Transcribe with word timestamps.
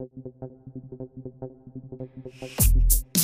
Thank 0.00 0.12
you. 3.16 3.17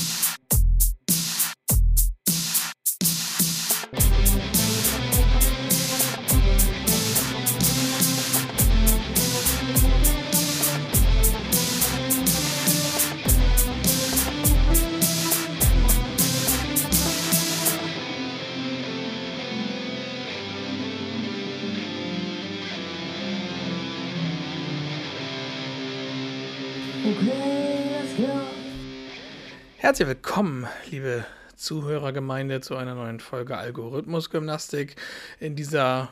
Herzlich 29.84 30.09
willkommen, 30.09 30.66
liebe 30.91 31.27
Zuhörergemeinde, 31.56 32.62
zu 32.62 32.75
einer 32.75 32.95
neuen 32.95 33.20
Folge 33.20 33.59
Algorithmusgymnastik. 33.59 34.97
In 35.41 35.56
dieser 35.56 36.09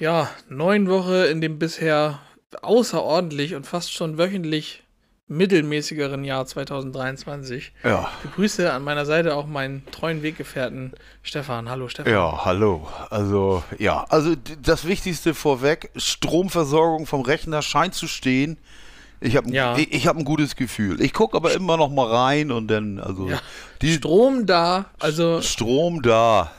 ja, 0.00 0.28
neuen 0.48 0.90
Woche, 0.90 1.26
in 1.26 1.40
dem 1.40 1.60
bisher 1.60 2.18
außerordentlich 2.60 3.54
und 3.54 3.68
fast 3.68 3.92
schon 3.92 4.18
wöchentlich 4.18 4.82
mittelmäßigeren 5.28 6.24
Jahr 6.24 6.44
2023. 6.44 7.72
Ja. 7.84 8.10
Ich 8.24 8.30
begrüße 8.30 8.72
an 8.72 8.82
meiner 8.82 9.06
Seite 9.06 9.36
auch 9.36 9.46
meinen 9.46 9.86
treuen 9.92 10.24
Weggefährten 10.24 10.92
Stefan. 11.22 11.70
Hallo 11.70 11.86
Stefan. 11.86 12.12
Ja, 12.12 12.44
hallo. 12.44 12.88
Also, 13.10 13.62
ja, 13.78 14.04
also 14.08 14.34
das 14.60 14.88
Wichtigste 14.88 15.34
vorweg, 15.34 15.92
Stromversorgung 15.94 17.06
vom 17.06 17.20
Rechner 17.20 17.62
scheint 17.62 17.94
zu 17.94 18.08
stehen. 18.08 18.58
Ich 19.20 19.36
habe 19.36 19.50
Ja. 19.50 19.76
ich, 19.76 19.92
ich 19.92 20.06
hab 20.06 20.16
ein 20.16 20.24
gutes 20.24 20.56
Gefühl. 20.56 21.00
Ich 21.00 21.12
gucke 21.12 21.36
aber 21.36 21.52
immer 21.54 21.76
noch 21.76 21.90
mal 21.90 22.06
rein 22.06 22.50
und 22.52 22.68
dann, 22.68 22.98
also 22.98 23.28
Ja. 23.28 23.40
die 23.82 23.94
Strom 23.94 24.46
da, 24.46 24.86
also 24.98 25.40
Strom 25.40 26.02
da, 26.02 26.50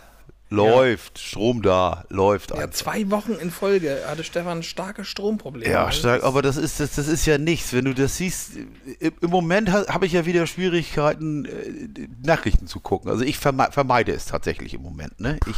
läuft, 0.49 1.19
Strom 1.19 1.61
da, 1.61 2.05
läuft 2.09 2.51
ja, 2.51 2.57
einfach. 2.57 2.69
zwei 2.71 3.09
Wochen 3.11 3.33
in 3.33 3.51
Folge 3.51 3.99
hatte 4.07 4.23
Stefan 4.23 4.63
starke 4.63 5.03
Stromprobleme. 5.03 5.71
Ja, 5.71 5.91
stark, 5.91 6.23
aber 6.23 6.41
das 6.41 6.55
ist, 6.57 6.79
das, 6.79 6.95
das 6.95 7.07
ist 7.07 7.25
ja 7.25 7.37
nichts. 7.37 7.73
Wenn 7.73 7.85
du 7.85 7.93
das 7.93 8.17
siehst, 8.17 8.51
im, 8.99 9.13
Moment 9.29 9.71
ha, 9.71 9.85
habe 9.89 10.05
ich 10.05 10.13
ja 10.13 10.25
wieder 10.25 10.47
Schwierigkeiten, 10.47 11.45
äh, 11.45 12.07
Nachrichten 12.23 12.67
zu 12.67 12.79
gucken. 12.79 13.09
Also 13.11 13.23
ich 13.23 13.37
verme 13.37 13.67
vermeide 13.71 14.11
es 14.13 14.25
tatsächlich 14.25 14.73
im 14.73 14.81
Moment. 14.81 15.19
Ne? 15.19 15.37
Ich 15.49 15.57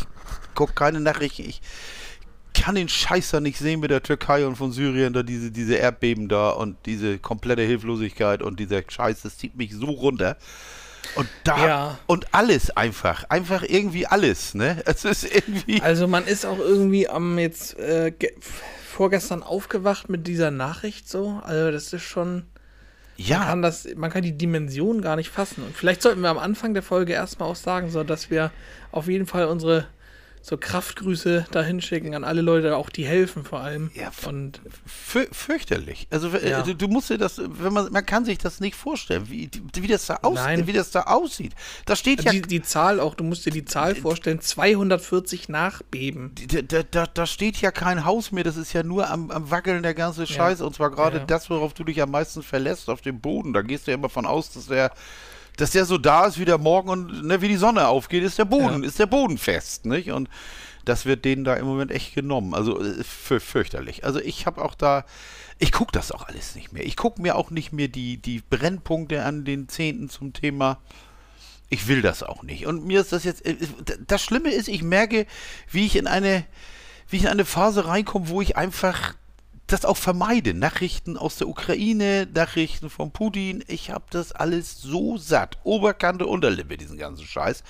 gucke 0.55 0.73
keine 0.73 0.99
Nachrichten. 0.99 1.43
Ich 1.47 1.61
kann 2.61 2.75
den 2.75 2.89
Scheiß 2.89 3.31
da 3.31 3.39
nicht 3.39 3.57
sehen 3.57 3.79
mit 3.79 3.91
der 3.91 4.03
Türkei 4.03 4.45
und 4.45 4.55
von 4.55 4.71
Syrien, 4.71 5.13
da 5.13 5.23
diese, 5.23 5.51
diese 5.51 5.75
Erdbeben 5.75 6.27
da 6.29 6.49
und 6.49 6.77
diese 6.85 7.17
komplette 7.19 7.61
Hilflosigkeit 7.63 8.41
und 8.41 8.59
dieser 8.59 8.81
Scheiß, 8.87 9.21
das 9.21 9.37
zieht 9.37 9.55
mich 9.55 9.73
so 9.73 9.85
runter. 9.87 10.37
Und 11.15 11.27
da 11.43 11.67
Ja. 11.67 11.99
und 12.05 12.33
alles 12.33 12.69
einfach, 12.75 13.23
einfach 13.29 13.63
irgendwie 13.63 14.05
alles, 14.07 14.53
ne? 14.53 14.81
Es 14.85 15.05
ist 15.05 15.23
irgendwie 15.23 15.81
Also 15.81 16.07
man 16.07 16.25
ist 16.25 16.45
auch 16.45 16.59
irgendwie 16.59 17.07
am 17.07 17.39
jetzt 17.39 17.77
äh, 17.79 18.11
ge- 18.11 18.33
vorgestern 18.91 19.41
aufgewacht 19.43 20.09
mit 20.09 20.27
dieser 20.27 20.51
Nachricht 20.51 21.09
so. 21.09 21.39
Also 21.43 21.71
das 21.71 21.93
ist 21.93 22.03
schon, 22.03 22.43
ja, 23.15 23.45
kann 23.45 23.61
das, 23.61 23.87
man 23.95 24.11
kann 24.11 24.23
die 24.23 24.37
Dimension 24.37 25.01
gar 25.01 25.15
nicht 25.15 25.29
fassen. 25.29 25.63
Und 25.63 25.75
vielleicht 25.75 26.01
sollten 26.01 26.21
wir 26.21 26.29
am 26.29 26.37
Anfang 26.39 26.73
der 26.73 26.83
Folge 26.83 27.13
erstmal 27.13 27.49
auch 27.49 27.55
sagen, 27.55 27.89
so 27.89 28.03
dass 28.03 28.29
wir 28.29 28.51
auf 28.91 29.07
jeden 29.07 29.27
Fall 29.27 29.45
unsere 29.45 29.87
so 30.41 30.57
Kraftgrüße 30.57 31.45
dahin 31.51 31.81
schicken 31.81 32.15
an 32.15 32.23
alle 32.23 32.41
Leute, 32.41 32.77
auch 32.77 32.89
die 32.89 33.05
helfen 33.05 33.43
vor 33.43 33.59
allem. 33.59 33.91
Ja, 33.93 34.11
und 34.25 34.61
Fü 34.85 35.27
fürchterlich. 35.31 36.07
Also 36.09 36.29
Ja. 36.29 36.61
du, 36.61 36.73
du 36.73 36.87
musst 36.87 37.09
dir 37.09 37.17
das, 37.17 37.41
wenn 37.43 37.73
man, 37.73 37.91
man 37.91 38.05
kann 38.05 38.23
sich 38.25 38.37
das 38.37 38.59
nicht 38.59 38.75
vorstellen, 38.75 39.29
wie, 39.29 39.49
wie 39.73 39.87
das 39.87 40.05
da 40.05 40.19
aus, 40.21 40.39
wie 40.39 40.73
das 40.73 40.91
da 40.91 41.01
aussieht. 41.01 41.53
Da 41.85 41.95
steht 41.95 42.23
ja, 42.23 42.31
die, 42.31 42.41
die 42.41 42.61
Zahl 42.61 42.99
auch, 42.99 43.15
du 43.15 43.23
musst 43.23 43.45
dir 43.45 43.51
die 43.51 43.65
Zahl 43.65 43.95
vorstellen, 43.95 44.39
240 44.39 45.49
Nachbeben. 45.49 46.31
da, 46.67 46.83
da, 46.83 47.05
da, 47.07 47.25
steht 47.25 47.57
ja 47.57 47.71
kein 47.71 48.05
Haus 48.05 48.31
mehr. 48.31 48.43
Das 48.43 48.57
ist 48.57 48.73
ja 48.73 48.83
nur 48.83 49.09
am, 49.09 49.31
am 49.31 49.51
wackeln 49.51 49.83
der 49.83 49.93
ganze 49.93 50.27
Scheiß. 50.27 50.61
Und 50.61 50.75
zwar 50.75 50.91
gerade 50.91 51.17
Ja. 51.19 51.25
das, 51.25 51.49
worauf 51.49 51.73
du 51.73 51.83
dich 51.83 52.01
am 52.01 52.11
meisten 52.11 52.43
verlässt, 52.43 52.89
auf 52.89 53.01
dem 53.01 53.19
Boden. 53.19 53.53
Da 53.53 53.61
gehst 53.61 53.87
du 53.87 53.91
ja 53.91 53.97
immer 53.97 54.09
von 54.09 54.25
aus, 54.25 54.51
dass 54.51 54.67
der, 54.67 54.91
dass 55.57 55.71
der 55.71 55.85
so 55.85 55.97
da 55.97 56.25
ist 56.25 56.39
wie 56.39 56.45
der 56.45 56.57
Morgen 56.57 56.89
und 56.89 57.23
ne, 57.25 57.41
wie 57.41 57.47
die 57.49 57.57
Sonne 57.57 57.87
aufgeht, 57.87 58.23
ist 58.23 58.37
der 58.39 58.45
Boden, 58.45 58.81
Ja. 58.83 58.87
ist 58.87 58.99
der 58.99 59.05
Boden 59.07 59.37
fest, 59.37 59.85
nicht? 59.85 60.11
Und 60.11 60.29
das 60.85 61.05
wird 61.05 61.25
denen 61.25 61.43
da 61.43 61.55
im 61.55 61.65
Moment 61.65 61.91
echt 61.91 62.15
genommen. 62.15 62.53
Also 62.53 62.81
äh, 62.81 63.03
für, 63.03 63.39
fürchterlich. 63.41 64.05
Also 64.05 64.19
ich 64.21 64.45
habe 64.45 64.63
auch 64.63 64.73
da, 64.75 65.03
ich 65.59 65.71
gucke 65.73 65.91
das 65.91 66.11
auch 66.13 66.27
alles 66.27 66.55
nicht 66.55 66.71
mehr. 66.71 66.85
Ich 66.85 66.95
gucke 66.95 67.21
mir 67.21 67.35
auch 67.35 67.51
nicht 67.51 67.73
mehr 67.73 67.89
die, 67.89 68.17
die 68.17 68.41
Brennpunkte 68.49 69.23
an 69.25 69.43
den 69.43 69.67
Zehnten 69.67 70.09
zum 70.09 70.31
Thema. 70.31 70.77
Ich 71.69 71.87
will 71.89 72.01
das 72.01 72.23
auch 72.23 72.43
nicht. 72.43 72.65
Und 72.67 72.85
mir 72.85 73.01
ist 73.01 73.11
das 73.11 73.25
jetzt. 73.25 73.45
äh, 73.45 73.57
Das 74.07 74.23
Schlimme 74.23 74.51
ist, 74.51 74.69
ich 74.69 74.81
merke, 74.83 75.25
wie 75.69 75.85
ich 75.85 75.97
in 75.97 76.07
eine, 76.07 76.45
wie 77.09 77.17
ich 77.17 77.23
in 77.23 77.29
eine 77.29 77.43
Phase 77.45 77.85
reinkomme, 77.87 78.29
wo 78.29 78.41
ich 78.41 78.55
einfach 78.55 79.15
das 79.67 79.83
auch 79.85 79.97
vermeide. 79.97 80.53
Nachrichten 80.53 81.17
aus 81.17 81.35
der 81.37 81.47
Ukraine, 81.47 82.27
Nachrichten 82.33 82.89
von 82.89 83.11
Putin. 83.11 83.63
Ich 83.67 83.91
habe 83.91 84.05
das 84.09 84.31
alles 84.31 84.81
so 84.81 85.17
satt. 85.17 85.57
Oberkante, 85.63 86.25
Unterlippe, 86.25 86.77
diesen 86.77 86.97
ganzen 86.97 87.25
Scheiß. 87.25 87.63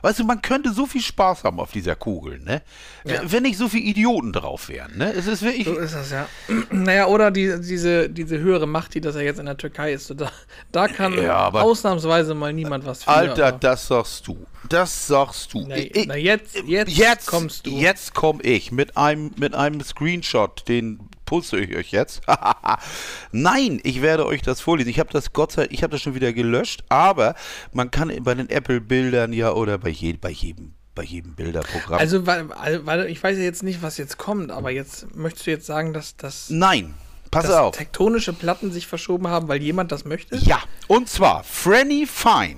Weißt 0.00 0.18
du, 0.18 0.24
man 0.24 0.40
könnte 0.42 0.72
so 0.72 0.86
viel 0.86 1.02
Spaß 1.02 1.44
haben 1.44 1.60
auf 1.60 1.70
dieser 1.72 1.94
Kugel, 1.94 2.38
ne? 2.40 2.62
Ja. 3.04 3.20
Wenn 3.24 3.42
nicht 3.44 3.58
so 3.58 3.68
viele 3.68 3.84
Idioten 3.84 4.32
drauf 4.32 4.68
wären, 4.68 4.96
ne? 4.96 5.12
Es 5.12 5.26
ist 5.26 5.42
wirklich. 5.42 5.66
So 5.66 5.76
ist 5.78 5.94
das, 5.94 6.10
ja. 6.10 6.26
Naja, 6.70 7.06
oder 7.06 7.30
die, 7.30 7.60
diese, 7.60 8.08
diese 8.08 8.38
höhere 8.38 8.66
Macht, 8.66 8.94
die 8.94 9.00
das 9.00 9.14
ja 9.14 9.20
jetzt 9.20 9.38
in 9.38 9.46
der 9.46 9.56
Türkei 9.58 9.92
ist. 9.92 10.06
So 10.06 10.14
da, 10.14 10.30
da 10.72 10.88
kann 10.88 11.12
Ja, 11.22 11.34
aber- 11.36 11.62
ausnahmsweise 11.62 12.34
mal 12.34 12.52
niemand 12.52 12.86
was 12.86 13.04
für. 13.04 13.10
Alter, 13.10 13.46
aber- 13.48 13.58
das 13.58 13.86
sagst 13.88 14.26
du. 14.26 14.46
Das 14.68 15.06
sagst 15.06 15.54
du. 15.54 15.64
Na, 15.68 15.76
Ich- 15.76 16.06
na 16.06 16.16
jetzt, 16.16 16.56
jetzt, 16.66 16.92
jetzt 16.96 17.26
kommst 17.26 17.66
du. 17.66 17.70
Jetzt 17.78 18.14
komme 18.14 18.42
ich 18.42 18.72
mit 18.72 18.96
einem, 18.96 19.32
mit 19.36 19.54
einem 19.54 19.80
Screenshot, 19.82 20.66
den 20.68 21.00
poste 21.26 21.58
ich 21.58 21.74
euch 21.76 21.90
jetzt. 21.90 22.22
Nein, 23.32 23.80
ich 23.82 24.02
werde 24.02 24.26
euch 24.26 24.42
das 24.42 24.60
vorlesen. 24.60 24.90
Ich 24.90 24.98
habe 24.98 25.10
das 25.12 25.32
Gott 25.32 25.52
sei 25.52 25.62
Dank, 25.62 25.72
ich 25.72 25.82
habe 25.82 25.90
das 25.92 26.00
schon 26.02 26.14
wieder 26.14 26.32
gelöscht, 26.32 26.84
aber 26.88 27.34
man 27.72 27.90
kann 27.90 28.12
bei 28.22 28.34
den 28.34 28.48
Apple-Bildern 28.50 29.32
ja 29.32 29.52
oder 29.52 29.78
bei, 29.78 29.90
je, 29.90 30.12
bei 30.14 30.30
jedem 30.30 30.74
bei 30.94 31.04
jedem 31.04 31.34
Bilderprogramm. 31.34 31.98
Also, 32.00 32.26
weil, 32.26 32.50
weil 32.84 33.06
ich 33.06 33.22
weiß 33.22 33.38
ja 33.38 33.44
jetzt 33.44 33.62
nicht, 33.62 33.80
was 33.80 33.96
jetzt 33.96 34.18
kommt, 34.18 34.50
aber 34.50 34.70
jetzt 34.70 35.14
möchtest 35.16 35.46
du 35.46 35.50
jetzt 35.50 35.64
sagen, 35.64 35.94
dass, 35.94 36.18
dass, 36.18 36.50
Nein, 36.50 36.92
pass 37.30 37.46
dass 37.46 37.54
auf. 37.54 37.74
tektonische 37.74 38.34
Platten 38.34 38.70
sich 38.72 38.86
verschoben 38.86 39.26
haben, 39.28 39.48
weil 39.48 39.62
jemand 39.62 39.90
das 39.90 40.04
möchte? 40.04 40.36
Ja, 40.36 40.58
und 40.88 41.08
zwar 41.08 41.44
Franny 41.44 42.06
Fine. 42.06 42.56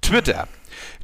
Twitter. 0.00 0.48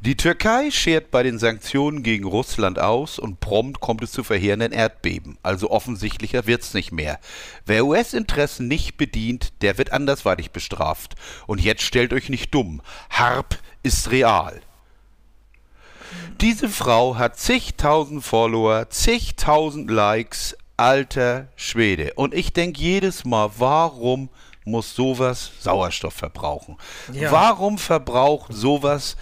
Die 0.01 0.15
Türkei 0.15 0.71
schert 0.71 1.11
bei 1.11 1.23
den 1.23 1.39
Sanktionen 1.39 2.03
gegen 2.03 2.25
Russland 2.25 2.79
aus 2.79 3.19
und 3.19 3.41
prompt 3.41 3.81
kommt 3.81 4.01
es 4.01 4.13
zu 4.13 4.23
verheerenden 4.23 4.71
Erdbeben. 4.71 5.37
Also 5.43 5.69
offensichtlicher 5.71 6.47
wird's 6.47 6.73
nicht 6.73 6.93
mehr. 6.93 7.19
Wer 7.65 7.85
US-Interessen 7.85 8.69
nicht 8.69 8.95
bedient, 8.95 9.51
der 9.61 9.77
wird 9.77 9.91
andersweitig 9.91 10.51
bestraft. 10.51 11.15
Und 11.47 11.59
jetzt 11.59 11.81
stellt 11.81 12.13
euch 12.13 12.29
nicht 12.29 12.53
dumm. 12.53 12.81
Harp 13.09 13.59
ist 13.83 14.09
real. 14.11 14.61
Diese 16.39 16.69
Frau 16.69 17.17
hat 17.17 17.37
zigtausend 17.37 18.23
Follower, 18.23 18.89
zigtausend 18.89 19.91
Likes, 19.91 20.55
alter 20.77 21.49
Schwede. 21.57 22.13
Und 22.15 22.33
ich 22.33 22.53
denke 22.53 22.79
jedes 22.79 23.25
Mal, 23.25 23.51
warum 23.57 24.29
muss 24.63 24.95
sowas 24.95 25.51
Sauerstoff 25.59 26.13
verbrauchen? 26.13 26.77
Ja. 27.11 27.31
Warum 27.33 27.77
verbraucht 27.77 28.53
sowas 28.53 29.17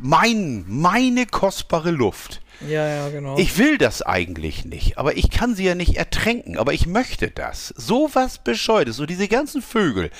mein, 0.00 0.64
meine 0.68 1.26
kostbare 1.26 1.90
Luft? 1.90 2.40
Ja, 2.68 2.86
ja, 2.86 3.08
genau. 3.08 3.36
Ich 3.36 3.58
will 3.58 3.78
das 3.78 4.00
eigentlich 4.00 4.64
nicht, 4.64 4.96
aber 4.96 5.16
ich 5.16 5.28
kann 5.30 5.54
sie 5.56 5.64
ja 5.64 5.74
nicht 5.74 5.96
ertränken, 5.96 6.56
aber 6.56 6.72
ich 6.72 6.86
möchte 6.86 7.30
das. 7.30 7.68
Sowas 7.76 8.38
Bescheuertes. 8.38 9.00
Und 9.00 9.10
diese 9.10 9.26
ganzen 9.28 9.60
Vögel, 9.60 10.10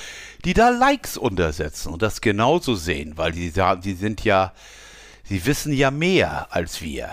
die 0.43 0.53
da 0.53 0.69
Likes 0.69 1.17
untersetzen 1.17 1.93
und 1.93 2.01
das 2.01 2.19
genauso 2.21 2.75
sehen, 2.75 3.13
weil 3.15 3.31
die, 3.31 3.51
da- 3.51 3.77
die 3.77 3.93
sind 3.93 4.23
ja, 4.25 4.51
sie 5.23 5.45
wissen 5.45 5.71
ja 5.73 5.91
mehr 5.91 6.47
als 6.53 6.81
wir. 6.81 7.09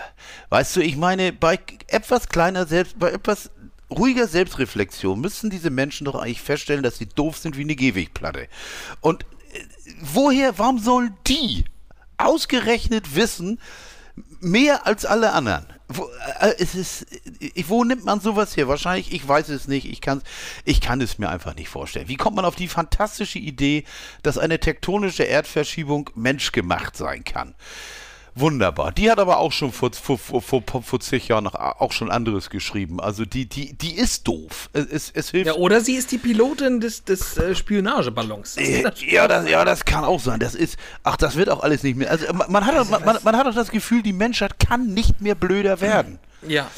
Weißt 0.51 0.77
du, 0.77 0.81
ich 0.81 0.97
meine, 0.97 1.33
bei 1.33 1.59
etwas 1.87 2.29
kleiner 2.29 2.67
Selbst, 2.67 2.99
bei 2.99 3.13
etwas 3.13 3.51
ruhiger 3.91 4.27
Selbstreflexion 4.27 5.21
müssen 5.21 5.51
diese 5.51 5.71
Menschen 5.71 6.07
doch 6.07 6.17
eigentlich 6.17 6.41
feststellen, 6.43 6.83
dass 6.83 6.99
sie 6.99 7.07
doof 7.07 7.39
sind 7.39 7.57
wie 7.57 7.63
eine 7.63 7.77
Gehwegplatte. 7.77 8.49
Und 9.01 9.23
äh, 9.53 9.61
woher, 10.01 10.59
warum 10.59 10.79
sollen 10.81 11.15
die 11.29 11.65
ausgerechnet 12.27 13.15
wissen, 13.15 13.59
mehr 14.41 14.87
als 14.87 15.05
alle 15.05 15.33
anderen. 15.33 15.67
Wo, 15.89 16.09
äh, 16.41 16.55
es 16.59 16.75
ist, 16.75 17.07
äh, 17.41 17.65
wo 17.69 17.85
nimmt 17.85 18.05
man 18.05 18.21
sowas 18.21 18.57
her? 18.57 18.69
Wahrscheinlich, 18.69 19.13
ich 19.13 19.27
weiß 19.27 19.49
es 19.51 19.69
nicht, 19.69 19.91
ich, 19.91 20.01
kann's, 20.01 20.23
ich 20.65 20.81
kann 20.81 21.01
es 21.01 21.19
mir 21.19 21.29
einfach 21.29 21.55
nicht 21.55 21.69
vorstellen. 21.69 22.09
Wie 22.09 22.17
kommt 22.17 22.37
man 22.37 22.45
auf 22.45 22.57
die 22.57 22.69
fantastische 22.69 23.39
Idee, 23.39 23.85
dass 24.23 24.39
eine 24.39 24.59
tektonische 24.59 25.25
Erdverschiebung 25.25 26.11
menschgemacht 26.15 26.97
sein 26.97 27.25
kann? 27.25 27.55
Wunderbar. 28.35 28.93
Die 28.93 29.11
hat 29.11 29.19
aber 29.19 29.39
auch 29.39 29.53
schon 29.53 29.73
vor, 29.73 29.91
vor, 29.93 30.19
vor, 30.19 30.63
vor, 30.83 31.01
zig 31.01 31.29
Jahren 31.29 31.45
noch 31.45 31.55
auch 31.55 31.93
schon 31.93 32.11
anderes 32.11 32.49
geschrieben. 32.49 32.99
Also 33.01 33.25
die, 33.25 33.47
die, 33.47 33.75
die 33.75 33.95
ist 33.95 34.27
doof. 34.27 34.71
Es, 34.73 35.11
es 35.11 35.31
hilft. 35.31 35.49
Ja, 35.49 35.55
oder 35.55 35.81
sie 35.83 35.95
ist 35.95 36.13
die 36.13 36.19
Pilotin 36.19 36.81
des, 36.81 37.05
des 37.05 37.37
äh, 37.37 37.55
Spionageballons. 37.55 38.57
Äh, 38.57 38.85
ja, 39.07 39.29
das, 39.29 39.49
ja, 39.49 39.65
das 39.65 39.85
kann 39.85 40.05
auch 40.05 40.21
sein. 40.21 40.41
Das 40.41 40.55
ist, 40.55 40.79
ach, 41.03 41.17
das 41.17 41.37
wird 41.37 41.51
auch 41.51 41.63
alles 41.63 41.83
nicht 41.83 41.97
mehr. 41.97 42.11
Also 42.11 42.33
man, 42.33 42.65
hat, 42.65 42.75
doch- 42.77 42.89
man, 43.05 43.19
man, 43.23 43.37
hat 43.37 43.47
doch 43.47 43.55
das 43.55 43.71
Gefühl, 43.71 44.03
die 44.03 44.15
Menschheit 44.15 44.59
kann 44.59 44.95
nicht 44.95 45.21
mehr 45.21 45.35
blöder 45.35 45.81
werden. 45.81 46.19
Ja. 46.47 46.69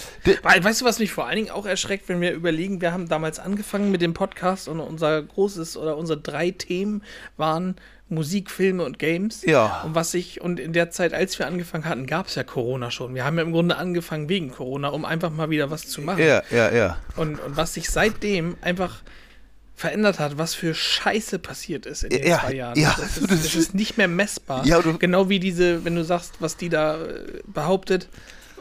Weißt 0.42 0.82
du, 0.82 0.84
was 0.84 0.98
mich 0.98 1.12
vor 1.12 1.26
allen 1.26 1.36
Dingen 1.36 1.50
auch 1.50 1.64
erschreckt, 1.66 2.08
wenn 2.08 2.20
wir 2.20 2.32
überlegen, 2.32 2.80
wir 2.80 2.92
haben 2.92 3.08
damals 3.08 3.38
angefangen 3.38 3.90
mit 3.90 4.02
dem 4.02 4.12
Podcast 4.12 4.68
und 4.68 4.80
unser 4.80 5.22
großes 5.22 5.76
oder 5.76 5.96
unsere 5.96 6.20
drei 6.20 6.50
Themen 6.50 7.02
waren 7.36 7.76
Musik, 8.08 8.50
Filme 8.50 8.84
und 8.84 8.98
Games. 8.98 9.42
Ja. 9.44 9.82
Und 9.82 9.94
was 9.94 10.12
ich, 10.14 10.40
und 10.40 10.60
in 10.60 10.72
der 10.72 10.90
Zeit, 10.90 11.14
als 11.14 11.38
wir 11.38 11.46
angefangen 11.46 11.86
hatten, 11.86 12.06
gab 12.06 12.26
es 12.26 12.34
ja 12.34 12.44
Corona 12.44 12.90
schon. 12.90 13.14
Wir 13.14 13.24
haben 13.24 13.36
ja 13.38 13.42
im 13.42 13.52
Grunde 13.52 13.76
angefangen 13.76 14.28
wegen 14.28 14.50
Corona, 14.50 14.88
um 14.88 15.04
einfach 15.04 15.30
mal 15.30 15.50
wieder 15.50 15.70
was 15.70 15.88
zu 15.88 16.02
machen. 16.02 16.22
Ja, 16.22 16.42
ja, 16.50 16.70
ja. 16.72 16.98
Und, 17.16 17.40
und 17.40 17.56
was 17.56 17.74
sich 17.74 17.88
seitdem 17.90 18.56
einfach 18.60 19.02
verändert 19.74 20.20
hat, 20.20 20.38
was 20.38 20.54
für 20.54 20.74
Scheiße 20.74 21.38
passiert 21.40 21.86
ist 21.86 22.04
in 22.04 22.10
den 22.10 22.26
Ja, 22.26 22.40
zwei 22.40 22.54
Jahren. 22.54 22.78
ja, 22.78 22.94
das, 22.96 23.16
ist, 23.18 23.30
das 23.30 23.44
ist- 23.46 23.54
ist 23.56 23.74
nicht 23.74 23.96
mehr 23.96 24.06
messbar. 24.06 24.64
Ja, 24.66 24.80
du- 24.80 24.96
genau 24.98 25.28
wie 25.28 25.40
diese, 25.40 25.84
wenn 25.84 25.96
du 25.96 26.04
sagst, 26.04 26.34
was 26.40 26.56
die 26.56 26.68
da 26.68 27.02
äh, 27.02 27.40
behauptet, 27.46 28.08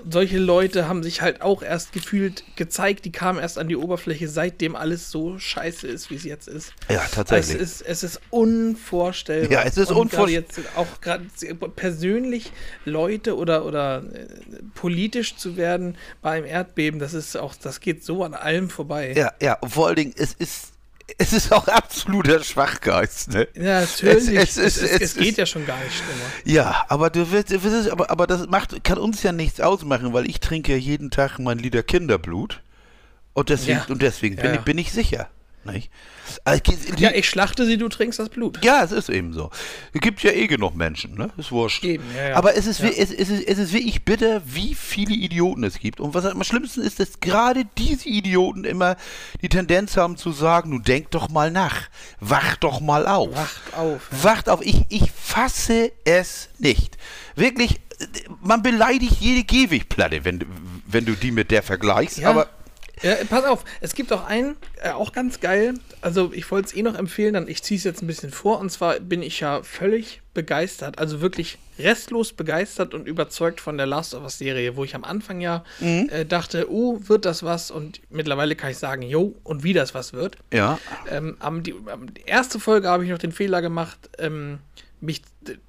solche 0.10 0.38
Leute 0.38 0.88
haben 0.88 1.04
sich 1.04 1.22
halt 1.22 1.42
auch 1.42 1.62
erst 1.64 1.94
gefühlt 1.94 2.44
gezeigt, 2.56 3.06
die 3.06 3.12
kamen 3.12 3.40
erst 3.40 3.58
an 3.58 3.68
die 3.68 3.76
Oberfläche, 3.76 4.28
seitdem 4.28 4.76
alles 4.76 5.10
so 5.12 5.40
scheiße 5.40 5.88
ist, 5.88 6.10
wie 6.10 6.16
es 6.16 6.24
jetzt 6.24 6.48
ist. 6.48 6.74
Ja, 6.90 7.02
Es 7.06 7.12
tatsächlich. 7.12 7.58
ist, 7.62 7.82
es 7.82 8.04
ist 8.04 8.20
unvorstellbar. 8.30 9.52
Ja, 9.52 9.64
es 9.64 9.78
ist 9.78 9.92
Und 9.92 10.12
unvor- 10.12 10.18
gerade 10.18 10.32
jetzt 10.32 10.60
auch 10.76 11.02
gerade 11.02 11.26
persönlich 11.76 12.52
Leute 12.86 13.36
oder, 13.38 13.66
oder 13.66 14.04
äh, 14.14 14.28
politisch 14.76 15.36
zu 15.36 15.58
werden 15.58 15.98
bei 16.22 16.32
einem 16.32 16.46
Erdbeben, 16.46 17.00
das 17.00 17.14
ist 17.14 17.36
auch, 17.38 17.56
das 17.56 17.80
geht 17.80 18.04
so 18.04 18.24
an 18.24 18.34
allem 18.34 18.70
vorbei. 18.70 19.14
Ja, 19.16 19.32
ja, 19.42 19.54
und 19.60 19.70
vor 19.70 19.88
allen 19.88 19.96
Dingen, 19.96 20.14
es 20.18 20.34
ist, 20.34 20.73
es 21.18 21.34
ist 21.34 21.52
auch 21.52 21.68
absoluter 21.68 22.44
Schwachgeist, 22.44 23.30
ne? 23.32 23.48
Ja, 23.56 23.82
natürlich. 23.82 24.30
Es- 24.30 24.58
Es, 24.58 24.78
es- 24.82 25.02
es, 25.02 25.16
geht 25.16 25.38
ja 25.38 25.46
schon 25.46 25.66
gar 25.66 25.78
nicht 25.84 25.96
schlimmer. 25.96 26.26
Ja, 26.46 26.86
aber 26.88 27.10
du 27.10 27.30
wirst, 27.32 27.54
aber, 27.92 28.10
aber 28.10 28.26
das 28.28 28.48
macht, 28.48 28.84
kann 28.84 28.98
uns 28.98 29.22
ja 29.24 29.32
nichts 29.32 29.60
ausmachen, 29.60 30.14
weil 30.14 30.30
ich 30.30 30.40
trinke 30.40 30.72
ja 30.72 30.78
jeden 30.78 31.12
Tag 31.12 31.40
mein 31.40 31.60
Liter 31.60 31.84
Kinderblut. 31.84 32.62
Und 33.34 33.50
deswegen, 33.50 33.80
Ja. 33.80 33.86
und 33.90 34.02
deswegen 34.02 34.36
bin, 34.36 34.46
Ja, 34.46 34.52
ich, 34.52 34.58
ja. 34.58 34.62
bin 34.64 34.78
ich 34.78 34.92
sicher. 34.92 35.28
Nicht? 35.66 35.90
Also, 36.44 36.62
Ja, 36.98 37.12
ich 37.12 37.30
schlachte 37.30 37.66
sie, 37.66 37.78
du 37.78 37.88
trinkst 37.88 38.20
das 38.20 38.28
Blut. 38.30 38.64
Ja, 38.66 38.84
es 38.84 38.92
ist 38.92 39.10
eben 39.10 39.32
so. 39.34 39.50
Es 39.94 40.02
gibt 40.02 40.22
ja 40.24 40.32
eh 40.32 40.48
genug 40.48 40.76
Menschen, 40.76 41.16
ne? 41.16 41.30
Ist 41.38 41.52
wurscht. 41.54 41.84
Eben, 41.86 42.04
ja, 42.16 42.30
ja. 42.30 42.36
Aber 42.36 42.56
es 42.58 42.66
ist, 42.68 42.80
Ja. 42.80 42.90
es, 42.90 43.12
es, 43.12 43.30
ist, 43.30 43.48
es 43.48 43.58
ist 43.58 43.72
wirklich 43.74 44.04
bitter, 44.04 44.42
wie 44.46 44.76
viele 44.76 45.14
Idioten 45.14 45.64
es 45.64 45.80
gibt. 45.80 46.00
Und 46.02 46.14
was 46.14 46.26
am 46.26 46.44
schlimmsten 46.44 46.82
ist, 46.82 47.00
dass 47.00 47.20
gerade 47.22 47.64
diese 47.78 48.10
Idioten 48.10 48.66
immer 48.66 48.98
die 49.42 49.48
Tendenz 49.50 49.96
haben 49.96 50.18
zu 50.18 50.32
sagen, 50.34 50.72
nun 50.72 50.84
denk 50.84 51.12
doch 51.12 51.30
mal 51.30 51.50
nach. 51.52 51.90
Wach 52.20 52.58
doch 52.58 52.82
mal 52.82 53.08
auf. 53.08 53.34
Wacht 53.36 53.74
auf. 53.78 54.02
Ja. 54.12 54.24
Wacht 54.24 54.50
auf. 54.50 54.62
Ich, 54.66 54.82
ich 54.90 55.12
fasse 55.12 55.92
es 56.04 56.50
nicht. 56.60 56.98
Wirklich, 57.36 57.76
äh, 58.00 58.06
man 58.42 58.62
beleidigt 58.64 59.18
jede 59.22 59.44
Gehwegplatte, 59.46 60.26
wenn, 60.26 60.40
du- 60.40 60.46
wenn 60.88 61.06
du 61.06 61.14
die 61.14 61.32
mit 61.32 61.52
der 61.52 61.64
vergleichst. 61.64 62.24
Aber 62.26 62.50
Ja, 63.04 63.16
pass 63.30 63.46
auf, 63.46 63.64
es 63.82 63.94
gibt 63.94 64.12
auch 64.14 64.26
einen, 64.26 64.56
äh, 64.82 64.90
auch 64.92 65.12
ganz 65.12 65.40
geil. 65.40 65.76
Also, 66.02 66.32
ich 66.34 66.50
wollte 66.50 66.68
es 66.70 66.76
eh 66.76 66.82
noch 66.82 66.96
empfehlen, 66.96 67.34
dann 67.34 67.48
ich 67.48 67.62
ziehe 67.62 67.78
es 67.78 67.84
jetzt 67.84 68.02
ein 68.02 68.08
bisschen 68.08 68.32
vor. 68.32 68.60
Und 68.60 68.72
zwar 68.72 69.00
bin 69.00 69.22
ich 69.22 69.40
ja 69.42 69.62
völlig 69.64 70.22
begeistert, 70.34 70.98
also 70.98 71.22
wirklich 71.22 71.60
restlos 71.78 72.34
begeistert 72.34 72.94
und 72.94 73.08
überzeugt 73.08 73.62
von 73.62 73.78
der 73.78 73.86
Last 73.86 74.16
of 74.16 74.24
Us-Serie, 74.24 74.76
wo 74.76 74.84
ich 74.84 74.96
am 74.96 75.04
Anfang 75.04 75.42
ja 75.42 75.64
äh, 75.80 76.26
dachte, 76.26 76.72
oh, 76.72 77.00
wird 77.08 77.26
das 77.26 77.44
was? 77.44 77.70
Und 77.72 78.02
mittlerweile 78.10 78.56
kann 78.56 78.72
ich 78.72 78.78
sagen, 78.78 79.02
jo, 79.04 79.36
und 79.44 79.64
wie 79.64 79.74
das 79.74 79.94
was 79.94 80.14
wird. 80.14 80.38
ja, 80.52 80.80
Ähm, 81.10 81.36
am, 81.40 81.62
die, 81.64 81.76
am, 81.86 82.14
die 82.14 82.24
erste 82.26 82.60
Folge 82.60 82.88
habe 82.90 83.04
ich 83.04 83.12
noch 83.12 83.18
den 83.20 83.32
Fehler 83.32 83.62
gemacht, 83.62 83.98
ähm, 84.18 84.60
mich 85.04 85.22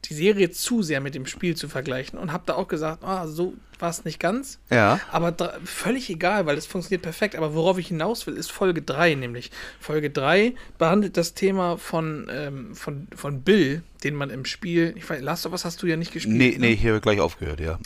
die 0.04 0.14
Serie 0.14 0.50
zu 0.50 0.82
sehr 0.82 1.00
mit 1.00 1.14
dem 1.14 1.26
Spiel 1.26 1.56
zu 1.56 1.68
vergleichen 1.68 2.18
und 2.18 2.32
habe 2.32 2.44
da 2.46 2.54
auch 2.54 2.68
gesagt, 2.68 3.02
ah, 3.02 3.26
so 3.26 3.54
war 3.80 3.90
es 3.90 4.04
nicht 4.04 4.20
ganz. 4.20 4.60
Ja. 4.70 5.00
Aber 5.10 5.34
völlig 5.64 6.08
egal, 6.08 6.46
weil 6.46 6.56
es 6.56 6.66
funktioniert 6.66 7.02
perfekt. 7.02 7.34
Aber 7.34 7.54
worauf 7.54 7.76
ich 7.78 7.88
hinaus 7.88 8.26
will, 8.26 8.36
ist 8.36 8.52
Folge 8.52 8.82
3 8.82 9.14
nämlich. 9.14 9.50
Folge 9.80 10.10
3 10.10 10.54
behandelt 10.78 11.16
das 11.16 11.34
Thema 11.34 11.76
von, 11.78 12.28
ähm, 12.30 12.74
von, 12.76 13.08
von 13.14 13.42
Bill, 13.42 13.82
den 14.04 14.14
man 14.14 14.30
im 14.30 14.44
Spiel, 14.44 14.94
ich 14.96 15.08
weiß, 15.08 15.20
Last 15.20 15.46
of 15.46 15.52
Us 15.52 15.64
hast 15.64 15.82
du 15.82 15.86
ja 15.86 15.96
nicht 15.96 16.12
gespielt. 16.12 16.36
nee, 16.36 16.50
ne? 16.52 16.58
nee, 16.58 16.76
hier 16.76 17.00
gleich 17.00 17.18
aufgehört, 17.18 17.60
ja. 17.60 17.78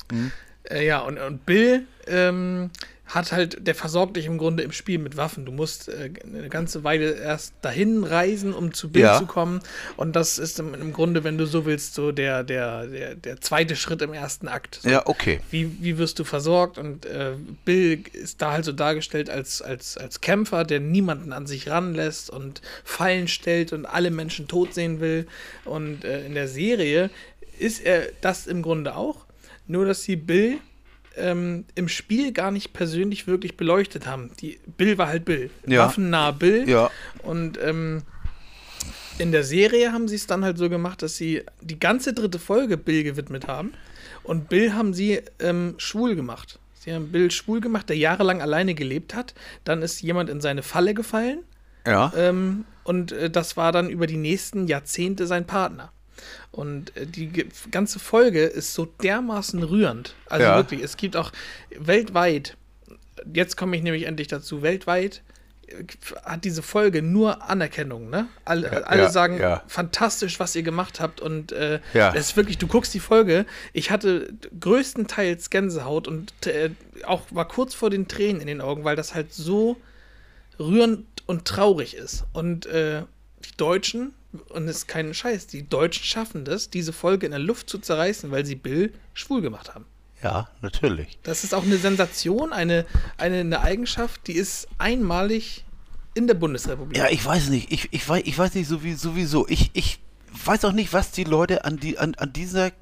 Äh, 0.70 0.86
ja, 0.86 1.00
und, 1.00 1.18
und 1.18 1.46
Bill 1.46 1.86
ähm, 2.06 2.70
hat 3.08 3.32
halt, 3.32 3.66
der 3.66 3.74
versorgt 3.74 4.16
dich 4.16 4.26
im 4.26 4.36
Grunde 4.38 4.62
im 4.62 4.72
Spiel 4.72 4.98
mit 4.98 5.16
Waffen. 5.16 5.46
Du 5.46 5.52
musst 5.52 5.88
äh, 5.88 6.10
eine 6.24 6.48
ganze 6.48 6.84
Weile 6.84 7.12
erst 7.12 7.54
dahin 7.62 8.04
reisen, 8.04 8.52
um 8.52 8.74
zu 8.74 8.90
Bill 8.92 9.02
Ja. 9.02 9.18
zu 9.18 9.24
kommen. 9.26 9.60
Und 9.96 10.14
das 10.14 10.38
ist 10.38 10.58
im, 10.60 10.74
im 10.74 10.92
Grunde, 10.92 11.24
wenn 11.24 11.38
du 11.38 11.46
so 11.46 11.64
willst, 11.64 11.94
so 11.94 12.12
der, 12.12 12.44
der, 12.44 12.86
der, 12.86 13.14
der 13.14 13.40
zweite 13.40 13.76
Schritt 13.76 14.02
im 14.02 14.12
ersten 14.12 14.46
Akt. 14.46 14.80
So, 14.82 14.88
Ja, 14.90 15.06
okay. 15.06 15.40
wie, 15.50 15.82
wie 15.82 15.96
wirst 15.98 16.18
du 16.18 16.24
versorgt? 16.24 16.76
Und 16.76 17.06
äh, 17.06 17.32
Bill 17.64 18.02
ist 18.12 18.42
da 18.42 18.52
halt 18.52 18.64
so 18.66 18.72
dargestellt 18.72 19.30
als, 19.30 19.62
als, 19.62 19.96
als 19.96 20.20
Kämpfer, 20.20 20.64
der 20.64 20.80
niemanden 20.80 21.32
an 21.32 21.46
sich 21.46 21.68
ranlässt 21.70 22.28
und 22.28 22.60
Fallen 22.84 23.26
stellt 23.28 23.72
und 23.72 23.86
alle 23.86 24.10
Menschen 24.10 24.48
tot 24.48 24.74
sehen 24.74 25.00
will. 25.00 25.26
Und 25.64 26.04
äh, 26.04 26.26
in 26.26 26.34
der 26.34 26.46
Serie 26.48 27.10
ist 27.58 27.80
er 27.80 28.02
das 28.20 28.46
im 28.46 28.60
Grunde 28.62 28.94
auch, 28.96 29.24
nur 29.66 29.86
dass 29.86 30.02
sie 30.02 30.16
Bill 30.16 30.58
ähm, 31.18 31.64
im 31.74 31.88
Spiel 31.88 32.32
gar 32.32 32.50
nicht 32.50 32.72
persönlich 32.72 33.26
wirklich 33.26 33.56
beleuchtet 33.56 34.06
haben. 34.06 34.30
Die, 34.40 34.58
Bill 34.76 34.98
war 34.98 35.08
halt 35.08 35.24
Bill. 35.24 35.50
Ja. 35.66 35.86
Waffennah 35.86 36.30
Bill. 36.32 36.68
Ja. 36.68 36.90
Und 37.22 37.58
ähm, 37.62 38.02
in 39.18 39.32
der 39.32 39.44
Serie 39.44 39.92
haben 39.92 40.08
sie 40.08 40.16
es 40.16 40.26
dann 40.26 40.44
halt 40.44 40.58
so 40.58 40.68
gemacht, 40.68 41.02
dass 41.02 41.16
sie 41.16 41.42
die 41.60 41.78
ganze 41.78 42.12
dritte 42.12 42.38
Folge 42.38 42.76
Bill 42.76 43.02
gewidmet 43.02 43.46
haben. 43.48 43.72
Und 44.22 44.48
Bill 44.48 44.74
haben 44.74 44.94
sie 44.94 45.22
ähm, 45.40 45.74
schwul 45.78 46.14
gemacht. 46.14 46.58
Sie 46.74 46.92
haben 46.92 47.10
Bill 47.10 47.30
schwul 47.30 47.60
gemacht, 47.60 47.88
der 47.88 47.96
jahrelang 47.96 48.40
alleine 48.40 48.74
gelebt 48.74 49.14
hat. 49.14 49.34
Dann 49.64 49.82
ist 49.82 50.00
jemand 50.00 50.30
in 50.30 50.40
seine 50.40 50.62
Falle 50.62 50.94
gefallen. 50.94 51.40
Ja. 51.86 52.12
Ähm, 52.16 52.64
und 52.84 53.12
äh, 53.12 53.30
das 53.30 53.56
war 53.56 53.72
dann 53.72 53.90
über 53.90 54.06
die 54.06 54.16
nächsten 54.16 54.66
Jahrzehnte 54.66 55.26
sein 55.26 55.46
Partner. 55.46 55.92
Und 56.50 56.96
äh, 56.96 57.06
die 57.06 57.46
ganze 57.70 57.98
Folge 57.98 58.44
ist 58.44 58.74
so 58.74 58.86
dermaßen 59.02 59.62
rührend. 59.62 60.14
Also 60.26 60.46
Ja. 60.46 60.56
wirklich, 60.56 60.82
es 60.82 60.96
gibt 60.96 61.16
auch 61.16 61.32
weltweit, 61.78 62.56
jetzt 63.32 63.56
komme 63.56 63.76
ich 63.76 63.82
nämlich 63.82 64.04
endlich 64.04 64.28
dazu, 64.28 64.62
weltweit 64.62 65.22
äh, 65.66 65.84
hat 66.24 66.44
diese 66.44 66.62
Folge 66.62 67.02
nur 67.02 67.42
Anerkennung, 67.50 68.08
ne? 68.10 68.26
Alle, 68.44 68.72
Ja, 68.72 68.78
alle 68.84 69.10
sagen, 69.10 69.38
ja. 69.38 69.62
fantastisch, 69.66 70.40
was 70.40 70.56
ihr 70.56 70.62
gemacht 70.62 70.98
habt. 71.00 71.20
Und 71.20 71.52
äh, 71.52 71.80
Ja. 71.94 72.12
das 72.12 72.30
ist 72.30 72.36
wirklich, 72.36 72.58
du 72.58 72.66
guckst 72.66 72.94
die 72.94 73.00
Folge, 73.00 73.44
ich 73.72 73.90
hatte 73.90 74.32
größtenteils 74.58 75.50
Gänsehaut 75.50 76.08
und 76.08 76.32
äh, 76.46 76.70
auch 77.04 77.22
war 77.30 77.46
kurz 77.48 77.74
vor 77.74 77.90
den 77.90 78.08
Tränen 78.08 78.40
in 78.40 78.46
den 78.46 78.60
Augen, 78.60 78.84
weil 78.84 78.96
das 78.96 79.14
halt 79.14 79.32
so 79.32 79.76
rührend 80.58 81.04
und 81.26 81.44
traurig 81.44 81.94
ist. 81.94 82.24
Und 82.32 82.66
äh, 82.66 83.02
die 83.44 83.56
Deutschen, 83.56 84.14
und 84.50 84.68
es 84.68 84.78
ist 84.78 84.88
kein 84.88 85.14
Scheiß, 85.14 85.46
die 85.46 85.68
Deutschen 85.68 86.04
schaffen 86.04 86.44
das, 86.44 86.70
diese 86.70 86.92
Folge 86.92 87.26
in 87.26 87.32
der 87.32 87.40
Luft 87.40 87.70
zu 87.70 87.78
zerreißen, 87.78 88.30
weil 88.30 88.44
sie 88.44 88.56
Bill 88.56 88.92
schwul 89.14 89.40
gemacht 89.40 89.74
haben. 89.74 89.86
Ja, 90.22 90.48
natürlich. 90.62 91.18
Das 91.22 91.44
ist 91.44 91.54
auch 91.54 91.62
eine 91.62 91.76
Sensation, 91.78 92.52
eine, 92.52 92.84
eine, 93.16 93.40
eine 93.40 93.60
Eigenschaft, 93.60 94.26
die 94.26 94.32
ist 94.32 94.66
einmalig 94.78 95.64
in 96.14 96.26
der 96.26 96.34
Bundesrepublik. 96.34 96.98
Ja, 96.98 97.08
ich 97.08 97.24
weiß 97.24 97.48
nicht. 97.50 97.70
Ich, 97.70 97.88
ich, 97.92 98.08
weiß, 98.08 98.22
ich 98.24 98.36
weiß 98.36 98.54
nicht 98.54 98.68
sowie- 98.68 98.96
sowieso. 98.96 99.46
Ich, 99.48 99.70
ich 99.74 100.00
weiß 100.44 100.64
auch 100.64 100.72
nicht, 100.72 100.92
was 100.92 101.12
die 101.12 101.24
Leute 101.24 101.64
an, 101.64 101.78
die, 101.78 101.98
an, 101.98 102.14
an 102.16 102.32
dieser. 102.32 102.72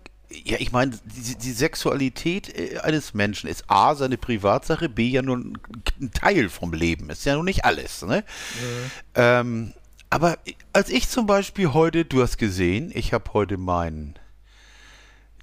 Ja, 0.45 0.57
ich 0.59 0.73
meine, 0.73 0.99
die, 1.05 1.37
die 1.37 1.53
Sexualität 1.53 2.59
äh, 2.59 2.79
eines 2.79 3.15
Menschen 3.15 3.49
ist 3.49 3.65
A, 3.69 3.95
seine 3.95 4.17
Privatsache, 4.17 4.89
B, 4.89 5.09
ja 5.09 5.23
nur 5.23 5.37
ein, 5.37 5.59
Teil 6.15 6.49
vom 6.49 6.73
Leben. 6.73 7.11
Ist 7.11 7.27
ja 7.27 7.35
nur 7.35 7.45
nicht 7.45 7.65
alles, 7.65 8.03
ne? 8.03 8.25
Ähm, 9.15 9.75
aber 10.11 10.39
als 10.73 10.91
ich 10.91 11.09
zum 11.09 11.27
Beispiel 11.27 11.73
heute, 11.73 12.05
du 12.05 12.23
hast 12.23 12.39
gesehen, 12.39 12.91
ich 12.95 13.13
habe 13.13 13.33
heute 13.33 13.57
meinen 13.57 14.15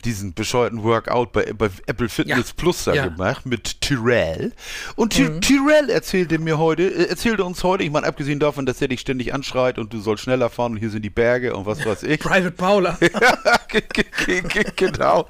diesen 0.05 0.33
bescheuerten 0.33 0.83
Workout 0.83 1.31
bei, 1.31 1.51
bei 1.53 1.69
Apple 1.87 2.09
Fitness 2.09 2.47
Ja. 2.49 2.53
Plus 2.57 2.83
da 2.83 2.93
Ja. 2.93 3.07
gemacht 3.07 3.45
mit 3.45 3.81
Tyrell. 3.81 4.53
Und 4.95 5.13
Ty 5.13 5.39
Tyrell 5.39 5.89
erzählte 5.89 6.39
mir 6.39 6.57
heute, 6.57 6.83
äh, 6.83 7.05
erzählte 7.09 7.43
uns 7.43 7.63
heute, 7.63 7.83
ich 7.83 7.91
meine, 7.91 8.05
abgesehen 8.07 8.39
davon, 8.39 8.65
dass 8.65 8.81
er 8.81 8.87
dich 8.87 8.99
ständig 9.01 9.33
anschreit 9.33 9.77
und 9.79 9.93
du 9.93 9.99
sollst 9.99 10.23
schneller 10.23 10.49
fahren 10.49 10.73
und 10.73 10.77
hier 10.77 10.89
sind 10.89 11.03
die 11.03 11.09
Berge 11.09 11.55
und 11.55 11.65
was 11.65 11.85
weiß 11.85 12.03
ich. 12.03 12.19
Private 12.21 12.51
Paula. 12.51 12.97
Ge- 13.69 13.81
ge- 13.91 14.05
ge- 14.25 14.41
ge- 14.43 14.71
genau. 14.75 15.27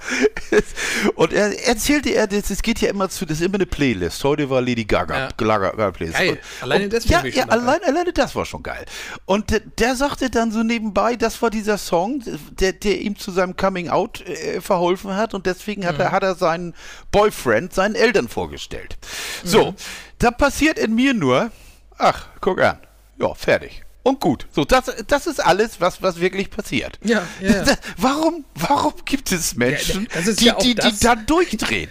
Und 1.15 1.31
er 1.31 1.65
erzählte 1.67 2.09
er, 2.09 2.27
das, 2.27 2.49
es 2.49 2.61
geht 2.61 2.81
ja 2.81 2.89
immer 2.89 3.07
zu, 3.09 3.25
das 3.25 3.39
ist 3.39 3.45
immer 3.45 3.55
eine 3.55 3.65
Playlist. 3.65 4.21
Heute 4.23 4.49
war 4.49 4.59
Lady 4.61 4.83
Gaga, 4.83 5.17
Ja. 5.17 5.29
Gaga, 5.37 5.69
Gaga 5.71 5.91
Playlist. 5.91 6.17
Geil. 6.17 6.29
Und, 6.31 6.39
Alleine 6.61 6.83
und, 6.85 6.93
deswegen 6.93 7.25
Ja, 7.27 7.43
ja 7.43 7.45
allein, 7.47 7.79
alleine 7.85 8.11
das 8.11 8.35
war 8.35 8.45
schon 8.45 8.61
geil. 8.63 8.83
Und 9.25 9.49
der, 9.51 9.61
der 9.61 9.95
sagte 9.95 10.29
dann 10.29 10.51
so 10.51 10.61
nebenbei, 10.63 11.15
das 11.15 11.41
war 11.41 11.49
dieser 11.49 11.77
Song, 11.77 12.21
der, 12.59 12.73
der 12.73 12.99
ihm 13.01 13.17
zu 13.17 13.31
seinem 13.31 13.55
Coming 13.55 13.87
Out 13.89 14.21
äh, 14.27 14.59
verholfen 14.63 15.15
hat 15.15 15.33
und 15.33 15.45
deswegen 15.45 15.85
hat, 15.85 15.99
er, 15.99 16.11
hat 16.11 16.23
er 16.23 16.35
seinen 16.35 16.73
Boyfriend 17.11 17.73
seinen 17.73 17.95
Eltern 17.95 18.27
vorgestellt. 18.27 18.97
So, 19.43 19.75
da 20.19 20.31
passiert 20.31 20.79
in 20.79 20.95
mir 20.95 21.13
nur, 21.13 21.51
ach, 21.97 22.27
guck 22.41 22.61
an, 22.61 22.79
ja, 23.19 23.33
fertig. 23.35 23.83
Und 24.05 24.19
gut. 24.19 24.47
So, 24.51 24.65
das, 24.65 24.91
das 25.07 25.27
ist 25.27 25.39
alles, 25.39 25.79
was, 25.79 26.01
was 26.01 26.19
wirklich 26.19 26.49
passiert. 26.49 26.99
Ja, 27.03 27.25
ja, 27.39 27.63
ja. 27.63 27.75
Warum, 27.97 28.43
warum 28.53 28.93
gibt 29.05 29.31
es 29.31 29.55
Menschen, 29.55 30.09
das 30.13 30.27
ist 30.27 30.41
die, 30.41 30.45
ja 30.45 30.55
die, 30.55 30.75
die 30.75 30.75
das- 30.75 30.99
da 30.99 31.15
durchdrehen? 31.15 31.89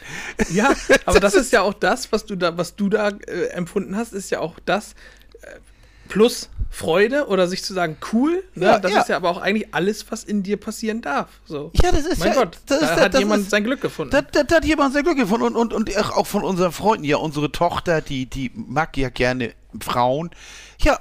Ja, 0.51 0.75
aber 1.07 1.21
das 1.21 1.33
ist 1.33 1.53
ja 1.53 1.63
auch 1.63 1.73
das, 1.73 2.13
was 2.13 2.27
du 2.27 2.37
da, 2.37 2.59
was 2.59 2.77
du 2.77 2.91
da 2.91 3.09
äh, 3.09 3.47
empfunden 3.53 3.97
hast, 3.97 4.13
ist 4.13 4.31
ja 4.31 4.41
auch 4.41 4.59
das 4.67 4.95
plus 6.13 6.51
Freude 6.71 7.27
oder 7.29 7.49
sich 7.49 7.65
zu 7.65 7.73
sagen, 7.73 7.97
cool, 8.13 8.45
ne? 8.55 8.67
Ja, 8.67 8.79
das 8.79 8.93
ja. 8.93 9.01
ist 9.01 9.09
ja 9.09 9.17
aber 9.17 9.31
auch 9.31 9.41
eigentlich 9.41 9.75
alles, 9.75 10.11
was 10.11 10.25
in 10.25 10.43
dir 10.43 10.59
passieren 10.59 11.01
darf. 11.01 11.29
So. 11.47 11.71
Ja, 11.83 11.91
das 11.91 12.05
ist 12.05 12.19
mein 12.19 12.29
ja, 12.29 12.35
Gott, 12.35 12.59
das 12.67 12.81
da 12.81 12.87
ist, 12.87 13.01
hat 13.01 13.19
jemand 13.19 13.45
ist, 13.45 13.51
sein 13.51 13.65
Glück 13.65 13.81
gefunden. 13.81 14.11
Da, 14.11 14.21
da, 14.21 14.43
da 14.43 14.57
hat 14.57 14.65
jemand 14.67 14.93
sehr 14.93 15.03
Glück 15.03 15.17
gefunden 15.17 15.47
und, 15.47 15.57
und, 15.57 15.73
und 15.73 15.97
auch 15.97 16.27
von 16.27 16.45
unseren 16.45 16.73
Freunden. 16.73 17.05
Ja, 17.05 17.17
unsere 17.17 17.51
Tochter, 17.51 18.03
die, 18.03 18.27
die 18.27 18.51
mag 18.55 18.97
ja 18.99 19.09
gerne 19.09 19.55
Frauen. 19.81 20.31
Ja, 20.81 21.01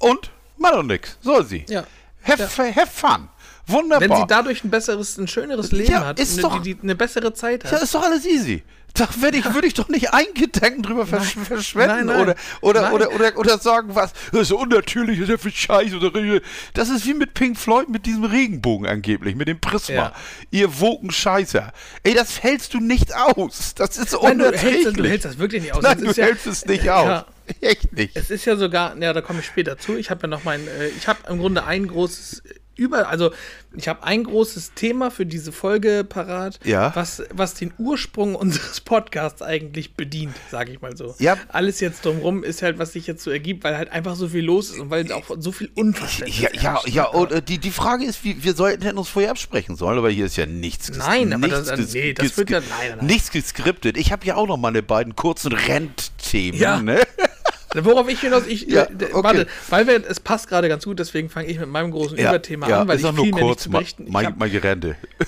und? 0.00 0.32
Mal 0.58 0.78
und 0.78 0.88
nix. 0.88 1.16
Soll 1.22 1.44
sie. 1.46 1.64
Ja. 1.68 1.84
Have, 2.24 2.74
have 2.74 2.86
fun. 2.88 3.28
Wunderbar. 3.70 4.08
Wenn 4.08 4.16
sie 4.16 4.26
dadurch 4.26 4.64
ein 4.64 4.70
besseres, 4.70 5.16
ein 5.18 5.28
schöneres 5.28 5.72
Leben 5.72 5.92
Ja, 5.92 6.06
hat, 6.06 6.20
ist 6.20 6.32
eine, 6.34 6.42
doch- 6.42 6.62
die, 6.62 6.74
die 6.74 6.82
eine 6.82 6.94
bessere 6.94 7.32
Zeit 7.34 7.64
hat. 7.64 7.72
ja, 7.72 7.78
ist 7.78 7.94
doch 7.94 8.02
alles 8.02 8.26
easy. 8.26 8.62
Da 8.92 9.08
würde 9.20 9.38
ich, 9.38 9.44
würde 9.54 9.68
ich 9.68 9.74
doch 9.74 9.88
nicht 9.88 10.12
einen 10.12 10.34
Gedanken 10.34 10.82
drüber 10.82 11.06
versch 11.06 11.36
verschwenden 11.44 12.06
Nein, 12.06 12.06
nein. 12.06 12.20
Oder, 12.22 12.34
oder, 12.60 12.82
Nein. 12.82 12.92
oder, 12.92 13.12
oder, 13.14 13.38
oder 13.38 13.58
sagen, 13.58 13.94
was, 13.94 14.12
das 14.32 14.40
ist 14.42 14.52
unnatürlich, 14.52 15.20
das 15.20 15.28
ist 15.28 15.30
ja 15.30 15.38
für 15.38 15.50
Scheiße. 15.52 15.96
Oder, 15.96 16.40
das 16.74 16.88
ist 16.88 17.06
wie 17.06 17.14
mit 17.14 17.32
Pink 17.34 17.56
Floyd 17.56 17.88
mit 17.88 18.04
diesem 18.04 18.24
Regenbogen 18.24 18.88
angeblich, 18.88 19.36
mit 19.36 19.46
dem 19.46 19.60
Prisma. 19.60 19.94
Ja. 19.94 20.12
Ihr 20.50 20.80
Wokenscheißer. 20.80 21.72
Ey, 22.02 22.14
das 22.14 22.42
hältst 22.42 22.74
du 22.74 22.80
nicht 22.80 23.14
aus. 23.14 23.74
Das 23.76 23.96
ist 23.96 24.12
Nein, 24.20 24.38
du, 24.38 24.46
hältst, 24.50 24.86
das- 24.86 24.92
du 24.94 25.04
hältst 25.08 25.24
das 25.24 25.38
wirklich 25.38 25.62
nicht 25.62 25.72
aus. 25.74 25.82
Nein, 25.84 26.04
Es 26.04 26.14
du 26.16 26.20
ja- 26.20 26.26
hältst 26.26 26.46
es 26.48 26.66
nicht 26.66 26.82
Ja. 26.84 26.96
aus. 27.20 27.24
Echt 27.60 27.92
nicht. 27.92 28.16
Es 28.16 28.30
ist 28.30 28.44
ja 28.44 28.56
sogar, 28.56 28.96
ja, 28.98 29.12
da 29.12 29.20
komme 29.22 29.38
ich 29.40 29.46
später 29.46 29.78
zu. 29.78 29.96
Ich 29.96 30.10
habe 30.10 30.22
ja 30.22 30.28
noch 30.28 30.42
mein, 30.44 30.66
äh, 30.66 30.88
ich 30.88 31.06
habe 31.08 31.18
im 31.28 31.38
Grunde 31.38 31.64
ein 31.64 31.86
großes 31.86 32.42
über, 32.80 33.08
also 33.08 33.30
ich 33.76 33.86
habe 33.88 34.02
ein 34.04 34.24
großes 34.24 34.72
Thema 34.74 35.10
für 35.10 35.26
diese 35.26 35.52
Folge 35.52 36.02
parat, 36.02 36.58
Ja. 36.64 36.90
was, 36.96 37.22
was 37.32 37.54
den 37.54 37.72
Ursprung 37.78 38.34
unseres 38.34 38.80
Podcasts 38.80 39.42
eigentlich 39.42 39.94
bedient, 39.94 40.34
sage 40.50 40.72
ich 40.72 40.80
mal 40.80 40.96
so. 40.96 41.14
Ja. 41.18 41.36
Alles 41.48 41.78
jetzt 41.80 42.04
drumrum 42.04 42.42
ist 42.42 42.62
halt, 42.62 42.78
was 42.78 42.92
sich 42.94 43.06
jetzt 43.06 43.22
so 43.22 43.30
ergibt, 43.30 43.62
weil 43.64 43.76
halt 43.76 43.92
einfach 43.92 44.16
so 44.16 44.28
viel 44.28 44.44
los 44.44 44.70
ist 44.70 44.80
und 44.80 44.90
weil 44.90 45.12
auch 45.12 45.24
so 45.38 45.52
viel 45.52 45.70
Unverständnis 45.74 46.40
Ja, 46.40 46.48
ja, 46.54 46.60
herrscht. 46.62 46.88
ja, 46.88 47.04
und 47.06 47.30
äh, 47.32 47.42
die, 47.42 47.58
die 47.58 47.70
Frage 47.70 48.04
ist, 48.04 48.24
wie, 48.24 48.42
wir 48.42 48.54
sollten 48.54 48.82
hätten 48.82 48.98
uns 48.98 49.08
vorher 49.08 49.30
absprechen 49.30 49.76
sollen, 49.76 49.98
aber 49.98 50.10
hier 50.10 50.26
ist 50.26 50.36
ja 50.36 50.46
nichts 50.46 50.90
Nein, 50.96 51.32
aber 51.32 51.46
nichts 51.46 51.64
das- 51.68 51.78
ges- 51.78 51.92
nee, 51.92 52.14
das 52.14 52.36
wird 52.36 52.50
ja- 52.50 52.60
nein, 52.60 52.96
nein. 52.96 53.06
nichts 53.06 53.30
geskriptet. 53.30 53.96
Ich 53.98 54.10
habe 54.10 54.24
ja 54.26 54.36
auch 54.36 54.46
noch 54.48 54.56
meine 54.56 54.82
beiden 54.82 55.14
kurzen 55.14 55.52
Rentthemen, 55.52 56.58
Ja. 56.58 56.80
ne? 56.80 57.00
Worauf 57.74 58.08
ich 58.08 58.20
hinaus, 58.20 58.46
ich, 58.46 58.62
Ja, 58.66 58.82
äh, 58.84 58.88
okay. 58.92 59.10
warte, 59.12 59.46
weil 59.68 59.86
wir, 59.86 60.02
es 60.08 60.18
passt 60.20 60.48
gerade 60.48 60.68
ganz 60.68 60.84
gut, 60.84 60.98
deswegen 60.98 61.28
fange 61.30 61.48
ich 61.48 61.58
mit 61.58 61.68
meinem 61.68 61.90
großen 61.92 62.18
Überthema 62.18 62.66
an, 62.66 62.88
weil 62.88 62.96
ist 62.96 63.02
ich 63.02 63.08
auch 63.08 63.12
nur 63.12 63.24
viel 63.24 63.34
mehr 63.34 63.42
nicht 63.44 63.50
kurz, 63.50 63.62
zu 63.62 63.70
berichten. 63.70 64.06
Ich 64.06 64.12
mein, 64.12 64.26
hab- 64.26 64.38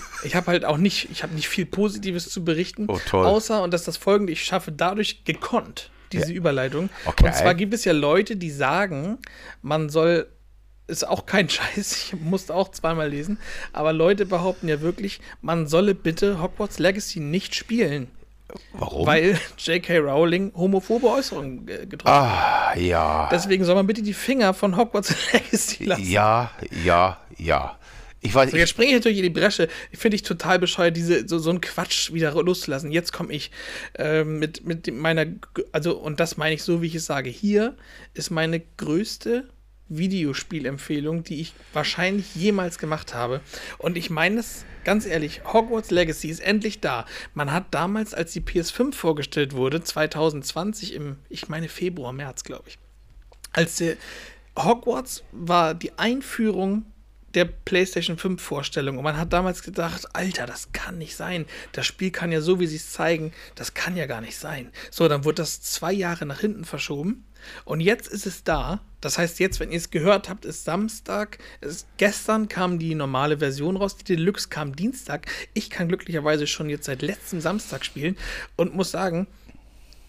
habe 0.35 0.47
halt 0.49 0.65
auch 0.65 0.77
nicht, 0.79 1.09
ich 1.11 1.23
habe 1.23 1.35
nicht 1.35 1.49
viel 1.49 1.67
Positives 1.67 2.29
zu 2.29 2.45
berichten, 2.45 2.87
Oh, 2.89 2.99
toll. 3.09 3.27
außer 3.27 3.63
und 3.63 3.73
das 3.73 3.83
ist 3.83 3.89
das 3.89 3.97
folgende, 3.97 4.33
ich 4.33 4.43
schaffe 4.45 4.73
dadurch 4.73 5.25
gekonnt 5.25 5.91
diese 6.13 6.33
Überleitung. 6.33 6.91
Okay. 7.07 7.27
Und 7.27 7.35
zwar 7.35 7.55
gibt 7.55 7.73
es 7.73 7.85
ja 7.87 7.93
Leute, 7.93 8.37
die 8.37 8.51
sagen, 8.51 9.19
man 9.63 9.89
soll 9.89 10.27
ist 10.89 11.07
auch 11.09 11.25
kein 11.27 11.49
Scheiß, 11.49 11.93
ich 12.13 12.21
musste 12.21 12.55
auch 12.55 12.71
zweimal 12.71 13.09
lesen, 13.09 13.39
aber 13.73 13.93
Leute 13.93 14.27
behaupten 14.27 14.69
ja 14.69 14.81
wirklich, 14.83 15.21
man 15.41 15.67
solle 15.67 15.95
bitte 15.95 16.43
Hogwarts 16.43 16.79
Legacy 16.81 17.21
nicht 17.21 17.55
spielen, 17.55 18.09
Warum? 18.73 19.07
weil 19.07 19.39
J.K. 19.59 19.99
Rowling 19.99 20.53
homophobe 20.55 21.09
Äußerungen 21.09 21.69
äh, 21.69 21.87
getroffen 21.87 22.15
hat. 22.15 22.75
ah, 22.75 22.79
ja. 22.79 23.29
Deswegen 23.31 23.65
soll 23.65 23.75
man 23.75 23.87
bitte 23.87 24.03
die 24.03 24.15
Finger 24.15 24.55
von 24.55 24.77
Hogwarts 24.77 25.15
Legacy 25.33 25.85
lassen. 25.85 26.11
Ja, 26.11 26.51
ja, 26.85 27.19
ja. 27.39 27.79
Ich 28.25 28.35
weiß, 28.35 28.53
So, 28.53 28.57
jetzt 28.57 28.67
ich, 28.67 28.71
springe 28.71 28.91
ich 28.91 28.95
natürlich 28.95 29.19
in 29.19 29.25
die 29.25 29.31
Bresche. 29.31 29.69
Finde 29.93 30.15
ich 30.15 30.23
total 30.23 30.59
bescheuert, 30.61 30.97
diese, 30.97 31.27
so, 31.27 31.39
so 31.39 31.51
einen 31.51 31.61
Quatsch 31.61 32.13
wieder 32.13 32.33
loszulassen. 32.41 32.93
Jetzt 32.93 33.13
komme 33.13 33.33
ich 33.33 33.51
ähm, 33.99 34.39
mit, 34.39 34.65
mit 34.65 34.93
meiner, 34.95 35.27
also, 35.73 35.99
und 35.99 36.21
das 36.21 36.37
meine 36.37 36.55
ich 36.55 36.63
so, 36.63 36.83
wie 36.83 36.87
ich 36.87 36.95
es 36.95 37.07
sage. 37.07 37.31
Hier 37.31 37.77
ist 38.15 38.31
meine 38.31 38.61
größte 38.77 39.49
Videospielempfehlung, 39.97 41.25
die 41.25 41.41
ich 41.41 41.55
wahrscheinlich 41.73 42.35
jemals 42.35 42.79
gemacht 42.79 43.15
habe. 43.15 43.41
Und 43.79 43.97
ich 43.97 44.11
meine 44.11 44.41
es 44.41 44.65
ganz 44.85 45.07
ehrlich, 45.07 45.43
Hogwarts 45.45 45.91
Legacy 45.91 46.29
ist 46.29 46.41
endlich 46.41 46.81
da. 46.81 47.07
Man 47.35 47.53
hat 47.53 47.67
damals, 47.71 48.15
als 48.15 48.33
die 48.33 48.41
PS5 48.41 48.95
vorgestellt 48.95 49.55
wurde, 49.55 49.83
2020 49.83 50.95
im, 50.95 51.17
ich 51.29 51.49
meine 51.49 51.69
Februar, 51.69 52.13
März, 52.13 52.45
glaube 52.45 52.65
ich, 52.69 52.79
als 53.53 53.77
der 53.77 53.97
Hogwarts 54.59 55.23
war 55.33 55.75
die 55.75 55.99
Einführung 55.99 56.85
der 57.35 57.45
PlayStation 57.45 58.19
5 58.19 58.41
Vorstellung 58.41 58.99
und 58.99 59.05
man 59.05 59.17
hat 59.17 59.33
damals 59.33 59.63
gedacht, 59.63 60.07
Alter, 60.15 60.47
das 60.47 60.73
kann 60.73 60.99
nicht 60.99 61.17
sein. 61.17 61.47
Das 61.73 61.87
Spiel 61.87 62.11
kann 62.11 62.33
ja 62.33 62.41
so, 62.41 62.61
wie 62.61 62.67
sie 62.67 62.77
es 62.77 62.93
zeigen, 62.93 63.33
das 63.55 63.75
kann 63.75 63.97
ja 63.97 64.07
gar 64.07 64.21
nicht 64.21 64.37
sein. 64.37 64.71
So, 64.91 65.09
dann 65.09 65.25
wurde 65.25 65.37
das 65.37 65.63
zwei 65.63 65.93
Jahre 65.93 66.27
nach 66.27 66.41
hinten 66.41 66.65
verschoben 66.65 67.25
und 67.65 67.81
jetzt 67.81 68.09
ist 68.09 68.27
es 68.27 68.45
da. 68.45 68.81
Das 69.01 69.19
heißt, 69.19 69.41
jetzt, 69.41 69.59
wenn 69.61 69.73
ihr 69.73 69.79
es 69.79 69.91
gehört 69.91 70.29
habt, 70.29 70.45
ist 70.45 70.65
Samstag. 70.65 71.39
Es, 71.61 71.87
gestern 71.97 72.49
kam 72.49 72.79
die 72.79 72.95
normale 72.95 73.39
Version 73.39 73.77
raus, 73.77 73.97
die 73.97 74.05
Deluxe 74.05 74.49
kam 74.49 74.77
Dienstag. 74.77 75.27
Ich 75.55 75.71
kann 75.71 75.89
glücklicherweise 75.89 76.47
schon 76.47 76.69
jetzt 76.69 76.85
seit 76.85 77.03
letztem 77.03 77.41
Samstag 77.41 77.85
spielen 77.85 78.17
und 78.57 78.75
muss 78.75 78.91
sagen, 78.91 79.27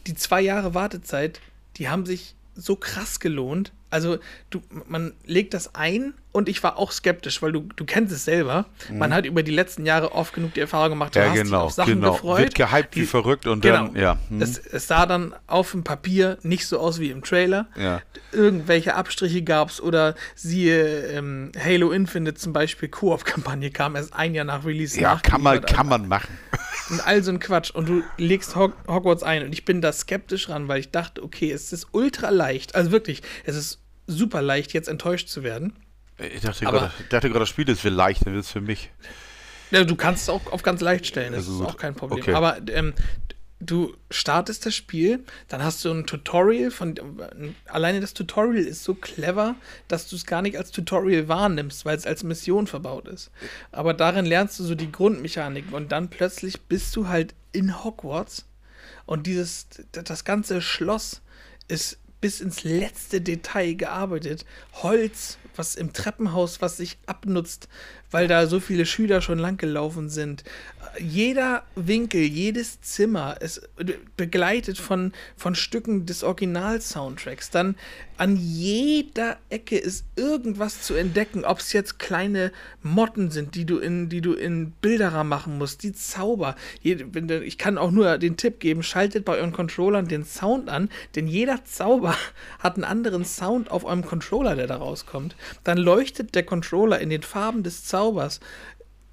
die 0.06 0.15
zwei 0.15 0.42
Jahre 0.42 0.74
Wartezeit, 0.74 1.39
die 1.77 1.89
haben 1.89 2.06
sich 2.06 2.36
so 2.56 2.75
krass 2.75 3.20
gelohnt. 3.20 3.72
Also, 3.94 4.18
du, 4.50 4.62
man 4.88 5.14
legt 5.26 5.54
das 5.54 5.76
ein 5.76 6.14
und 6.34 6.50
ich 6.50 6.64
war 6.64 6.78
auch 6.78 6.92
skeptisch, 6.92 7.44
weil 7.44 7.52
du, 7.52 7.70
du 7.76 7.86
kennst 7.86 8.12
es 8.12 8.26
selber. 8.26 8.66
Man 8.92 9.14
hat 9.14 9.28
über 9.28 9.44
die 9.44 9.52
letzten 9.52 9.86
Jahre 9.86 10.14
oft 10.14 10.34
genug 10.34 10.56
die 10.56 10.62
Erfahrung 10.62 10.90
gemacht, 10.90 11.16
du 11.16 11.20
Ja, 11.20 11.26
hast 11.28 11.36
dich 11.36 11.44
genau, 11.44 11.62
auf 11.62 11.74
Sachen 11.74 11.94
genau. 11.94 12.14
gefreut. 12.14 12.40
Wird 12.40 12.56
gehypt 12.56 12.96
wie 12.96 13.06
verrückt 13.06 13.46
und 13.46 13.62
genau. 13.62 13.90
dann, 13.90 13.96
ja. 13.96 14.18
hm. 14.30 14.42
Es, 14.42 14.58
es 14.58 14.88
sah 14.88 15.06
dann 15.06 15.36
auf 15.46 15.72
dem 15.72 15.84
Papier 15.84 16.40
nicht 16.42 16.66
so 16.66 16.80
aus 16.80 17.00
wie 17.00 17.12
im 17.12 17.24
Trailer. 17.24 17.68
Ja. 17.78 18.02
Irgendwelche 18.32 18.96
Abstriche 18.96 19.44
gab 19.44 19.70
es 19.70 19.80
oder 19.80 20.16
siehe 20.34 21.06
ähm, 21.10 21.52
Halo 21.64 21.92
Infinite 21.92 22.34
zum 22.34 22.52
Beispiel, 22.52 22.90
Koop-Kampagne 22.90 23.70
kam 23.70 23.96
erst 23.96 24.14
ein 24.14 24.34
Jahr 24.34 24.46
nach 24.46 24.66
Release. 24.66 25.00
ja, 25.00 25.20
kann 25.22 25.44
man, 25.44 25.58
nachgeliefert. 25.58 25.78
kann 25.78 25.88
man 25.88 26.08
machen. 26.08 26.38
Und 26.90 27.06
all 27.06 27.24
so 27.24 27.32
ein 27.32 27.40
Quatsch. 27.40 27.72
Und 27.72 27.88
du 27.88 28.04
legst 28.18 28.56
Hog 28.56 28.74
Hogwarts 28.88 29.24
ein. 29.24 29.44
Und 29.44 29.54
ich 29.54 29.66
bin 29.66 29.82
da 29.82 29.94
skeptisch 29.94 30.50
ran, 30.50 30.68
weil 30.68 30.80
ich 30.80 30.90
dachte, 30.92 31.24
okay, 31.24 31.52
es 31.52 31.72
ist 31.72 31.90
ultra 31.92 32.30
leicht. 32.30 32.76
Also 32.76 32.92
wirklich, 32.92 33.22
es 33.46 33.56
ist 33.56 33.83
super 34.08 34.42
leicht, 34.42 34.74
jetzt 34.74 34.88
enttäuscht 34.90 35.28
zu 35.30 35.44
werden. 35.44 35.74
Ich 36.18 36.42
dachte 36.42 36.68
Aber- 36.68 36.80
gerade, 36.80 36.94
ich 37.00 37.10
dachte 37.10 37.28
gerade, 37.30 37.40
das 37.42 37.50
Spiel 37.50 37.68
ist 37.70 37.82
viel 37.82 37.92
leichter, 37.92 38.32
das 38.32 38.46
ist 38.48 38.52
für 38.52 38.62
mich. 38.62 38.92
Ja, 39.72 39.84
du 39.84 39.96
kannst 39.96 40.24
es 40.24 40.30
auch 40.30 40.46
auf 40.52 40.62
ganz 40.62 40.82
leicht 40.82 41.08
stellen, 41.08 41.34
das 41.34 41.48
Also 41.48 41.64
ist 41.64 41.70
auch 41.70 41.78
kein 41.78 41.96
Problem. 41.96 42.20
Okay. 42.22 42.34
Aber 42.34 42.58
ähm, 42.70 42.94
du 43.60 43.96
startest 44.12 44.66
das 44.68 44.76
Spiel, 44.76 45.24
dann 45.48 45.64
hast 45.64 45.84
du 45.84 45.92
ein 45.92 46.06
Tutorial 46.06 46.70
von. 46.70 46.94
Alleine 47.66 48.00
das 48.00 48.14
Tutorial 48.14 48.64
ist 48.64 48.84
so 48.84 48.94
clever, 48.94 49.56
dass 49.88 50.08
du 50.08 50.16
es 50.16 50.26
gar 50.28 50.44
nicht 50.44 50.58
als 50.60 50.70
Tutorial 50.72 51.28
wahrnimmst, 51.28 51.86
weil 51.86 51.98
es 51.98 52.06
als 52.06 52.24
Mission 52.24 52.68
verbaut 52.68 53.08
ist. 53.08 53.32
Aber 53.72 53.96
darin 53.96 54.26
lernst 54.26 54.60
du 54.60 54.64
so 54.64 54.76
die 54.76 54.92
Grundmechaniken 54.92 55.74
und 55.74 55.92
dann 55.92 56.10
plötzlich 56.10 56.62
bist 56.62 56.96
du 56.96 57.08
halt 57.08 57.34
in 57.52 57.84
Hogwarts 57.84 58.46
und 59.08 59.26
dieses, 59.26 59.68
das 59.92 60.24
ganze 60.24 60.62
Schloss 60.62 61.22
ist 61.68 61.98
bis 62.24 62.39
ins 62.39 62.63
letzte 62.63 63.20
Detail 63.20 63.74
gearbeitet. 63.74 64.46
Holz, 64.75 65.38
was 65.58 65.75
im 65.75 65.92
Treppenhaus, 65.92 66.62
was 66.62 66.77
sich 66.77 66.98
abnutzt, 67.06 67.68
weil 68.13 68.27
da 68.27 68.46
so 68.46 68.60
viele 68.60 68.86
Schüler 68.86 69.22
schon 69.22 69.39
langgelaufen 69.39 70.08
sind. 70.08 70.43
Jeder 71.00 71.63
Winkel, 71.75 72.22
jedes 72.22 72.79
Zimmer 72.82 73.41
ist 73.41 73.67
begleitet 74.15 74.77
von, 74.77 75.12
von 75.36 75.55
Stücken 75.55 76.05
des 76.05 76.24
Original-Soundtracks. 76.24 77.50
Dann 77.50 77.75
an 78.17 78.38
jeder 78.38 79.38
Ecke 79.50 79.75
ist 79.75 80.05
irgendwas 80.15 80.84
zu 80.84 80.93
entdecken, 80.93 81.46
ob 81.46 81.60
es 81.60 81.74
jetzt 81.74 81.98
kleine 81.98 82.51
Motten 82.84 83.32
sind, 83.32 83.55
die 83.55 83.65
du 83.65 83.79
in, 83.79 84.08
die 84.10 84.22
du 84.22 84.34
in 84.34 84.72
Bilderer 84.82 85.24
machen 85.24 85.58
musst, 85.58 85.82
die 85.82 85.93
Zauber. 85.93 86.55
Ich 86.84 87.58
kann 87.58 87.79
auch 87.79 87.89
nur 87.89 88.20
den 88.20 88.38
Tipp 88.38 88.60
geben, 88.60 88.84
schaltet 88.84 89.25
bei 89.25 89.38
euren 89.38 89.51
Controllern 89.51 90.08
den 90.08 90.25
Sound 90.25 90.70
an, 90.70 90.89
denn 91.15 91.27
jeder 91.27 91.65
Zauber 91.65 92.15
hat 92.60 92.75
einen 92.75 92.84
anderen 92.84 93.25
Sound 93.25 93.72
auf 93.72 93.84
eurem 93.84 94.05
Controller, 94.05 94.55
der 94.55 94.67
da 94.67 94.75
rauskommt. 94.75 95.36
Dann 95.63 95.79
leuchtet 95.79 96.36
der 96.36 96.43
Controller 96.43 97.00
in 97.00 97.10
den 97.10 97.24
Farben 97.24 97.63
des 97.63 97.84
Zaubers. 97.84 98.03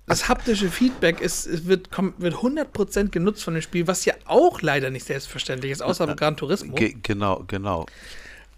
Das 0.07 0.29
haptische 0.29 0.71
Feedback 0.71 1.21
ist, 1.21 1.69
wird, 1.69 1.93
kommt, 1.93 2.21
wird 2.21 2.35
100% 2.35 3.11
genutzt 3.11 3.45
von 3.45 3.55
dem 3.55 3.63
Spiel, 3.63 3.87
was 3.87 4.05
ja 4.05 4.15
auch 4.25 4.61
leider 4.61 4.91
nicht 4.91 5.07
selbstverständlich 5.07 5.71
ist, 5.71 5.83
außer 5.83 6.07
beim 6.07 6.17
Gran 6.17 6.37
Turismo. 6.37 6.75
Ge 6.75 6.97
genau, 7.01 7.45
genau. 7.47 7.87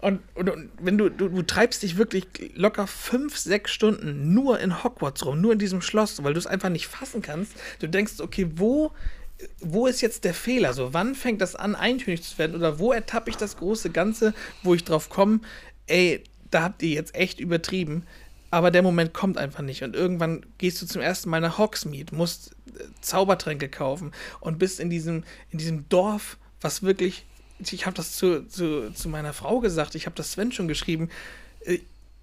Und, 0.03 0.19
und, 0.33 0.49
und, 0.49 0.69
wenn 0.79 0.97
du, 0.97 1.09
du, 1.09 1.29
du 1.29 1.43
treibst 1.43 1.81
dich 1.81 1.95
wirklich 1.95 2.25
locker 2.55 2.87
fünf, 2.87 3.37
sechs 3.37 3.71
Stunden 3.71 4.33
nur 4.33 4.59
in 4.59 4.83
Hogwarts 4.83 5.25
rum, 5.25 5.39
nur 5.39 5.53
in 5.53 5.59
diesem 5.59 5.81
Schloss, 5.81 6.21
weil 6.23 6.33
du 6.33 6.39
es 6.39 6.47
einfach 6.47 6.69
nicht 6.69 6.87
fassen 6.87 7.21
kannst. 7.21 7.53
Du 7.79 7.87
denkst, 7.87 8.19
okay, 8.19 8.49
wo, 8.55 8.91
wo 9.61 9.87
ist 9.87 10.01
jetzt 10.01 10.25
der 10.25 10.33
Fehler? 10.33 10.73
So, 10.73 10.93
wann 10.93 11.15
fängt 11.15 11.39
das 11.39 11.55
an, 11.55 11.75
eintönig 11.75 12.21
zu 12.21 12.37
werden? 12.37 12.55
Oder 12.55 12.79
wo 12.79 12.91
ertappe 12.91 13.29
ich 13.29 13.37
das 13.37 13.55
große 13.55 13.91
Ganze, 13.91 14.33
wo 14.61 14.73
ich 14.73 14.83
drauf 14.83 15.09
komme, 15.09 15.39
ey, 15.87 16.23
da 16.51 16.63
habt 16.63 16.83
ihr 16.83 16.89
jetzt 16.89 17.15
echt 17.15 17.39
übertrieben. 17.39 18.03
Aber 18.53 18.69
der 18.69 18.83
Moment 18.83 19.15
kommt 19.15 19.39
einfach 19.39 19.63
nicht. 19.63 19.81
Und 19.81 19.95
irgendwann 19.95 20.45
gehst 20.59 20.79
du 20.79 20.85
zum 20.85 21.01
ersten 21.01 21.27
Mal 21.31 21.41
nach 21.41 21.57
Hogsmeade, 21.57 22.15
musst 22.15 22.51
äh, 22.67 22.83
Zaubertränke 23.01 23.67
kaufen 23.67 24.11
und 24.41 24.59
bist 24.59 24.79
in 24.79 24.91
diesem, 24.91 25.23
in 25.49 25.57
diesem 25.57 25.89
Dorf, 25.89 26.37
was 26.61 26.83
wirklich 26.83 27.25
ich 27.59 27.85
habe 27.87 27.95
das 27.95 28.11
zu, 28.13 28.47
zu, 28.47 28.91
zu 28.93 29.09
meiner 29.09 29.33
Frau 29.33 29.59
gesagt, 29.59 29.95
ich 29.95 30.05
habe 30.05 30.15
das 30.15 30.33
Sven 30.33 30.51
schon 30.51 30.67
geschrieben. 30.67 31.09
Äh, 31.61 31.79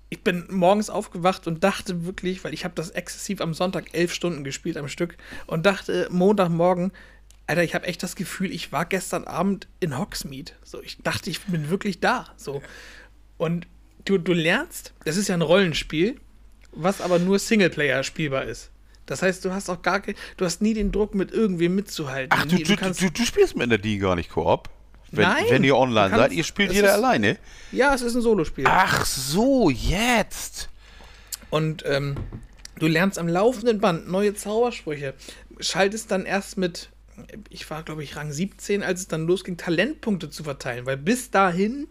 ich 0.08 0.22
bin 0.22 0.46
morgens 0.50 0.88
aufgewacht 0.88 1.49
und 1.49 1.64
dachte 1.64 2.04
wirklich, 2.04 2.44
weil 2.44 2.54
ich 2.54 2.64
habe 2.64 2.75
das 2.76 2.90
exzessiv 2.90 3.40
am 3.40 3.52
Sonntag 3.52 3.92
elf 3.92 4.14
Stunden 4.14 4.44
gespielt 4.44 4.76
am 4.76 4.87
Stück 4.87 5.16
und 5.49 5.66
dachte 5.66 6.06
Montagmorgen, 6.12 6.92
Alter, 7.49 7.64
ich 7.64 7.75
habe 7.75 7.88
echt 7.88 8.04
das 8.04 8.14
Gefühl, 8.14 8.52
ich 8.52 8.70
war 8.70 8.84
gestern 8.84 9.25
Abend 9.25 9.66
in 9.80 9.99
Hogsmeade. 9.99 10.52
So, 10.62 10.80
ich 10.80 10.99
dachte, 10.99 11.28
ich 11.28 11.40
bin 11.46 11.70
wirklich 11.70 11.99
da. 11.99 12.26
So. 12.37 12.62
Und 13.37 13.66
du, 14.04 14.19
du 14.19 14.33
lernst, 14.33 14.95
das 15.04 15.16
ist 15.16 15.28
ja 15.28 15.35
ein 15.35 15.42
Rollenspiel, 15.42 16.21
was 16.73 17.00
aber 17.00 17.19
nur 17.19 17.38
Singleplayer 17.38 18.02
spielbar 18.02 18.45
ist. 18.45 18.71
Das 19.07 19.23
heißt, 19.23 19.45
du 19.45 19.52
hast 19.52 19.69
auch 19.69 19.83
gar 19.83 20.00
du 20.00 20.45
hast 20.45 20.62
nie 20.62 20.73
den 20.73 20.92
Druck, 20.92 21.14
mit 21.14 21.33
irgendwem 21.33 21.75
mitzuhalten. 21.75 22.30
Ach, 22.30 22.45
du, 22.45 22.57
du, 22.57 22.76
du, 22.76 22.90
du, 22.92 23.11
du 23.11 23.25
spielst 23.25 23.57
mit 23.57 23.71
der 23.71 23.78
D 23.78 23.99
gar 23.99 24.14
nicht 24.14 24.30
Koop? 24.30 24.69
Wenn, 25.11 25.28
Nein, 25.28 25.45
wenn 25.49 25.64
ihr 25.64 25.76
online 25.76 26.11
kannst, 26.11 26.23
seid, 26.23 26.33
ihr 26.33 26.45
spielt 26.45 26.73
jeder 26.73 26.88
ist, 26.88 26.95
alleine? 26.95 27.37
Ja, 27.73 27.92
es 27.92 28.02
ist 28.02 28.14
ein 28.14 28.23
Solospiel. 28.23 28.64
Ach 28.69 29.04
so, 29.04 29.69
jetzt. 29.69 30.69
Und 31.50 31.83
ähm, 31.87 32.16
du 32.78 32.87
lernst 32.87 33.19
am 33.19 33.26
laufenden 33.26 33.80
Band 33.80 34.09
neue 34.09 34.35
Zaubersprüche. 34.35 35.14
Schaltest 35.59 36.12
dann 36.12 36.25
erst 36.25 36.59
mit, 36.59 36.90
ich 37.49 37.69
war 37.69 37.83
glaube 37.83 38.04
ich 38.04 38.14
Rang 38.14 38.30
17, 38.30 38.85
als 38.85 39.00
es 39.00 39.09
dann 39.09 39.26
losging, 39.26 39.57
Talentpunkte 39.57 40.30
zu 40.30 40.45
verteilen. 40.45 40.87
Weil 40.87 40.97
bis 40.97 41.33
dahin 41.33 41.88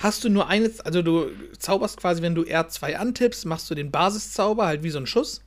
hast 0.00 0.24
du 0.24 0.30
nur 0.30 0.48
eine, 0.48 0.70
also 0.84 1.02
du 1.02 1.30
zauberst 1.58 1.98
quasi, 1.98 2.22
wenn 2.22 2.34
du 2.34 2.42
R2 2.42 2.94
antippst, 2.94 3.46
machst 3.46 3.70
du 3.70 3.74
den 3.74 3.90
Basiszauber 3.90 4.66
halt 4.66 4.82
wie 4.82 4.90
so 4.90 4.98
ein 4.98 5.06
Schuss. 5.06 5.42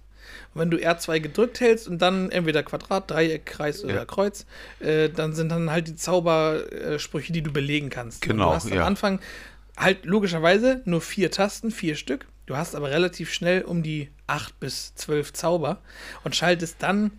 Und 0.53 0.61
wenn 0.61 0.71
du 0.71 0.77
R2 0.77 1.19
gedrückt 1.19 1.59
hältst 1.59 1.87
und 1.87 2.01
dann 2.01 2.29
entweder 2.29 2.63
Quadrat, 2.63 3.09
Dreieck, 3.09 3.45
Kreis 3.45 3.83
oder 3.83 3.95
ja. 3.95 4.05
Kreuz, 4.05 4.45
äh, 4.79 5.09
dann 5.09 5.33
sind 5.33 5.49
dann 5.49 5.69
halt 5.69 5.87
die 5.87 5.95
Zaubersprüche, 5.95 7.33
die 7.33 7.41
du 7.41 7.51
belegen 7.51 7.89
kannst. 7.89 8.21
Genau. 8.21 8.45
Und 8.45 8.49
du 8.49 8.55
hast 8.55 8.69
ja. 8.69 8.81
am 8.81 8.87
Anfang 8.87 9.19
halt 9.75 10.05
logischerweise 10.05 10.81
nur 10.85 11.01
vier 11.01 11.31
Tasten, 11.31 11.71
vier 11.71 11.95
Stück. 11.95 12.27
Du 12.45 12.55
hast 12.55 12.75
aber 12.75 12.91
relativ 12.91 13.33
schnell 13.33 13.63
um 13.63 13.83
die 13.83 14.09
acht 14.27 14.59
bis 14.59 14.93
zwölf 14.95 15.33
Zauber 15.33 15.81
und 16.23 16.35
schaltest 16.35 16.77
dann 16.79 17.11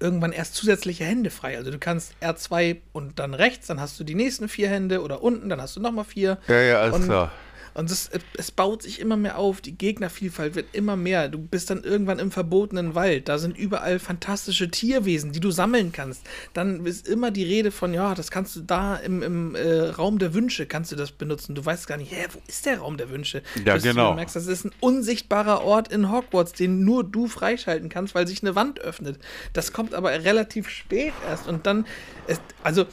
irgendwann 0.00 0.32
erst 0.32 0.54
zusätzliche 0.54 1.04
Hände 1.04 1.30
frei. 1.30 1.56
Also 1.56 1.70
du 1.70 1.78
kannst 1.78 2.14
R2 2.20 2.78
und 2.92 3.18
dann 3.18 3.34
rechts, 3.34 3.66
dann 3.66 3.80
hast 3.80 3.98
du 3.98 4.04
die 4.04 4.14
nächsten 4.14 4.48
vier 4.48 4.68
Hände 4.68 5.02
oder 5.02 5.22
unten, 5.22 5.48
dann 5.48 5.60
hast 5.60 5.76
du 5.76 5.80
nochmal 5.80 6.04
vier. 6.04 6.38
Ja, 6.48 6.60
ja, 6.60 6.80
alles 6.80 6.96
und 6.96 7.04
klar. 7.04 7.32
Und 7.74 7.90
es, 7.90 8.08
es 8.38 8.50
baut 8.52 8.82
sich 8.82 9.00
immer 9.00 9.16
mehr 9.16 9.36
auf, 9.36 9.60
die 9.60 9.76
Gegnervielfalt 9.76 10.54
wird 10.54 10.66
immer 10.72 10.96
mehr. 10.96 11.28
Du 11.28 11.38
bist 11.38 11.70
dann 11.70 11.82
irgendwann 11.82 12.20
im 12.20 12.30
verbotenen 12.30 12.94
Wald. 12.94 13.28
Da 13.28 13.38
sind 13.38 13.58
überall 13.58 13.98
fantastische 13.98 14.70
Tierwesen, 14.70 15.32
die 15.32 15.40
du 15.40 15.50
sammeln 15.50 15.90
kannst. 15.90 16.22
Dann 16.52 16.86
ist 16.86 17.08
immer 17.08 17.32
die 17.32 17.42
Rede 17.42 17.72
von, 17.72 17.92
ja, 17.92 18.14
das 18.14 18.30
kannst 18.30 18.54
du 18.54 18.60
da 18.60 18.96
im, 18.96 19.22
im 19.22 19.54
äh, 19.56 19.88
Raum 19.88 20.18
der 20.18 20.34
Wünsche, 20.34 20.66
kannst 20.66 20.92
du 20.92 20.96
das 20.96 21.10
benutzen. 21.10 21.54
Du 21.56 21.64
weißt 21.64 21.88
gar 21.88 21.96
nicht, 21.96 22.12
hä, 22.12 22.26
wo 22.32 22.40
ist 22.46 22.64
der 22.64 22.78
Raum 22.78 22.96
der 22.96 23.10
Wünsche? 23.10 23.42
Ja, 23.64 23.74
Bis 23.74 23.82
genau. 23.82 24.10
Du 24.10 24.16
merkst, 24.16 24.36
das 24.36 24.46
ist 24.46 24.64
ein 24.64 24.72
unsichtbarer 24.78 25.62
Ort 25.62 25.88
in 25.88 26.12
Hogwarts, 26.12 26.52
den 26.52 26.84
nur 26.84 27.02
du 27.02 27.26
freischalten 27.26 27.88
kannst, 27.88 28.14
weil 28.14 28.28
sich 28.28 28.42
eine 28.42 28.54
Wand 28.54 28.80
öffnet. 28.80 29.18
Das 29.52 29.72
kommt 29.72 29.94
aber 29.94 30.10
relativ 30.10 30.68
spät 30.68 31.12
erst. 31.28 31.48
Und 31.48 31.66
dann, 31.66 31.86
ist, 32.28 32.40
also, 32.62 32.86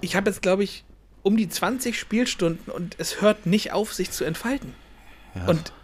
ich 0.00 0.14
habe 0.14 0.30
jetzt, 0.30 0.42
glaube 0.42 0.62
ich, 0.62 0.84
um 1.28 1.36
die 1.36 1.48
20 1.48 1.98
Spielstunden 1.98 2.72
und 2.72 2.96
es 2.98 3.20
hört 3.20 3.44
nicht 3.44 3.72
auf, 3.72 3.92
sich 3.92 4.10
zu 4.10 4.24
entfalten. 4.24 4.74
Ja. 5.34 5.46
Und 5.46 5.74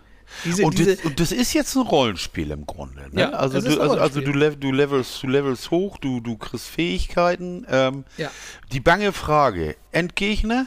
diese, 0.45 0.65
und, 0.65 0.79
diese 0.79 0.97
das, 0.97 1.05
und, 1.05 1.21
das, 1.21 1.33
ist 1.33 1.53
jetzt 1.53 1.77
ein 1.77 1.83
Rollenspiel 1.83 2.51
im 2.51 2.67
Grunde. 2.67 3.03
Ne? 3.13 3.21
Ja, 3.21 3.31
also, 3.31 3.61
du, 3.61 3.79
also, 3.79 3.99
also 3.99 4.21
du, 4.23 4.33
lev 4.33 4.57
du, 4.59 4.73
levelst, 4.73 5.23
du 5.23 5.29
levelst 5.29 5.71
hoch, 5.71 5.99
du, 5.99 6.21
du 6.21 6.39
kriegst 6.39 6.67
Fähigkeiten. 6.67 7.67
Ähm, 7.71 8.05
ja. 8.17 8.31
Die 8.73 8.81
bange 8.81 9.13
Frage: 9.13 9.77
Endgegner? 9.93 10.67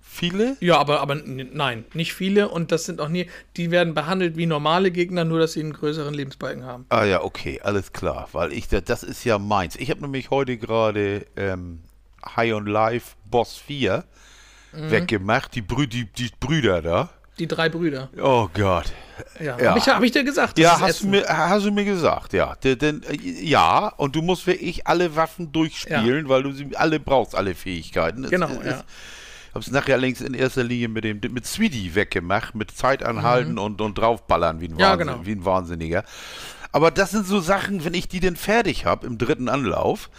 Viele? 0.00 0.56
Ja, 0.58 0.78
aber, 0.78 0.98
aber 1.00 1.14
nein, 1.14 1.84
nicht 1.94 2.12
viele. 2.12 2.48
Und 2.48 2.72
das 2.72 2.84
sind 2.84 3.00
auch 3.00 3.08
nie, 3.08 3.30
die 3.56 3.70
werden 3.70 3.94
behandelt 3.94 4.36
wie 4.36 4.46
normale 4.46 4.90
Gegner, 4.90 5.24
nur 5.24 5.38
dass 5.38 5.52
sie 5.52 5.60
einen 5.60 5.72
größeren 5.72 6.12
Lebensbalken 6.12 6.64
haben. 6.64 6.86
Ah 6.88 7.04
ja, 7.04 7.22
okay, 7.22 7.60
alles 7.62 7.92
klar. 7.92 8.28
Weil 8.32 8.52
ich, 8.52 8.66
das 8.66 9.04
ist 9.04 9.22
ja 9.22 9.38
meins. 9.38 9.76
Ich 9.76 9.90
habe 9.90 10.00
nämlich 10.00 10.30
heute 10.30 10.58
gerade 10.58 11.24
ähm, 11.36 11.78
High 12.36 12.54
on 12.54 12.66
Life 12.66 13.16
Boss 13.24 13.56
4 13.56 14.04
mhm. 14.72 14.90
weggemacht. 14.90 15.54
Die, 15.54 15.62
Brü 15.62 15.86
die, 15.86 16.04
die 16.04 16.30
Brüder 16.40 16.82
da. 16.82 17.10
Die 17.38 17.46
drei 17.46 17.68
Brüder. 17.68 18.08
Oh 18.20 18.48
Gott. 18.52 18.92
Ja, 19.38 19.58
ja. 19.58 19.70
habe 19.70 19.78
ich, 19.78 19.88
hab 19.88 20.02
ich 20.02 20.12
dir 20.12 20.24
gesagt. 20.24 20.58
Ja, 20.58 20.80
hast 20.80 21.02
du, 21.02 21.08
mir, 21.08 21.24
hast 21.28 21.66
du 21.66 21.70
mir 21.70 21.84
gesagt, 21.84 22.32
ja. 22.32 22.56
Denn, 22.56 23.02
ja, 23.22 23.88
und 23.96 24.16
du 24.16 24.22
musst 24.22 24.46
wirklich 24.46 24.86
alle 24.86 25.14
Waffen 25.14 25.52
durchspielen, 25.52 26.24
ja. 26.24 26.28
weil 26.28 26.42
du 26.42 26.52
sie 26.52 26.68
alle 26.74 26.98
brauchst, 26.98 27.34
alle 27.34 27.54
Fähigkeiten. 27.54 28.28
Genau, 28.28 28.48
es, 28.48 28.66
ja. 28.66 28.84
Ich 29.48 29.54
habe 29.54 29.60
es 29.60 29.70
nachher 29.70 29.94
allerdings 29.94 30.20
in 30.20 30.34
erster 30.34 30.64
Linie 30.64 30.88
mit 30.88 31.04
dem 31.04 31.20
mit 31.32 31.46
Sweetie 31.46 31.94
weggemacht, 31.94 32.54
mit 32.54 32.70
Zeit 32.70 33.02
anhalten 33.02 33.52
mhm. 33.52 33.58
und, 33.58 33.80
und 33.80 33.96
draufballern 33.96 34.60
wie 34.60 34.68
ein, 34.68 34.78
ja, 34.78 34.96
genau. 34.96 35.20
wie 35.24 35.32
ein 35.32 35.44
Wahnsinniger. 35.44 36.04
Aber 36.72 36.90
das 36.90 37.12
sind 37.12 37.26
so 37.26 37.40
Sachen, 37.40 37.84
wenn 37.84 37.94
ich 37.94 38.08
die 38.08 38.20
denn 38.20 38.36
fertig 38.36 38.84
habe 38.84 39.06
im 39.06 39.16
dritten 39.16 39.48
Anlauf, 39.48 40.10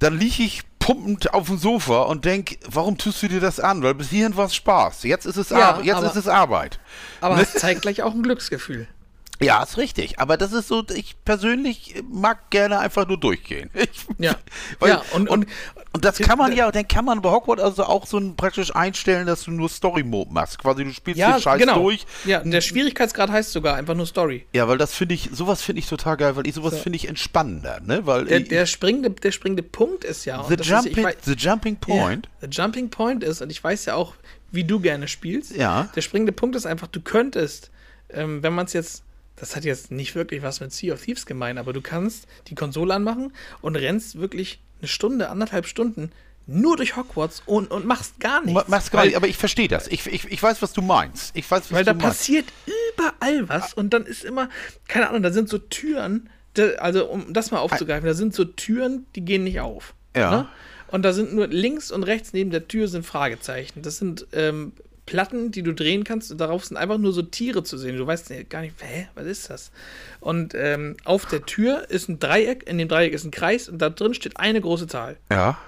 dann 0.00 0.18
liege 0.18 0.42
ich 0.42 0.62
pumpend 0.82 1.32
auf 1.32 1.46
dem 1.46 1.58
Sofa 1.58 2.02
und 2.02 2.24
denk, 2.24 2.58
warum 2.68 2.98
tust 2.98 3.22
du 3.22 3.28
dir 3.28 3.40
das 3.40 3.60
an? 3.60 3.82
Weil 3.82 3.94
bis 3.94 4.10
hierhin 4.10 4.36
war 4.36 4.46
es 4.46 4.54
Spaß. 4.56 5.04
Jetzt 5.04 5.26
ist 5.26 5.36
es, 5.36 5.50
ja, 5.50 5.74
Ar 5.74 5.82
jetzt 5.82 5.96
aber, 5.96 6.06
ist 6.06 6.16
es 6.16 6.26
Arbeit. 6.26 6.80
Aber 7.20 7.40
es 7.40 7.52
zeigt 7.52 7.82
gleich 7.82 8.02
auch 8.02 8.12
ein 8.12 8.22
Glücksgefühl. 8.22 8.88
Ja, 9.40 9.60
ist 9.60 9.76
richtig. 9.76 10.20
Aber 10.20 10.36
das 10.36 10.52
ist 10.52 10.68
so, 10.68 10.84
ich 10.94 11.16
persönlich 11.24 12.00
mag 12.08 12.50
gerne 12.50 12.78
einfach 12.78 13.08
nur 13.08 13.18
durchgehen. 13.18 13.70
Ich, 13.74 14.06
ja. 14.18 14.36
Ja 14.86 15.02
und, 15.14 15.28
und, 15.28 15.46
und, 15.46 15.46
das 16.00 16.18
kann 16.18 16.38
man 16.38 16.54
ja, 16.56 16.70
dann 16.70 16.88
kann 16.88 17.04
man 17.04 17.20
bei 17.20 17.30
Hogwarts 17.30 17.62
also 17.62 17.84
auch 17.84 18.06
so 18.06 18.18
ein, 18.18 18.34
praktisch 18.34 18.74
einstellen, 18.74 19.26
dass 19.26 19.44
du 19.44 19.50
nur 19.50 19.68
Story-Mode 19.68 20.32
machst. 20.32 20.58
Quasi, 20.58 20.84
du 20.84 20.92
spielst 20.92 21.18
ja, 21.18 21.32
den 21.32 21.42
Scheiß 21.42 21.60
genau. 21.60 21.80
durch. 21.80 22.06
Ja, 22.24 22.40
der 22.40 22.60
Schwierigkeitsgrad 22.60 23.30
heißt 23.30 23.52
sogar 23.52 23.76
einfach 23.76 23.94
nur 23.94 24.06
Story. 24.06 24.46
Ja, 24.52 24.66
weil 24.68 24.78
das 24.78 24.94
finde 24.94 25.14
ich, 25.14 25.28
sowas 25.32 25.60
finde 25.60 25.80
ich 25.80 25.88
total 25.88 26.16
geil, 26.16 26.36
weil 26.36 26.46
ich 26.46 26.54
sowas 26.54 26.74
so. 26.74 26.78
finde 26.78 26.96
ich 26.96 27.08
entspannender, 27.08 27.80
ne? 27.80 28.06
Weil 28.06 28.24
der, 28.24 28.40
ich, 28.40 28.48
der, 28.48 28.66
springende, 28.66 29.10
der 29.10 29.32
springende 29.32 29.62
Punkt 29.62 30.04
ist 30.04 30.24
ja. 30.24 30.42
The, 30.48 30.54
jumping, 30.54 31.06
ist, 31.06 31.24
the 31.24 31.34
Jumping 31.34 31.76
Point. 31.76 32.26
Yeah, 32.26 32.48
the 32.48 32.60
Jumping 32.60 32.90
Point 32.90 33.22
ist, 33.22 33.42
und 33.42 33.50
ich 33.50 33.62
weiß 33.62 33.84
ja 33.84 33.94
auch, 33.94 34.14
wie 34.50 34.64
du 34.64 34.80
gerne 34.80 35.08
spielst. 35.08 35.54
Ja. 35.54 35.90
Der 35.94 36.00
springende 36.00 36.32
Punkt 36.32 36.56
ist 36.56 36.66
einfach, 36.66 36.86
du 36.86 37.00
könntest, 37.00 37.70
ähm, 38.10 38.42
wenn 38.42 38.54
man 38.54 38.66
es 38.66 38.72
jetzt 38.72 39.04
das 39.36 39.56
hat 39.56 39.64
jetzt 39.64 39.90
nicht 39.90 40.14
wirklich 40.14 40.42
was 40.42 40.60
mit 40.60 40.72
Sea 40.72 40.94
of 40.94 41.02
Thieves 41.02 41.26
gemeint, 41.26 41.58
aber 41.58 41.72
du 41.72 41.80
kannst 41.80 42.28
die 42.46 42.54
Konsole 42.54 42.94
anmachen 42.94 43.32
und 43.60 43.74
rennst 43.74 44.20
wirklich 44.20 44.60
eine 44.82 44.88
Stunde, 44.88 45.30
anderthalb 45.30 45.66
Stunden 45.66 46.12
nur 46.46 46.76
durch 46.76 46.96
Hogwarts 46.96 47.42
und, 47.46 47.70
und 47.70 47.86
machst 47.86 48.18
gar 48.20 48.44
nichts. 48.44 48.68
Machst 48.68 48.90
gar 48.90 49.04
nicht, 49.04 49.16
aber 49.16 49.28
ich 49.28 49.36
verstehe 49.36 49.68
das. 49.68 49.86
Ich, 49.88 50.06
ich, 50.06 50.30
ich 50.30 50.42
weiß, 50.42 50.60
was 50.60 50.72
du 50.72 50.82
meinst. 50.82 51.34
Ich 51.36 51.48
weiß, 51.50 51.64
was 51.64 51.72
weil 51.72 51.84
du 51.84 51.92
da 51.92 51.94
meinst. 51.94 52.18
passiert 52.18 52.46
überall 52.96 53.48
was 53.48 53.74
und 53.74 53.90
dann 53.94 54.04
ist 54.04 54.24
immer, 54.24 54.48
keine 54.88 55.08
Ahnung, 55.08 55.22
da 55.22 55.30
sind 55.30 55.48
so 55.48 55.58
Türen, 55.58 56.28
also 56.78 57.06
um 57.06 57.32
das 57.32 57.50
mal 57.50 57.58
aufzugreifen, 57.58 58.06
da 58.06 58.14
sind 58.14 58.34
so 58.34 58.44
Türen, 58.44 59.06
die 59.14 59.24
gehen 59.24 59.44
nicht 59.44 59.60
auf. 59.60 59.94
Ja. 60.16 60.30
Ne? 60.30 60.48
Und 60.88 61.04
da 61.04 61.12
sind 61.12 61.32
nur 61.32 61.46
links 61.46 61.90
und 61.90 62.02
rechts 62.02 62.32
neben 62.32 62.50
der 62.50 62.68
Tür 62.68 62.88
sind 62.88 63.06
Fragezeichen. 63.06 63.80
Das 63.80 63.96
sind 63.96 64.26
ähm, 64.32 64.72
Platten, 65.06 65.50
die 65.50 65.62
du 65.62 65.74
drehen 65.74 66.04
kannst 66.04 66.30
und 66.30 66.38
darauf 66.38 66.64
sind 66.64 66.76
einfach 66.76 66.98
nur 66.98 67.12
so 67.12 67.22
Tiere 67.22 67.64
zu 67.64 67.76
sehen. 67.76 67.96
Du 67.96 68.06
weißt 68.06 68.32
gar 68.48 68.60
nicht, 68.60 68.76
hä, 68.80 69.08
was 69.14 69.26
ist 69.26 69.50
das? 69.50 69.72
Und 70.20 70.54
ähm, 70.54 70.96
auf 71.04 71.26
der 71.26 71.44
Tür 71.44 71.90
ist 71.90 72.08
ein 72.08 72.18
Dreieck, 72.20 72.68
in 72.68 72.78
dem 72.78 72.88
Dreieck 72.88 73.12
ist 73.12 73.24
ein 73.24 73.30
Kreis 73.30 73.68
und 73.68 73.78
da 73.78 73.90
drin 73.90 74.14
steht 74.14 74.36
eine 74.36 74.60
große 74.60 74.86
Zahl. 74.86 75.16
Ja. 75.30 75.58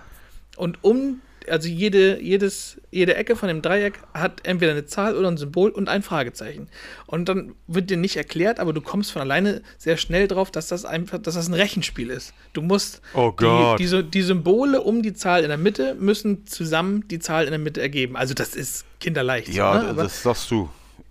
Und 0.57 0.83
um, 0.85 1.21
also 1.49 1.69
jede, 1.69 2.21
jedes, 2.21 2.81
jede 2.91 3.15
Ecke 3.15 3.37
von 3.37 3.49
dem 3.49 3.63
Dreieck 3.63 4.01
hat 4.13 4.47
entweder 4.47 4.73
eine 4.73 4.87
Zahl 4.87 5.17
oder 5.17 5.29
ein 5.29 5.37
Symbol 5.37 5.71
und 5.71 5.89
ein 5.89 6.03
Fragezeichen. 6.03 6.69
Und 7.07 7.29
dann 7.29 7.55
wird 7.67 7.91
dir 7.91 7.97
nicht 7.97 8.17
erklärt, 8.17 8.61
aber 8.61 8.73
du 8.73 8.81
kommst 8.81 9.13
von 9.13 9.23
alleine 9.23 9.63
sehr 9.79 9.97
schnell 9.97 10.29
drauf, 10.29 10.51
dass 10.51 10.69
das 10.69 10.85
einfach, 10.85 11.19
dass 11.19 11.35
das 11.35 11.49
ein 11.49 11.55
Rechenspiel 11.55 12.11
ist. 12.11 12.35
Du 12.53 12.63
musst 12.63 13.03
oh 13.15 13.33
die, 13.39 13.85
die, 13.87 14.03
die 14.03 14.23
Symbole 14.23 14.81
um 14.81 15.03
die 15.03 15.15
Zahl 15.15 15.43
in 15.43 15.49
der 15.49 15.59
Mitte 15.59 15.95
müssen 15.95 16.47
zusammen 16.47 17.07
die 17.09 17.19
Zahl 17.19 17.45
in 17.45 17.51
der 17.51 17.59
Mitte 17.59 17.81
ergeben. 17.81 18.17
Also 18.17 18.35
das 18.35 18.55
ist 18.55 18.85
kinderleicht. 19.01 19.49
Ja, 19.49 19.83
ne? 19.83 19.95
das 19.95 20.23
sagst 20.23 20.51
du. 20.51 20.69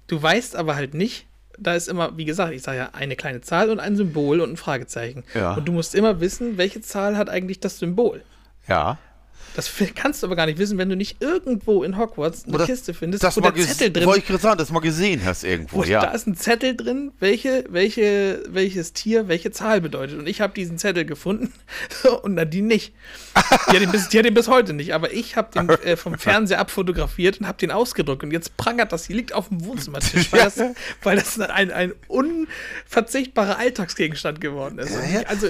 Du 0.07 0.21
weißt 0.21 0.55
aber 0.55 0.75
halt 0.75 0.93
nicht, 0.93 1.25
da 1.57 1.75
ist 1.75 1.87
immer, 1.87 2.17
wie 2.17 2.25
gesagt, 2.25 2.53
ich 2.53 2.61
sage 2.61 2.77
ja, 2.77 2.89
eine 2.93 3.15
kleine 3.15 3.41
Zahl 3.41 3.69
und 3.69 3.79
ein 3.79 3.95
Symbol 3.95 4.41
und 4.41 4.51
ein 4.51 4.57
Fragezeichen. 4.57 5.23
Ja. 5.33 5.53
Und 5.53 5.67
du 5.67 5.71
musst 5.71 5.95
immer 5.95 6.19
wissen, 6.19 6.57
welche 6.57 6.81
Zahl 6.81 7.17
hat 7.17 7.29
eigentlich 7.29 7.59
das 7.59 7.79
Symbol. 7.79 8.23
Ja. 8.67 8.97
Das 9.56 9.71
kannst 9.95 10.23
du 10.23 10.27
aber 10.27 10.36
gar 10.36 10.45
nicht 10.47 10.58
wissen, 10.58 10.77
wenn 10.77 10.89
du 10.89 10.95
nicht 10.95 11.21
irgendwo 11.21 11.84
in 11.84 11.97
Hogwarts 11.97 12.45
eine 12.45 12.58
das, 12.58 12.67
Kiste 12.67 12.93
findest, 12.93 13.23
das 13.23 13.38
wo 13.38 13.41
der 13.41 13.53
Zettel 13.53 13.91
drin 13.91 14.06
Wollte 14.06 14.19
ich 14.19 14.27
gerade 14.27 14.41
sagen, 14.41 14.58
das 14.58 14.71
mal 14.71 14.79
gesehen 14.79 15.23
hast 15.23 15.43
irgendwo, 15.43 15.77
wo, 15.77 15.84
ja. 15.84 16.01
Da 16.01 16.12
ist 16.12 16.27
ein 16.27 16.36
Zettel 16.36 16.75
drin, 16.75 17.12
welche, 17.19 17.65
welche, 17.69 18.43
welches 18.49 18.93
Tier 18.93 19.27
welche 19.27 19.51
Zahl 19.51 19.82
bedeutet. 19.82 20.17
Und 20.17 20.27
ich 20.27 20.41
habe 20.41 20.53
diesen 20.53 20.77
Zettel 20.77 21.06
gefunden 21.06 21.53
und 22.23 22.34
Nadine 22.34 22.67
nicht. 22.67 22.93
Die 23.71 23.75
hat, 23.75 23.82
ihn 23.82 23.91
bis, 23.91 24.10
die 24.10 24.19
hat 24.19 24.25
ihn 24.25 24.34
bis 24.34 24.47
heute 24.47 24.73
nicht. 24.73 24.93
Aber 24.93 25.13
ich 25.13 25.36
habe 25.36 25.51
den 25.53 25.69
äh, 25.69 25.97
vom 25.97 26.17
Fernseher 26.17 26.60
abfotografiert 26.60 27.39
und 27.39 27.47
habe 27.47 27.58
den 27.58 27.71
ausgedruckt. 27.71 28.23
Und 28.23 28.32
jetzt 28.32 28.58
prangert 28.58 28.91
das 28.91 29.06
hier, 29.06 29.15
liegt 29.15 29.34
auf 29.34 29.49
dem 29.49 29.63
Wohnzimmertisch, 29.65 30.32
weil 30.32 30.43
das, 30.43 30.60
weil 31.03 31.15
das 31.15 31.39
ein, 31.39 31.71
ein 31.71 31.93
unverzichtbarer 32.08 33.58
Alltagsgegenstand 33.58 34.41
geworden 34.41 34.79
ist. 34.79 34.93
Ja, 34.93 35.21
ja. 35.21 35.27
Also 35.27 35.49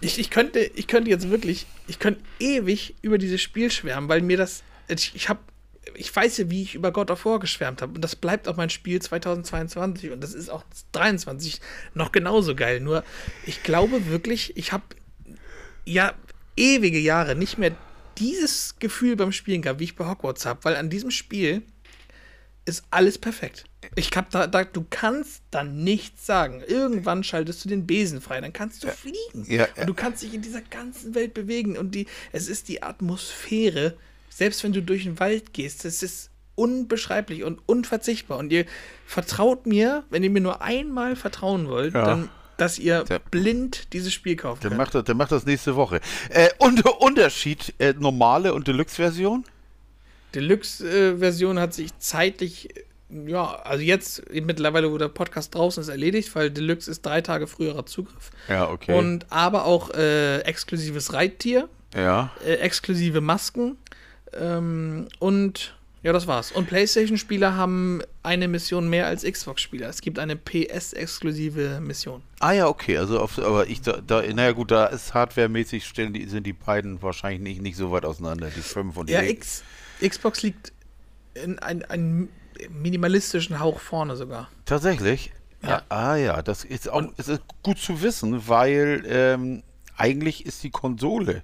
ich, 0.00 0.18
ich, 0.18 0.30
könnte, 0.30 0.60
ich 0.60 0.86
könnte 0.86 1.10
jetzt 1.10 1.30
wirklich, 1.30 1.66
ich 1.86 1.98
könnte 1.98 2.20
ewig 2.38 2.94
über 3.02 3.18
dieses 3.18 3.40
Spiel 3.40 3.70
schwärmen, 3.70 4.08
weil 4.08 4.22
mir 4.22 4.36
das, 4.36 4.62
ich, 4.88 5.14
ich 5.14 5.28
habe, 5.28 5.40
ich 5.94 6.14
weiß 6.14 6.38
ja, 6.38 6.50
wie 6.50 6.62
ich 6.62 6.74
über 6.74 6.92
God 6.92 7.10
of 7.10 7.24
War 7.24 7.38
geschwärmt 7.38 7.82
habe 7.82 7.94
und 7.94 8.02
das 8.02 8.16
bleibt 8.16 8.48
auch 8.48 8.56
mein 8.56 8.70
Spiel 8.70 9.00
2022 9.00 10.10
und 10.10 10.20
das 10.22 10.34
ist 10.34 10.50
auch 10.50 10.64
23 10.92 11.60
noch 11.94 12.12
genauso 12.12 12.54
geil. 12.54 12.80
Nur 12.80 13.04
ich 13.46 13.62
glaube 13.62 14.06
wirklich, 14.06 14.56
ich 14.56 14.72
habe 14.72 14.84
ja 15.84 16.14
ewige 16.56 16.98
Jahre 16.98 17.34
nicht 17.34 17.58
mehr 17.58 17.72
dieses 18.18 18.78
Gefühl 18.78 19.16
beim 19.16 19.32
Spielen 19.32 19.62
gehabt, 19.62 19.80
wie 19.80 19.84
ich 19.84 19.96
bei 19.96 20.06
Hogwarts 20.06 20.46
habe, 20.46 20.64
weil 20.64 20.76
an 20.76 20.90
diesem 20.90 21.10
Spiel 21.10 21.62
ist 22.66 22.84
alles 22.90 23.16
perfekt. 23.18 23.64
Ich 23.94 24.10
hab 24.16 24.28
da, 24.30 24.46
da, 24.46 24.64
du 24.64 24.84
kannst 24.90 25.42
dann 25.50 25.82
nichts 25.84 26.26
sagen. 26.26 26.62
Irgendwann 26.66 27.22
schaltest 27.24 27.64
du 27.64 27.68
den 27.68 27.86
Besen 27.86 28.20
frei, 28.20 28.40
dann 28.40 28.52
kannst 28.52 28.82
du 28.84 28.88
fliegen. 28.88 29.44
Ja, 29.48 29.62
ja. 29.62 29.68
Und 29.78 29.86
du 29.86 29.94
kannst 29.94 30.22
dich 30.22 30.34
in 30.34 30.42
dieser 30.42 30.60
ganzen 30.60 31.14
Welt 31.14 31.32
bewegen. 31.32 31.78
Und 31.78 31.94
die, 31.94 32.06
es 32.32 32.48
ist 32.48 32.68
die 32.68 32.82
Atmosphäre, 32.82 33.94
selbst 34.28 34.62
wenn 34.64 34.72
du 34.72 34.82
durch 34.82 35.04
den 35.04 35.18
Wald 35.20 35.52
gehst, 35.52 35.84
es 35.84 36.02
ist 36.02 36.30
unbeschreiblich 36.56 37.44
und 37.44 37.60
unverzichtbar. 37.66 38.38
Und 38.38 38.50
ihr 38.52 38.66
vertraut 39.06 39.66
mir, 39.66 40.04
wenn 40.10 40.22
ihr 40.24 40.30
mir 40.30 40.40
nur 40.40 40.62
einmal 40.62 41.14
vertrauen 41.16 41.68
wollt, 41.68 41.94
Ja. 41.94 42.04
dann, 42.04 42.28
dass 42.56 42.78
ihr 42.78 43.04
Der- 43.04 43.18
blind 43.18 43.92
dieses 43.92 44.12
Spiel 44.12 44.34
kauft. 44.36 44.64
Der 44.64 44.72
macht, 44.74 44.94
das, 44.94 45.04
der 45.04 45.14
macht 45.14 45.30
das 45.30 45.44
nächste 45.46 45.76
Woche. 45.76 46.00
Äh, 46.30 46.48
und 46.58 46.84
Unterschied, 47.00 47.74
äh, 47.78 47.92
normale 47.98 48.54
und 48.54 48.66
Deluxe-Version? 48.66 49.44
Deluxe-Version 50.36 51.58
hat 51.58 51.74
sich 51.74 51.96
zeitlich, 51.98 52.68
ja, 53.08 53.56
also 53.64 53.82
jetzt 53.82 54.22
mittlerweile, 54.30 54.92
wo 54.92 54.98
der 54.98 55.08
Podcast 55.08 55.54
draußen 55.54 55.80
ist, 55.80 55.88
erledigt, 55.88 56.34
weil 56.34 56.50
Deluxe 56.50 56.90
ist 56.90 57.04
drei 57.04 57.22
Tage 57.22 57.46
früherer 57.46 57.86
Zugriff. 57.86 58.30
Ja, 58.48 58.68
okay. 58.70 58.96
Und 58.96 59.26
aber 59.30 59.64
auch 59.64 59.90
äh, 59.90 60.40
exklusives 60.40 61.12
Reittier, 61.12 61.68
ja. 61.94 62.30
äh, 62.44 62.54
exklusive 62.54 63.20
Masken 63.20 63.78
ähm, 64.34 65.08
und 65.18 65.74
ja, 66.06 66.12
das 66.12 66.28
war's. 66.28 66.52
Und 66.52 66.68
PlayStation-Spieler 66.68 67.56
haben 67.56 68.00
eine 68.22 68.46
Mission 68.46 68.88
mehr 68.88 69.06
als 69.08 69.24
Xbox-Spieler. 69.24 69.88
Es 69.88 70.02
gibt 70.02 70.20
eine 70.20 70.36
PS-exklusive 70.36 71.80
Mission. 71.80 72.22
Ah 72.38 72.52
ja, 72.52 72.68
okay, 72.68 72.96
also 72.96 73.18
auf, 73.18 73.38
aber 73.38 73.66
ich 73.66 73.80
da, 73.80 74.00
da 74.06 74.22
naja 74.22 74.52
gut, 74.52 74.70
da 74.70 74.86
ist 74.86 75.14
hardwaremäßig 75.14 75.84
stellen 75.84 76.12
die, 76.12 76.26
sind 76.26 76.46
die 76.46 76.52
beiden 76.52 77.02
wahrscheinlich 77.02 77.40
nicht, 77.40 77.60
nicht 77.60 77.76
so 77.76 77.90
weit 77.90 78.04
auseinander, 78.04 78.50
die 78.54 78.60
5 78.60 78.96
und 78.96 79.08
die 79.08 79.14
Ja, 79.14 79.22
X. 79.22 79.64
Xbox 80.00 80.42
liegt 80.42 80.72
in 81.34 81.58
ein, 81.58 81.84
einen 81.84 82.28
minimalistischen 82.70 83.60
Hauch 83.60 83.80
vorne 83.80 84.16
sogar. 84.16 84.48
Tatsächlich? 84.64 85.32
Ja. 85.62 85.82
Ah 85.88 86.16
ja, 86.16 86.42
das 86.42 86.64
ist 86.64 86.88
auch 86.88 87.02
ist 87.16 87.40
gut 87.62 87.78
zu 87.78 88.02
wissen, 88.02 88.46
weil 88.48 89.04
ähm, 89.06 89.62
eigentlich 89.96 90.46
ist 90.46 90.62
die 90.62 90.70
Konsole 90.70 91.42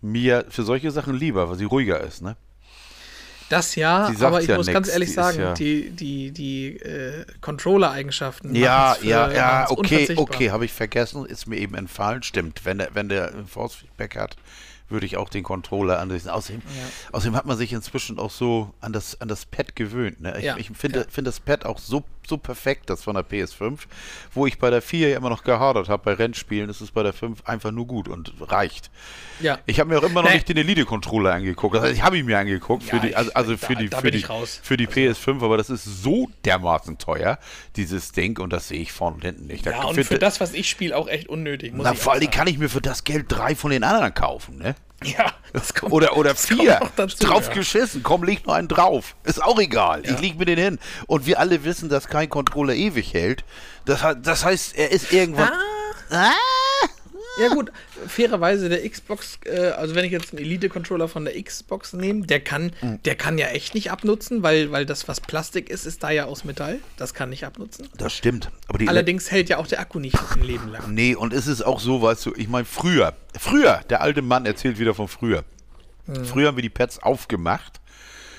mir 0.00 0.44
für 0.48 0.62
solche 0.62 0.90
Sachen 0.90 1.14
lieber, 1.14 1.48
weil 1.48 1.56
sie 1.56 1.64
ruhiger 1.64 2.00
ist, 2.00 2.22
ne? 2.22 2.36
Das 3.48 3.76
ja, 3.76 4.12
aber 4.20 4.40
ich 4.42 4.48
ja 4.48 4.56
muss 4.56 4.66
nix, 4.66 4.74
ganz 4.74 4.86
die 4.88 4.92
ehrlich 4.92 5.08
ist 5.10 5.14
sagen, 5.14 5.38
ja- 5.40 5.54
die, 5.54 5.90
die, 5.90 6.32
die 6.32 6.76
äh, 6.78 7.24
Controller-Eigenschaften. 7.40 8.54
Ja, 8.56 8.96
ja, 9.02 9.30
ja, 9.30 9.70
okay, 9.70 10.12
okay, 10.16 10.50
habe 10.50 10.64
ich 10.64 10.72
vergessen, 10.72 11.24
ist 11.24 11.46
mir 11.46 11.56
eben 11.56 11.76
entfallen. 11.76 12.24
Stimmt, 12.24 12.64
wenn 12.64 12.78
der, 12.78 12.90
wenn 12.94 13.08
der 13.08 13.32
Force-Feedback 13.46 14.16
hat, 14.16 14.36
würde 14.88 15.06
ich 15.06 15.16
auch 15.16 15.28
den 15.28 15.42
Controller 15.42 15.98
ansetzen. 15.98 16.28
Außerdem, 16.28 16.62
außerdem 17.12 17.36
hat 17.36 17.46
man 17.46 17.56
sich 17.56 17.72
inzwischen 17.72 18.18
auch 18.18 18.30
so 18.30 18.72
an 18.80 18.92
das, 18.92 19.20
an 19.20 19.28
das 19.28 19.46
Pad 19.46 19.76
gewöhnt. 19.76 20.20
Ne? 20.20 20.36
Ich, 20.38 20.44
Ja, 20.44 20.56
ich 20.56 20.70
finde 20.70 21.00
ja. 21.00 21.04
finde 21.08 21.28
das 21.28 21.40
Pad 21.40 21.64
auch 21.64 21.78
so, 21.78 22.04
so 22.28 22.36
perfekt, 22.38 22.90
das 22.90 23.02
von 23.04 23.14
der 23.14 23.24
PS5, 23.24 23.78
wo 24.32 24.46
ich 24.46 24.58
bei 24.58 24.70
der 24.70 24.82
4 24.82 25.08
ja 25.10 25.16
immer 25.16 25.30
noch 25.30 25.44
gehadert 25.44 25.88
habe, 25.88 26.02
bei 26.04 26.12
Rennspielen 26.14 26.68
ist 26.70 26.80
es 26.80 26.90
bei 26.90 27.02
der 27.02 27.12
5 27.12 27.44
einfach 27.46 27.70
nur 27.70 27.86
gut 27.86 28.08
und 28.08 28.32
reicht. 28.40 28.90
Ja. 29.40 29.58
Ich 29.66 29.80
habe 29.80 29.90
mir 29.90 29.98
auch 29.98 30.02
immer 30.02 30.22
noch 30.22 30.28
Nee. 30.30 30.36
nicht 30.36 30.48
den 30.48 30.56
Elite-Controller 30.56 31.34
angeguckt. 31.34 31.76
Also 31.76 31.88
ich 31.88 32.02
habe 32.02 32.18
ihn 32.18 32.26
mir 32.26 32.38
angeguckt 32.38 32.82
für 32.84 32.96
Ja, 32.96 33.02
die, 33.02 33.16
also, 33.16 33.30
also 33.34 33.52
da- 33.52 33.66
für 33.66 33.76
die, 33.76 33.88
da 33.88 34.00
für 34.00 34.10
die, 34.10 34.18
ich 34.18 34.28
raus. 34.28 34.60
für 34.62 34.76
die 34.76 34.86
PS5, 34.86 35.42
aber 35.44 35.56
das 35.56 35.70
ist 35.70 35.84
so 35.84 36.28
dermaßen 36.44 36.98
teuer, 36.98 37.38
dieses 37.76 38.12
Ding, 38.12 38.38
und 38.38 38.52
das 38.52 38.68
sehe 38.68 38.80
ich 38.80 38.92
vorne 38.92 39.16
und 39.16 39.24
hinten 39.24 39.46
nicht. 39.46 39.66
Da 39.66 39.70
Ja, 39.72 39.84
und 39.84 40.02
für 40.04 40.18
das, 40.18 40.40
was 40.40 40.54
ich 40.54 40.68
spiele, 40.70 40.96
auch 40.96 41.08
echt 41.08 41.28
unnötig. 41.28 41.72
Muss 41.74 41.84
na, 41.84 41.92
ich 41.92 41.98
vor 41.98 42.12
allem 42.14 42.30
kann 42.30 42.46
ich 42.46 42.58
mir 42.58 42.68
für 42.68 42.80
das 42.80 43.04
Geld 43.04 43.26
drei 43.28 43.54
von 43.54 43.70
den 43.70 43.84
anderen 43.84 44.14
kaufen, 44.14 44.56
ne? 44.58 44.74
Ja, 45.18 45.32
das 45.52 45.72
kommt. 45.74 45.92
Oder, 45.92 46.16
oder 46.16 46.34
vier. 46.34 46.80
noch 46.80 46.90
dazu, 46.96 47.26
drauf 47.26 47.48
ja. 47.48 47.54
geschissen. 47.54 48.02
Komm, 48.02 48.24
leg 48.24 48.46
nur 48.46 48.56
einen 48.56 48.68
drauf. 48.68 49.14
Ist 49.24 49.42
auch 49.42 49.58
egal. 49.58 50.04
Ja. 50.04 50.12
Ich 50.12 50.20
leg 50.20 50.38
mir 50.38 50.44
den 50.44 50.58
hin. 50.58 50.78
Und 51.06 51.26
wir 51.26 51.38
alle 51.38 51.64
wissen, 51.64 51.88
dass 51.88 52.08
kein 52.08 52.28
Controller 52.28 52.74
ewig 52.74 53.14
hält. 53.14 53.44
Das, 53.84 54.04
das 54.22 54.44
heißt, 54.44 54.76
er 54.76 54.90
ist 54.90 55.12
irgendwann. 55.12 55.50
Ah? 56.10 56.32
Ja 57.38 57.48
gut, 57.48 57.70
fairerweise 58.06 58.68
der 58.68 58.88
Xbox, 58.88 59.38
äh, 59.44 59.68
also 59.70 59.94
wenn 59.94 60.04
ich 60.04 60.12
jetzt 60.12 60.32
einen 60.32 60.42
Elite-Controller 60.42 61.06
von 61.08 61.24
der 61.24 61.40
Xbox 61.42 61.92
nehme, 61.92 62.26
der 62.26 62.40
kann, 62.40 62.72
Mhm. 62.80 63.02
der 63.04 63.14
kann 63.14 63.36
ja 63.38 63.48
echt 63.48 63.74
nicht 63.74 63.90
abnutzen, 63.90 64.42
weil, 64.42 64.72
weil 64.72 64.86
das, 64.86 65.06
was 65.06 65.20
Plastik 65.20 65.68
ist, 65.68 65.84
ist 65.86 66.02
da 66.02 66.10
ja 66.10 66.24
aus 66.24 66.44
Metall. 66.44 66.80
Das 66.96 67.12
kann 67.14 67.28
nicht 67.30 67.44
abnutzen. 67.44 67.88
Das 67.98 68.12
stimmt. 68.14 68.50
Aber 68.68 68.78
die 68.78 68.88
Allerdings 68.88 69.30
hält 69.30 69.48
ja 69.50 69.58
auch 69.58 69.66
der 69.66 69.80
Akku 69.80 69.98
nicht 69.98 70.16
ein 70.34 70.42
Leben 70.42 70.68
lang. 70.68 70.94
Nee, 70.94 71.14
und 71.14 71.32
es 71.32 71.46
ist 71.46 71.62
auch 71.62 71.80
so, 71.80 72.00
weißt 72.00 72.24
du, 72.26 72.34
ich 72.36 72.48
meine, 72.48 72.64
früher, 72.64 73.14
früher, 73.38 73.80
der 73.90 74.00
alte 74.00 74.22
Mann 74.22 74.46
erzählt 74.46 74.78
wieder 74.78 74.94
von 74.94 75.08
früher. 75.08 75.44
Hm. 76.06 76.24
Früher 76.24 76.48
haben 76.48 76.56
wir 76.56 76.62
die 76.62 76.70
Pads 76.70 77.02
aufgemacht 77.02 77.80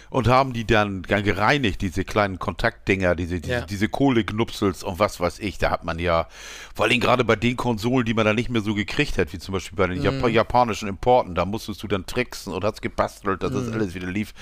und 0.09 0.27
haben 0.27 0.53
die 0.53 0.65
dann, 0.65 1.01
dann 1.03 1.23
gereinigt, 1.23 1.81
diese 1.81 2.03
kleinen 2.03 2.39
Kontaktdinger, 2.39 3.15
diese, 3.15 3.39
diese, 3.41 3.53
Ja. 3.53 3.61
diese 3.61 3.89
Kohlegnupsels 3.89 4.83
und 4.83 4.99
was 4.99 5.19
weiß 5.19 5.39
ich. 5.39 5.57
Da 5.57 5.69
hat 5.71 5.83
man 5.83 5.99
ja, 5.99 6.27
vor 6.75 6.85
allem 6.85 6.99
gerade 6.99 7.23
bei 7.23 7.35
den 7.35 7.57
Konsolen, 7.57 8.05
die 8.05 8.13
man 8.13 8.25
dann 8.25 8.35
nicht 8.35 8.49
mehr 8.49 8.61
so 8.61 8.73
gekriegt 8.73 9.17
hat, 9.17 9.33
wie 9.33 9.39
zum 9.39 9.53
Beispiel 9.53 9.75
bei 9.75 9.87
den 9.87 10.03
Hm. 10.03 10.21
Jap 10.21 10.29
japanischen 10.29 10.87
Importen, 10.87 11.35
da 11.35 11.45
musstest 11.45 11.81
du 11.83 11.87
dann 11.87 12.05
tricksen 12.05 12.53
und 12.53 12.63
hast 12.63 12.81
gebastelt, 12.81 13.43
dass 13.43 13.51
Hm. 13.51 13.65
das 13.65 13.73
alles 13.73 13.93
wieder 13.95 14.07
lief. 14.07 14.33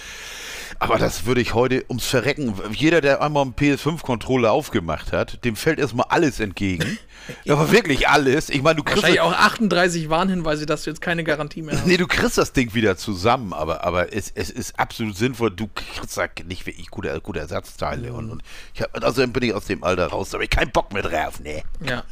Aber 0.79 0.97
das 0.97 1.25
würde 1.25 1.41
ich 1.41 1.53
heute 1.53 1.85
ums 1.89 2.05
Verrecken. 2.05 2.53
Jeder, 2.73 3.01
der 3.01 3.21
einmal 3.21 3.43
einen 3.43 3.53
PS5-Controller 3.53 4.51
aufgemacht 4.51 5.11
hat, 5.13 5.43
dem 5.45 5.55
fällt 5.55 5.79
erstmal 5.79 6.07
alles 6.09 6.39
entgegen. 6.39 6.97
Aber 7.49 7.71
wirklich 7.71 8.07
alles. 8.07 8.49
Ich 8.49 8.61
meine, 8.61 8.75
du 8.75 8.83
kriegst. 8.83 8.97
Wahrscheinlich 9.03 9.21
auch 9.21 9.33
38 9.33 10.09
Warnhinweise, 10.09 10.65
dass 10.65 10.83
du 10.83 10.89
jetzt 10.91 11.01
keine 11.01 11.23
Garantie 11.23 11.61
mehr 11.61 11.75
hast. 11.75 11.87
Nee, 11.87 11.97
du 11.97 12.05
kriegst 12.07 12.37
das 12.37 12.53
Ding 12.53 12.73
wieder 12.75 12.97
zusammen, 12.97 13.53
aber, 13.53 13.83
aber 13.83 14.13
es, 14.13 14.31
es 14.35 14.49
ist 14.49 14.77
absolut 14.79 15.15
sinnvoll. 15.17 15.51
Du 15.55 15.67
kriegst 15.73 16.17
da 16.17 16.27
nicht 16.45 16.65
wirklich 16.65 16.89
gute, 16.89 17.19
gute 17.21 17.39
Ersatzteile. 17.39 18.13
Und, 18.13 18.29
und 18.31 18.43
ich 18.73 18.81
hab, 18.81 19.03
also 19.03 19.25
bin 19.27 19.43
ich 19.43 19.53
aus 19.53 19.65
dem 19.65 19.83
Alter 19.83 20.07
raus, 20.07 20.29
da 20.29 20.37
hab 20.37 20.43
ich 20.43 20.49
keinen 20.49 20.71
Bock 20.71 20.93
mehr 20.93 21.03
drauf, 21.03 21.39
ne? 21.39 21.63
Ja. 21.85 22.03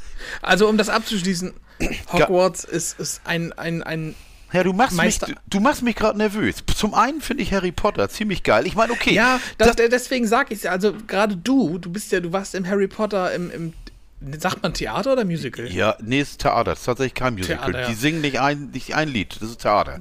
Also 0.41 0.67
um 0.67 0.77
das 0.77 0.89
abzuschließen, 0.89 1.53
Hogwarts 2.13 2.63
ist, 2.63 2.99
ist 2.99 3.21
ein, 3.25 3.53
ein, 3.53 3.84
ein 3.84 4.15
Ja, 4.51 4.63
du 4.63 4.73
machst 4.73 4.95
Meister- 4.95 5.27
mich, 5.27 5.38
du 5.47 5.60
machst 5.60 5.82
mich 5.82 5.95
gerade 5.95 6.17
nervös. 6.17 6.58
Zum 6.75 6.93
einen 6.93 7.21
finde 7.21 7.43
ich 7.43 7.53
Harry 7.53 7.71
Potter 7.71 8.10
ziemlich 8.10 8.43
geil. 8.43 8.65
Ich 8.67 8.75
meine, 8.75 8.93
okay. 8.93 9.13
Ja, 9.13 9.39
das, 9.58 9.75
deswegen 9.75 10.27
sage 10.27 10.53
ich 10.53 10.63
ja, 10.63 10.71
also 10.71 10.93
gerade 11.08 11.36
du, 11.36 11.77
du 11.79 11.91
bist 11.91 12.12
ja, 12.12 12.19
du 12.19 12.32
warst 12.32 12.56
im 12.56 12.67
Harry 12.67 12.88
Potter 12.88 13.34
im, 13.34 13.49
im 13.51 13.73
sagt 14.39 14.63
man 14.63 14.73
Theater 14.73 15.13
oder 15.13 15.25
Musical? 15.25 15.65
ja, 15.71 15.95
nee, 16.01 16.21
ist 16.21 16.39
Theater. 16.41 16.71
Das 16.71 16.79
ist 16.79 16.86
tatsächlich 16.86 17.13
kein 17.13 17.33
Musical. 17.33 17.57
Theater, 17.71 17.81
ja. 17.81 17.88
Die 17.89 17.95
singen 17.95 18.21
nicht 18.21 18.39
ein, 18.39 18.69
nicht 18.71 18.95
ein 18.95 19.07
Lied. 19.09 19.36
Das 19.41 19.49
ist 19.49 19.62
Theater. 19.62 19.99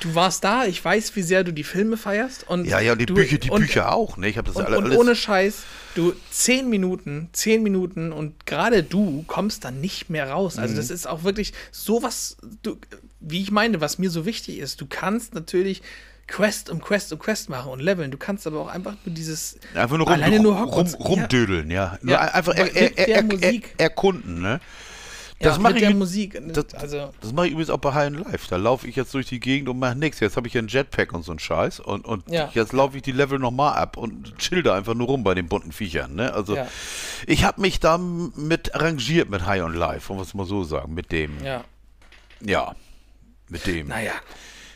Du 0.00 0.14
warst 0.14 0.42
da, 0.44 0.64
ich 0.64 0.82
weiß, 0.82 1.14
wie 1.16 1.22
sehr 1.22 1.44
du 1.44 1.52
die 1.52 1.62
Filme 1.64 1.96
feierst 1.98 2.48
und 2.48 2.64
Ja, 2.64 2.80
ja, 2.80 2.92
und 2.92 2.98
die 3.00 3.06
du, 3.06 3.14
Bücher, 3.14 3.36
die 3.38 3.50
und, 3.50 3.60
Bücher 3.60 3.92
auch, 3.92 4.16
ne? 4.16 4.28
Ich 4.28 4.38
habe 4.38 4.46
das 4.48 4.56
Und, 4.56 4.64
alle, 4.64 4.78
und 4.78 4.84
alles. 4.86 4.98
ohne 4.98 5.14
Scheiß, 5.14 5.62
du 5.94 6.14
zehn 6.30 6.70
Minuten, 6.70 7.28
zehn 7.32 7.62
Minuten 7.62 8.10
und 8.12 8.46
gerade 8.46 8.82
du 8.82 9.24
kommst 9.26 9.64
dann 9.64 9.80
nicht 9.82 10.08
mehr 10.08 10.30
raus. 10.30 10.56
Also 10.58 10.72
Mhm. 10.72 10.78
das 10.78 10.90
ist 10.90 11.06
auch 11.06 11.22
wirklich 11.22 11.52
sowas, 11.70 12.38
du, 12.62 12.78
wie 13.20 13.42
ich 13.42 13.50
meine, 13.50 13.82
was 13.82 13.98
mir 13.98 14.08
so 14.10 14.24
wichtig 14.24 14.58
ist. 14.58 14.80
Du 14.80 14.86
kannst 14.88 15.34
natürlich 15.34 15.82
Quest 16.30 16.70
um 16.70 16.80
Quest 16.80 17.12
um 17.12 17.18
Quest 17.18 17.48
machen 17.50 17.70
und 17.72 17.80
leveln. 17.80 18.10
Du 18.10 18.16
kannst 18.18 18.46
aber 18.46 18.60
auch 18.60 18.68
einfach 18.68 18.94
nur 19.04 19.14
dieses 19.14 19.58
Einfach 19.74 19.96
nur, 19.98 20.06
rum, 20.06 20.14
alleine 20.14 20.40
nur 20.40 20.54
rum, 20.56 20.66
Hogwarts. 20.70 20.98
rumdödeln, 20.98 21.70
ja. 21.70 21.98
Nur 22.02 22.12
Ja, 22.14 22.20
einfach 22.20 22.54
er, 22.54 22.74
er, 22.74 22.96
er, 22.98 23.24
er, 23.42 23.60
erkunden, 23.78 24.40
ne? 24.40 24.60
Ja, 25.42 25.48
Das 25.48 25.58
mache 25.58 25.72
mit 25.72 25.82
ich 25.82 25.88
der 25.88 25.96
Musik. 25.96 26.38
Das, 26.52 26.74
also 26.74 27.12
das 27.22 27.32
mache 27.32 27.46
ich 27.46 27.52
übrigens 27.52 27.70
auch 27.70 27.78
bei 27.78 27.94
High 27.94 28.08
and 28.08 28.20
Life. 28.26 28.46
Da 28.50 28.56
laufe 28.56 28.86
ich 28.86 28.94
jetzt 28.94 29.14
durch 29.14 29.26
die 29.26 29.40
Gegend 29.40 29.70
und 29.70 29.78
mache 29.78 29.96
nichts. 29.96 30.20
Jetzt 30.20 30.36
habe 30.36 30.46
ich 30.46 30.52
ja 30.52 30.58
einen 30.58 30.68
Jetpack 30.68 31.14
und 31.14 31.22
so 31.22 31.32
einen 31.32 31.38
Scheiß. 31.38 31.80
Und, 31.80 32.04
und 32.04 32.30
Ja. 32.30 32.50
jetzt 32.52 32.74
laufe 32.74 32.96
ich 32.98 33.02
die 33.02 33.12
Level 33.12 33.38
nochmal 33.38 33.72
ab 33.78 33.96
und 33.96 34.36
chill 34.36 34.62
da 34.62 34.74
einfach 34.76 34.92
nur 34.92 35.06
rum 35.06 35.24
bei 35.24 35.32
den 35.34 35.48
bunten 35.48 35.72
Viechern. 35.72 36.14
Ne? 36.14 36.32
Also 36.34 36.56
Ja. 36.56 36.66
ich 37.26 37.44
habe 37.44 37.58
mich 37.62 37.80
da 37.80 37.96
mit 37.96 38.74
arrangiert 38.74 39.30
mit 39.30 39.46
High 39.46 39.62
on 39.62 39.72
Life, 39.74 40.10
wollen 40.10 40.18
wir 40.20 40.24
es 40.24 40.34
mal 40.34 40.44
so 40.46 40.62
sagen. 40.62 40.92
Mit 40.92 41.10
dem, 41.10 41.42
ja, 41.42 41.64
ja, 42.42 42.74
mit 43.48 43.66
dem. 43.66 43.88
naja. 43.88 44.12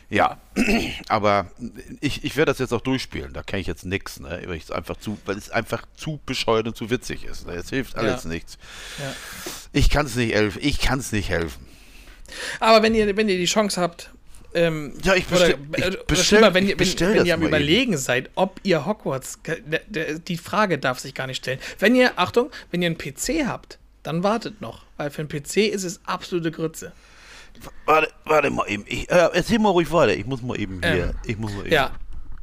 Ja, 0.09 0.37
aber 1.09 1.51
ich, 1.99 2.23
ich 2.23 2.35
werde 2.35 2.51
das 2.51 2.59
jetzt 2.59 2.73
auch 2.73 2.81
durchspielen. 2.81 3.33
Da 3.33 3.43
kenne 3.43 3.61
ich 3.61 3.67
jetzt 3.67 3.85
nichts, 3.85 4.19
ne? 4.19 4.41
weil, 4.45 4.55
ich 4.55 4.71
einfach 4.73 4.97
zu, 4.97 5.17
weil 5.25 5.37
es 5.37 5.49
einfach 5.49 5.83
zu 5.95 6.19
bescheuert 6.25 6.67
und 6.67 6.77
zu 6.77 6.89
witzig 6.89 7.25
ist. 7.25 7.47
Ne? 7.47 7.53
Es 7.53 7.69
hilft 7.69 7.97
alles 7.97 8.23
ja. 8.23 8.29
nichts. 8.29 8.57
Ja. 8.99 9.13
Ich 9.73 9.89
kann 9.89 10.05
es 10.05 10.15
nicht 10.15 10.33
helfen. 10.33 10.59
Ich 10.61 10.79
kann 10.79 10.99
es 10.99 11.11
nicht 11.11 11.29
helfen. 11.29 11.65
Aber 12.59 12.83
wenn 12.83 12.93
ihr, 12.93 13.15
wenn 13.17 13.29
ihr 13.29 13.37
die 13.37 13.45
Chance 13.45 13.81
habt, 13.81 14.11
ähm, 14.53 14.93
ja, 15.03 15.15
ich 15.15 15.25
bestelle. 15.25 15.57
Oder, 15.57 15.97
bestell, 16.07 16.39
oder 16.39 16.53
wenn, 16.53 16.67
ihr, 16.67 16.79
wenn, 16.79 16.99
wenn 16.99 17.25
ihr 17.25 17.33
am 17.33 17.43
Überlegen 17.43 17.91
eben. 17.91 18.01
seid, 18.01 18.29
ob 18.35 18.59
ihr 18.63 18.85
Hogwarts. 18.85 19.39
Die 20.27 20.37
Frage 20.37 20.77
darf 20.77 20.99
sich 20.99 21.13
gar 21.13 21.27
nicht 21.27 21.37
stellen. 21.37 21.59
Wenn 21.77 21.93
ihr, 21.93 22.13
Achtung, 22.15 22.51
wenn 22.71 22.81
ihr 22.81 22.87
einen 22.87 22.97
PC 22.97 23.45
habt, 23.47 23.79
dann 24.03 24.23
wartet 24.23 24.61
noch. 24.61 24.85
Weil 24.95 25.11
für 25.11 25.21
einen 25.21 25.29
PC 25.29 25.57
ist 25.57 25.83
es 25.83 25.99
absolute 26.05 26.51
Grütze. 26.51 26.93
Warte, 27.85 28.11
warte 28.25 28.49
mal 28.49 28.67
eben. 28.67 28.83
Ich, 28.87 29.09
äh, 29.09 29.29
erzähl 29.33 29.59
mal 29.59 29.69
ruhig 29.69 29.91
weiter. 29.91 30.13
Ich 30.13 30.25
muss 30.25 30.41
mal 30.41 30.59
eben 30.59 30.81
hier. 30.83 31.05
Ähm, 31.05 31.15
ich 31.25 31.37
muss 31.37 31.53
mal 31.53 31.61
eben. 31.61 31.71
Ja. 31.71 31.91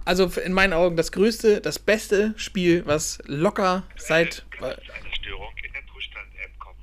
Also 0.05 0.27
in 0.27 0.53
meinen 0.53 0.73
Augen 0.73 0.97
das 0.97 1.13
größte, 1.13 1.61
das 1.61 1.79
beste 1.79 2.35
Spiel, 2.37 2.85
was 2.87 3.19
locker 3.27 3.85
seit. 3.97 4.45
Eine 4.61 4.77
Störung 5.15 5.53
in 5.65 5.73
der 5.73 5.83
Zustand-App 5.93 6.59
kommen. 6.59 6.79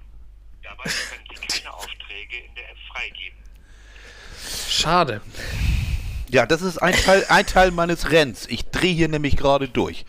Dabei 0.63 0.84
können 0.84 1.24
Sie 1.42 1.48
keine 1.48 1.74
Aufträge 1.74 2.38
in 2.48 2.56
der 2.56 2.70
App 2.70 2.78
freigeben. 2.94 3.39
Schade. 4.70 5.22
Ja, 6.32 6.46
das 6.46 6.62
ist 6.62 6.78
ein 6.78 6.94
Teil, 6.94 7.26
ein 7.30 7.46
Teil 7.46 7.72
meines 7.72 8.12
Renns. 8.12 8.46
Ich 8.50 8.65
drehe 8.65 8.94
hier 8.94 9.08
nämlich 9.08 9.36
gerade 9.36 9.68
durch. 9.68 10.06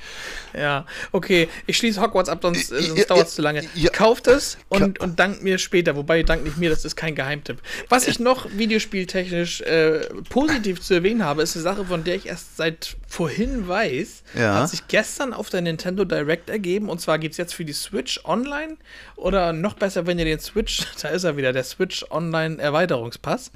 Ja, 0.53 0.85
okay. 1.13 1.49
Ich 1.67 1.77
schließe 1.77 2.01
Hogwarts 2.01 2.29
ab, 2.29 2.41
sonst, 2.43 2.69
sonst 2.69 2.99
ja, 2.99 3.05
dauert 3.05 3.29
es 3.29 3.35
zu 3.35 3.43
lange. 3.43 3.65
Ja, 3.75 3.91
Kauft 3.91 4.27
es 4.27 4.59
und, 4.69 4.99
und 4.99 5.19
dankt 5.19 5.43
mir 5.43 5.59
später. 5.59 5.97
Wobei, 5.97 6.23
dankt 6.23 6.45
nicht 6.45 6.59
mir, 6.59 6.71
das 6.71 6.85
ist 6.85 6.97
kein 6.97 7.15
Geheimtipp. 7.15 7.59
Was 7.89 8.07
ich 8.07 8.19
noch 8.19 8.47
videospieltechnisch 8.51 9.63
äh, 9.63 10.01
positiv 10.29 10.81
zu 10.81 10.95
erwähnen 10.95 11.25
habe, 11.25 11.43
ist 11.43 11.57
eine 11.57 11.63
Sache, 11.63 11.85
von 11.85 12.05
der 12.05 12.17
ich 12.17 12.27
erst 12.27 12.57
seit 12.57 12.97
vorhin 13.07 13.69
weiß. 13.69 14.23
Ja. 14.35 14.61
Hat 14.61 14.71
sich 14.71 14.87
gestern 14.89 15.33
auf 15.33 15.49
der 15.51 15.61
Nintendo 15.61 16.05
Direct 16.05 16.51
ergeben. 16.51 16.89
Und 16.89 17.01
zwar 17.01 17.19
gibt 17.19 17.33
es 17.33 17.39
jetzt 17.39 17.55
für 17.55 17.65
die 17.65 17.73
Switch 17.73 18.21
Online 18.25 18.77
oder 19.17 19.53
noch 19.53 19.75
besser, 19.75 20.07
wenn 20.07 20.19
ihr 20.19 20.25
den 20.25 20.41
Switch, 20.41 20.83
da 21.03 21.09
ist 21.09 21.25
er 21.25 21.37
wieder, 21.37 21.53
der 21.53 21.65
Switch 21.65 22.05
Online 22.11 22.59
Erweiterungspass 22.61 23.51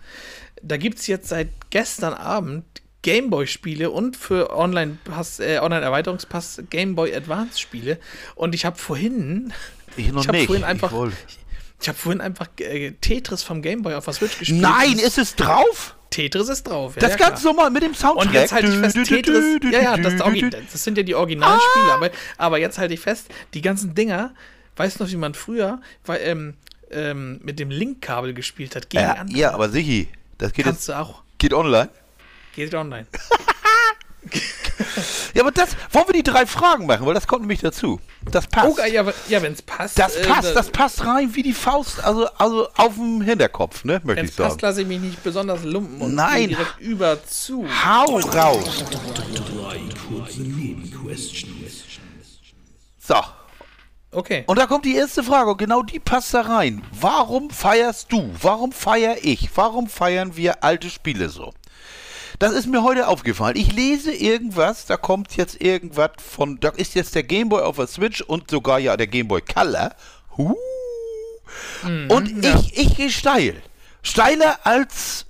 da 0.66 0.76
gibt 0.76 0.98
es 0.98 1.06
jetzt 1.06 1.28
seit 1.28 1.48
gestern 1.70 2.14
Abend 2.14 2.64
Gameboy-Spiele 3.02 3.90
und 3.90 4.16
für 4.16 4.56
Online-Pass, 4.56 5.38
äh, 5.38 5.58
Online-Erweiterungspass 5.60 6.62
Gameboy 6.70 7.14
Advance-Spiele. 7.14 7.98
Und 8.34 8.54
ich 8.54 8.64
habe 8.64 8.78
vorhin. 8.78 9.52
Ich 9.96 10.10
noch 10.10 10.24
ich 10.24 10.30
nicht. 10.30 10.46
Vorhin 10.46 10.64
einfach, 10.64 10.90
ich, 11.28 11.38
ich 11.82 11.88
habe 11.88 11.98
vorhin 11.98 12.22
einfach 12.22 12.48
äh, 12.58 12.92
Tetris 12.92 13.42
vom 13.42 13.60
Gameboy 13.60 13.94
auf 13.94 14.06
der 14.06 14.14
Switch 14.14 14.38
gespielt. 14.38 14.62
Nein, 14.62 14.98
ist 14.98 15.18
es 15.18 15.36
drauf? 15.36 15.94
Tetris 16.08 16.48
ist 16.48 16.64
drauf. 16.64 16.94
Ja, 16.94 17.00
das 17.00 17.10
ja, 17.10 17.16
ganz 17.28 17.44
normal 17.44 17.70
mit 17.70 17.82
dem 17.82 17.94
Soundtrack. 17.94 18.26
Und 18.26 18.32
jetzt 18.32 18.52
halte 18.52 18.68
ich 18.68 18.78
fest, 18.78 18.96
Tetris. 19.04 19.60
Ja, 19.70 19.82
ja, 19.82 19.96
das, 19.98 20.14
das 20.16 20.84
sind 20.84 20.96
ja 20.96 21.04
die 21.04 21.14
Originalspiele. 21.14 21.84
Ah. 21.90 21.94
Aber, 21.96 22.10
aber 22.38 22.58
jetzt 22.58 22.78
halte 22.78 22.94
ich 22.94 23.00
fest, 23.00 23.26
die 23.52 23.60
ganzen 23.60 23.94
Dinger, 23.94 24.32
weißt 24.76 24.98
du 24.98 25.04
noch, 25.04 25.10
wie 25.10 25.16
man 25.16 25.34
früher 25.34 25.80
weil, 26.06 26.20
ähm, 26.22 26.54
ähm, 26.90 27.40
mit 27.42 27.58
dem 27.58 27.70
Linkkabel 27.70 28.32
gespielt 28.32 28.76
hat? 28.76 28.88
Gegen 28.88 29.02
ja, 29.02 29.26
ja, 29.28 29.52
aber 29.52 29.68
Sichi, 29.68 30.08
das 30.44 30.52
geht 30.52 30.64
Kannst 30.64 30.80
jetzt, 30.80 30.88
du 30.88 31.00
auch. 31.00 31.22
Geht 31.38 31.54
online? 31.54 31.88
Geht 32.54 32.74
online. 32.74 33.06
ja, 35.34 35.42
aber 35.42 35.52
das, 35.52 35.76
wollen 35.90 36.06
wir 36.08 36.14
die 36.14 36.22
drei 36.22 36.46
Fragen 36.46 36.86
machen, 36.86 37.06
weil 37.06 37.14
das 37.14 37.26
kommt 37.26 37.42
nämlich 37.42 37.60
dazu. 37.60 38.00
Das 38.30 38.46
passt. 38.46 38.78
Oh, 38.78 38.82
ja, 38.82 39.04
ja 39.28 39.42
wenn 39.42 39.52
es 39.52 39.62
passt. 39.62 39.98
Das 39.98 40.16
äh, 40.16 40.26
passt, 40.26 40.50
äh, 40.50 40.54
das 40.54 40.70
passt 40.70 41.04
rein 41.04 41.34
wie 41.34 41.42
die 41.42 41.52
Faust, 41.52 42.02
also, 42.04 42.28
also 42.38 42.68
auf 42.76 42.94
dem 42.94 43.22
Hinterkopf, 43.22 43.84
ne, 43.84 44.00
möchte 44.04 44.24
ich 44.24 44.34
sagen. 44.34 44.50
passt, 44.50 44.62
lasse 44.62 44.82
ich 44.82 44.88
mich 44.88 45.00
nicht 45.00 45.22
besonders 45.22 45.64
lumpen 45.64 46.00
und 46.00 46.14
Nein. 46.14 46.50
direkt 46.50 46.80
über 46.80 47.22
zu. 47.24 47.66
Hau 47.84 48.18
raus. 48.18 48.84
Drei 48.90 49.80
kurze 50.08 50.42
So. 52.98 53.16
Okay. 54.14 54.44
Und 54.46 54.58
da 54.58 54.66
kommt 54.66 54.84
die 54.84 54.94
erste 54.94 55.22
Frage 55.22 55.50
und 55.50 55.58
genau 55.58 55.82
die 55.82 55.98
passt 55.98 56.32
da 56.34 56.42
rein. 56.42 56.82
Warum 56.92 57.50
feierst 57.50 58.12
du? 58.12 58.30
Warum 58.40 58.72
feier 58.72 59.16
ich? 59.22 59.50
Warum 59.54 59.88
feiern 59.88 60.36
wir 60.36 60.62
alte 60.62 60.88
Spiele 60.88 61.28
so? 61.28 61.52
Das 62.38 62.52
ist 62.52 62.66
mir 62.66 62.82
heute 62.82 63.08
aufgefallen. 63.08 63.56
Ich 63.56 63.72
lese 63.72 64.12
irgendwas, 64.12 64.86
da 64.86 64.96
kommt 64.96 65.36
jetzt 65.36 65.60
irgendwas 65.60 66.10
von, 66.18 66.58
da 66.60 66.70
ist 66.70 66.94
jetzt 66.94 67.14
der 67.14 67.22
Gameboy 67.22 67.62
auf 67.62 67.76
der 67.76 67.86
Switch 67.86 68.22
und 68.22 68.50
sogar 68.50 68.78
ja 68.78 68.96
der 68.96 69.06
Gameboy 69.06 69.40
Color. 69.42 69.94
Huh. 70.36 70.56
Mhm, 71.82 72.10
und 72.10 72.44
ja. 72.44 72.54
ich, 72.56 72.76
ich 72.76 72.96
gehe 72.96 73.10
steil. 73.10 73.62
Steiler 74.02 74.58
als 74.64 75.26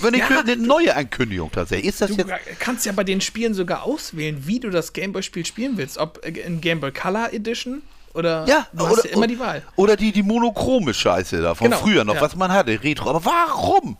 wenn 0.00 0.14
ich 0.14 0.20
ja, 0.20 0.40
eine 0.40 0.56
neue 0.56 0.94
Ankündigung 0.94 1.50
tatsächlich. 1.50 1.88
Ist 1.88 2.00
das 2.00 2.10
du 2.10 2.16
jetzt 2.16 2.32
kannst 2.58 2.86
ja 2.86 2.92
bei 2.92 3.04
den 3.04 3.20
Spielen 3.20 3.54
sogar 3.54 3.84
auswählen, 3.84 4.46
wie 4.46 4.60
du 4.60 4.70
das 4.70 4.92
Gameboy-Spiel 4.92 5.46
spielen 5.46 5.76
willst. 5.76 5.98
Ob 5.98 6.24
in 6.24 6.60
Gameboy 6.60 6.92
Color 6.92 7.32
Edition 7.32 7.82
oder 8.14 8.46
ja, 8.46 8.66
du 8.72 8.86
oder, 8.86 9.04
ja 9.04 9.12
immer 9.12 9.26
die 9.26 9.38
Wahl. 9.38 9.62
Oder 9.76 9.96
die, 9.96 10.12
die 10.12 10.22
monochrome 10.22 10.94
Scheiße 10.94 11.42
da 11.42 11.54
von 11.54 11.66
genau, 11.66 11.78
früher 11.78 12.04
noch, 12.04 12.14
ja. 12.14 12.20
was 12.20 12.36
man 12.36 12.52
hatte, 12.52 12.82
Retro. 12.82 13.10
Aber 13.10 13.24
warum? 13.24 13.96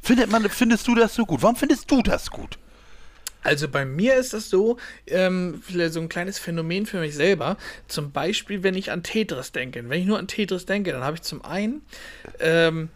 Findet 0.00 0.30
man, 0.30 0.48
findest 0.48 0.86
du 0.86 0.94
das 0.94 1.14
so 1.14 1.26
gut? 1.26 1.42
Warum 1.42 1.56
findest 1.56 1.90
du 1.90 2.00
das 2.02 2.30
gut? 2.30 2.58
Also 3.42 3.68
bei 3.68 3.84
mir 3.84 4.16
ist 4.16 4.34
das 4.34 4.50
so, 4.50 4.76
ähm, 5.06 5.62
so 5.68 6.00
ein 6.00 6.08
kleines 6.08 6.38
Phänomen 6.38 6.86
für 6.86 7.00
mich 7.00 7.14
selber. 7.14 7.56
Zum 7.88 8.12
Beispiel, 8.12 8.62
wenn 8.62 8.74
ich 8.74 8.90
an 8.92 9.02
Tetris 9.02 9.52
denke. 9.52 9.88
Wenn 9.88 10.00
ich 10.00 10.06
nur 10.06 10.18
an 10.18 10.28
Tetris 10.28 10.66
denke, 10.66 10.92
dann 10.92 11.02
habe 11.02 11.16
ich 11.16 11.22
zum 11.22 11.44
einen 11.44 11.82
ähm, 12.38 12.90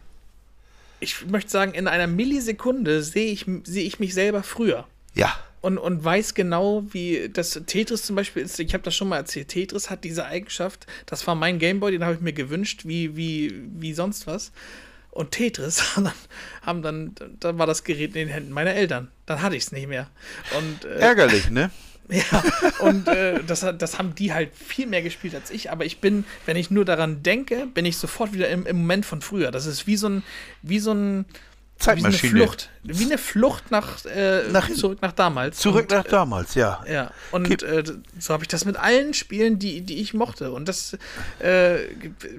ich 1.01 1.27
möchte 1.27 1.51
sagen, 1.51 1.73
in 1.75 1.89
einer 1.89 2.07
Millisekunde 2.07 3.03
sehe 3.03 3.33
ich, 3.33 3.47
sehe 3.65 3.85
ich 3.85 3.99
mich 3.99 4.15
selber 4.15 4.43
früher. 4.43 4.87
Ja. 5.15 5.39
Und, 5.61 5.79
und 5.79 6.05
weiß 6.05 6.35
genau, 6.35 6.85
wie 6.91 7.31
das 7.33 7.59
Tetris 7.67 8.03
zum 8.03 8.17
Beispiel 8.17 8.43
ist. 8.43 8.59
Ich 8.61 8.75
habe 8.75 8.85
das 8.85 8.95
schon 8.95 9.09
mal 9.09 9.17
erzählt. 9.17 9.49
Tetris 9.49 9.89
hat 9.89 10.05
diese 10.05 10.27
Eigenschaft. 10.27 10.87
Das 11.07 11.27
war 11.27 11.35
mein 11.35 11.59
Gameboy, 11.59 11.91
den 11.91 12.05
habe 12.05 12.15
ich 12.15 12.21
mir 12.21 12.35
gewünscht, 12.35 12.83
wie, 12.85 13.17
wie, 13.17 13.63
wie 13.79 13.95
sonst 13.95 14.27
was. 14.27 14.53
Und 15.11 15.31
Tetris 15.31 15.97
haben 16.63 16.83
dann, 16.83 17.15
dann 17.41 17.59
war 17.59 17.67
das 17.67 17.85
Gerät 17.85 18.09
in 18.09 18.27
den 18.27 18.29
Händen 18.29 18.53
meiner 18.53 18.75
Eltern. 18.75 19.11
Dann 19.27 19.41
hatte 19.41 19.57
ich 19.57 19.65
es 19.65 19.73
nicht 19.73 19.89
mehr. 19.89 20.11
Und, 20.59 20.85
äh, 20.85 20.99
Ärgerlich, 20.99 21.49
ne? 21.51 21.71
Ja, 22.09 22.45
und 22.81 23.09
äh, 23.09 23.43
das, 23.47 23.65
das 23.79 23.99
haben 23.99 24.15
die 24.15 24.33
halt 24.33 24.51
viel 24.55 24.87
mehr 24.87 25.03
gespielt 25.03 25.35
als 25.35 25.51
ich, 25.51 25.71
aber 25.71 25.85
ich 25.85 26.01
bin, 26.01 26.25
wenn 26.45 26.57
ich 26.57 26.71
nur 26.71 26.85
daran 26.85 27.23
denke, 27.23 27.67
bin 27.73 27.87
ich 27.87 27.97
sofort 27.97 28.33
wieder 28.33 28.49
im, 28.51 28.67
im 28.67 28.77
Moment 28.77 29.07
von 29.07 29.23
früher. 29.23 29.51
Das 29.51 29.65
ist 29.65 29.87
wie 29.87 29.97
so 29.97 30.09
ein, 30.09 30.23
wie 30.63 30.79
so 30.79 30.93
ein 30.93 31.25
Zeitmaschine. 31.79 32.23
Wie 32.23 32.37
eine 32.37 32.47
Flucht. 32.47 32.71
Wie 32.83 33.05
eine 33.05 33.19
Flucht 33.19 33.71
nach, 33.71 34.05
äh, 34.05 34.49
nach 34.51 34.71
zurück 34.71 34.99
nach 35.03 35.13
damals. 35.13 35.59
Zurück 35.59 35.91
und, 35.91 35.97
nach 35.97 36.05
damals, 36.05 36.55
ja. 36.55 36.85
Ja. 36.89 37.11
Und 37.31 37.63
äh, 37.63 37.83
so 38.19 38.33
habe 38.33 38.45
ich 38.45 38.49
das 38.49 38.65
mit 38.65 38.77
allen 38.77 39.15
Spielen, 39.15 39.59
die, 39.59 39.81
die 39.81 40.01
ich 40.01 40.15
mochte. 40.15 40.53
Und 40.53 40.69
das, 40.69 40.97
äh, 41.41 41.79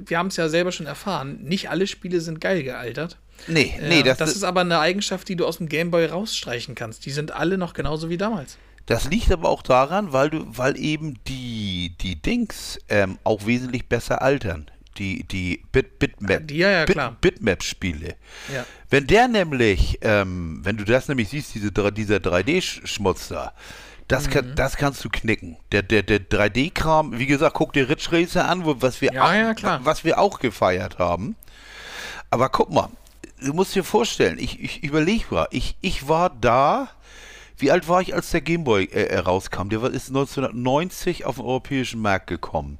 wir 0.06 0.18
haben 0.18 0.28
es 0.28 0.38
ja 0.38 0.48
selber 0.48 0.72
schon 0.72 0.86
erfahren, 0.86 1.40
nicht 1.44 1.70
alle 1.70 1.88
Spiele 1.88 2.22
sind 2.22 2.40
geil 2.40 2.64
gealtert. 2.64 3.18
Nee, 3.48 3.78
nee, 3.82 4.02
das, 4.02 4.18
das 4.18 4.34
ist 4.34 4.44
aber 4.44 4.62
eine 4.62 4.80
Eigenschaft, 4.80 5.28
die 5.28 5.36
du 5.36 5.46
aus 5.46 5.58
dem 5.58 5.68
Gameboy 5.68 6.06
rausstreichen 6.06 6.74
kannst. 6.74 7.06
Die 7.06 7.12
sind 7.12 7.32
alle 7.32 7.58
noch 7.58 7.74
genauso 7.74 8.10
wie 8.10 8.18
damals. 8.18 8.58
Das 8.86 9.06
liegt 9.06 9.32
aber 9.32 9.50
auch 9.50 9.64
daran, 9.64 10.14
weil 10.14 10.30
du, 10.30 10.46
weil 10.48 10.78
eben 10.80 11.16
die, 11.28 11.96
die 12.02 12.22
Dings 12.22 12.80
ähm, 12.90 13.18
auch 13.24 13.46
wesentlich 13.46 13.88
besser 13.88 14.22
altern. 14.22 14.70
Die, 14.98 15.24
die 15.24 15.62
Bit, 15.74 16.00
Bitmap, 16.00 16.50
ja, 16.52 16.70
ja, 16.70 16.86
Bit, 16.86 17.20
Bitmap-Spiele. 17.20 18.16
Ja. 18.54 18.66
Wenn 18.90 19.08
der 19.08 19.28
nämlich, 19.28 20.00
ähm, 20.02 20.62
wenn 20.64 20.78
du 20.78 20.86
das 20.86 21.10
nämlich 21.10 21.30
siehst, 21.30 21.54
diese, 21.54 21.72
dieser 21.72 22.18
3D-Schmutz 22.18 23.28
da, 23.28 23.52
das, 24.08 24.28
mhm. 24.28 24.32
kann, 24.32 24.56
das 24.56 24.78
kannst 24.78 25.04
du 25.04 25.10
knicken. 25.10 25.58
Der, 25.72 25.82
der, 25.82 26.04
der 26.04 26.20
3D-Kram, 26.20 27.18
wie 27.18 27.26
gesagt, 27.26 27.56
guck 27.56 27.74
dir 27.74 27.90
Ridge 27.90 28.08
Racer 28.12 28.48
an, 28.48 28.62
was 28.64 29.02
wir, 29.02 29.12
ja, 29.12 29.24
auch, 29.24 29.86
was 29.86 30.06
wir 30.06 30.20
auch 30.20 30.40
gefeiert 30.40 31.00
haben. 31.00 31.36
Aber 32.30 32.50
guck 32.50 32.72
mal, 32.72 32.90
du 33.44 33.54
musst 33.54 33.76
dir 33.76 33.84
vorstellen, 33.84 34.38
ich, 34.40 34.62
ich 34.62 34.84
überlege 34.84 35.26
mal, 35.30 35.48
ich, 35.52 35.76
ich 35.82 36.08
war 36.08 36.30
da, 36.30 36.90
wie 37.58 37.72
alt 37.72 37.88
war 37.88 38.02
ich, 38.02 38.14
als 38.14 38.32
der 38.32 38.42
Gameboy 38.42 38.86
äh, 38.86 39.06
äh 39.06 39.20
rauskam? 39.20 39.70
Der 39.70 39.84
ist 39.84 40.10
1990 40.10 41.26
auf 41.26 41.36
den 41.36 41.46
europäischen 41.46 42.02
Markt 42.02 42.28
gekommen. 42.28 42.78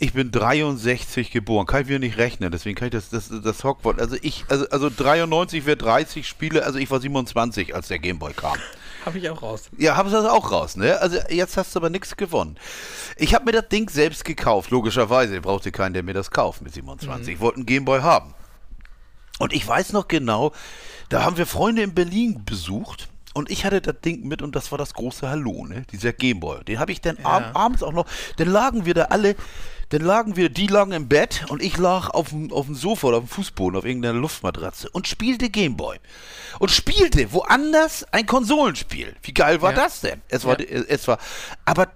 Ich 0.00 0.12
bin 0.12 0.30
63 0.30 1.32
geboren, 1.32 1.66
kann 1.66 1.82
ich 1.82 1.88
wieder 1.88 1.98
nicht 1.98 2.18
rechnen, 2.18 2.52
deswegen 2.52 2.76
kann 2.76 2.86
ich 2.86 2.92
das, 2.92 3.10
das, 3.10 3.30
das 3.42 3.64
Hogwarts, 3.64 3.98
also 3.98 4.16
ich, 4.22 4.44
also, 4.48 4.68
also 4.68 4.90
93 4.90 5.66
wäre 5.66 5.76
30 5.76 6.26
Spiele, 6.26 6.64
also 6.64 6.78
ich 6.78 6.88
war 6.88 7.00
27, 7.00 7.74
als 7.74 7.88
der 7.88 7.98
Gameboy 7.98 8.32
kam. 8.32 8.56
Habe 9.04 9.18
ich 9.18 9.28
auch 9.28 9.42
raus. 9.42 9.70
Ja, 9.78 9.96
habe 9.96 10.08
ich 10.08 10.14
das 10.14 10.26
auch 10.26 10.50
raus, 10.50 10.76
ne? 10.76 11.00
Also 11.00 11.18
jetzt 11.30 11.56
hast 11.56 11.74
du 11.74 11.78
aber 11.78 11.88
nichts 11.88 12.16
gewonnen. 12.16 12.58
Ich 13.16 13.34
habe 13.34 13.46
mir 13.46 13.52
das 13.52 13.68
Ding 13.68 13.88
selbst 13.88 14.24
gekauft, 14.24 14.70
logischerweise. 14.70 15.36
Ich 15.36 15.40
brauchte 15.40 15.72
keinen, 15.72 15.94
der 15.94 16.02
mir 16.02 16.12
das 16.12 16.30
kauft 16.30 16.60
mit 16.62 16.74
27. 16.74 17.28
Mhm. 17.28 17.32
Ich 17.32 17.40
wollte 17.40 17.56
einen 17.56 17.66
Gameboy 17.66 18.00
haben. 18.02 18.34
Und 19.38 19.54
ich 19.54 19.66
weiß 19.66 19.92
noch 19.92 20.08
genau, 20.08 20.52
da 21.08 21.22
haben 21.22 21.38
wir 21.38 21.46
Freunde 21.46 21.82
in 21.82 21.94
Berlin 21.94 22.42
besucht 22.44 23.08
und 23.38 23.50
ich 23.50 23.64
hatte 23.64 23.80
das 23.80 24.00
Ding 24.04 24.26
mit 24.26 24.42
und 24.42 24.54
das 24.56 24.70
war 24.72 24.78
das 24.78 24.92
große 24.94 25.28
Hallo, 25.28 25.64
ne? 25.64 25.84
Dieser 25.92 26.12
Gameboy. 26.12 26.64
Den 26.64 26.78
habe 26.80 26.92
ich 26.92 27.00
dann 27.00 27.16
ja. 27.16 27.24
ab, 27.24 27.50
abends 27.54 27.82
auch 27.82 27.92
noch. 27.92 28.06
Dann 28.36 28.48
lagen 28.48 28.84
wir 28.84 28.94
da 28.94 29.04
alle. 29.04 29.36
dann 29.90 30.02
lagen 30.02 30.36
wir, 30.36 30.50
die 30.50 30.66
lagen 30.66 30.92
im 30.92 31.08
Bett 31.08 31.46
und 31.48 31.62
ich 31.62 31.78
lag 31.78 32.10
auf 32.10 32.28
dem, 32.30 32.52
auf 32.52 32.66
dem 32.66 32.74
Sofa 32.74 33.06
oder 33.06 33.16
auf 33.18 33.24
dem 33.24 33.28
Fußboden, 33.28 33.78
auf 33.78 33.84
irgendeiner 33.86 34.18
Luftmatratze 34.18 34.90
und 34.90 35.08
spielte 35.08 35.48
Gameboy. 35.48 35.96
Und 36.58 36.70
spielte 36.70 37.32
woanders 37.32 38.04
ein 38.12 38.26
Konsolenspiel. 38.26 39.14
Wie 39.22 39.32
geil 39.32 39.62
war 39.62 39.70
Ja. 39.70 39.76
das 39.84 40.00
denn? 40.02 40.20
Es 40.28 40.44
war, 40.44 40.60
Ja. 40.60 40.66
es 40.88 41.08
war, 41.08 41.18
aber 41.64 41.88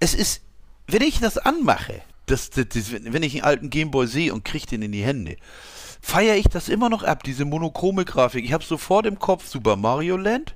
es 0.00 0.14
ist, 0.14 0.40
wenn 0.86 1.02
ich 1.02 1.18
das 1.20 1.36
anmache, 1.36 2.00
das, 2.26 2.48
das, 2.50 2.66
das, 2.68 2.92
wenn 2.92 3.22
ich 3.22 3.34
einen 3.34 3.44
alten 3.44 3.68
Gameboy 3.68 4.06
sehe 4.06 4.32
und 4.32 4.44
kriege 4.44 4.66
den 4.66 4.80
in 4.82 4.92
die 4.92 5.02
Hände, 5.02 5.36
feiere 6.04 6.36
ich 6.36 6.48
das 6.48 6.68
immer 6.68 6.88
noch 6.90 7.02
ab, 7.02 7.22
diese 7.24 7.44
monochrome 7.44 8.04
Grafik. 8.04 8.44
Ich 8.44 8.52
habe 8.52 8.62
sofort 8.64 9.06
im 9.06 9.18
Kopf 9.18 9.46
Super 9.48 9.76
Mario 9.76 10.16
Land. 10.16 10.54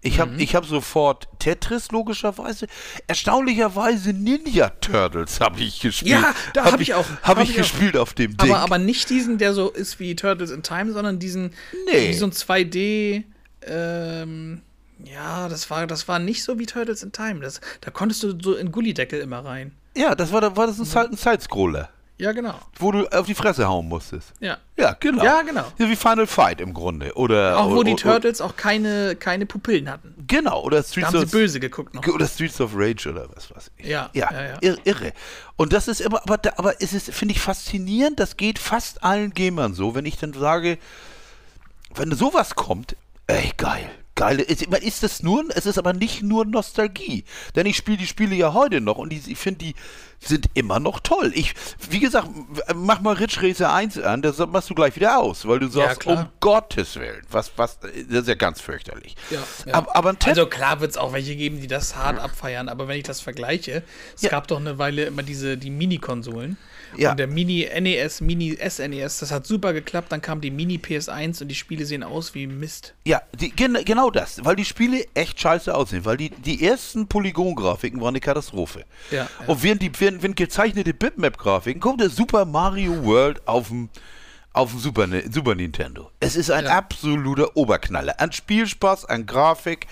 Ich 0.00 0.20
habe 0.20 0.40
ich 0.40 0.54
hab 0.54 0.64
sofort 0.64 1.26
Tetris, 1.40 1.90
logischerweise. 1.90 2.68
Erstaunlicherweise 3.08 4.12
Ninja 4.12 4.68
Turtles 4.70 5.40
habe 5.40 5.60
ich 5.60 5.80
gespielt. 5.80 6.12
Ja, 6.22 6.34
da 6.54 6.64
hab 6.64 6.80
ich 6.80 6.94
auch. 6.94 7.04
Habe 7.22 7.40
Hab 7.40 7.42
ich 7.42 7.50
ich 7.50 7.54
auch. 7.56 7.58
gespielt 7.62 7.96
auf 7.96 8.14
dem 8.14 8.36
Ding. 8.36 8.48
Aber, 8.52 8.60
aber 8.60 8.78
nicht 8.78 9.10
diesen, 9.10 9.38
der 9.38 9.54
so 9.54 9.68
ist 9.70 9.98
wie 9.98 10.14
Turtles 10.14 10.52
in 10.52 10.62
Time, 10.62 10.92
sondern 10.92 11.18
diesen, 11.18 11.52
Nee. 11.92 12.10
wie 12.10 12.14
so 12.14 12.26
ein 12.26 12.32
2D, 12.32 13.24
ähm, 13.66 14.62
ja, 15.04 15.48
das 15.48 15.68
war, 15.68 15.86
das 15.86 16.06
war 16.08 16.18
nicht 16.20 16.44
so 16.44 16.58
wie 16.60 16.66
Turtles 16.66 17.02
in 17.02 17.10
Time. 17.12 17.40
Das, 17.40 17.60
da 17.80 17.90
konntest 17.90 18.22
du 18.22 18.38
so 18.40 18.54
in 18.54 18.70
Gullideckel 18.72 19.20
immer 19.20 19.44
rein. 19.44 19.72
ja, 19.96 20.14
das 20.14 20.32
war, 20.32 20.56
war 20.56 20.66
das 20.68 20.78
ein, 20.78 20.84
Side- 20.84 21.10
ein 21.10 21.16
Sidescroller, 21.16 21.88
Ja, 22.20 22.32
genau. 22.32 22.54
wo 22.78 22.90
du 22.90 23.06
auf 23.08 23.26
die 23.26 23.34
Fresse 23.34 23.68
hauen 23.68 23.88
musstest. 23.88 24.32
Ja. 24.40 24.58
Ja, 24.76 24.96
genau. 24.98 25.24
Ja, 25.24 25.42
genau. 25.42 25.64
Ja, 25.78 25.88
wie 25.88 25.94
Final 25.94 26.26
Fight 26.26 26.60
im 26.60 26.74
Grunde. 26.74 27.14
Oder, 27.14 27.56
Auch 27.58 27.70
wo 27.70 27.82
die 27.84 27.92
oder- 27.92 28.02
Turtles 28.02 28.40
auch 28.40 28.56
keine, 28.56 29.14
keine 29.16 29.46
Pupillen 29.46 29.88
hatten. 29.88 30.14
Genau, 30.26 30.62
oder 30.62 30.78
Da 30.78 30.82
Streets 30.82 31.06
haben 31.08 31.18
sie 31.20 31.24
of, 31.26 31.30
böse 31.30 31.60
geguckt 31.60 31.94
noch. 31.94 32.06
oder 32.08 32.26
Streets 32.26 32.60
of 32.60 32.72
Rage 32.74 33.08
oder 33.08 33.28
was 33.34 33.54
weiß 33.54 33.70
ich. 33.76 33.86
Ja, 33.86 34.10
ja, 34.14 34.30
ja, 34.32 34.42
ja. 34.46 34.56
ir- 34.58 34.78
irre. 34.84 35.12
Und 35.56 35.72
das 35.72 35.86
ist 35.86 36.00
immer, 36.00 36.20
aber, 36.22 36.38
da, 36.38 36.50
aber 36.56 36.82
es 36.82 36.92
ist, 36.92 37.12
finde 37.12 37.34
ich, 37.34 37.40
faszinierend, 37.40 38.18
das 38.18 38.36
geht 38.36 38.58
fast 38.58 39.04
allen 39.04 39.32
Gamern 39.32 39.74
so, 39.74 39.94
wenn 39.94 40.04
ich 40.04 40.16
dann 40.18 40.32
sage, 40.32 40.78
wenn 41.94 42.12
sowas 42.14 42.54
kommt, 42.56 42.96
ey, 43.28 43.52
geil. 43.56 43.88
Geil. 44.18 44.40
Ist, 44.40 44.62
ist 44.62 45.02
das 45.02 45.22
nur, 45.22 45.44
es 45.54 45.66
ist 45.66 45.78
aber 45.78 45.92
nicht 45.92 46.22
nur 46.22 46.44
Nostalgie. 46.44 47.24
Denn 47.56 47.66
ich 47.66 47.76
spiele 47.76 47.96
die 47.96 48.06
Spiele 48.06 48.34
ja 48.34 48.52
heute 48.52 48.80
noch 48.80 48.98
und 48.98 49.10
die, 49.10 49.22
ich 49.26 49.38
finde, 49.38 49.58
die 49.64 49.74
sind 50.20 50.46
immer 50.54 50.80
noch 50.80 51.00
toll. 51.00 51.30
Ich, 51.34 51.54
wie 51.90 52.00
gesagt, 52.00 52.28
mach 52.74 53.00
mal 53.00 53.14
Ridge 53.14 53.38
Racer 53.40 53.72
1 53.72 53.98
an, 54.00 54.20
das 54.22 54.38
machst 54.38 54.68
du 54.68 54.74
gleich 54.74 54.96
wieder 54.96 55.18
aus, 55.18 55.46
weil 55.46 55.60
du 55.60 55.68
sagst, 55.68 56.00
klar. 56.00 56.18
um 56.22 56.26
Gottes 56.40 56.96
Willen, 56.96 57.22
was, 57.30 57.52
was, 57.56 57.78
das 57.80 57.92
ist 57.92 58.28
ja 58.28 58.34
ganz 58.34 58.60
fürchterlich. 58.60 59.14
Ja, 59.30 59.38
ja. 59.66 59.74
Aber, 59.74 59.94
aber 59.94 60.16
Also 60.24 60.46
klar 60.46 60.80
wird 60.80 60.90
es 60.90 60.96
auch 60.96 61.12
welche 61.12 61.36
geben, 61.36 61.60
die 61.60 61.68
das 61.68 61.94
hart 61.96 62.18
abfeiern, 62.18 62.68
aber 62.68 62.88
wenn 62.88 62.98
ich 62.98 63.04
das 63.04 63.20
vergleiche, 63.20 63.82
es 64.16 64.22
Ja. 64.22 64.30
gab 64.30 64.48
doch 64.48 64.58
eine 64.58 64.78
Weile 64.78 65.04
immer 65.04 65.22
diese 65.22 65.56
die 65.56 65.70
Mini-Konsolen. 65.70 66.56
Ja. 66.96 67.10
Und 67.10 67.18
der 67.18 67.26
Mini 67.26 67.68
NES, 67.80 68.20
Mini 68.20 68.56
SNES, 68.56 69.18
das 69.18 69.30
hat 69.30 69.46
super 69.46 69.72
geklappt, 69.72 70.10
dann 70.10 70.22
kam 70.22 70.40
die 70.40 70.50
Mini 70.50 70.76
PS1 70.76 71.42
und 71.42 71.48
die 71.48 71.54
Spiele 71.54 71.84
sehen 71.84 72.02
aus 72.02 72.34
wie 72.34 72.46
Mist. 72.46 72.94
Ja, 73.04 73.22
die, 73.38 73.50
gen, 73.50 73.78
genau 73.84 74.10
das, 74.10 74.44
weil 74.44 74.56
die 74.56 74.64
Spiele 74.64 75.04
echt 75.14 75.40
scheiße 75.40 75.74
aussehen, 75.74 76.04
weil 76.04 76.16
die, 76.16 76.30
die 76.30 76.64
ersten 76.64 77.06
Polygon-Grafiken 77.06 78.00
waren 78.00 78.08
eine 78.08 78.20
Katastrophe. 78.20 78.84
Ja, 79.10 79.16
ja. 79.18 79.28
Und 79.46 79.62
während 79.62 79.82
die 79.82 79.90
während, 79.98 80.22
während 80.22 80.36
gezeichnete 80.36 80.94
Bitmap-Grafiken 80.94 81.80
kommt 81.80 82.00
der 82.00 82.10
Super 82.10 82.44
Mario 82.44 83.04
World 83.04 83.46
auf 83.46 83.68
dem 83.68 83.88
auf 84.54 84.70
dem 84.70 84.80
Super, 84.80 85.06
Super 85.30 85.54
Nintendo. 85.54 86.10
Es 86.18 86.34
ist 86.34 86.50
ein 86.50 86.64
Ja. 86.64 86.78
absoluter 86.78 87.56
Oberknaller. 87.56 88.18
An 88.18 88.32
Spielspaß, 88.32 89.04
an 89.04 89.24
Grafik. 89.26 89.86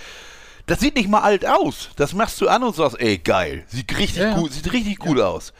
Das 0.66 0.80
sieht 0.80 0.96
nicht 0.96 1.08
mal 1.08 1.20
alt 1.20 1.46
aus. 1.46 1.90
Das 1.94 2.12
machst 2.14 2.40
du 2.40 2.48
an 2.48 2.64
und 2.64 2.74
sagst, 2.74 2.98
ey, 3.00 3.18
geil. 3.18 3.64
Sieht 3.68 3.96
richtig 3.96 4.16
Ja, 4.22 4.30
ja. 4.30 4.34
gut, 4.38 4.52
sieht 4.52 4.72
richtig 4.72 4.98
gut 4.98 5.20
aus. 5.20 5.52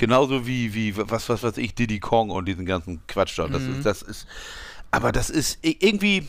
Genauso 0.00 0.46
wie, 0.46 0.72
wie, 0.72 0.96
was, 0.96 1.28
was 1.28 1.42
weiß 1.42 1.58
ich, 1.58 1.74
Diddy 1.74 2.00
Kong 2.00 2.30
und 2.30 2.46
diesen 2.46 2.64
ganzen 2.64 3.06
Quatsch 3.06 3.38
da. 3.38 3.48
Das, 3.48 3.64
Mhm. 3.64 3.74
ist, 3.76 3.84
das 3.84 4.00
ist, 4.00 4.26
aber 4.90 5.12
das 5.12 5.28
ist 5.28 5.58
irgendwie, 5.60 6.26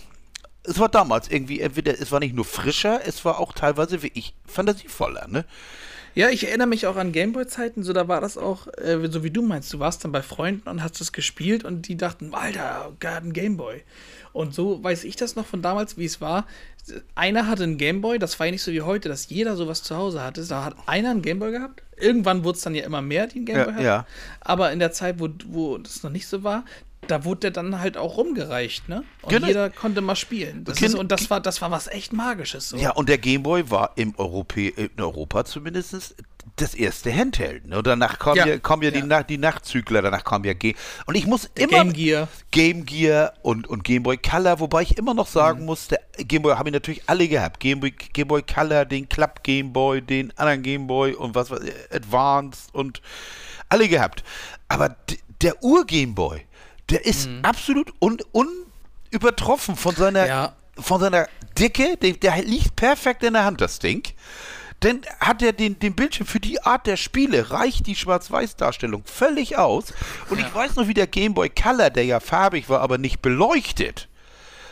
es 0.64 0.78
war 0.78 0.90
damals 0.90 1.30
irgendwie, 1.32 1.62
entweder, 1.62 1.98
es 1.98 2.12
war 2.12 2.20
nicht 2.20 2.36
nur 2.36 2.44
frischer, 2.44 3.00
es 3.06 3.24
war 3.24 3.40
auch 3.40 3.54
teilweise 3.54 4.04
wirklich 4.04 4.34
fantasievoller, 4.46 5.30
ne? 5.30 5.46
Ja, 6.16 6.28
ich 6.30 6.46
erinnere 6.46 6.68
mich 6.68 6.86
auch 6.86 6.98
an 6.98 7.14
Gameboy-Zeiten, 7.14 7.84
so 7.84 7.94
da 7.94 8.10
war 8.10 8.20
das 8.20 8.38
auch, 8.38 8.68
äh, 8.78 9.08
so 9.10 9.24
wie 9.24 9.32
du 9.32 9.42
meinst, 9.42 9.72
du 9.72 9.80
warst 9.80 10.04
dann 10.04 10.12
bei 10.12 10.22
Freunden 10.22 10.68
und 10.68 10.84
hast 10.84 11.00
das 11.00 11.14
gespielt 11.14 11.64
und 11.64 11.88
die 11.88 11.96
dachten, 11.96 12.34
Alter, 12.34 12.92
gerade 13.00 13.26
ein 13.30 13.32
Gameboy. 13.32 13.82
Und 14.34 14.54
so 14.54 14.84
weiß 14.84 15.04
ich 15.04 15.16
das 15.16 15.36
noch 15.36 15.46
von 15.46 15.62
damals, 15.62 15.98
wie 15.98 16.06
es 16.06 16.22
war. 16.22 16.46
Einer 17.16 17.48
hatte 17.48 17.64
einen 17.64 17.78
Gameboy, 17.78 18.18
das 18.18 18.40
war 18.40 18.48
ja 18.48 18.52
nicht 18.52 18.64
so 18.64 18.72
wie 18.72 18.82
heute, 18.82 19.08
dass 19.10 19.30
jeder 19.30 19.56
sowas 19.56 19.84
zu 19.84 19.96
Hause 19.96 20.24
hatte. 20.24 20.46
Da 20.46 20.66
hat 20.66 20.76
einer 20.88 21.12
einen 21.12 21.22
Gameboy 21.22 21.52
gehabt. 21.52 21.84
Irgendwann 21.98 22.44
wurde 22.44 22.58
es 22.58 22.64
dann 22.64 22.74
ja 22.76 22.84
immer 22.86 23.02
mehr, 23.02 23.28
die 23.28 23.38
einen 23.38 23.46
Gameboy 23.46 23.68
Ja, 23.68 23.74
hatten. 23.74 23.86
ja. 23.86 24.06
Aber 24.40 24.72
in 24.72 24.80
der 24.80 24.92
Zeit, 24.92 25.20
wo, 25.20 25.30
wo 25.48 25.78
das 25.78 26.02
noch 26.04 26.10
nicht 26.12 26.28
so 26.28 26.44
war, 26.44 26.66
da 27.08 27.26
wurde 27.26 27.42
der 27.42 27.52
dann 27.52 27.80
halt 27.80 27.98
auch 27.98 28.18
rumgereicht, 28.18 28.88
ne? 28.88 29.04
Und 29.24 29.30
Genau. 29.32 29.48
jeder 29.48 29.70
konnte 29.72 30.02
mal 30.02 30.16
spielen. 30.16 30.64
Das 30.66 30.78
Gen- 30.78 30.90
ist, 30.90 30.96
und 30.96 31.12
das 31.12 31.30
war, 31.32 31.40
das 31.42 31.60
war 31.62 31.72
was 31.72 31.88
echt 31.88 32.14
Magisches. 32.14 32.70
So. 32.70 32.78
Ja, 32.78 32.92
und 32.92 33.10
der 33.10 33.18
Gameboy 33.18 33.70
war 33.72 33.92
im 33.96 34.14
Europä 34.18 34.70
in 34.70 34.90
Europa 34.98 35.44
zumindest 35.46 36.16
das 36.62 36.74
erste 36.76 37.14
Handheld. 37.14 37.68
Ne? 37.68 37.82
Danach 37.84 38.20
kommen 38.20 38.38
ja, 38.38 38.46
Ja, 38.48 38.58
kommen 38.60 38.84
ja, 38.84 38.92
Die. 38.92 39.02
Nach 39.02 39.24
die 39.24 39.38
Nachzügler, 39.38 40.02
danach 40.02 40.24
kam 40.24 40.44
ja 40.44 40.54
Game. 40.54 40.76
Und 41.06 41.16
ich 41.16 41.26
muss 41.28 41.50
immer. 41.56 41.84
Game 41.84 41.94
Gear. 41.94 42.28
Game 42.52 42.86
Gear 42.86 43.34
und, 43.42 43.68
und 43.68 43.84
Game 43.84 44.04
Boy 44.04 44.18
Color, 44.18 44.60
wobei 44.60 44.84
ich 44.84 44.98
immer 44.98 45.14
noch 45.14 45.28
Mhm. 45.28 45.32
sagen 45.34 45.66
muss, 45.66 45.88
der 45.88 46.00
Game 46.18 46.42
Boy 46.44 46.56
habe 46.56 46.70
ich 46.70 46.74
natürlich 46.74 47.02
alle 47.08 47.28
gehabt. 47.28 47.60
Game 47.60 47.80
Boy, 47.80 47.92
Game 47.92 48.28
Boy 48.28 48.42
Color, 48.44 48.86
den 48.86 49.08
Club 49.10 49.44
Game 49.44 49.74
Boy, 49.74 50.02
den 50.02 50.32
anderen 50.38 50.62
Game 50.64 50.88
Boy 50.88 51.14
und 51.14 51.36
was 51.36 51.50
weiß 51.52 51.62
ich, 51.64 51.74
Advanced 51.96 52.74
und 52.74 53.02
alle 53.70 53.88
gehabt. 53.88 54.24
Aber 54.68 54.96
der 55.42 55.64
Ur-Game 55.64 56.14
Boy, 56.16 56.46
der 56.90 57.06
ist 57.06 57.30
absolut 57.44 57.92
un 58.00 58.18
unübertroffen 59.12 59.76
von 59.76 59.96
seiner, 59.96 60.28
Ja. 60.28 60.54
von 60.78 61.00
seiner 61.02 61.28
Dicke. 61.58 61.98
Der, 61.98 62.14
der 62.14 62.42
liegt 62.44 62.76
perfekt 62.76 63.24
in 63.24 63.34
der 63.34 63.46
Hand, 63.46 63.62
das 63.62 63.80
Ding. 63.80 64.04
Dann 64.82 65.02
hat 65.20 65.42
er 65.44 65.54
den, 65.54 65.78
den 65.80 65.94
Bildschirm 65.96 66.26
für 66.28 66.40
die 66.40 66.62
Art 66.64 66.88
der 66.88 66.98
Spiele, 66.98 67.52
reicht 67.52 67.88
die 67.88 67.96
Schwarz-Weiß-Darstellung 67.96 69.04
völlig 69.06 69.58
aus. 69.58 69.94
Und 70.30 70.40
ich 70.40 70.54
weiß 70.54 70.76
noch, 70.76 70.88
wie 70.88 70.94
der 70.96 71.08
Game 71.08 71.34
Boy 71.34 71.50
Color, 71.50 71.92
der 71.92 72.04
ja 72.06 72.20
farbig 72.20 72.68
war, 72.68 72.82
aber 72.82 72.98
nicht 72.98 73.22
beleuchtet. 73.22 74.08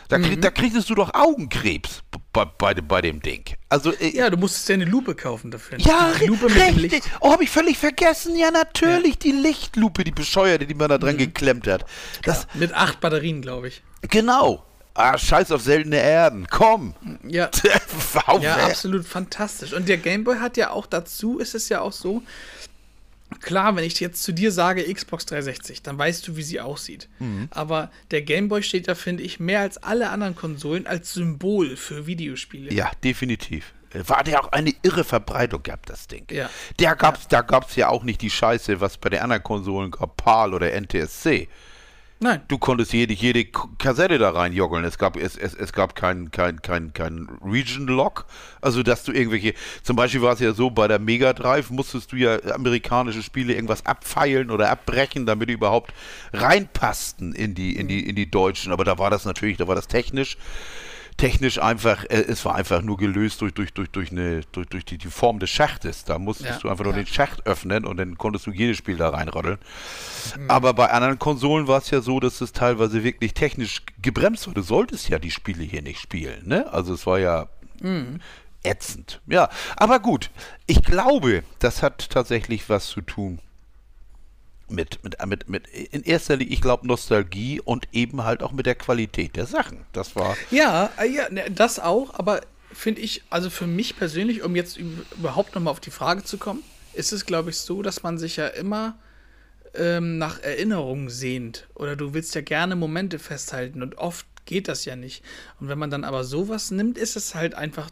Da, 0.08 0.18
krieg, 0.18 0.38
Mhm. 0.38 0.40
da 0.40 0.50
kriegst 0.50 0.90
du 0.90 0.94
doch 0.96 1.14
Augenkrebs 1.14 2.02
bei, 2.32 2.44
bei, 2.44 2.74
dem- 2.74 2.88
bei 2.88 3.00
dem 3.00 3.22
Ding. 3.22 3.44
Also, 3.68 3.92
äh, 3.92 4.08
Ja, 4.08 4.28
du 4.28 4.36
musstest 4.36 4.68
ja 4.68 4.74
eine 4.74 4.84
Lupe 4.84 5.14
kaufen 5.14 5.52
dafür. 5.52 5.78
ja, 5.78 6.10
die 6.20 6.26
Lupe 6.26 6.46
mit 6.46 6.56
dem 6.56 6.62
richtig. 6.74 6.90
Licht. 7.04 7.10
Oh, 7.20 7.30
habe 7.32 7.44
ich 7.44 7.50
völlig 7.50 7.78
vergessen. 7.78 8.36
Ja, 8.36 8.50
natürlich, 8.50 9.18
die 9.18 9.30
Lichtlupe, 9.30 10.02
die 10.02 10.10
bescheuerte, 10.10 10.66
die 10.66 10.74
man 10.74 10.88
da 10.88 10.96
Mhm. 10.96 11.00
dran 11.02 11.16
geklemmt 11.18 11.68
hat. 11.68 11.84
Das, 12.24 12.48
Mit 12.54 12.74
acht 12.74 12.98
Batterien, 13.00 13.40
glaube 13.42 13.68
ich. 13.68 13.82
genau. 14.10 14.64
Ah, 14.94 15.16
scheiß 15.16 15.52
auf 15.52 15.62
seltene 15.62 15.96
Erden. 15.96 16.46
Komm. 16.50 16.94
Ja. 17.26 17.50
Ja, 18.40 18.66
absolut 18.66 19.06
fantastisch. 19.06 19.72
Und 19.72 19.88
der 19.88 19.98
Gameboy 19.98 20.38
hat 20.38 20.56
ja 20.56 20.70
auch 20.70 20.86
dazu, 20.86 21.38
ist 21.38 21.54
es 21.54 21.68
ja 21.68 21.80
auch 21.80 21.92
so, 21.92 22.22
klar, 23.40 23.76
wenn 23.76 23.84
ich 23.84 23.98
jetzt 24.00 24.22
zu 24.22 24.32
dir 24.32 24.50
sage 24.52 24.82
Xbox 24.92 25.26
360, 25.26 25.82
dann 25.82 25.96
weißt 25.96 26.26
du, 26.26 26.36
wie 26.36 26.42
sie 26.42 26.60
aussieht. 26.60 27.08
Mhm. 27.18 27.48
Aber 27.50 27.90
der 28.10 28.22
Gameboy 28.22 28.62
steht 28.62 28.88
da, 28.88 28.94
finde 28.94 29.22
ich, 29.22 29.38
mehr 29.38 29.60
als 29.60 29.78
alle 29.78 30.10
anderen 30.10 30.34
Konsolen 30.34 30.86
als 30.86 31.14
Symbol 31.14 31.76
für 31.76 32.06
Videospiele. 32.06 32.72
Ja, 32.72 32.90
definitiv. 33.04 33.72
War 33.92 34.22
der 34.22 34.44
auch 34.44 34.52
eine 34.52 34.72
irre 34.82 35.02
Verbreitung 35.02 35.62
gehabt, 35.62 35.90
das 35.90 36.06
Ding. 36.06 36.24
Ja. 36.30 36.48
Der 36.78 36.94
gab's, 36.94 37.26
Da 37.28 37.42
gab 37.42 37.68
es 37.68 37.76
ja 37.76 37.88
auch 37.88 38.04
nicht 38.04 38.22
die 38.22 38.30
Scheiße, 38.30 38.80
was 38.80 38.98
bei 38.98 39.08
den 39.08 39.20
anderen 39.20 39.42
Konsolen 39.42 39.90
gab, 39.90 40.16
PAL 40.16 40.54
oder 40.54 40.72
NTSC. 40.72 41.48
Nein. 42.22 42.42
Du 42.48 42.58
konntest 42.58 42.92
jede, 42.92 43.14
jede 43.14 43.46
Kassette 43.46 44.18
da 44.18 44.28
reinjoggeln. 44.30 44.84
Es 44.84 44.98
gab, 44.98 45.16
es, 45.16 45.38
es, 45.38 45.54
es 45.54 45.72
gab 45.72 45.94
kein, 45.94 46.30
kein, 46.30 46.60
kein, 46.60 46.92
kein 46.92 47.26
Region-Lock. 47.42 48.26
Also, 48.60 48.82
dass 48.82 49.04
du 49.04 49.12
irgendwelche, 49.12 49.54
zum 49.82 49.96
Beispiel 49.96 50.20
war 50.20 50.34
es 50.34 50.40
ja 50.40 50.52
so, 50.52 50.70
bei 50.70 50.86
der 50.86 50.98
Mega 50.98 51.32
Drive 51.32 51.70
musstest 51.70 52.12
du 52.12 52.16
ja 52.16 52.38
amerikanische 52.52 53.22
Spiele 53.22 53.54
irgendwas 53.54 53.86
abfeilen 53.86 54.50
oder 54.50 54.70
abbrechen, 54.70 55.24
damit 55.24 55.48
die 55.48 55.54
überhaupt 55.54 55.94
reinpassten 56.34 57.32
in 57.32 57.54
die, 57.54 57.74
in 57.74 57.88
die, 57.88 58.06
in 58.06 58.16
die 58.16 58.30
deutschen. 58.30 58.70
Aber 58.70 58.84
da 58.84 58.98
war 58.98 59.08
das 59.08 59.24
natürlich, 59.24 59.56
da 59.56 59.66
war 59.66 59.74
das 59.74 59.88
technisch 59.88 60.36
technisch 61.20 61.60
einfach, 61.60 62.04
äh, 62.04 62.24
es 62.28 62.44
war 62.44 62.54
einfach 62.54 62.80
nur 62.82 62.96
gelöst 62.96 63.40
durch, 63.42 63.52
durch, 63.52 63.72
durch, 63.72 63.90
durch, 63.90 64.10
eine, 64.10 64.40
durch, 64.52 64.66
durch 64.68 64.84
die, 64.84 64.96
die 64.98 65.08
Form 65.08 65.38
des 65.38 65.50
Schachtes. 65.50 66.04
Da 66.04 66.18
musstest 66.18 66.50
Ja, 66.50 66.58
du 66.58 66.68
einfach 66.70 66.84
nur 66.84 66.94
ja. 66.94 67.00
den 67.02 67.06
Schacht 67.06 67.46
öffnen 67.46 67.84
und 67.84 67.98
dann 67.98 68.16
konntest 68.16 68.46
du 68.46 68.50
jedes 68.52 68.78
Spiel 68.78 68.96
da 68.96 69.10
reinroddeln. 69.10 69.58
Mhm. 70.38 70.50
Aber 70.50 70.72
bei 70.74 70.90
anderen 70.90 71.18
Konsolen 71.18 71.68
war 71.68 71.78
es 71.78 71.90
ja 71.90 72.00
so, 72.00 72.20
dass 72.20 72.40
es 72.40 72.52
teilweise 72.52 73.04
wirklich 73.04 73.34
technisch 73.34 73.82
gebremst 74.00 74.46
wurde. 74.46 74.60
Du 74.60 74.66
solltest 74.66 75.08
ja 75.08 75.18
die 75.18 75.30
Spiele 75.30 75.62
hier 75.62 75.82
nicht 75.82 76.00
spielen, 76.00 76.48
ne? 76.48 76.72
Also 76.72 76.94
es 76.94 77.06
war 77.06 77.18
ja 77.18 77.48
Mhm. 77.82 78.20
ätzend. 78.62 79.20
Ja, 79.26 79.48
aber 79.76 80.00
gut. 80.00 80.30
Ich 80.66 80.82
glaube, 80.82 81.44
das 81.58 81.82
hat 81.82 82.10
tatsächlich 82.10 82.68
was 82.68 82.86
zu 82.88 83.00
tun 83.02 83.40
mit, 84.70 85.02
mit, 85.04 85.16
mit, 85.26 85.48
mit 85.48 85.68
in 85.68 86.02
erster 86.02 86.36
Linie, 86.36 86.54
ich 86.54 86.60
glaube, 86.60 86.86
Nostalgie 86.86 87.60
und 87.60 87.88
eben 87.92 88.24
halt 88.24 88.42
auch 88.42 88.52
mit 88.52 88.66
der 88.66 88.74
Qualität 88.74 89.36
der 89.36 89.46
Sachen. 89.46 89.84
Das 89.92 90.16
war. 90.16 90.36
Ja, 90.50 90.90
äh, 90.98 91.08
ja, 91.08 91.28
ne, 91.30 91.50
das 91.50 91.78
auch, 91.78 92.14
aber 92.14 92.40
finde 92.72 93.00
ich, 93.00 93.22
also 93.30 93.50
für 93.50 93.66
mich 93.66 93.96
persönlich, 93.96 94.42
um 94.42 94.54
jetzt 94.56 94.78
üb- 94.78 95.04
überhaupt 95.18 95.54
nochmal 95.54 95.72
auf 95.72 95.80
die 95.80 95.90
Frage 95.90 96.24
zu 96.24 96.38
kommen, 96.38 96.62
ist 96.94 97.12
es, 97.12 97.26
glaube 97.26 97.50
ich, 97.50 97.56
so, 97.58 97.82
dass 97.82 98.02
man 98.02 98.18
sich 98.18 98.36
ja 98.36 98.46
immer 98.46 98.98
ähm, 99.74 100.18
nach 100.18 100.40
Erinnerungen 100.40 101.08
sehnt 101.08 101.68
oder 101.74 101.96
du 101.96 102.14
willst 102.14 102.34
ja 102.34 102.40
gerne 102.40 102.76
Momente 102.76 103.18
festhalten 103.18 103.82
und 103.82 103.98
oft 103.98 104.26
geht 104.44 104.66
das 104.68 104.84
ja 104.84 104.96
nicht. 104.96 105.22
Und 105.60 105.68
wenn 105.68 105.78
man 105.78 105.90
dann 105.90 106.04
aber 106.04 106.24
sowas 106.24 106.70
nimmt, 106.72 106.98
ist 106.98 107.16
es 107.16 107.34
halt 107.34 107.54
einfach 107.54 107.90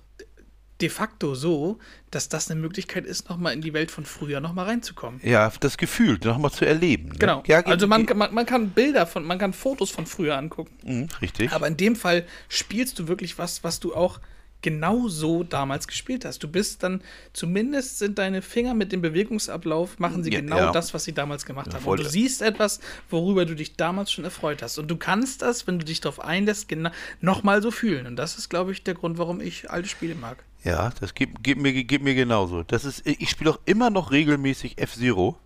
de 0.80 0.88
facto 0.88 1.34
so, 1.34 1.78
dass 2.10 2.28
das 2.28 2.50
eine 2.50 2.60
Möglichkeit 2.60 3.04
ist, 3.04 3.28
nochmal 3.28 3.52
in 3.52 3.60
die 3.60 3.72
Welt 3.72 3.90
von 3.90 4.04
früher 4.04 4.40
nochmal 4.40 4.66
reinzukommen. 4.66 5.20
Ja, 5.22 5.52
das 5.60 5.76
Gefühl 5.76 6.18
nochmal 6.22 6.52
zu 6.52 6.64
erleben. 6.64 7.10
Ne? 7.10 7.16
Genau. 7.18 7.42
Ja, 7.46 7.60
also 7.64 7.86
man, 7.86 8.06
man, 8.14 8.32
man 8.32 8.46
kann 8.46 8.70
Bilder 8.70 9.06
von, 9.06 9.24
man 9.24 9.38
kann 9.38 9.52
Fotos 9.52 9.90
von 9.90 10.06
früher 10.06 10.36
angucken. 10.36 10.72
Mhm, 10.84 11.08
richtig. 11.20 11.52
Aber 11.52 11.66
in 11.66 11.76
dem 11.76 11.96
Fall 11.96 12.24
spielst 12.48 12.98
du 12.98 13.08
wirklich 13.08 13.38
was, 13.38 13.64
was 13.64 13.80
du 13.80 13.94
auch 13.94 14.20
genau 14.60 15.08
so 15.08 15.44
damals 15.44 15.86
gespielt 15.86 16.24
hast. 16.24 16.42
Du 16.42 16.48
bist 16.48 16.82
dann, 16.82 17.00
zumindest 17.32 17.98
sind 17.98 18.18
deine 18.18 18.42
Finger 18.42 18.74
mit 18.74 18.90
dem 18.92 19.00
Bewegungsablauf, 19.02 19.98
machen 19.98 20.24
sie 20.24 20.32
Ja, 20.32 20.40
genau 20.40 20.56
ja. 20.56 20.72
das, 20.72 20.94
was 20.94 21.04
sie 21.04 21.12
damals 21.12 21.46
gemacht 21.46 21.72
haben. 21.72 21.82
voll. 21.84 21.98
Und 21.98 22.04
du 22.04 22.10
siehst 22.10 22.42
etwas, 22.42 22.80
worüber 23.08 23.44
du 23.44 23.54
dich 23.54 23.76
damals 23.76 24.10
schon 24.10 24.24
erfreut 24.24 24.62
hast. 24.62 24.78
Und 24.78 24.88
du 24.88 24.96
kannst 24.96 25.42
das, 25.42 25.66
wenn 25.66 25.78
du 25.78 25.84
dich 25.84 26.00
darauf 26.00 26.20
einlässt, 26.20 26.68
genau, 26.68 26.90
nochmal 27.20 27.62
so 27.62 27.70
fühlen. 27.70 28.06
Und 28.06 28.16
das 28.16 28.36
ist, 28.36 28.48
glaube 28.48 28.72
ich, 28.72 28.82
der 28.82 28.94
Grund, 28.94 29.16
warum 29.18 29.40
ich 29.40 29.70
alte 29.70 29.88
Spiele 29.88 30.14
mag. 30.16 30.42
Ja, 30.64 30.90
das 30.98 31.14
geht, 31.14 31.42
geht, 31.44 31.56
mir, 31.58 31.72
geht 31.84 32.02
mir 32.02 32.14
genauso. 32.16 32.64
Das 32.64 32.84
ist, 32.84 33.06
ich 33.06 33.30
spiele 33.30 33.50
auch 33.50 33.60
immer 33.64 33.90
noch 33.90 34.10
regelmäßig 34.10 34.78
F-Zero 34.78 35.36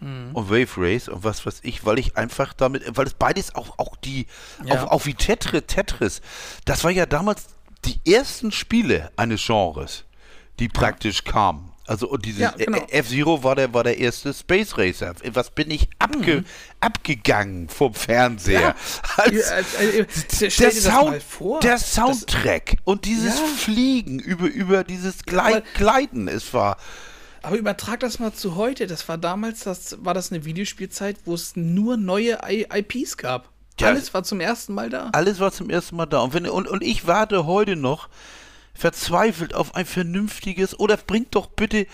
Mhm. 0.00 0.30
und 0.34 0.50
Wave 0.50 0.68
Race 0.78 1.08
und 1.08 1.22
was 1.22 1.46
weiß 1.46 1.60
ich, 1.62 1.86
weil 1.86 1.96
ich 2.00 2.16
einfach 2.16 2.52
damit, 2.54 2.82
weil 2.96 3.06
es 3.06 3.14
beides 3.14 3.54
auch, 3.54 3.78
auch 3.78 3.94
die, 3.94 4.26
Ja. 4.64 4.82
auch, 4.82 4.90
auch 4.90 5.06
wie 5.06 5.14
Tetris, 5.14 5.62
Tetris, 5.68 6.20
das 6.64 6.82
war 6.82 6.90
ja 6.90 7.06
damals 7.06 7.46
die 7.84 8.00
ersten 8.12 8.52
Spiele 8.52 9.10
eines 9.16 9.44
Genres, 9.44 10.04
die 10.58 10.68
praktisch 10.68 11.24
kamen. 11.24 11.70
Also 11.84 12.08
und 12.08 12.24
dieses 12.24 12.40
Ja, 12.40 12.50
genau. 12.52 12.78
F-Zero 12.88 13.42
war 13.42 13.56
der, 13.56 13.74
war 13.74 13.82
der 13.82 13.98
erste 13.98 14.32
Space 14.32 14.78
Racer. 14.78 15.14
Was 15.32 15.50
bin 15.50 15.68
ich 15.70 15.88
abge, 15.98 16.44
abgegangen 16.78 17.68
vom 17.68 17.92
Fernseher? 17.92 18.60
Mhm. 18.60 18.64
Ja. 18.64 18.74
Als, 19.16 19.50
Ja, 19.50 19.80
äh, 19.80 19.98
äh, 19.98 20.06
stell 20.50 20.50
der, 20.50 20.68
das 20.70 20.82
Sound, 20.84 21.62
der 21.64 21.72
Das- 21.72 21.92
Soundtrack 21.94 22.76
und 22.84 23.04
dieses 23.04 23.36
Ja. 23.38 23.46
Fliegen 23.56 24.20
über, 24.20 24.46
über 24.46 24.84
dieses 24.84 25.24
Gleit, 25.24 25.64
Gleiten, 25.74 26.28
es 26.28 26.54
war. 26.54 26.76
Aber 27.42 27.56
übertrag 27.56 27.98
das 27.98 28.20
mal 28.20 28.32
zu 28.32 28.54
heute. 28.54 28.86
Das 28.86 29.08
war 29.08 29.18
damals, 29.18 29.64
das 29.64 29.96
war 30.04 30.14
das 30.14 30.30
eine 30.30 30.44
Videospielzeit, 30.44 31.16
wo 31.24 31.34
es 31.34 31.56
nur 31.56 31.96
neue 31.96 32.38
I 32.48 32.66
IPs 32.72 33.16
gab. 33.16 33.48
Ja. 33.82 33.88
Alles 33.88 34.14
war 34.14 34.22
zum 34.24 34.40
ersten 34.40 34.74
Mal 34.74 34.88
da. 34.90 35.10
Alles 35.12 35.38
war 35.40 35.52
zum 35.52 35.70
ersten 35.70 35.96
Mal 35.96 36.06
da. 36.06 36.20
Und, 36.20 36.34
wenn, 36.34 36.48
und, 36.48 36.68
und 36.68 36.82
ich 36.82 37.06
warte 37.06 37.46
heute 37.46 37.76
noch 37.76 38.08
verzweifelt 38.74 39.54
auf 39.54 39.74
ein 39.74 39.84
vernünftiges 39.86 40.78
oder 40.78 40.96
bringt 40.96 41.34
doch 41.34 41.46
bitte 41.46 41.86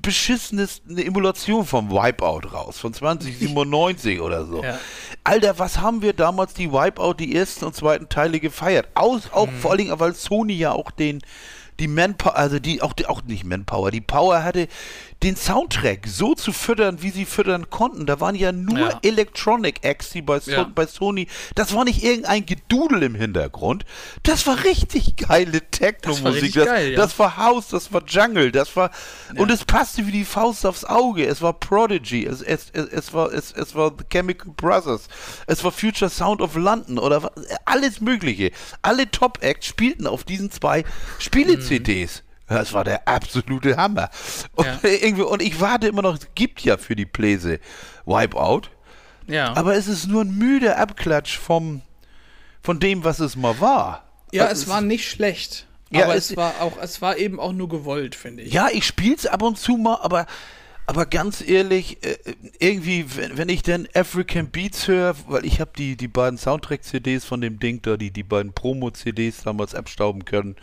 beschissenes 0.00 0.80
eine 0.88 1.04
Emulation 1.04 1.66
vom 1.66 1.90
Wipeout 1.90 2.48
raus, 2.52 2.78
von 2.78 2.94
2097 2.94 4.20
oder 4.20 4.46
so. 4.46 4.62
Ja. 4.62 4.78
Alter, 5.24 5.58
was 5.58 5.80
haben 5.80 6.02
wir 6.02 6.12
damals 6.12 6.54
die 6.54 6.70
Wipeout, 6.72 7.14
die 7.14 7.34
ersten 7.34 7.64
und 7.64 7.74
zweiten 7.74 8.08
Teile 8.08 8.38
gefeiert? 8.38 8.88
Aus, 8.94 9.30
auch 9.32 9.48
Mhm. 9.48 9.58
vor 9.58 9.70
allen 9.72 9.78
Dingen, 9.78 10.00
weil 10.00 10.14
Sony 10.14 10.54
ja 10.54 10.72
auch 10.72 10.92
den, 10.92 11.20
die 11.80 11.88
Manpower, 11.88 12.36
also 12.36 12.60
die, 12.60 12.80
auch, 12.80 12.92
die, 12.92 13.06
auch 13.06 13.22
nicht 13.24 13.44
Manpower, 13.44 13.90
die 13.90 14.00
Power 14.00 14.44
hatte, 14.44 14.68
den 15.22 15.36
Soundtrack 15.36 16.06
so 16.06 16.34
zu 16.34 16.52
füttern, 16.52 17.02
wie 17.02 17.10
sie 17.10 17.24
füttern 17.24 17.70
konnten. 17.70 18.06
Da 18.06 18.20
waren 18.20 18.34
ja 18.34 18.50
nur 18.52 18.78
Ja. 18.90 18.98
Electronic 19.02 19.84
Acts, 19.84 20.10
die 20.10 20.22
bei, 20.22 20.40
so 20.40 20.50
Ja. 20.50 20.64
bei 20.64 20.86
Sony, 20.86 21.28
das 21.54 21.74
war 21.74 21.84
nicht 21.84 22.02
irgendein 22.02 22.44
Gedudel 22.44 23.02
im 23.04 23.14
Hintergrund. 23.14 23.84
Das 24.24 24.46
war 24.46 24.64
richtig 24.64 25.16
geile 25.16 25.60
Techno-Musik. 25.70 26.54
Das, 26.54 26.66
geil, 26.66 26.90
ja. 26.92 26.96
das 26.96 27.18
war 27.18 27.36
House, 27.36 27.68
das 27.68 27.92
war 27.92 28.02
Jungle, 28.06 28.50
das 28.50 28.74
war, 28.74 28.90
und 29.36 29.50
es 29.50 29.64
passte 29.64 30.06
wie 30.06 30.12
die 30.12 30.24
Faust 30.24 30.66
aufs 30.66 30.84
Auge. 30.84 31.24
Es 31.24 31.40
war 31.40 31.52
Prodigy, 31.52 32.24
es, 32.26 32.42
es, 32.42 32.70
es, 32.72 32.86
es 32.88 33.12
war, 33.14 33.32
es, 33.32 33.52
es 33.52 33.74
war 33.74 33.92
The 33.96 34.04
Chemical 34.10 34.52
Brothers, 34.56 35.08
es 35.46 35.62
war 35.62 35.70
Future 35.72 36.10
Sound 36.10 36.40
of 36.40 36.56
London 36.56 36.98
oder 36.98 37.30
alles 37.64 38.00
Mögliche. 38.00 38.50
Alle 38.82 39.10
Top-Acts 39.10 39.66
spielten 39.66 40.06
auf 40.06 40.24
diesen 40.24 40.50
zwei 40.50 40.84
Spiele-CDs. 41.18 42.22
Das 42.52 42.72
war 42.72 42.84
der 42.84 43.06
absolute 43.08 43.76
Hammer. 43.76 44.10
Und, 44.54 44.66
Ja. 44.66 44.78
irgendwie, 44.82 45.22
und 45.22 45.42
ich 45.42 45.60
warte 45.60 45.88
immer 45.88 46.02
noch, 46.02 46.14
es 46.18 46.28
gibt 46.34 46.60
ja 46.62 46.76
für 46.76 46.96
die 46.96 47.06
Pläse 47.06 47.58
Wipeout. 48.06 48.62
Ja. 49.26 49.54
Aber 49.56 49.74
es 49.76 49.86
ist 49.88 50.06
nur 50.08 50.22
ein 50.24 50.36
müder 50.36 50.78
Abklatsch 50.78 51.38
vom, 51.38 51.80
von 52.62 52.80
dem, 52.80 53.04
was 53.04 53.20
es 53.20 53.36
mal 53.36 53.60
war. 53.60 54.04
Ja, 54.32 54.46
Also 54.46 54.62
es 54.62 54.68
war 54.68 54.80
nicht 54.80 55.08
schlecht. 55.08 55.66
Ja, 55.90 56.04
aber 56.04 56.14
es- 56.16 56.30
es, 56.30 56.36
war 56.36 56.54
auch, 56.60 56.78
es 56.80 57.02
war 57.02 57.18
eben 57.18 57.38
auch 57.38 57.52
nur 57.52 57.68
gewollt, 57.68 58.14
finde 58.14 58.42
ich. 58.44 58.52
Ja, 58.52 58.68
ich 58.72 58.86
spiel's 58.86 59.26
ab 59.26 59.42
und 59.42 59.58
zu 59.58 59.76
mal, 59.76 59.98
aber, 60.00 60.26
aber 60.86 61.04
ganz 61.06 61.40
ehrlich, 61.46 61.98
äh, 62.04 62.16
irgendwie, 62.58 63.04
wenn, 63.16 63.36
wenn 63.36 63.48
ich 63.50 63.62
dann 63.62 63.86
African 63.94 64.48
Beats 64.48 64.88
höre, 64.88 65.14
weil 65.28 65.44
ich 65.44 65.60
habe 65.60 65.70
die, 65.76 65.96
die 65.96 66.08
beiden 66.08 66.38
Soundtrack-CDs 66.38 67.24
von 67.26 67.40
dem 67.42 67.58
Ding 67.60 67.82
da, 67.82 67.96
die, 67.98 68.10
die 68.10 68.22
beiden 68.22 68.54
Promo-CDs 68.54 69.42
damals 69.42 69.74
abstauben 69.74 70.24
können, 70.24 70.56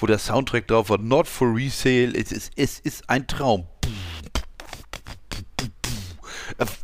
wo 0.00 0.06
der 0.06 0.18
Soundtrack 0.18 0.66
drauf 0.68 0.90
war, 0.90 0.98
Not 0.98 1.26
for 1.26 1.54
Resale, 1.54 2.12
es 2.14 2.32
ist, 2.32 2.52
es 2.56 2.80
ist 2.80 3.08
ein 3.08 3.26
Traum. 3.26 3.66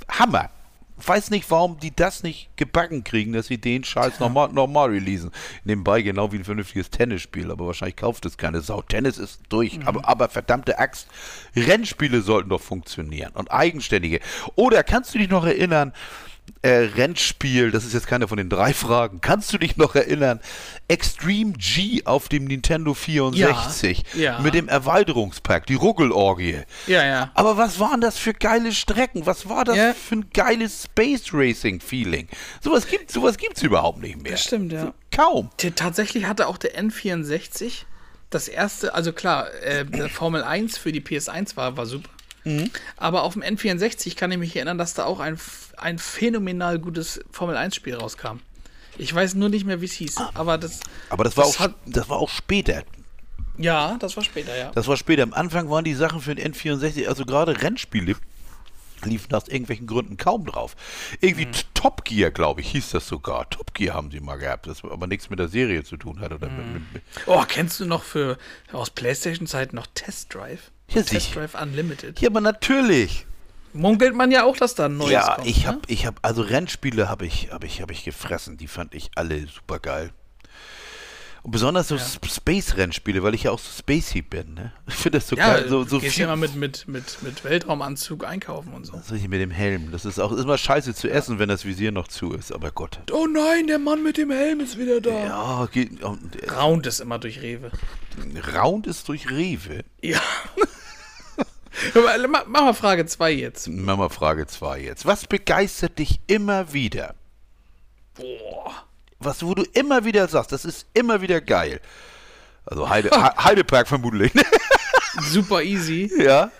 Hammer. 0.08 0.50
Weiß 0.96 1.30
nicht, 1.30 1.50
warum 1.50 1.78
die 1.80 1.94
das 1.94 2.22
nicht 2.22 2.56
gebacken 2.56 3.02
kriegen, 3.02 3.32
dass 3.32 3.48
sie 3.48 3.58
den 3.58 3.82
Scheiß 3.82 4.20
nochmal 4.20 4.50
noch 4.50 4.68
mal 4.68 4.90
releasen. 4.90 5.32
Nebenbei 5.64 6.02
genau 6.02 6.32
wie 6.32 6.36
ein 6.36 6.44
vernünftiges 6.44 6.88
Tennisspiel, 6.88 7.50
aber 7.50 7.66
wahrscheinlich 7.66 7.96
kauft 7.96 8.24
es 8.26 8.38
keine 8.38 8.60
Sau. 8.60 8.80
Tennis 8.80 9.18
ist 9.18 9.42
durch, 9.48 9.80
aber, 9.84 10.08
aber 10.08 10.28
verdammte 10.28 10.78
Axt, 10.78 11.08
Rennspiele 11.56 12.22
sollten 12.22 12.48
doch 12.48 12.60
funktionieren 12.60 13.32
und 13.34 13.50
eigenständige. 13.50 14.20
Oder 14.54 14.84
kannst 14.84 15.12
du 15.14 15.18
dich 15.18 15.28
noch 15.28 15.44
erinnern, 15.44 15.92
äh, 16.62 16.88
Rennspiel, 16.96 17.70
das 17.70 17.84
ist 17.84 17.92
jetzt 17.92 18.06
keine 18.06 18.26
von 18.28 18.36
den 18.38 18.48
drei 18.48 18.72
Fragen, 18.72 19.20
kannst 19.20 19.52
du 19.52 19.58
dich 19.58 19.76
noch 19.76 19.94
erinnern, 19.94 20.40
Extreme 20.88 21.52
G 21.52 22.02
auf 22.04 22.28
dem 22.28 22.44
Nintendo 22.44 22.94
64 22.94 24.04
Ja, 24.14 24.20
ja. 24.20 24.38
mit 24.40 24.54
dem 24.54 24.68
Erweiterungspack, 24.68 25.66
die 25.66 25.74
Ruckelorgie. 25.74 26.60
Ja, 26.86 27.04
ja. 27.04 27.30
Aber 27.34 27.56
was 27.56 27.78
waren 27.80 28.00
das 28.00 28.18
für 28.18 28.32
geile 28.34 28.72
Strecken? 28.72 29.26
Was 29.26 29.48
war 29.48 29.64
das 29.64 29.76
Ja. 29.76 29.94
für 29.94 30.16
ein 30.16 30.30
geiles 30.32 30.84
Space 30.84 31.30
Racing 31.32 31.80
Feeling? 31.80 32.28
Sowas 32.60 32.86
gibt 32.86 33.10
sowas 33.10 33.36
gibt's 33.36 33.62
überhaupt 33.62 34.00
nicht 34.00 34.22
mehr. 34.22 34.32
Das 34.32 34.44
stimmt, 34.44 34.72
ja. 34.72 34.82
So, 34.86 34.94
kaum. 35.10 35.50
T- 35.56 35.70
Tatsächlich 35.70 36.26
hatte 36.26 36.46
auch 36.48 36.58
der 36.58 36.78
N64 36.78 37.84
das 38.30 38.48
erste, 38.48 38.94
also 38.94 39.12
klar, 39.12 39.52
äh, 39.62 39.84
Formel 40.08 40.42
1 40.42 40.76
für 40.78 40.92
die 40.92 41.00
PS1 41.00 41.56
war, 41.56 41.76
war 41.76 41.86
super. 41.86 42.08
Mhm. 42.44 42.70
Aber 42.96 43.22
auf 43.24 43.32
dem 43.34 43.42
N64 43.42 44.16
kann 44.16 44.30
ich 44.32 44.38
mich 44.38 44.54
erinnern, 44.56 44.78
dass 44.78 44.94
da 44.94 45.04
auch 45.04 45.20
ein, 45.20 45.38
ein 45.78 45.98
phänomenal 45.98 46.78
gutes 46.78 47.20
Formel 47.30 47.56
1-Spiel 47.56 47.94
rauskam. 47.96 48.38
Ich 48.98 49.12
weiß 49.14 49.34
nur 49.34 49.48
nicht 49.48 49.64
mehr, 49.66 49.80
wie 49.80 49.86
es 49.86 49.92
hieß. 49.94 50.16
Aber 50.34 50.56
das. 50.58 50.80
Aber 51.10 51.24
das 51.24 51.36
war 51.36 51.44
Das 51.44 51.56
auch 51.56 51.60
hat- 51.60 51.74
das 51.86 52.08
war 52.08 52.18
auch 52.18 52.28
später. 52.30 52.84
Ja, 53.58 53.96
das 54.00 54.16
war 54.16 54.24
später, 54.24 54.56
ja. 54.56 54.70
Das 54.72 54.86
war 54.88 54.96
später. 54.96 55.22
Am 55.22 55.32
Anfang 55.32 55.70
waren 55.70 55.84
die 55.84 55.94
Sachen 55.94 56.20
für 56.20 56.34
den 56.34 56.52
N64, 56.54 57.06
also 57.08 57.24
gerade 57.24 57.60
Rennspiele 57.62 58.16
liefen 59.04 59.34
aus 59.34 59.48
irgendwelchen 59.48 59.86
Gründen 59.86 60.16
kaum 60.16 60.46
drauf. 60.46 60.76
Irgendwie 61.20 61.46
Mhm. 61.46 61.52
Top 61.74 62.04
Gear, 62.04 62.30
glaube 62.30 62.62
ich, 62.62 62.70
hieß 62.70 62.90
das 62.90 63.06
sogar. 63.06 63.48
Top 63.50 63.74
Gear 63.74 63.94
haben 63.94 64.10
sie 64.10 64.20
mal 64.20 64.36
gehabt, 64.36 64.66
das 64.66 64.82
aber 64.82 65.06
nichts 65.06 65.28
mit 65.28 65.38
der 65.38 65.48
Serie 65.48 65.84
zu 65.84 65.96
tun 65.96 66.20
hat. 66.20 66.32
Oder 66.32 66.48
mit, 66.48 66.72
mit, 66.72 66.92
mit. 66.94 67.02
Oh, 67.26 67.42
kennst 67.46 67.78
du 67.80 67.84
noch 67.86 68.02
für 68.02 68.38
aus 68.72 68.90
PlayStation-Zeiten 68.90 69.76
noch 69.76 69.86
Test 69.94 70.32
Drive? 70.34 70.70
Ja, 70.88 71.02
Test. 71.02 71.34
Drive 71.34 71.54
Unlimited. 71.60 72.20
Ja, 72.20 72.28
aber 72.28 72.40
natürlich. 72.40 73.26
Munkelt 73.72 74.14
man 74.14 74.30
ja 74.30 74.44
auch, 74.44 74.56
dass 74.56 74.76
da 74.76 74.86
ein 74.86 74.96
neues 74.96 75.12
ja, 75.12 75.34
kommt. 75.34 75.48
ich 75.48 75.62
ne? 75.62 75.66
habe, 75.66 75.80
ich 75.88 76.06
habe, 76.06 76.16
also 76.22 76.42
Rennspiele 76.42 77.08
habe 77.08 77.26
ich, 77.26 77.50
habe 77.50 77.66
ich, 77.66 77.82
habe 77.82 77.92
ich 77.92 78.04
gefressen. 78.04 78.56
Die 78.56 78.68
fand 78.68 78.94
ich 78.94 79.10
alle 79.16 79.46
super 79.46 79.80
geil. 79.80 80.12
Und 81.44 81.50
besonders 81.50 81.88
so 81.88 81.96
S- 81.96 82.18
Space-Rennspiele, 82.26 83.22
weil 83.22 83.34
ich 83.34 83.42
ja 83.44 83.50
auch 83.50 83.58
so 83.58 83.68
spacey 83.70 84.22
bin. 84.22 84.54
Ne? 84.54 84.72
Ich 84.88 84.94
finde 84.94 85.18
das 85.18 85.28
so 85.28 85.36
Ja, 85.36 85.52
geil. 85.54 85.66
So, 85.68 85.84
so 85.84 86.00
gehst 86.00 86.14
viel, 86.14 86.22
ja 86.24 86.32
immer 86.32 86.40
mit, 86.40 86.54
mit, 86.56 86.88
mit, 86.88 87.22
mit 87.22 87.44
Weltraumanzug 87.44 88.24
einkaufen 88.24 88.72
und 88.72 88.86
so. 88.86 88.98
so 89.06 89.14
hier 89.14 89.28
mit 89.28 89.40
dem 89.42 89.50
Helm. 89.50 89.92
Das 89.92 90.06
ist 90.06 90.18
auch 90.18 90.32
ist 90.32 90.42
immer 90.42 90.56
scheiße 90.58 90.94
zu 90.94 91.08
essen, 91.10 91.38
wenn 91.38 91.50
das 91.50 91.66
Visier 91.66 91.92
noch 91.92 92.08
zu 92.08 92.32
ist. 92.32 92.50
Aber 92.50 92.70
Gott. 92.72 92.98
Oh 93.12 93.26
nein, 93.26 93.66
der 93.66 93.78
Mann 93.78 94.02
mit 94.02 94.16
dem 94.16 94.30
Helm 94.30 94.60
ist 94.60 94.78
wieder 94.78 95.00
da. 95.02 95.10
Ja, 95.10 95.68
geht, 95.70 96.00
äh, 96.00 96.50
Raunt 96.50 96.86
es 96.86 97.00
immer 97.00 97.18
durch 97.18 97.42
Rewe. 97.42 97.70
Round 98.54 98.86
ist 98.86 99.06
durch 99.08 99.30
Rewe. 99.30 99.84
Ja. 100.00 100.20
Mach 102.28 102.46
mal 102.62 102.72
Frage 102.72 103.04
2 103.04 103.32
jetzt. 103.32 103.68
Mama 103.68 104.08
Frage 104.08 104.46
2 104.46 104.80
jetzt. 104.80 105.04
Was 105.06 105.26
begeistert 105.26 105.98
dich 105.98 106.20
immer 106.26 106.72
wieder? 106.72 107.14
Boah. 108.14 108.84
Was, 109.24 109.44
wo 109.44 109.54
du 109.54 109.62
immer 109.72 110.04
wieder 110.04 110.28
sagst, 110.28 110.52
das 110.52 110.64
ist 110.64 110.86
immer 110.94 111.20
wieder 111.20 111.40
geil. 111.40 111.80
Also 112.66 112.88
Heide, 112.88 113.10
He- 113.10 113.42
Heidepark 113.44 113.88
vermutlich. 113.88 114.32
Super 115.20 115.62
easy. 115.62 116.10
ja. 116.18 116.50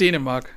Dänemark. 0.00 0.50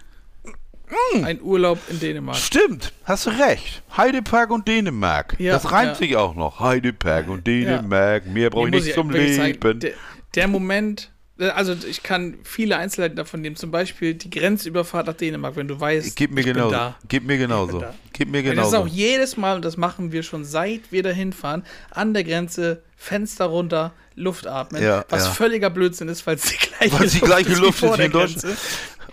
Hm. 1.14 1.24
Ein 1.26 1.42
Urlaub 1.42 1.80
in 1.90 2.00
Dänemark. 2.00 2.38
Stimmt, 2.38 2.94
hast 3.04 3.26
du 3.26 3.30
recht. 3.32 3.84
Heidepark 3.96 4.50
und 4.52 4.68
Dänemark. 4.68 5.36
Ja, 5.38 5.52
das 5.54 5.70
reimt 5.72 5.90
ja. 5.90 5.96
sich 5.96 6.16
auch 6.16 6.34
noch. 6.34 6.60
Heidepark 6.62 7.28
und 7.28 7.46
Dänemark. 7.46 8.26
Mehr 8.26 8.50
brauche 8.50 8.68
ich 8.70 8.74
nicht 8.86 8.94
zum 8.94 9.12
wirklich 9.12 9.36
sagen, 9.36 9.48
Leben. 9.52 9.80
der, 9.82 9.92
der 10.36 10.48
Moment, 10.48 11.12
also 11.40 11.76
ich 11.88 12.02
kann 12.04 12.36
viele 12.44 12.78
Einzelheiten 12.78 13.16
davon 13.16 13.42
nehmen, 13.42 13.56
zum 13.56 13.70
Beispiel 13.72 14.14
die 14.16 14.30
Grenzüberfahrt 14.30 15.08
nach 15.08 15.14
Dänemark, 15.14 15.56
wenn 15.56 15.68
du 15.68 15.80
weißt, 15.80 16.16
Gib 16.16 16.32
mir 16.32 16.40
ich 16.42 16.46
bin 16.48 16.56
genauso. 16.56 16.72
da. 16.72 16.98
Gib 17.08 17.26
mir 17.26 17.38
genauso. 17.38 17.80
da. 17.80 17.94
Gib 18.14 18.30
mir 18.30 18.44
Weil 18.44 18.56
Das 18.56 18.66
ist 18.68 18.72
genauso. 18.72 18.78
auch 18.90 18.94
jedes 18.94 19.38
Mal, 19.38 19.58
und 19.58 19.66
das 19.66 19.78
machen 19.78 20.12
wir 20.12 20.24
schon 20.24 20.44
seit 20.46 20.92
wir 20.92 21.04
dahin 21.04 21.34
fahren, 21.34 21.64
an 21.92 22.14
der 22.14 22.24
Grenze, 22.24 22.82
Fenster 22.96 23.46
runter, 23.46 23.94
Luft 24.16 24.48
atmen. 24.48 24.82
Ja, 24.82 25.06
was 25.10 25.26
ja. 25.26 25.32
völliger 25.32 25.70
Blödsinn 25.70 26.08
ist, 26.10 26.26
weil 26.26 26.36
es 26.38 26.44
die 26.44 26.58
gleiche 26.58 27.08
die 27.08 27.20
gleiche 27.20 27.54
Luft 27.54 27.82
wie 27.84 27.86
vor 27.88 27.94
ist 27.94 28.00
wie 28.00 28.06
in 28.06 28.12
Deutschland. 28.12 28.58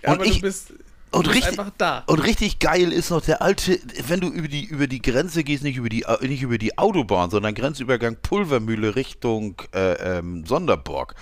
Und 0.02 0.08
Aber 0.10 0.24
ich- 0.24 0.36
du 0.36 0.40
bist, 0.42 0.72
und 1.14 1.28
richtig- 1.28 1.58
einfach 1.58 1.70
da. 1.78 2.02
Und 2.06 2.18
richtig 2.20 2.58
geil 2.58 2.92
ist 2.92 3.10
noch 3.10 3.20
der 3.22 3.42
alte, 3.42 3.78
wenn 4.08 4.20
du 4.20 4.28
über 4.28 4.48
die, 4.48 4.64
über 4.64 4.86
die 4.86 5.00
Grenze 5.02 5.44
gehst, 5.44 5.62
nicht 5.62 5.76
über 5.76 5.88
die, 5.88 6.02
äh, 6.02 6.26
nicht 6.26 6.42
über 6.42 6.58
die 6.58 6.76
Autobahn, 6.78 7.30
sondern 7.30 7.54
Grenzübergang 7.54 8.16
Pulvermühle 8.22 8.96
Richtung 8.96 9.54
äh, 9.74 10.18
ähm, 10.18 10.44
Sonderburg. 10.46 11.14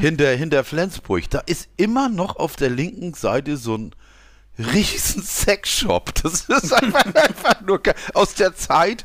Hinter, 0.00 0.30
hinter 0.30 0.64
Flensburg. 0.64 1.28
Da 1.30 1.40
ist 1.40 1.68
immer 1.76 2.08
noch 2.08 2.36
auf 2.36 2.56
der 2.56 2.70
linken 2.70 3.14
Seite 3.14 3.56
so 3.56 3.76
ein 3.76 3.94
riesen 4.64 5.22
Sexshop. 5.22 6.14
Das 6.22 6.42
ist 6.42 6.72
einfach, 6.72 7.04
einfach 7.14 7.60
nur 7.62 7.80
aus 8.14 8.34
der 8.34 8.54
Zeit, 8.54 9.04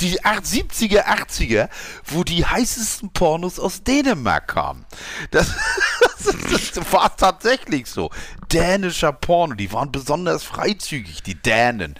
die 0.00 0.20
8- 0.20 0.44
70er, 0.44 1.04
80er, 1.04 1.68
wo 2.04 2.24
die 2.24 2.44
heißesten 2.44 3.10
Pornos 3.10 3.58
aus 3.58 3.82
Dänemark 3.82 4.48
kamen. 4.48 4.84
Das, 5.30 5.48
das, 6.24 6.72
das 6.72 6.92
war 6.92 7.16
tatsächlich 7.16 7.86
so. 7.86 8.10
Dänischer 8.52 9.12
Porno, 9.12 9.54
die 9.54 9.72
waren 9.72 9.90
besonders 9.90 10.44
freizügig, 10.44 11.22
die 11.22 11.34
Dänen. 11.34 11.94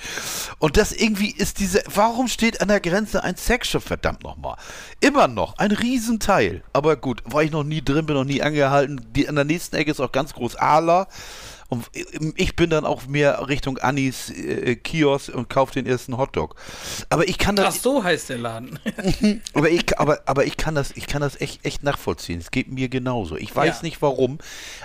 Und 0.58 0.76
das 0.76 0.92
irgendwie 0.92 1.30
ist 1.30 1.58
diese, 1.58 1.82
warum 1.86 2.28
steht 2.28 2.60
an 2.60 2.68
der 2.68 2.80
Grenze 2.80 3.24
ein 3.24 3.36
Sexshop, 3.36 3.82
verdammt 3.82 4.22
nochmal? 4.22 4.56
Immer 5.00 5.26
noch, 5.26 5.58
ein 5.58 5.72
Riesenteil. 5.72 6.62
Aber 6.72 6.96
gut, 6.96 7.22
war 7.24 7.42
ich 7.42 7.50
noch 7.50 7.64
nie 7.64 7.82
drin, 7.82 8.06
bin 8.06 8.16
noch 8.16 8.24
nie 8.24 8.42
angehalten. 8.42 9.04
Die, 9.14 9.28
an 9.28 9.34
der 9.34 9.44
nächsten 9.44 9.76
Ecke 9.76 9.90
ist 9.90 10.00
auch 10.00 10.12
ganz 10.12 10.34
groß 10.34 10.56
Ala. 10.56 11.08
Und 11.74 12.34
ich 12.36 12.56
bin 12.56 12.70
dann 12.70 12.84
auch 12.84 13.06
mehr 13.06 13.48
Richtung 13.48 13.78
Annis 13.78 14.30
äh, 14.30 14.76
Kiosk 14.76 15.34
und 15.34 15.48
kaufe 15.48 15.72
den 15.74 15.86
ersten 15.86 16.16
Hotdog. 16.16 16.54
Aber 17.08 17.28
ich 17.28 17.38
kann 17.38 17.58
Ach, 17.58 17.64
das, 17.64 17.82
so 17.82 18.04
heißt 18.04 18.28
der 18.28 18.38
Laden. 18.38 18.78
aber 19.54 19.70
ich, 19.70 19.98
aber, 19.98 20.22
aber 20.26 20.44
ich 20.44 20.56
kann 20.56 20.74
das, 20.74 20.92
ich 20.94 21.06
kann 21.06 21.20
das 21.22 21.40
echt, 21.40 21.64
echt 21.64 21.82
nachvollziehen. 21.82 22.40
Es 22.40 22.50
geht 22.50 22.68
mir 22.70 22.88
genauso. 22.88 23.36
Ich 23.36 23.54
weiß 23.54 23.76
Ja. 23.76 23.82
nicht 23.82 24.02
warum, 24.02 24.38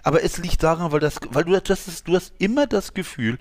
aber 0.04 0.24
es 0.24 0.38
liegt 0.38 0.64
daran, 0.64 0.92
weil 0.92 1.00
das, 1.00 1.16
weil 1.30 1.44
du 1.44 1.60
das 1.60 1.88
ist, 1.88 2.08
du 2.08 2.16
hast 2.16 2.34
immer 2.40 2.68
das 2.68 2.94
Gefühl, 2.94 3.38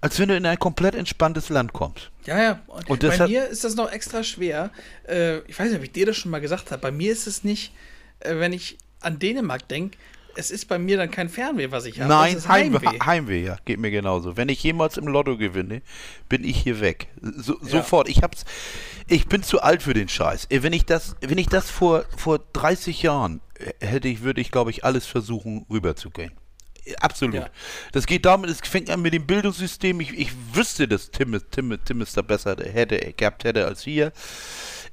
als 0.00 0.18
wenn 0.18 0.28
du 0.28 0.36
in 0.36 0.46
ein 0.46 0.58
komplett 0.58 0.94
entspanntes 0.94 1.48
Land 1.48 1.72
kommst. 1.72 2.10
Ja, 2.24 2.40
ja. 2.42 2.60
Und 2.66 2.90
Und 2.90 3.00
bei 3.00 3.26
mir 3.26 3.46
ist 3.46 3.64
das 3.64 3.74
noch 3.74 3.90
extra 3.90 4.22
schwer. 4.22 4.70
Äh, 5.08 5.38
ich 5.40 5.58
weiß 5.58 5.68
nicht, 5.68 5.78
ob 5.78 5.84
ich 5.84 5.92
dir 5.92 6.06
das 6.06 6.16
schon 6.16 6.30
mal 6.30 6.40
gesagt 6.40 6.70
habe. 6.70 6.80
Bei 6.80 6.90
mir 6.92 7.12
ist 7.12 7.26
es 7.26 7.42
nicht, 7.44 7.72
äh, 8.20 8.36
wenn 8.36 8.52
ich 8.52 8.78
an 9.00 9.18
Dänemark 9.18 9.66
denke, 9.68 9.96
es 10.38 10.52
ist 10.52 10.66
bei 10.66 10.78
mir 10.78 10.96
dann 10.96 11.10
kein 11.10 11.28
Fernweh, 11.28 11.70
was 11.72 11.84
ich 11.84 12.00
habe. 12.00 12.08
Nein, 12.08 12.36
ist 12.36 12.48
Heimweh. 12.48 12.86
Heimweh. 12.86 12.98
Heimweh, 13.04 13.44
ja, 13.44 13.56
geht 13.64 13.80
mir 13.80 13.90
genauso. 13.90 14.36
Wenn 14.36 14.48
ich 14.48 14.62
jemals 14.62 14.96
im 14.96 15.08
Lotto 15.08 15.36
gewinne, 15.36 15.82
bin 16.28 16.44
ich 16.44 16.62
hier 16.62 16.80
weg. 16.80 17.08
So, 17.20 17.58
Ja. 17.62 17.68
Sofort. 17.68 18.08
Ich 18.08 18.22
hab's. 18.22 18.44
Ich 19.08 19.26
bin 19.26 19.42
zu 19.42 19.60
alt 19.60 19.82
für 19.82 19.94
den 19.94 20.08
Scheiß. 20.08 20.46
Wenn 20.50 20.72
ich 20.72 20.84
das, 20.86 21.16
wenn 21.20 21.38
ich 21.38 21.48
das 21.48 21.70
vor, 21.70 22.04
vor 22.16 22.40
30 22.52 23.02
Jahren 23.02 23.40
hätte 23.80 24.06
ich, 24.06 24.22
würde 24.22 24.40
ich, 24.40 24.50
glaube 24.52 24.70
ich, 24.70 24.84
alles 24.84 25.06
versuchen, 25.06 25.66
rüberzugehen. 25.68 26.32
Absolut. 27.00 27.34
Ja. 27.34 27.50
Das 27.92 28.06
geht 28.06 28.24
damit, 28.24 28.48
es 28.48 28.60
fängt 28.60 28.90
an 28.90 29.02
mit 29.02 29.12
dem 29.12 29.26
Bildungssystem. 29.26 30.00
Ich, 30.00 30.16
ich 30.16 30.30
wüsste, 30.52 30.88
dass 30.88 31.10
Tim, 31.10 31.38
Tim, 31.50 31.76
Tim 31.84 32.00
es 32.00 32.12
da 32.12 32.22
besser 32.22 32.56
hätte, 32.60 33.12
gehabt 33.16 33.44
hätte 33.44 33.66
als 33.66 33.82
hier. 33.82 34.12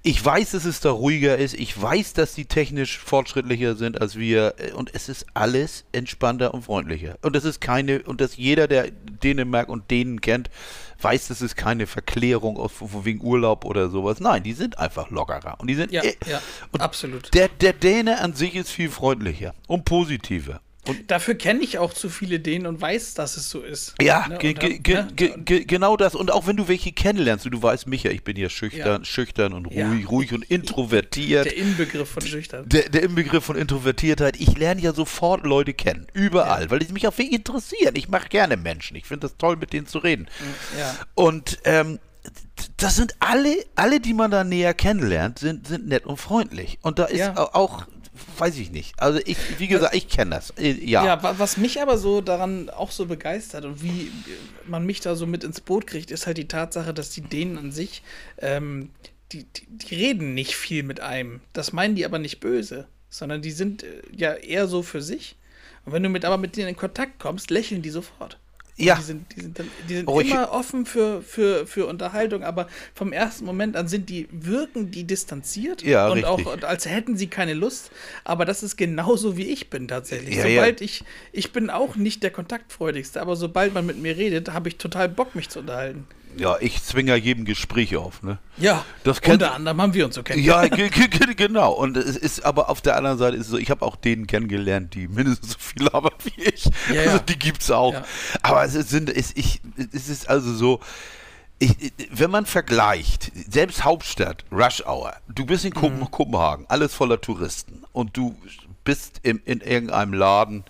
Ich 0.07 0.23
weiß, 0.23 0.51
dass 0.51 0.65
es 0.65 0.81
da 0.81 0.91
ruhiger 0.91 1.35
ist. 1.35 1.55
Ich 1.55 1.81
weiß, 1.81 2.13
dass 2.13 2.35
die 2.35 2.45
technisch 2.45 2.99
fortschrittlicher 2.99 3.75
sind 3.75 3.99
als 3.99 4.15
wir. 4.15 4.53
Äh, 4.59 4.71
Und 4.73 4.93
es 4.93 5.09
ist 5.09 5.25
alles 5.33 5.83
entspannter 5.93 6.53
und 6.53 6.61
freundlicher. 6.61 7.17
Und 7.23 7.35
das 7.35 7.43
ist 7.43 7.59
keine, 7.59 8.03
und 8.03 8.21
dass 8.21 8.37
jeder, 8.37 8.67
der 8.67 8.91
Dänemark 8.91 9.67
und 9.67 9.89
Dänen 9.89 10.21
kennt, 10.21 10.51
weiß, 11.01 11.29
das 11.29 11.41
ist 11.41 11.55
keine 11.55 11.87
Verklärung 11.87 12.57
aus, 12.57 12.71
von 12.73 13.03
wegen 13.03 13.19
Urlaub 13.21 13.65
oder 13.65 13.89
sowas. 13.89 14.19
Nein, 14.19 14.43
die 14.43 14.53
sind 14.53 14.77
einfach 14.77 15.09
lockerer. 15.09 15.59
Und 15.59 15.67
die 15.71 15.75
sind, 15.75 15.91
Ja, 15.91 16.03
äh, 16.03 16.13
ja, 16.29 16.39
und 16.71 16.81
absolut. 16.81 17.33
Der, 17.33 17.47
der 17.49 17.73
Däne 17.73 18.21
an 18.21 18.35
sich 18.35 18.53
ist 18.53 18.69
viel 18.69 18.91
freundlicher 18.91 19.55
und 19.67 19.85
positiver. 19.85 20.61
Und 20.87 21.09
Dafür 21.11 21.35
kenne 21.35 21.61
ich 21.61 21.77
auch 21.79 21.93
zu 21.93 22.09
viele 22.09 22.39
Dänen 22.39 22.67
und 22.67 22.79
weiß, 22.81 23.13
dass 23.15 23.37
es 23.37 23.49
so 23.49 23.61
ist. 23.61 23.95
Ja, 24.01 24.27
Ne? 24.27 24.37
ge 24.37 24.53
ge 24.53 24.79
ne? 24.95 25.07
ge 25.15 25.65
genau 25.65 25.97
das. 25.97 26.15
Und 26.15 26.31
auch 26.31 26.47
wenn 26.47 26.57
du 26.57 26.67
welche 26.67 26.91
kennenlernst, 26.91 27.45
du 27.49 27.61
weißt, 27.63 27.87
Micha, 27.87 28.09
ich 28.09 28.23
bin 28.23 28.37
ja 28.37 28.49
schüchtern, 28.49 29.01
Ja. 29.01 29.05
schüchtern 29.05 29.53
und 29.53 29.65
ruhig, 29.67 29.77
Ja. 29.77 30.07
ruhig 30.09 30.33
und 30.33 30.43
introvertiert. 30.43 31.45
Der 31.45 31.57
Inbegriff 31.57 32.09
von 32.09 32.21
schüchtern. 32.25 32.67
Der, 32.69 32.89
der 32.89 33.03
Inbegriff 33.03 33.43
von 33.45 33.55
Introvertiertheit, 33.55 34.39
ich 34.39 34.57
lerne 34.57 34.81
ja 34.81 34.93
sofort 34.93 35.45
Leute 35.45 35.73
kennen, 35.73 36.07
überall, 36.13 36.69
weil 36.69 36.79
die 36.79 36.91
mich 36.93 37.07
auch 37.07 37.17
wirklich 37.17 37.33
interessieren. 37.33 37.95
Ich 37.95 38.09
mache 38.09 38.29
gerne 38.29 38.57
Menschen, 38.57 38.95
ich 38.97 39.05
finde 39.05 39.27
das 39.27 39.37
toll, 39.37 39.55
mit 39.57 39.73
denen 39.73 39.87
zu 39.87 39.99
reden. 39.99 40.27
Ja. 40.79 40.95
Und 41.15 41.59
ähm, 41.65 41.99
das 42.77 42.95
sind 42.95 43.15
alle, 43.19 43.55
alle, 43.75 43.99
die 43.99 44.13
man 44.13 44.31
da 44.31 44.43
näher 44.43 44.73
kennenlernt, 44.73 45.39
sind, 45.39 45.67
sind 45.67 45.87
nett 45.87 46.05
und 46.05 46.17
freundlich. 46.17 46.79
Und 46.81 46.99
da 46.99 47.05
ist 47.05 47.19
Ja. 47.19 47.35
au- 47.37 47.49
auch, 47.53 47.85
weiß 48.37 48.57
ich 48.57 48.71
nicht. 48.71 48.93
Also 48.97 49.19
ich, 49.25 49.37
wie 49.59 49.67
gesagt, 49.67 49.95
ich 49.95 50.07
kenne 50.07 50.31
das. 50.35 50.51
Äh, 50.57 50.71
Ja. 50.85 51.05
Ja, 51.05 51.23
wa- 51.23 51.35
was 51.37 51.57
mich 51.57 51.81
aber 51.81 51.97
so 51.97 52.21
daran 52.21 52.69
auch 52.69 52.91
so 52.91 53.05
begeistert 53.05 53.65
und 53.65 53.81
wie 53.83 54.11
man 54.67 54.85
mich 54.85 54.99
da 55.01 55.15
so 55.15 55.25
mit 55.27 55.43
ins 55.43 55.61
Boot 55.61 55.87
kriegt, 55.87 56.11
ist 56.11 56.27
halt 56.27 56.37
die 56.37 56.47
Tatsache, 56.47 56.93
dass 56.93 57.09
die 57.11 57.21
Dänen 57.21 57.57
an 57.57 57.71
sich, 57.71 58.01
ähm, 58.39 58.89
die, 59.31 59.43
die, 59.45 59.65
die 59.67 59.95
reden 59.95 60.33
nicht 60.33 60.55
viel 60.55 60.83
mit 60.83 60.99
einem. 60.99 61.41
Das 61.53 61.73
meinen 61.73 61.95
die 61.95 62.05
aber 62.05 62.19
nicht 62.19 62.39
böse, 62.39 62.87
sondern 63.09 63.41
die 63.41 63.51
sind 63.51 63.83
äh, 63.83 63.87
ja 64.15 64.33
eher 64.33 64.67
so 64.67 64.83
für 64.83 65.01
sich. 65.01 65.35
Und 65.85 65.93
wenn 65.93 66.03
du 66.03 66.09
mit 66.09 66.25
aber 66.25 66.37
mit 66.37 66.55
denen 66.57 66.69
in 66.69 66.75
Kontakt 66.77 67.19
kommst, 67.19 67.51
lächeln 67.51 67.81
die 67.81 67.89
sofort. 67.91 68.39
Ja. 68.77 68.95
Die 68.95 69.03
sind, 69.03 69.25
die 69.35 69.41
sind, 69.41 69.57
dann, 69.59 69.67
die 69.87 69.95
sind 69.95 70.07
Oh, 70.07 70.19
immer 70.19 70.51
offen 70.51 70.85
für, 70.85 71.21
für, 71.21 71.65
für 71.65 71.85
Unterhaltung, 71.85 72.43
aber 72.43 72.67
vom 72.93 73.13
ersten 73.13 73.45
Moment 73.45 73.77
an 73.77 73.87
sind 73.87 74.09
die, 74.09 74.27
wirken 74.31 74.91
die 74.91 75.05
distanziert 75.05 75.81
Ja, 75.81 76.07
und 76.09 76.23
richtig. 76.25 76.47
auch 76.47 76.63
als 76.63 76.85
hätten 76.85 77.15
sie 77.15 77.27
keine 77.27 77.53
Lust. 77.53 77.91
Aber 78.25 78.43
das 78.43 78.63
ist 78.63 78.75
genauso 78.75 79.37
wie 79.37 79.45
ich 79.45 79.69
bin 79.69 79.87
tatsächlich. 79.87 80.35
Ja, 80.35 80.45
ja. 80.45 80.55
sobald 80.61 80.81
ich, 80.81 81.03
ich 81.31 81.53
bin 81.53 81.69
auch 81.69 81.95
nicht 81.95 82.21
der 82.21 82.31
kontaktfreudigste, 82.31 83.21
aber 83.21 83.37
sobald 83.37 83.73
man 83.73 83.85
mit 83.85 83.97
mir 83.97 84.17
redet, 84.17 84.51
habe 84.51 84.67
ich 84.67 84.77
total 84.77 85.07
Bock, 85.07 85.35
mich 85.35 85.49
zu 85.49 85.59
unterhalten. 85.59 86.05
Ja, 86.37 86.57
ich 86.59 86.83
zwinge 86.83 87.11
ja 87.11 87.15
jedem 87.15 87.45
Gespräch 87.45 87.95
auf, 87.95 88.23
ne? 88.23 88.37
Ja, 88.57 88.83
Das 89.03 89.21
kennt- 89.21 89.41
unter 89.41 89.53
anderem 89.53 89.81
haben 89.81 89.93
wir 89.93 90.05
uns 90.05 90.15
so 90.15 90.21
Ja, 90.35 90.67
kennengelernt. 90.67 90.75
ge- 90.75 90.89
ge- 90.89 91.07
ge- 91.07 91.33
genau. 91.35 91.71
Und 91.73 91.97
es 91.97 92.15
ist 92.17 92.45
aber 92.45 92.69
auf 92.69 92.81
der 92.81 92.95
anderen 92.97 93.17
Seite 93.17 93.37
ist 93.37 93.43
es 93.45 93.51
so, 93.51 93.57
ich 93.57 93.69
habe 93.69 93.83
auch 93.85 93.95
denen 93.95 94.27
kennengelernt, 94.27 94.93
die 94.93 95.07
mindestens 95.07 95.53
so 95.53 95.57
viel 95.59 95.89
haben 95.91 96.09
wie 96.23 96.43
ich. 96.43 96.65
Ja, 96.93 97.01
also 97.01 97.17
ja. 97.17 97.19
die 97.19 97.39
gibt's 97.39 97.69
auch. 97.71 97.93
Ja. 97.93 98.03
Aber 98.43 98.63
es 98.63 98.75
ist, 98.75 98.89
sind, 98.89 99.09
es, 99.09 99.31
ich, 99.35 99.61
es 99.93 100.09
ist 100.09 100.29
also 100.29 100.53
so, 100.53 100.79
ich, 101.59 101.75
wenn 102.11 102.31
man 102.31 102.45
vergleicht, 102.45 103.31
selbst 103.49 103.83
Hauptstadt, 103.85 104.43
Rush 104.51 104.83
Hour, 104.85 105.13
du 105.27 105.45
bist 105.45 105.63
in 105.65 105.73
Mhm. 105.73 106.11
Kopenhagen, 106.11 106.65
alles 106.67 106.93
voller 106.93 107.21
Touristen 107.21 107.83
und 107.93 108.15
du 108.17 108.35
bist 108.83 109.19
im, 109.23 109.41
in 109.45 109.61
irgendeinem 109.61 110.13
Laden 110.13 110.63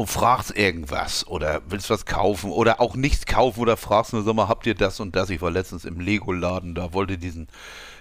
und 0.00 0.06
fragst 0.06 0.56
irgendwas 0.56 1.26
oder 1.26 1.60
willst 1.68 1.90
was 1.90 2.06
kaufen 2.06 2.50
oder 2.50 2.80
auch 2.80 2.96
nichts 2.96 3.26
kaufen 3.26 3.60
oder 3.60 3.76
fragst 3.76 4.14
nur, 4.14 4.22
sag 4.22 4.34
mal, 4.34 4.48
habt 4.48 4.66
ihr 4.66 4.74
das 4.74 4.98
und 4.98 5.14
das? 5.14 5.28
Ich 5.28 5.42
war 5.42 5.50
letztens 5.50 5.84
im 5.84 6.00
Lego-Laden, 6.00 6.74
da 6.74 6.94
wollte 6.94 7.18
diesen, 7.18 7.48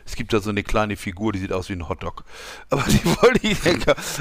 es 0.06 0.16
gibt 0.16 0.32
da 0.32 0.40
so 0.40 0.50
eine 0.50 0.64
kleine 0.64 0.96
Figur, 0.96 1.34
die 1.34 1.40
sieht 1.40 1.52
aus 1.52 1.68
wie 1.68 1.74
ein 1.74 1.90
Hotdog. 1.90 2.24
Aber 2.70 2.84
die 2.84 3.06
wollte 3.06 3.46
ich, 3.46 3.58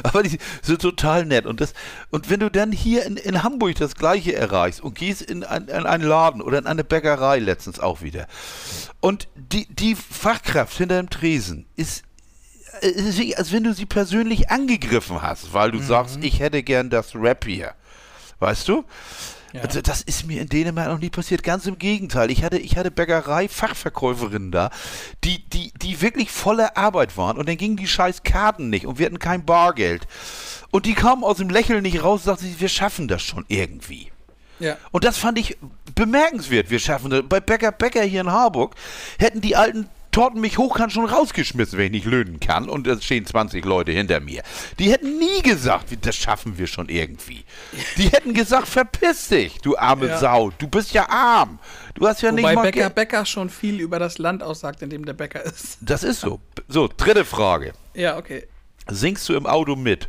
aber 0.02 0.24
die 0.24 0.38
sind 0.60 0.82
total 0.82 1.24
nett. 1.24 1.46
Und 1.46 1.60
das, 1.60 1.72
und 2.10 2.28
wenn 2.30 2.40
du 2.40 2.50
dann 2.50 2.72
hier 2.72 3.06
in, 3.06 3.16
in 3.16 3.44
Hamburg 3.44 3.76
das 3.76 3.94
Gleiche 3.94 4.34
erreichst 4.34 4.80
und 4.80 4.96
gehst 4.96 5.22
in, 5.22 5.44
ein, 5.44 5.68
in 5.68 5.86
einen 5.86 6.04
Laden 6.04 6.42
oder 6.42 6.58
in 6.58 6.66
eine 6.66 6.82
Bäckerei 6.82 7.38
letztens 7.38 7.78
auch 7.78 8.02
wieder 8.02 8.26
und 9.00 9.28
die, 9.36 9.72
die 9.72 9.94
Fachkraft 9.94 10.76
hinter 10.76 10.96
dem 10.96 11.10
Tresen 11.10 11.66
ist 11.76 12.02
es 12.80 12.96
ist 12.96 13.18
wie, 13.18 13.36
als 13.36 13.52
wenn 13.52 13.64
du 13.64 13.72
sie 13.72 13.86
persönlich 13.86 14.50
angegriffen 14.50 15.22
hast, 15.22 15.52
weil 15.52 15.70
du 15.70 15.78
sagst, 15.80 16.18
ich 16.22 16.40
hätte 16.40 16.62
gern 16.62 16.90
das 16.90 17.14
Rap 17.14 17.44
hier. 17.44 17.74
Weißt 18.38 18.68
du? 18.68 18.84
Ja. 19.52 19.62
Also 19.62 19.80
das 19.80 20.02
ist 20.02 20.26
mir 20.26 20.42
in 20.42 20.48
Dänemark 20.48 20.88
noch 20.88 20.98
nie 20.98 21.10
passiert. 21.10 21.42
Ganz 21.42 21.66
im 21.66 21.78
Gegenteil. 21.78 22.30
Ich 22.30 22.44
hatte, 22.44 22.58
ich 22.58 22.76
hatte 22.76 22.90
Bäckerei-Fachverkäuferinnen 22.90 24.52
da, 24.52 24.70
die, 25.24 25.48
die, 25.48 25.72
die 25.80 26.00
wirklich 26.02 26.30
voller 26.30 26.76
Arbeit 26.76 27.16
waren 27.16 27.38
und 27.38 27.48
dann 27.48 27.56
gingen 27.56 27.76
die 27.76 27.86
scheiß 27.86 28.22
Karten 28.22 28.68
nicht 28.68 28.86
und 28.86 28.98
wir 28.98 29.06
hatten 29.06 29.18
kein 29.18 29.44
Bargeld. 29.44 30.06
Und 30.70 30.84
die 30.84 30.94
kamen 30.94 31.24
aus 31.24 31.38
dem 31.38 31.48
Lächeln 31.48 31.82
nicht 31.82 32.02
raus 32.02 32.20
und 32.20 32.26
sagten, 32.26 32.54
wir 32.58 32.68
schaffen 32.68 33.08
das 33.08 33.22
schon 33.22 33.46
irgendwie. 33.48 34.12
Ja. 34.58 34.76
Und 34.90 35.04
das 35.04 35.16
fand 35.16 35.38
ich 35.38 35.56
bemerkenswert. 35.94 36.68
Wir 36.70 36.78
schaffen 36.78 37.10
das. 37.10 37.22
Bei 37.28 37.40
Bäcker 37.40 37.72
Bäcker 37.72 38.02
hier 38.02 38.20
in 38.20 38.30
Harburg 38.30 38.74
hätten 39.18 39.40
die 39.40 39.56
alten 39.56 39.88
Torten 40.18 40.40
mich 40.40 40.58
hochkant 40.58 40.92
schon 40.92 41.04
rausgeschmissen, 41.04 41.78
wenn 41.78 41.86
ich 41.86 41.92
nicht 41.92 42.06
löhnen 42.06 42.40
kann. 42.40 42.68
Und 42.68 42.88
es 42.88 43.04
stehen 43.04 43.24
20 43.24 43.64
Leute 43.64 43.92
hinter 43.92 44.18
mir. 44.18 44.42
Die 44.80 44.90
hätten 44.90 45.16
nie 45.16 45.42
gesagt, 45.42 45.96
das 46.04 46.16
schaffen 46.16 46.58
wir 46.58 46.66
schon 46.66 46.88
irgendwie. 46.88 47.44
Die 47.96 48.08
hätten 48.12 48.34
gesagt, 48.34 48.66
verpiss 48.66 49.28
dich, 49.28 49.58
du 49.60 49.76
arme 49.76 50.08
Ja. 50.08 50.18
Sau. 50.18 50.50
Du 50.58 50.66
bist 50.66 50.92
ja 50.92 51.08
arm. 51.08 51.60
Du 51.94 52.08
hast 52.08 52.20
ja 52.22 52.32
Wobei 52.32 52.42
nicht 52.42 52.54
mal 52.56 52.62
Bäcker. 52.62 52.90
Bäcker 52.90 53.24
schon 53.26 53.48
viel 53.48 53.78
über 53.78 54.00
das 54.00 54.18
Land 54.18 54.42
aussagt, 54.42 54.82
in 54.82 54.90
dem 54.90 55.04
der 55.04 55.12
Bäcker 55.12 55.44
ist. 55.44 55.78
Das 55.82 56.02
ist 56.02 56.18
so. 56.18 56.40
So, 56.66 56.88
dritte 56.88 57.24
Frage. 57.24 57.72
Ja, 57.94 58.18
okay. 58.18 58.48
Singst 58.88 59.28
du 59.28 59.36
im 59.36 59.46
Auto 59.46 59.76
mit? 59.76 60.08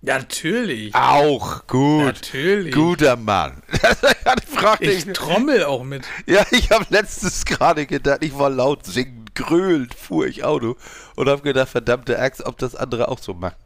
Ja, 0.00 0.18
natürlich. 0.18 0.94
Auch 0.94 1.66
gut. 1.66 2.04
Natürlich. 2.04 2.74
Guter 2.74 3.16
Mann. 3.16 3.62
ich 4.80 5.06
Ich 5.06 5.12
trommel 5.12 5.64
auch 5.64 5.82
mit. 5.82 6.04
Ja, 6.26 6.46
ich 6.50 6.70
habe 6.70 6.86
letztens 6.88 7.44
gerade 7.44 7.84
gedacht, 7.86 8.22
ich 8.22 8.38
war 8.38 8.50
laut 8.50 8.84
singend, 8.84 9.23
gröhlend, 9.34 9.94
fuhr 9.94 10.26
ich 10.26 10.44
Auto 10.44 10.76
und 11.16 11.28
habe 11.28 11.42
gedacht, 11.42 11.68
verdammte 11.68 12.18
Axt, 12.18 12.44
ob 12.44 12.58
das 12.58 12.74
andere 12.74 13.08
auch 13.08 13.18
so 13.18 13.34
machen 13.34 13.56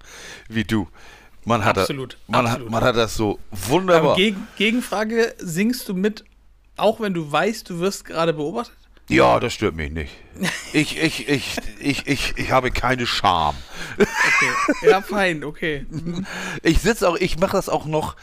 wie 0.49 0.65
du. 0.65 0.89
Man 1.45 1.65
hat, 1.65 1.79
Absolut, 1.79 2.19
Da, 2.27 2.33
man, 2.33 2.47
absolut. 2.47 2.67
Hat, 2.67 2.73
man 2.73 2.85
hat 2.85 2.97
das 2.97 3.15
so 3.17 3.39
wunderbar. 3.51 4.17
Gegen, 4.17 4.47
Gegenfrage, 4.57 5.35
singst 5.39 5.89
du 5.89 5.95
mit, 5.95 6.25
auch 6.77 7.01
wenn 7.01 7.15
du 7.15 7.31
weißt, 7.31 7.71
du 7.71 7.81
wirst 7.81 8.05
gerade 8.05 8.35
beobachtet? 8.35 8.77
Ja, 9.09 9.41
das 9.41 9.53
stört 9.55 9.75
mich 9.75 9.91
nicht. 9.91 10.13
Ich, 10.73 11.03
ich, 11.03 11.29
ich, 11.29 11.57
ich, 11.81 12.07
ich, 12.07 12.35
ich 12.37 12.51
habe 12.53 12.71
keine 12.71 13.07
Scham. 13.07 13.57
Okay. 13.99 14.87
Ja, 14.89 15.01
fein, 15.01 15.43
okay. 15.43 15.85
Ich 16.63 16.79
sitze 16.81 17.09
auch, 17.09 17.17
ich 17.17 17.39
mache 17.41 17.57
das 17.57 17.69
auch 17.69 17.87
noch, 17.87 18.15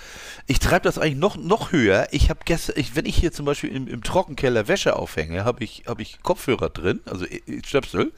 ich 0.48 0.60
treibe 0.60 0.84
das 0.84 0.98
eigentlich 0.98 1.18
noch, 1.18 1.36
noch 1.36 1.72
höher. 1.74 2.08
Ich 2.12 2.30
habe 2.30 2.40
gestern, 2.46 2.76
ich, 2.78 2.96
wenn 2.96 3.06
ich 3.06 3.18
hier 3.18 3.34
zum 3.34 3.46
Beispiel 3.46 3.76
im, 3.76 3.88
im 3.88 4.02
Trockenkeller 4.04 4.68
Wäsche 4.70 4.96
aufhänge, 4.96 5.44
habe 5.44 5.64
ich, 5.66 5.84
hab 5.88 6.00
ich 6.00 6.22
Kopfhörer 6.24 6.70
drin, 6.70 7.02
also 7.06 7.26
i- 7.26 7.42
i- 7.48 7.62
Stöpsel, 7.66 8.14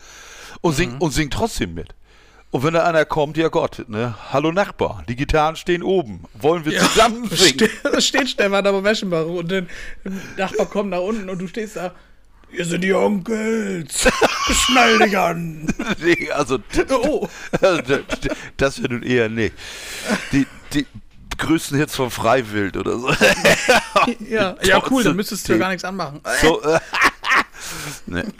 und 0.61 0.73
sing, 0.73 0.91
Mhm. 0.95 1.01
und 1.01 1.11
sing 1.11 1.29
trotzdem 1.31 1.73
mit. 1.73 1.95
Und 2.51 2.63
wenn 2.63 2.73
da 2.75 2.83
einer 2.83 3.05
kommt, 3.05 3.37
ja 3.37 3.47
Gott, 3.47 3.85
ne, 3.87 4.13
hallo 4.31 4.51
Nachbar, 4.51 5.03
die 5.09 5.15
Gitarren 5.15 5.55
stehen 5.55 5.81
oben, 5.83 6.23
wollen 6.33 6.65
wir 6.65 6.77
zusammen 6.79 7.27
singen? 7.31 7.69
Da 7.83 7.99
steht 7.99 8.29
Stefan 8.29 8.67
aber 8.67 8.83
Wäschenbach 8.83 9.25
und 9.25 9.51
dann 9.51 9.67
der 10.03 10.11
Nachbar 10.45 10.67
kommt 10.67 10.91
nach 10.91 10.99
unten 11.01 11.29
und 11.29 11.39
du 11.39 11.47
stehst 11.47 11.77
da. 11.77 11.95
Hier 12.49 12.65
sind 12.65 12.81
die 12.81 12.93
Onkels. 12.93 14.07
Schnall 14.51 14.99
dich 14.99 15.17
an. 15.17 15.67
Nee, 15.99 16.29
also, 16.31 16.59
Oh. 16.89 17.27
also 17.61 17.81
das- 18.57 18.81
wäre 18.81 18.93
nun 18.93 19.03
eher 19.03 19.29
nicht. 19.29 19.53
Die, 20.31 20.47
die 20.73 20.85
größten 21.37 21.77
Hits 21.77 21.95
von 21.95 22.09
Freiwild 22.09 22.77
oder 22.77 22.97
so. 22.99 23.11
Ja, 24.27 24.55
ja 24.63 24.81
cool, 24.89 25.03
dann 25.03 25.15
müsstest 25.15 25.47
du 25.47 25.53
ja 25.53 25.59
gar 25.59 25.69
nichts 25.69 25.83
anmachen. 25.83 26.21
So, 26.41 26.61
äh, 26.63 26.79
ne, 28.05 28.33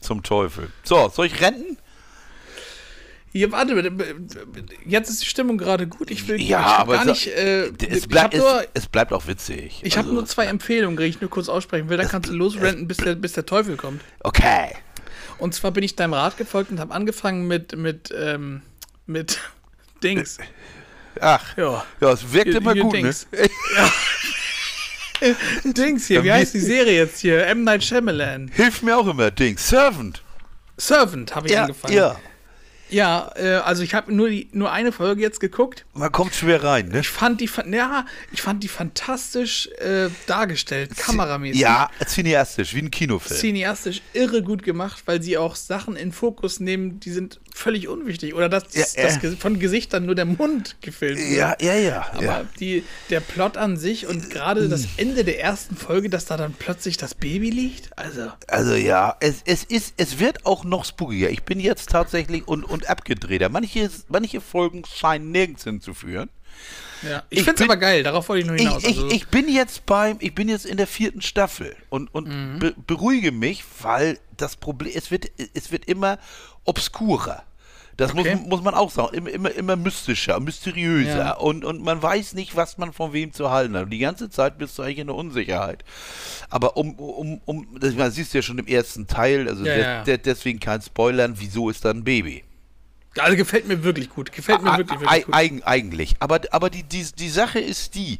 zum 0.00 0.22
Teufel. 0.22 0.70
So, 0.82 1.08
soll 1.14 1.26
ich 1.26 1.40
rennen? 1.40 1.76
Hier, 3.32 3.52
warte, 3.52 3.92
jetzt 4.86 5.08
ist 5.08 5.22
die 5.22 5.26
Stimmung 5.26 5.56
gerade 5.56 5.86
gut. 5.86 6.10
Ich 6.10 6.26
will 6.26 6.40
Ja, 6.40 6.60
ich 6.60 6.66
aber 6.66 6.94
gar 6.94 7.04
so- 7.04 7.10
nicht. 7.10 7.28
Äh, 7.28 7.70
Es, 7.88 8.08
bleib, 8.08 8.24
habe 8.24 8.38
nur, 8.38 8.60
es, 8.62 8.68
es 8.82 8.86
bleibt 8.88 9.12
auch 9.12 9.26
witzig. 9.28 9.80
ich 9.84 9.96
Also, 9.96 10.12
nur 10.12 10.26
zwei 10.26 10.46
Empfehlungen, 10.46 10.96
die 10.96 11.04
ich 11.04 11.20
nur 11.20 11.30
kurz 11.30 11.48
aussprechen 11.48 11.88
will. 11.88 11.96
Dann 11.96 12.08
kannst 12.08 12.28
du 12.28 12.34
losrenten, 12.34 12.88
bis 12.88 12.96
der, 12.96 13.14
bis 13.14 13.32
der 13.34 13.46
Teufel 13.46 13.76
kommt. 13.76 14.02
Okay. 14.20 14.70
Und 15.38 15.54
zwar 15.54 15.70
bin 15.70 15.84
ich 15.84 15.94
deinem 15.94 16.14
Rat 16.14 16.36
gefolgt 16.38 16.72
und 16.72 16.80
habe 16.80 16.92
angefangen 16.92 17.46
mit, 17.46 17.76
mit, 17.76 18.12
ähm, 18.18 18.62
mit 19.06 19.38
Dings. 20.02 20.38
Ach, 21.20 21.56
Ja. 21.56 21.84
ja, 22.00 22.12
es 22.12 22.32
wirkt 22.32 22.48
Hier- 22.48 22.56
immer 22.56 22.72
hier 22.72 22.82
gut, 22.82 22.94
Dings. 22.94 23.26
ne? 23.30 23.48
Dings 25.72 26.06
hier, 26.06 26.22
wie 26.22 26.28
Ja, 26.28 26.34
heißt 26.34 26.54
die 26.54 26.60
Serie 26.60 26.96
jetzt 26.96 27.20
hier? 27.20 27.46
M. 27.46 27.62
Night 27.64 27.84
Shyamalan. 27.84 28.48
Hilft 28.48 28.82
mir 28.82 28.96
auch 28.96 29.06
immer, 29.06 29.30
Ding. 29.30 29.58
Servant. 29.58 30.22
Servant 30.78 31.34
habe 31.34 31.46
ich 31.46 31.52
Ja, 31.52 31.62
angefangen. 31.64 31.94
ja. 31.94 32.18
Ja, 32.90 33.30
äh, 33.36 33.54
also 33.56 33.82
ich 33.82 33.94
habe 33.94 34.12
nur, 34.12 34.28
die- 34.28 34.48
nur 34.52 34.72
eine 34.72 34.92
Folge 34.92 35.22
jetzt 35.22 35.40
geguckt. 35.40 35.84
Man 35.94 36.10
kommt 36.12 36.34
schwer 36.34 36.62
rein, 36.62 36.88
ne? 36.88 37.00
Ich 37.00 37.08
fand 37.08 37.40
die, 37.40 37.48
ja, 37.72 38.04
ich 38.32 38.42
fand 38.42 38.62
die 38.62 38.68
fantastisch 38.68 39.68
äh, 39.78 40.08
dargestellt, 40.26 40.96
kameramäßig. 40.96 41.60
Ja, 41.60 41.90
cineastisch, 42.06 42.74
wie 42.74 42.80
ein 42.82 42.90
Kinofilm. 42.90 43.38
Cineastisch 43.38 44.02
irre 44.12 44.42
gut 44.42 44.62
gemacht, 44.62 45.02
weil 45.06 45.22
sie 45.22 45.38
auch 45.38 45.54
Sachen 45.56 45.96
in 45.96 46.12
Fokus 46.12 46.60
nehmen, 46.60 47.00
die 47.00 47.10
sind 47.10 47.40
völlig 47.60 47.88
unwichtig. 47.88 48.34
Oder 48.34 48.48
dass 48.48 48.64
Ja, 48.74 48.84
das 49.02 49.16
äh. 49.16 49.20
Ge- 49.20 49.36
von 49.36 49.58
Gesichtern 49.58 50.06
nur 50.06 50.14
der 50.14 50.24
Mund 50.24 50.76
gefilmt 50.80 51.18
wird. 51.20 51.30
ja, 51.30 51.56
ja, 51.60 51.74
ja. 51.74 52.06
Aber 52.14 52.22
ja. 52.24 52.44
die, 52.58 52.82
der 53.10 53.20
Plot 53.20 53.56
an 53.56 53.76
sich 53.76 54.06
und 54.06 54.30
gerade 54.30 54.68
das 54.68 54.86
Ende 54.96 55.24
der 55.24 55.40
ersten 55.40 55.76
Folge, 55.76 56.08
dass 56.10 56.24
da 56.26 56.36
dann 56.36 56.54
plötzlich 56.54 56.96
das 56.96 57.14
Baby 57.14 57.50
liegt, 57.50 57.96
also 57.98 58.30
Also 58.48 58.74
ja, 58.74 59.16
es, 59.20 59.42
es 59.44 59.64
ist, 59.64 59.94
es 59.96 60.18
wird 60.18 60.46
auch 60.46 60.64
noch 60.64 60.84
spookiger. 60.84 61.30
Ich 61.30 61.42
bin 61.42 61.60
jetzt 61.60 61.90
tatsächlich 61.90 62.48
und, 62.48 62.64
und 62.64 62.88
abgedrehter. 62.88 63.48
Manche, 63.48 63.90
manche 64.08 64.40
Folgen 64.40 64.82
scheinen 64.84 65.30
nirgends 65.30 65.64
hinzuführen. 65.64 66.30
ja. 67.02 67.22
Ich, 67.30 67.38
Ich 67.40 67.44
finde 67.44 67.62
es 67.62 67.68
aber 67.68 67.76
geil, 67.78 68.02
darauf 68.02 68.28
wollte 68.28 68.40
ich 68.42 68.46
nur 68.46 68.56
Ich, 68.56 68.62
hinaus. 68.62 68.82
ich, 68.82 68.88
also, 68.96 69.10
ich 69.10 69.28
bin 69.28 69.48
jetzt 69.48 69.86
beim, 69.86 70.16
ich 70.20 70.34
bin 70.34 70.48
jetzt 70.48 70.66
in 70.66 70.76
der 70.76 70.86
vierten 70.86 71.20
Staffel 71.22 71.76
und, 71.88 72.12
und 72.14 72.28
Mhm. 72.28 72.58
be 72.58 72.74
beruhige 72.86 73.32
mich, 73.32 73.64
weil 73.82 74.18
das 74.36 74.56
Problem, 74.56 74.92
es 74.94 75.10
wird, 75.10 75.26
es 75.54 75.70
wird 75.72 75.84
immer 75.84 76.18
obskurer. 76.64 77.42
Das 78.00 78.12
Okay. 78.14 78.34
muss, 78.36 78.46
muss 78.48 78.62
man 78.62 78.74
auch 78.74 78.90
sagen. 78.90 79.14
Immer, 79.16 79.30
immer, 79.30 79.50
immer 79.52 79.76
mystischer, 79.76 80.40
mysteriöser. 80.40 81.18
Ja. 81.18 81.32
Und, 81.36 81.64
und 81.64 81.82
man 81.82 82.02
weiß 82.02 82.32
nicht, 82.34 82.56
was 82.56 82.78
man 82.78 82.92
von 82.92 83.12
wem 83.12 83.32
zu 83.32 83.50
halten 83.50 83.76
hat. 83.76 83.84
Und 83.84 83.90
die 83.90 83.98
ganze 83.98 84.30
Zeit 84.30 84.58
bist 84.58 84.78
du 84.78 84.82
eigentlich 84.82 84.98
in 84.98 85.06
der 85.08 85.16
Unsicherheit. 85.16 85.84
Aber 86.48 86.76
um, 86.76 86.94
um, 86.94 87.40
um, 87.44 87.66
das 87.78 87.94
man 87.94 88.10
siehst 88.10 88.32
du 88.34 88.38
ja 88.38 88.42
schon 88.42 88.58
im 88.58 88.66
ersten 88.66 89.06
Teil, 89.06 89.48
also 89.48 89.64
Ja, 89.64 90.02
de- 90.02 90.16
de- 90.16 90.18
deswegen 90.24 90.60
kein 90.60 90.80
Spoilern, 90.82 91.34
wieso 91.38 91.68
ist 91.70 91.84
da 91.84 91.90
ein 91.90 92.02
Baby? 92.04 92.42
Also 93.18 93.36
gefällt 93.36 93.66
mir 93.66 93.82
wirklich 93.82 94.08
gut. 94.10 94.30
Gefällt 94.32 94.62
mir 94.62 94.76
wirklich, 94.78 95.00
wirklich 95.00 95.24
gut. 95.26 95.34
Eigen, 95.34 95.62
eigentlich. 95.64 96.14
Aber, 96.20 96.40
aber 96.52 96.70
die, 96.70 96.82
die, 96.84 97.04
die 97.18 97.28
Sache 97.28 97.58
ist 97.58 97.94
die, 97.96 98.18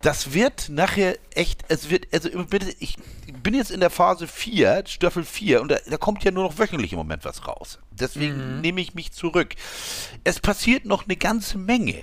das 0.00 0.32
wird 0.34 0.68
nachher 0.68 1.16
echt, 1.34 1.64
es 1.68 1.90
wird, 1.90 2.06
also 2.12 2.28
bitte, 2.46 2.74
ich 2.80 2.96
bin 3.42 3.54
jetzt 3.54 3.70
in 3.70 3.80
der 3.80 3.90
Phase 3.90 4.26
4, 4.26 4.84
Staffel 4.86 5.24
4, 5.24 5.62
und 5.62 5.68
da, 5.70 5.76
da 5.88 5.96
kommt 5.96 6.24
ja 6.24 6.30
nur 6.32 6.44
noch 6.44 6.58
wöchentlich 6.58 6.92
im 6.92 6.98
Moment 6.98 7.24
was 7.24 7.46
raus. 7.46 7.78
Deswegen 7.92 8.56
Mhm. 8.56 8.60
nehme 8.62 8.80
ich 8.80 8.94
mich 8.94 9.12
zurück. 9.12 9.54
Es 10.24 10.40
passiert 10.40 10.86
noch 10.86 11.04
eine 11.04 11.16
ganze 11.16 11.58
Menge. 11.58 12.02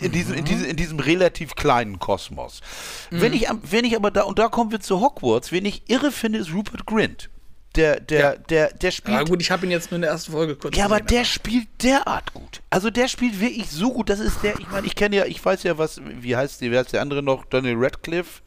In 0.00 0.12
diesem, 0.12 0.32
in, 0.34 0.40
Mhm. 0.40 0.44
diesem, 0.46 0.64
in 0.64 0.76
diesem 0.76 1.00
relativ 1.00 1.54
kleinen 1.54 1.98
Kosmos. 1.98 2.62
Wenn, 3.10 3.34
ich, 3.34 3.48
wenn 3.64 3.84
ich 3.84 3.94
aber 3.96 4.10
da, 4.10 4.22
und 4.22 4.38
da 4.38 4.48
kommen 4.48 4.70
wir 4.70 4.80
zu 4.80 5.00
Hogwarts, 5.00 5.52
wen 5.52 5.66
ich 5.66 5.82
irre 5.90 6.10
finde, 6.12 6.38
ist 6.38 6.54
Rupert 6.54 6.86
Grint. 6.86 7.28
Der, 7.76 8.00
der, 8.00 8.20
Ja. 8.20 8.36
der, 8.36 8.72
der 8.72 8.90
spielt. 8.90 9.16
Ja 9.16 9.22
gut, 9.24 9.40
ich 9.42 9.50
habe 9.50 9.66
ihn 9.66 9.70
jetzt 9.70 9.90
nur 9.90 9.96
in 9.96 10.02
der 10.02 10.10
ersten 10.10 10.32
Folge 10.32 10.56
kurz 10.56 10.76
Ja, 10.76 10.86
aber 10.86 11.00
gesehen, 11.00 11.18
der 11.18 11.24
spielt 11.24 11.68
derart 11.82 12.32
gut. 12.32 12.62
Also 12.70 12.90
der 12.90 13.08
spielt 13.08 13.38
wirklich 13.40 13.70
so 13.70 13.92
gut. 13.92 14.08
Das 14.08 14.18
ist 14.20 14.42
der, 14.42 14.58
ich 14.58 14.68
meine, 14.70 14.86
ich 14.86 14.94
kenne 14.94 15.16
ja, 15.16 15.24
ich 15.26 15.44
weiß 15.44 15.62
ja, 15.64 15.76
was, 15.78 16.00
wie 16.20 16.34
heißt 16.36 16.60
die, 16.60 16.70
wie 16.72 16.78
heißt 16.78 16.92
der 16.92 17.02
andere 17.02 17.22
noch? 17.22 17.44
Daniel 17.44 17.76
Radcliffe. 17.78 18.42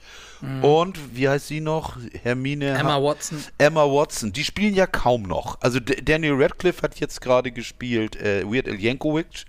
Und 0.61 0.97
wie 1.17 1.27
heißt 1.27 1.47
sie 1.49 1.59
noch? 1.59 1.97
Hermine. 2.23 2.71
Mhm. 2.73 2.79
Emma 2.79 2.93
Ha- 2.93 3.03
Watson. 3.03 3.43
Emma 3.57 3.83
Watson. 3.83 4.31
Die 4.31 4.45
spielen 4.45 4.73
ja 4.73 4.87
kaum 4.87 5.23
noch. 5.23 5.57
Also 5.59 5.81
D 5.81 6.01
Daniel 6.01 6.41
Radcliffe 6.41 6.81
hat 6.81 6.97
jetzt 7.01 7.19
gerade 7.19 7.51
gespielt 7.51 8.15
äh, 8.15 8.45
Weird 8.49 8.69
Al 8.69 8.79
Yankovic, 8.79 9.43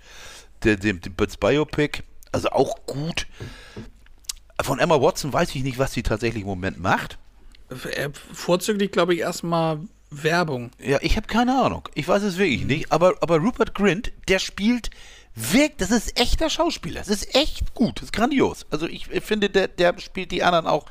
dem, 0.65 0.99
dem 0.99 1.13
das 1.15 1.37
Biopic. 1.37 2.03
Also 2.33 2.49
auch 2.49 2.75
gut. 2.87 3.25
Von 4.61 4.79
Emma 4.79 5.01
Watson 5.01 5.31
weiß 5.31 5.55
ich 5.55 5.63
nicht, 5.63 5.79
was 5.79 5.93
sie 5.93 6.03
tatsächlich 6.03 6.41
im 6.43 6.47
Moment 6.49 6.77
macht. 6.79 7.17
Äh, 7.95 8.09
Vorzüglich, 8.33 8.91
glaube 8.91 9.13
ich, 9.13 9.21
erstmal 9.21 9.79
Werbung. 10.09 10.71
Ja, 10.79 10.99
ich 11.01 11.15
habe 11.15 11.27
keine 11.27 11.61
Ahnung. 11.61 11.87
Ich 11.95 12.07
weiß 12.07 12.23
es 12.23 12.37
wirklich 12.37 12.65
nicht. 12.65 12.91
Aber, 12.91 13.15
aber 13.21 13.37
Rupert 13.37 13.73
Grint, 13.73 14.11
der 14.27 14.39
spielt 14.39 14.89
wirkt, 15.33 15.79
das 15.79 15.91
ist 15.91 16.19
echter 16.19 16.49
Schauspieler. 16.49 16.99
Das 16.99 17.07
ist 17.07 17.35
echt 17.35 17.73
gut. 17.73 17.97
Das 17.97 18.05
ist 18.05 18.13
grandios. 18.13 18.65
Also 18.69 18.87
ich 18.87 19.07
finde, 19.07 19.49
der, 19.49 19.67
der 19.69 19.97
spielt 19.99 20.31
die 20.31 20.43
anderen 20.43 20.67
auch 20.67 20.85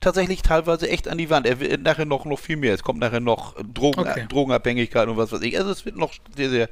tatsächlich 0.00 0.42
teilweise 0.42 0.88
echt 0.88 1.08
an 1.08 1.18
die 1.18 1.30
Wand. 1.30 1.46
Er 1.46 1.60
wird 1.60 1.82
nachher 1.82 2.04
noch, 2.04 2.24
noch 2.24 2.38
viel 2.38 2.56
mehr. 2.56 2.74
Es 2.74 2.82
kommt 2.82 2.98
nachher 2.98 3.20
noch 3.20 3.54
Drogen, 3.62 4.00
Okay. 4.00 4.26
Drogenabhängigkeit 4.28 5.08
und 5.08 5.16
was 5.16 5.30
weiß 5.32 5.42
ich. 5.42 5.56
Also 5.56 5.70
es 5.70 5.84
wird 5.84 5.96
noch 5.96 6.12
sehr, 6.36 6.50
sehr 6.50 6.68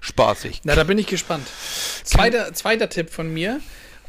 spaßig. 0.00 0.62
Na, 0.64 0.74
da 0.74 0.84
bin 0.84 0.98
ich 0.98 1.06
gespannt. 1.06 1.46
Zweiter, 2.02 2.52
zweiter 2.54 2.88
Tipp 2.88 3.10
von 3.10 3.32
mir. 3.32 3.60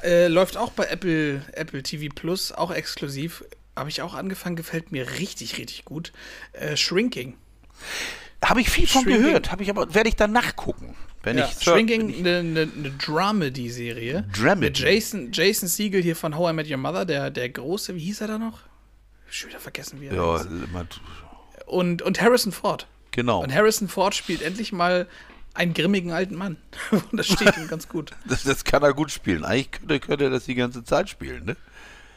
Äh, 0.04 0.28
läuft 0.28 0.56
auch 0.56 0.72
bei 0.72 0.86
Apple, 0.86 1.42
Apple 1.54 1.84
TV 1.84 2.14
Plus, 2.14 2.52
auch 2.52 2.72
exklusiv. 2.72 3.44
Habe 3.76 3.90
ich 3.90 4.02
auch 4.02 4.14
angefangen, 4.14 4.56
gefällt 4.56 4.92
mir 4.92 5.10
richtig, 5.20 5.58
richtig 5.58 5.86
gut. 5.86 6.12
Äh, 6.54 6.78
Shrinking. 6.78 7.36
Habe 8.44 8.62
ich 8.62 8.70
viel 8.70 8.88
von 8.88 9.04
Shrinking. 9.04 9.24
gehört. 9.24 9.52
Habe 9.52 9.64
ich 9.64 9.70
aber, 9.70 9.94
werde 9.94 10.10
ich 10.10 10.16
dann 10.16 10.32
nachgucken. 10.32 10.96
Wenn 11.24 11.38
Ja, 11.40 11.46
ich 11.52 11.64
Shrinking, 11.64 12.16
eine 12.20 12.44
ne, 12.44 12.66
ne 12.68 12.92
Dramedy-Serie. 13.04 14.26
Dramedy. 14.34 14.60
Mit 14.60 14.80
Jason, 14.80 15.32
Jason 15.32 15.68
Siegel 15.68 16.02
hier 16.02 16.16
von 16.16 16.38
How 16.38 16.52
I 16.52 16.54
Met 16.54 16.70
Your 16.70 16.78
Mother, 16.78 17.06
der, 17.06 17.32
der 17.32 17.50
große, 17.50 17.96
wie 17.96 18.00
hieß 18.00 18.22
er 18.22 18.28
da 18.28 18.38
noch? 18.38 18.60
Schon 19.30 19.50
wieder 19.50 19.60
vergessen, 19.60 20.00
wie 20.02 20.08
er 20.08 20.14
Ja, 20.16 20.42
immer- 20.42 20.86
Und, 21.66 22.02
und 22.02 22.22
Harrison 22.22 22.52
Ford. 22.52 22.88
genau. 23.12 23.42
Und 23.44 23.54
Harrison 23.54 23.88
Ford 23.88 24.14
spielt 24.16 24.42
endlich 24.42 24.72
mal 24.72 25.08
einen 25.56 25.74
grimmigen 25.74 26.12
alten 26.12 26.36
Mann. 26.36 26.58
Und 26.92 27.18
das 27.18 27.28
steht 27.28 27.58
ihm 27.58 27.68
ganz 27.68 27.88
gut. 27.90 28.12
Das, 28.28 28.44
das 28.44 28.64
kann 28.66 28.84
er 28.84 28.94
gut 28.94 29.10
spielen. 29.12 29.44
Eigentlich 29.46 29.72
könnte, 29.72 30.00
könnte 30.00 30.24
er 30.26 30.30
das 30.30 30.46
die 30.46 30.56
ganze 30.56 30.84
Zeit 30.84 31.10
spielen, 31.10 31.46
ne? 31.46 31.56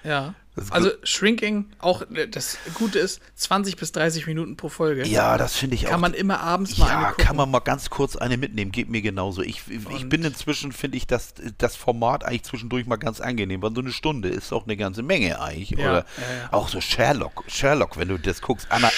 Ja. 0.05 0.35
Also 0.71 0.91
Shrinking, 1.03 1.67
auch 1.79 2.03
äh, 2.11 2.29
das 2.29 2.59
Gute 2.75 2.99
ist, 2.99 3.21
20 3.37 3.77
bis 3.77 3.93
30 3.93 4.27
Minuten 4.27 4.57
pro 4.57 4.69
Folge. 4.69 5.07
Ja, 5.07 5.37
das 5.39 5.57
finde 5.57 5.77
ich 5.77 5.87
auch. 5.87 5.91
Kann 5.93 6.01
man 6.01 6.15
immer 6.15 6.41
abends 6.41 6.79
mal 6.79 6.89
Ja, 6.89 6.99
angucken. 7.01 7.23
kann 7.23 7.37
man 7.37 7.51
mal 7.51 7.61
ganz 7.61 7.91
kurz 7.91 8.17
eine 8.17 8.37
mitnehmen. 8.37 8.73
Geht 8.73 8.89
mir 8.89 9.03
genauso. 9.03 9.43
Ich, 9.43 9.63
ich 9.69 10.09
bin 10.09 10.25
inzwischen, 10.25 10.73
finde 10.73 10.97
ich, 10.97 11.07
das, 11.07 11.35
das 11.59 11.77
Format 11.77 12.25
eigentlich 12.25 12.45
zwischendurch 12.45 12.87
mal 12.87 12.97
ganz 12.97 13.21
angenehm. 13.21 13.63
Weil 13.63 13.75
so 13.75 13.81
eine 13.81 13.93
Stunde 13.93 14.29
ist 14.29 14.53
auch 14.53 14.65
eine 14.65 14.77
ganze 14.77 15.03
Menge 15.03 15.41
eigentlich. 15.41 15.71
Ja, 15.71 15.79
Oder 15.79 15.93
ja, 15.95 16.03
ja. 16.43 16.53
auch 16.53 16.69
so 16.69 16.81
Sherlock. 16.81 17.45
Sherlock, 17.49 17.97
wenn 17.99 18.09
du 18.09 18.19
das 18.19 18.41
guckst. 18.43 18.67
Anna, 18.71 18.91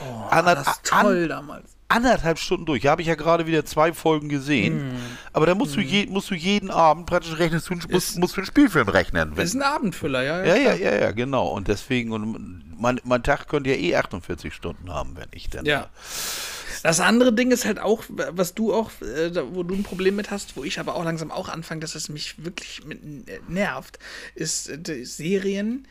Oh, 0.00 0.24
Anna, 0.30 0.54
das 0.54 0.66
ist 0.68 0.84
toll 0.84 1.22
An, 1.24 1.28
damals. 1.28 1.75
Anderthalb 1.88 2.38
Stunden 2.38 2.66
durch. 2.66 2.86
Habe 2.86 3.02
ich 3.02 3.08
ja 3.08 3.14
gerade 3.14 3.46
wieder 3.46 3.64
zwei 3.64 3.92
Folgen 3.92 4.28
gesehen. 4.28 4.88
Mm. 4.88 4.96
Aber 5.32 5.46
da 5.46 5.54
musst, 5.54 5.76
mm. 5.76 5.80
du 5.80 5.82
je, 5.82 6.06
musst 6.06 6.30
du 6.30 6.34
jeden 6.34 6.70
Abend 6.70 7.06
praktisch 7.06 7.38
rechnest, 7.38 7.70
du, 7.70 7.74
musst, 7.90 8.18
musst 8.18 8.36
du 8.36 8.40
einen 8.40 8.46
Spielfilm 8.46 8.88
rechnen. 8.88 9.32
Das 9.36 9.46
ist 9.46 9.54
ein 9.54 9.62
Abendfüller, 9.62 10.22
ja. 10.22 10.44
Ja, 10.44 10.56
ja, 10.56 10.74
ja, 10.74 10.94
ja, 10.96 11.12
genau. 11.12 11.48
Und 11.48 11.68
deswegen, 11.68 12.12
und 12.12 12.64
mein, 12.78 13.00
mein 13.04 13.22
Tag 13.22 13.48
könnte 13.48 13.70
ja 13.70 13.76
eh 13.76 13.96
48 13.96 14.52
Stunden 14.52 14.92
haben, 14.92 15.16
wenn 15.16 15.28
ich 15.32 15.48
dann. 15.48 15.64
Ja. 15.64 15.88
Das 16.82 17.00
andere 17.00 17.32
Ding 17.32 17.50
ist 17.50 17.64
halt 17.64 17.80
auch, 17.80 18.04
was 18.08 18.54
du 18.54 18.72
auch, 18.72 18.90
äh, 19.00 19.32
wo 19.52 19.62
du 19.62 19.74
ein 19.74 19.82
Problem 19.82 20.16
mit 20.16 20.30
hast, 20.30 20.56
wo 20.56 20.64
ich 20.64 20.78
aber 20.78 20.94
auch 20.94 21.04
langsam 21.04 21.30
auch 21.30 21.48
anfange, 21.48 21.80
dass 21.80 21.94
es 21.94 22.08
mich 22.08 22.44
wirklich 22.44 22.84
mit, 22.84 23.02
äh, 23.28 23.40
nervt, 23.48 23.98
ist 24.34 24.68
äh, 24.68 25.04
Serien, 25.04 25.88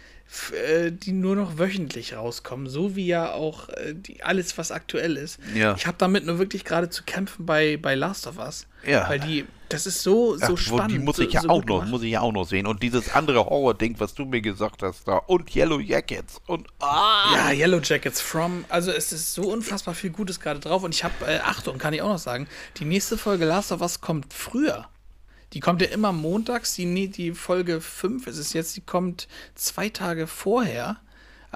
die 0.92 1.12
nur 1.12 1.36
noch 1.36 1.58
wöchentlich 1.58 2.16
rauskommen, 2.16 2.68
so 2.68 2.96
wie 2.96 3.08
ja 3.08 3.32
auch 3.32 3.70
äh, 3.70 3.94
die, 3.94 4.24
alles, 4.24 4.58
was 4.58 4.72
aktuell 4.72 5.18
ist. 5.18 5.40
Ja. 5.54 5.76
Ich 5.76 5.88
habe 5.88 5.98
damit 5.98 6.26
nur 6.26 6.40
wirklich 6.40 6.66
gerade 6.66 6.90
zu 6.90 7.04
kämpfen 7.04 7.46
bei, 7.46 7.78
bei 7.78 7.96
Last 7.96 8.28
of 8.28 8.38
Us. 8.38 8.68
Ja. 8.86 9.10
Weil 9.10 9.20
die, 9.20 9.46
das 9.70 9.88
ist 9.88 10.04
so, 10.04 10.36
so 10.38 10.54
Ach, 10.54 10.58
spannend. 10.58 10.92
Die 10.92 11.00
muss 11.00 11.20
ich 11.20 11.34
ja 11.34 11.42
so, 11.42 11.50
auch 11.50 11.64
noch, 11.66 11.86
muss 11.86 12.04
ich 12.04 12.12
ja 12.12 12.22
auch 12.22 12.32
noch 12.32 12.46
sehen. 12.46 12.68
Und 12.68 12.84
dieses 12.84 13.14
andere 13.14 13.46
Horror-Ding, 13.46 13.96
was 14.00 14.14
du 14.14 14.26
mir 14.26 14.42
gesagt 14.42 14.84
hast 14.84 15.08
da. 15.08 15.18
Und 15.18 15.56
Yellow 15.56 15.80
Jackets. 15.80 16.42
Und 16.48 16.68
ah. 16.80 17.34
Ja, 17.34 17.52
Yellow 17.52 17.80
Jackets 17.82 18.22
from. 18.22 18.66
Also 18.70 18.92
es 18.92 19.12
ist 19.12 19.34
so 19.34 19.44
unfassbar 19.44 19.94
viel 19.94 20.12
Gutes 20.12 20.40
gerade 20.40 20.60
drauf. 20.60 20.84
Und 20.84 20.94
ich 20.94 21.04
habe, 21.04 21.14
äh, 21.26 21.40
Achtung, 21.40 21.78
kann 21.78 21.94
ich 21.94 22.02
auch 22.02 22.10
noch 22.10 22.20
sagen, 22.20 22.48
die 22.78 22.86
nächste 22.86 23.18
Folge 23.18 23.46
Last 23.46 23.72
of 23.72 23.82
Us 23.82 24.02
kommt 24.02 24.34
früher. 24.34 24.88
Die 25.54 25.60
kommt 25.60 25.82
ja 25.82 25.88
immer 25.88 26.12
montags, 26.12 26.76
die, 26.76 27.10
die 27.10 27.32
Folge 27.34 27.82
5 27.82 28.28
ist 28.28 28.38
es 28.38 28.54
jetzt, 28.54 28.76
die 28.76 28.82
kommt 28.82 29.28
zwei 29.56 29.90
Tage 29.90 30.28
vorher. 30.28 30.98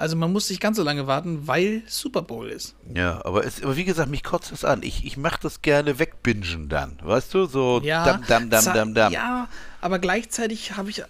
Also 0.00 0.16
man 0.16 0.32
muss 0.32 0.48
nicht 0.48 0.62
ganz 0.62 0.78
so 0.78 0.82
lange 0.82 1.06
warten, 1.06 1.46
weil 1.46 1.82
Super 1.86 2.22
Bowl 2.22 2.48
ist. 2.48 2.74
Ja, 2.94 3.22
aber, 3.26 3.44
es, 3.44 3.62
aber 3.62 3.76
wie 3.76 3.84
gesagt, 3.84 4.10
mich 4.10 4.24
kotzt 4.24 4.50
es 4.50 4.64
an. 4.64 4.82
Ich, 4.82 5.04
ich 5.04 5.18
mache 5.18 5.38
das 5.42 5.60
gerne 5.60 5.98
wegbingen 5.98 6.70
dann. 6.70 6.98
Weißt 7.02 7.34
du? 7.34 7.44
So 7.44 7.82
ja, 7.84 8.06
dam, 8.06 8.24
dam, 8.26 8.48
dam, 8.48 8.64
dam, 8.64 8.94
dam. 8.94 9.12
Ja, 9.12 9.48
aber 9.82 9.98
gleichzeitig 9.98 10.78
habe 10.78 10.88
ich, 10.88 11.04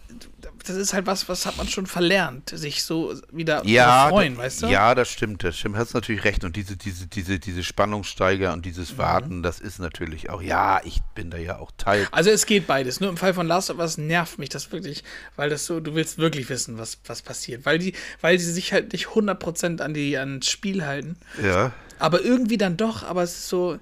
das 0.65 0.77
ist 0.77 0.93
halt 0.93 1.07
was, 1.07 1.29
was 1.29 1.47
hat 1.47 1.57
man 1.57 1.69
schon 1.69 1.87
verlernt, 1.87 2.51
sich 2.51 2.83
so 2.83 3.15
wieder 3.33 3.63
ja, 3.65 4.05
zu 4.05 4.11
freuen, 4.11 4.37
weißt 4.37 4.63
du? 4.63 4.67
Ja, 4.67 4.95
das 4.95 5.11
stimmt, 5.11 5.45
das 5.45 5.59
stimmt. 5.59 5.77
Hast 5.77 5.95
natürlich 5.95 6.25
recht. 6.25 6.45
Und 6.45 6.57
diese, 6.57 6.77
diese, 6.77 7.07
diese, 7.07 7.39
diese 7.39 7.63
Spannungssteiger 7.63 8.53
und 8.53 8.65
dieses 8.65 8.93
mhm. 8.93 8.99
Warten, 8.99 9.37
mhm. 9.39 9.43
das 9.43 9.61
ist 9.61 9.79
natürlich 9.79 10.31
auch, 10.31 10.43
ja, 10.43 10.81
ich 10.85 11.01
bin 11.15 11.31
da 11.31 11.39
ja 11.39 11.59
auch 11.59 11.71
Teil. 11.77 12.07
Also 12.13 12.31
es 12.31 12.47
geht 12.47 12.67
beides. 12.67 13.01
Nur 13.01 13.11
im 13.11 13.17
Fall 13.17 13.35
von 13.35 13.47
Last 13.47 13.71
of 13.71 13.79
Us 13.79 13.99
nervt 13.99 14.39
mich 14.39 14.49
das 14.49 14.71
wirklich, 14.73 15.05
weil 15.37 15.51
das 15.51 15.67
so, 15.67 15.81
du 15.81 15.95
willst 15.95 16.19
wirklich 16.19 16.49
wissen, 16.49 16.79
was, 16.79 16.99
was 17.07 17.23
passiert. 17.23 17.67
Weil 17.67 17.79
die, 17.79 17.95
weil 18.21 18.39
sie 18.39 18.53
sich 18.53 18.73
halt 18.73 18.93
nicht 18.93 19.09
100% 19.09 19.81
an 19.81 19.95
die, 19.95 20.17
ans 20.17 20.49
Spiel 20.49 20.85
halten. 20.85 21.17
Ja. 21.43 21.73
Aber 21.99 22.23
irgendwie 22.23 22.57
dann 22.57 22.77
doch, 22.77 23.03
aber 23.03 23.23
es 23.23 23.33
ist 23.33 23.49
so, 23.49 23.79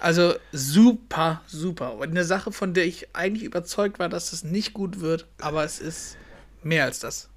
also 0.00 0.34
super, 0.52 1.42
super. 1.46 1.94
Und 1.94 2.10
eine 2.10 2.24
Sache, 2.24 2.52
von 2.52 2.74
der 2.74 2.86
ich 2.86 3.14
eigentlich 3.14 3.44
überzeugt 3.44 3.98
war, 3.98 4.08
dass 4.08 4.32
es 4.32 4.42
nicht 4.44 4.72
gut 4.72 5.00
wird, 5.00 5.26
aber 5.40 5.64
es 5.64 5.78
ist 5.78 6.16
mehr 6.62 6.84
als 6.84 7.00
das. 7.00 7.28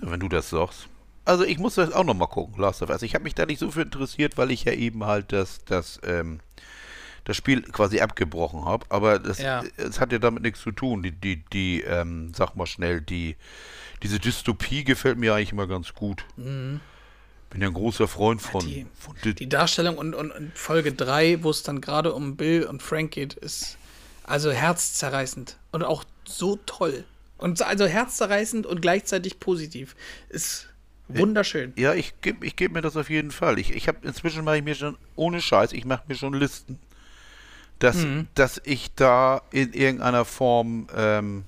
Wenn 0.00 0.20
du 0.20 0.28
das 0.28 0.50
sagst. 0.50 0.88
Also 1.24 1.44
ich 1.44 1.58
muss 1.58 1.74
das 1.74 1.92
auch 1.92 2.04
noch 2.04 2.14
mal 2.14 2.26
gucken, 2.26 2.60
Last 2.60 2.82
of 2.82 2.90
Us. 2.90 3.02
Ich 3.02 3.14
habe 3.14 3.24
mich 3.24 3.34
da 3.34 3.46
nicht 3.46 3.58
so 3.58 3.70
für 3.70 3.82
interessiert, 3.82 4.38
weil 4.38 4.50
ich 4.50 4.64
ja 4.64 4.72
eben 4.72 5.04
halt 5.04 5.32
das, 5.32 5.64
das, 5.64 6.00
ähm, 6.04 6.40
das 7.24 7.36
Spiel 7.36 7.62
quasi 7.62 8.00
abgebrochen 8.00 8.64
habe. 8.64 8.86
Aber 8.88 9.18
das, 9.18 9.38
ja. 9.38 9.62
es 9.76 10.00
hat 10.00 10.12
ja 10.12 10.18
damit 10.18 10.42
nichts 10.42 10.60
zu 10.60 10.72
tun. 10.72 11.02
Die, 11.02 11.12
die, 11.12 11.44
die, 11.52 11.82
ähm, 11.82 12.32
sag 12.34 12.54
mal 12.54 12.66
schnell, 12.66 13.00
die, 13.00 13.36
diese 14.02 14.18
Dystopie 14.18 14.84
gefällt 14.84 15.18
mir 15.18 15.34
eigentlich 15.34 15.52
immer 15.52 15.66
ganz 15.66 15.94
gut. 15.94 16.24
Mhm 16.36 16.80
bin 17.50 17.62
ja 17.62 17.68
ein 17.68 17.74
großer 17.74 18.08
Freund 18.08 18.42
von. 18.42 18.64
Die, 18.66 18.86
von 18.98 19.14
die 19.22 19.48
Darstellung 19.48 19.96
und, 19.98 20.14
und, 20.14 20.30
und 20.30 20.56
Folge 20.56 20.92
3, 20.92 21.42
wo 21.42 21.50
es 21.50 21.62
dann 21.62 21.80
gerade 21.80 22.12
um 22.12 22.36
Bill 22.36 22.64
und 22.64 22.82
Frank 22.82 23.12
geht, 23.12 23.34
ist 23.34 23.78
also 24.24 24.50
herzzerreißend 24.50 25.56
und 25.72 25.82
auch 25.82 26.04
so 26.26 26.58
toll. 26.66 27.04
Und 27.38 27.62
also 27.62 27.86
herzzerreißend 27.86 28.66
und 28.66 28.82
gleichzeitig 28.82 29.40
positiv. 29.40 29.96
Ist 30.28 30.68
wunderschön. 31.08 31.72
Ja, 31.76 31.94
ich 31.94 32.20
gebe 32.20 32.44
ich 32.44 32.56
geb 32.56 32.72
mir 32.72 32.82
das 32.82 32.96
auf 32.96 33.08
jeden 33.08 33.30
Fall. 33.30 33.58
Ich, 33.58 33.72
ich 33.72 33.88
habe 33.88 34.06
inzwischen 34.06 34.44
mache 34.44 34.58
ich 34.58 34.64
mir 34.64 34.74
schon, 34.74 34.98
ohne 35.16 35.40
Scheiß, 35.40 35.72
ich 35.72 35.84
mache 35.84 36.02
mir 36.08 36.16
schon 36.16 36.34
Listen. 36.34 36.78
Dass, 37.78 37.96
mhm. 37.98 38.26
dass 38.34 38.60
ich 38.64 38.92
da 38.96 39.40
in 39.52 39.72
irgendeiner 39.72 40.24
Form 40.24 40.88
ähm, 40.96 41.44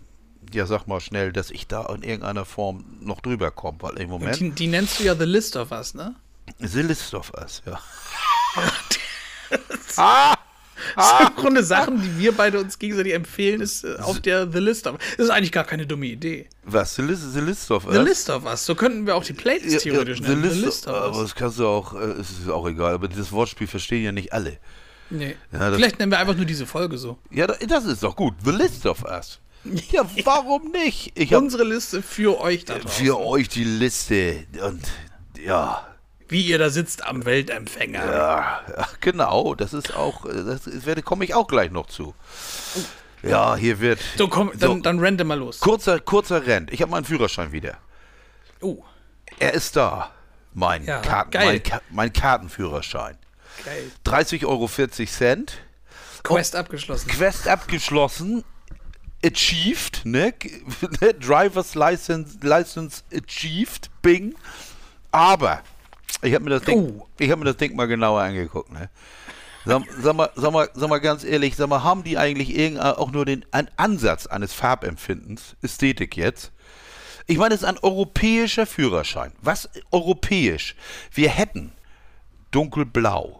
ja, 0.53 0.67
sag 0.67 0.87
mal 0.87 1.01
schnell, 1.01 1.33
dass 1.33 1.51
ich 1.51 1.67
da 1.67 1.87
in 1.95 2.03
irgendeiner 2.03 2.45
Form 2.45 2.85
noch 3.01 3.21
drüber 3.21 3.51
komme, 3.51 3.79
weil 3.81 3.99
im 3.99 4.11
Moment. 4.11 4.41
Die, 4.41 4.51
die, 4.51 4.67
nennst 4.67 5.01
du 5.01 5.05
ja 5.05 5.15
The 5.15 5.25
List 5.25 5.57
of 5.57 5.71
Us, 5.71 5.95
ne? 5.95 6.15
The 6.59 6.83
List 6.83 7.15
of 7.15 7.33
Us, 7.35 7.63
ja. 7.67 7.81
ah! 9.97 10.35
Ah. 10.97 11.29
Im 11.29 11.37
Grunde 11.37 11.63
Sachen, 11.63 12.01
die 12.01 12.19
wir 12.19 12.33
beide 12.33 12.59
uns 12.59 12.79
gegenseitig 12.79 13.15
empfehlen, 13.15 13.61
ist 13.61 13.85
äh, 13.85 13.97
auf 14.01 14.21
der 14.21 14.51
The 14.51 14.59
List 14.59 14.87
of 14.87 14.95
Us. 14.95 15.01
Das 15.17 15.27
ist 15.27 15.31
eigentlich 15.31 15.53
gar 15.53 15.65
keine 15.65 15.87
dumme 15.87 16.07
Idee. 16.07 16.49
Was? 16.65 16.95
The 16.97 17.03
List, 17.03 17.33
the 17.33 17.41
list 17.41 17.71
of 17.71 17.87
Us? 17.87 17.95
The 17.95 18.01
List 18.01 18.31
of 18.31 18.45
Us. 18.45 18.65
So 18.65 18.75
könnten 18.75 19.07
wir 19.07 19.15
auch 19.15 19.25
die 19.25 19.33
Playlist 19.33 19.73
ja, 19.73 19.79
theoretisch 19.79 20.21
ja, 20.21 20.27
the 20.27 20.35
nennen. 20.37 20.43
List, 20.43 20.57
the 20.57 20.65
List 20.65 20.89
of 20.89 20.95
Us. 20.95 21.03
Aber 21.03 21.23
das 21.23 21.35
kannst 21.35 21.59
du 21.59 21.67
auch, 21.67 21.95
äh, 21.95 22.21
ist 22.21 22.49
auch 22.49 22.67
egal, 22.67 22.95
aber 22.95 23.09
dieses 23.09 23.31
Wortspiel 23.33 23.67
verstehen 23.67 24.05
ja 24.05 24.13
nicht 24.13 24.33
alle. 24.33 24.59
Nee. 25.11 25.37
Ja, 25.53 25.73
Vielleicht 25.73 25.99
nennen 25.99 26.13
wir 26.13 26.19
einfach 26.19 26.37
nur 26.37 26.45
diese 26.45 26.67
Folge 26.67 26.97
so. 26.97 27.19
Ja, 27.31 27.47
das 27.47 27.85
ist 27.85 28.03
doch 28.03 28.15
gut. 28.15 28.35
The 28.45 28.53
List 28.53 28.87
of 28.87 29.05
Us. 29.05 29.41
Ja, 29.65 30.07
warum 30.25 30.71
nicht? 30.71 31.13
Ich 31.15 31.35
Unsere 31.35 31.65
Liste 31.65 32.03
für 32.03 32.41
euch 32.41 32.65
da 32.65 32.79
draußen. 32.79 33.05
Für 33.05 33.21
euch 33.21 33.49
die 33.49 33.65
Liste. 33.65 34.47
Und 34.63 34.83
ja. 35.39 35.87
Wie 36.29 36.47
ihr 36.47 36.59
da 36.59 36.71
sitzt 36.71 37.05
am 37.05 37.25
Weltempfänger. 37.25 38.05
Ja, 38.05 38.61
genau. 39.01 39.55
Das 39.55 39.73
ist 39.73 39.95
auch, 39.95 40.25
das 40.25 40.87
werde 40.87 41.03
komme 41.03 41.25
ich 41.25 41.35
auch 41.35 41.49
gleich 41.49 41.71
noch 41.71 41.87
zu. 41.87 42.15
Ja, 43.23 43.57
hier 43.57 43.81
wird. 43.81 44.01
So, 44.17 44.29
komm, 44.29 44.53
dann, 44.55 44.77
so, 44.77 44.79
dann 44.79 44.99
rente 44.99 45.25
mal 45.25 45.39
los. 45.39 45.61
Kurzer, 45.61 46.01
kurzer 46.01 46.47
Rent. 46.47 46.73
Ich 46.73 46.81
habe 46.81 46.91
meinen 46.91 47.05
Führerschein 47.05 47.53
wieder. 47.53 47.77
Oh. 48.61 48.83
Er 49.39 49.55
ist 49.55 49.77
da. 49.77 50.11
Mein, 50.55 50.85
ja, 50.85 51.01
Karten, 51.01 51.37
mein, 51.37 51.63
mein, 51.91 52.13
Kartenführerschein. 52.13 53.19
Geil. 53.65 53.91
30,40 54.07 54.47
Euro. 54.47 54.69
Quest 56.23 56.57
abgeschlossen. 56.57 57.09
Quest 57.09 57.47
abgeschlossen 57.47 58.45
achieved, 59.25 60.03
ne? 60.05 60.33
Driver's 61.21 61.75
License, 61.75 62.39
License 62.43 63.03
achieved, 63.13 63.91
Bing. 64.03 64.35
Aber 65.13 65.63
ich 66.23 66.35
habe 66.35 66.45
mir 66.45 66.51
das 66.51 66.63
Ding, 66.63 66.79
oh. 66.79 67.07
ich 67.19 67.31
habe 67.31 67.41
mir 67.41 67.47
das 67.47 67.57
Ding 67.57 67.75
mal 67.77 67.87
genauer 67.87 68.23
angeguckt, 68.23 68.73
ne? 68.73 68.91
Sag, 69.67 69.83
sag, 70.01 70.17
mal, 70.17 70.31
sag, 70.37 70.53
mal, 70.53 70.71
sag 70.73 70.89
mal 70.89 71.01
ganz 71.01 71.23
ehrlich, 71.23 71.55
sag 71.55 71.69
mal, 71.69 71.83
haben 71.83 72.03
die 72.03 72.17
eigentlich 72.17 72.57
irgendein, 72.57 72.95
auch 72.95 73.11
nur 73.11 73.27
den 73.27 73.45
einen 73.51 73.69
Ansatz 73.77 74.27
eines 74.27 74.55
Farbempfindens, 74.55 75.55
Ästhetik 75.61 76.17
jetzt? 76.17 76.51
Ich 77.27 77.37
meine, 77.37 77.55
es 77.55 77.61
ist 77.61 77.67
ein 77.69 77.79
europäischer 77.79 78.67
Führerschein. 78.67 79.33
Was 79.43 79.69
europäisch? 79.91 80.75
Wir 81.13 81.29
hätten 81.29 81.73
dunkelblau, 82.51 83.40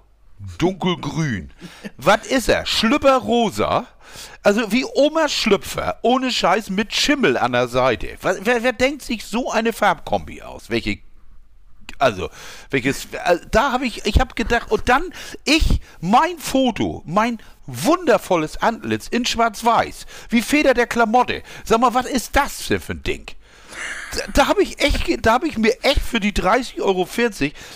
dunkelgrün. 0.59 1.53
Was 1.97 2.27
ist 2.27 2.49
er? 2.49 2.67
Schlüpperrosa? 2.67 3.87
Also 4.43 4.73
wie 4.73 4.85
Oma 4.95 5.29
Schlüpfer, 5.29 5.99
ohne 6.03 6.31
Scheiß 6.31 6.71
mit 6.71 6.95
Schimmel 6.95 7.37
an 7.37 7.53
der 7.53 7.69
Seite. 7.69 8.17
Wer, 8.21 8.63
wer 8.63 8.73
denkt 8.73 9.03
sich 9.03 9.25
so 9.25 9.51
eine 9.51 9.73
Farbkombi 9.73 10.43
aus? 10.43 10.71
Welche 10.71 10.99
also, 11.99 12.31
welches, 12.71 13.07
äh, 13.13 13.39
da 13.51 13.73
habe 13.73 13.85
ich, 13.85 14.07
ich 14.07 14.21
habe 14.21 14.35
gedacht, 14.35 14.73
und 14.73 14.89
dann 14.89 15.13
ich, 15.45 15.81
mein 16.01 16.39
Foto, 16.39 17.03
mein 17.05 17.39
wundervolles 17.67 18.57
Antlitz 18.57 19.07
in 19.07 19.27
schwarz-weiß, 19.27 20.07
wie 20.31 20.41
Feder 20.41 20.73
der 20.73 20.87
Klamotte. 20.87 21.43
Sag 21.63 21.81
mal, 21.81 21.93
was 21.93 22.07
ist 22.07 22.35
das 22.35 22.69
denn 22.69 22.81
für 22.81 22.95
ein 22.95 23.03
Ding? 23.03 23.27
Da, 24.13 24.33
da 24.33 24.47
habe 24.49 24.63
ich 24.63 24.81
echt, 24.81 25.25
da 25.25 25.33
habe 25.33 25.49
ich 25.49 25.59
mir 25.59 25.83
echt 25.83 26.01
für 26.01 26.21
die 26.21 26.33
30,40 26.33 26.83
Euro 26.83 27.07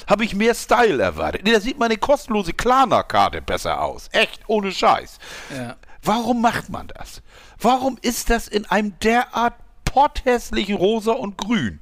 habe 0.08 0.24
ich 0.24 0.34
mehr 0.34 0.54
Style 0.54 1.02
erwartet. 1.02 1.42
Nee, 1.44 1.52
da 1.52 1.60
sieht 1.60 1.78
meine 1.78 1.96
kostenlose 1.96 2.52
Klarna-Karte 2.52 3.40
besser 3.40 3.80
aus. 3.80 4.08
Echt, 4.12 4.40
ohne 4.46 4.72
Scheiß. 4.72 5.18
Ja. 5.56 5.76
Warum 6.02 6.40
macht 6.42 6.68
man 6.68 6.88
das? 6.88 7.22
Warum 7.58 7.98
ist 8.02 8.30
das 8.30 8.48
in 8.48 8.66
einem 8.66 8.98
derart 9.00 9.54
potthässlichen 9.84 10.76
Rosa 10.76 11.12
und 11.12 11.38
Grün? 11.38 11.80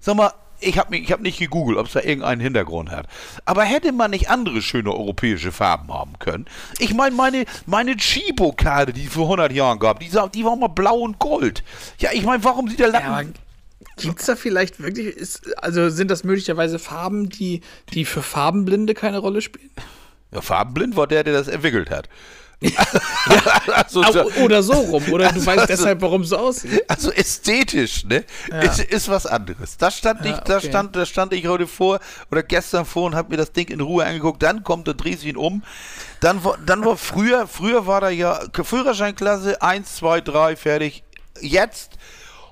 Sag 0.00 0.16
mal, 0.16 0.32
ich 0.60 0.78
habe 0.78 0.96
hab 0.96 1.20
nicht 1.20 1.38
gegoogelt, 1.38 1.78
ob 1.78 1.86
es 1.86 1.92
da 1.92 2.00
irgendeinen 2.00 2.40
Hintergrund 2.40 2.90
hat. 2.90 3.06
Aber 3.44 3.64
hätte 3.64 3.92
man 3.92 4.10
nicht 4.10 4.30
andere 4.30 4.62
schöne 4.62 4.92
europäische 4.92 5.52
Farben 5.52 5.92
haben 5.92 6.18
können? 6.18 6.46
Ich 6.78 6.94
meine, 6.94 7.14
meine, 7.14 7.44
meine 7.66 7.96
Chibo-Karte, 7.96 8.92
die 8.92 9.06
es 9.06 9.12
vor 9.12 9.24
100 9.24 9.52
Jahren 9.52 9.78
gab, 9.78 10.00
die, 10.00 10.10
die 10.34 10.44
war 10.44 10.56
mal 10.56 10.68
blau 10.68 10.98
und 10.98 11.18
gold. 11.18 11.64
Ja, 11.98 12.10
ich 12.12 12.24
meine, 12.24 12.42
warum 12.44 12.68
sieht 12.68 12.80
der 12.80 12.88
Lappen... 12.88 13.34
Ja, 13.34 13.40
Gibt 13.96 14.20
es 14.20 14.26
da 14.26 14.36
vielleicht 14.36 14.82
wirklich, 14.82 15.06
ist, 15.06 15.56
also 15.62 15.88
sind 15.88 16.10
das 16.10 16.24
möglicherweise 16.24 16.78
Farben, 16.78 17.28
die, 17.28 17.60
die 17.92 18.04
für 18.04 18.22
Farbenblinde 18.22 18.94
keine 18.94 19.18
Rolle 19.18 19.40
spielen? 19.40 19.70
Ja, 20.32 20.40
farbenblind 20.40 20.96
war 20.96 21.06
der, 21.06 21.22
der 21.24 21.32
das 21.32 21.48
entwickelt 21.48 21.90
hat. 21.90 22.08
also, 23.72 24.02
oder 24.40 24.62
so 24.62 24.72
rum, 24.72 25.02
oder 25.12 25.28
du 25.28 25.34
also, 25.34 25.46
weißt 25.46 25.68
deshalb, 25.68 26.00
warum 26.00 26.22
es 26.22 26.30
so 26.30 26.38
aussieht. 26.38 26.82
Also 26.88 27.10
ästhetisch, 27.12 28.04
ne? 28.04 28.24
Ja. 28.50 28.60
Ist, 28.60 28.80
ist 28.80 29.08
was 29.08 29.26
anderes. 29.26 29.76
Da 29.76 29.90
stand, 29.90 30.24
ja, 30.24 30.32
ich, 30.32 30.38
da, 30.40 30.56
okay. 30.56 30.68
stand, 30.68 30.96
da 30.96 31.04
stand 31.04 31.32
ich 31.32 31.46
heute 31.46 31.66
vor 31.66 32.00
oder 32.30 32.42
gestern 32.42 32.86
vor 32.86 33.04
und 33.04 33.14
habe 33.14 33.30
mir 33.30 33.36
das 33.36 33.52
Ding 33.52 33.68
in 33.68 33.80
Ruhe 33.80 34.04
angeguckt. 34.04 34.42
Dann 34.42 34.64
kommt 34.64 34.86
der 34.86 34.96
ihn 35.24 35.36
um. 35.36 35.62
Dann 36.20 36.42
war, 36.44 36.56
dann 36.64 36.84
war 36.84 36.96
früher, 36.96 37.46
früher 37.46 37.86
war 37.86 38.00
da 38.00 38.08
ja 38.08 38.40
Führerscheinklasse 38.52 39.60
1, 39.60 39.96
2, 39.96 40.20
3, 40.22 40.56
fertig. 40.56 41.04
Jetzt 41.40 41.92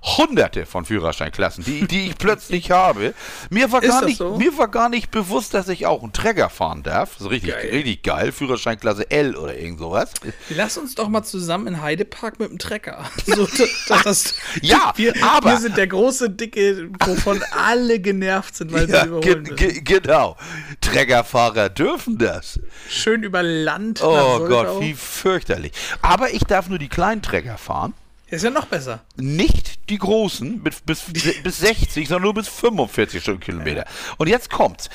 hunderte 0.02 0.66
von 0.66 0.84
Führerscheinklassen, 0.84 1.64
die, 1.64 1.86
die 1.86 2.08
ich 2.08 2.18
plötzlich 2.18 2.70
habe. 2.70 3.14
Mir 3.50 3.70
war, 3.70 3.80
gar 3.80 4.04
nicht, 4.04 4.18
so? 4.18 4.36
mir 4.36 4.56
war 4.58 4.68
gar 4.68 4.88
nicht 4.88 5.10
bewusst, 5.10 5.54
dass 5.54 5.68
ich 5.68 5.86
auch 5.86 6.02
einen 6.02 6.12
Träger 6.12 6.50
fahren 6.50 6.82
darf. 6.82 7.16
So 7.18 7.28
richtig 7.28 7.50
geil. 7.50 7.70
richtig 7.70 8.02
geil. 8.02 8.32
Führerscheinklasse 8.32 9.10
L 9.10 9.36
oder 9.36 9.56
irgend 9.56 9.78
sowas. 9.78 10.12
Lass 10.50 10.76
uns 10.76 10.96
doch 10.96 11.08
mal 11.08 11.22
zusammen 11.22 11.68
in 11.68 11.82
Heidepark 11.82 12.40
mit 12.40 12.50
dem 12.50 12.58
Trecker. 12.58 13.04
So, 13.32 13.46
das, 13.46 14.02
das, 14.04 14.34
ja, 14.60 14.92
wir, 14.96 15.14
aber. 15.22 15.50
Wir 15.50 15.58
sind 15.58 15.76
der 15.76 15.86
große, 15.86 16.28
dicke, 16.28 16.90
wovon 17.06 17.42
alle 17.52 18.00
genervt 18.00 18.56
sind, 18.56 18.72
weil 18.72 18.90
ja, 18.90 19.02
sie 19.02 19.08
überholen 19.08 19.44
ge 19.44 19.80
ge 19.80 20.00
Genau. 20.00 20.36
Trägerfahrer 20.80 21.68
dürfen 21.70 22.18
das. 22.18 22.60
Schön 22.88 23.22
über 23.22 23.42
Land. 23.42 24.02
Oh 24.02 24.46
Gott, 24.46 24.80
wie 24.80 24.94
fürchterlich. 24.94 25.72
Aber 26.02 26.34
ich 26.34 26.42
darf 26.44 26.68
nur 26.68 26.78
die 26.78 26.88
kleinen 26.88 27.22
Träger 27.22 27.56
fahren. 27.56 27.94
Ist 28.32 28.44
ja 28.44 28.50
noch 28.50 28.64
besser. 28.64 29.00
Nicht 29.16 29.90
die 29.90 29.98
großen 29.98 30.62
bis, 30.62 30.80
bis, 30.80 31.04
bis 31.42 31.58
60, 31.58 32.08
sondern 32.08 32.22
nur 32.22 32.32
bis 32.32 32.48
45 32.48 33.20
Stundenkilometer. 33.20 33.84
Und 34.16 34.26
jetzt 34.26 34.48
kommt's. 34.48 34.88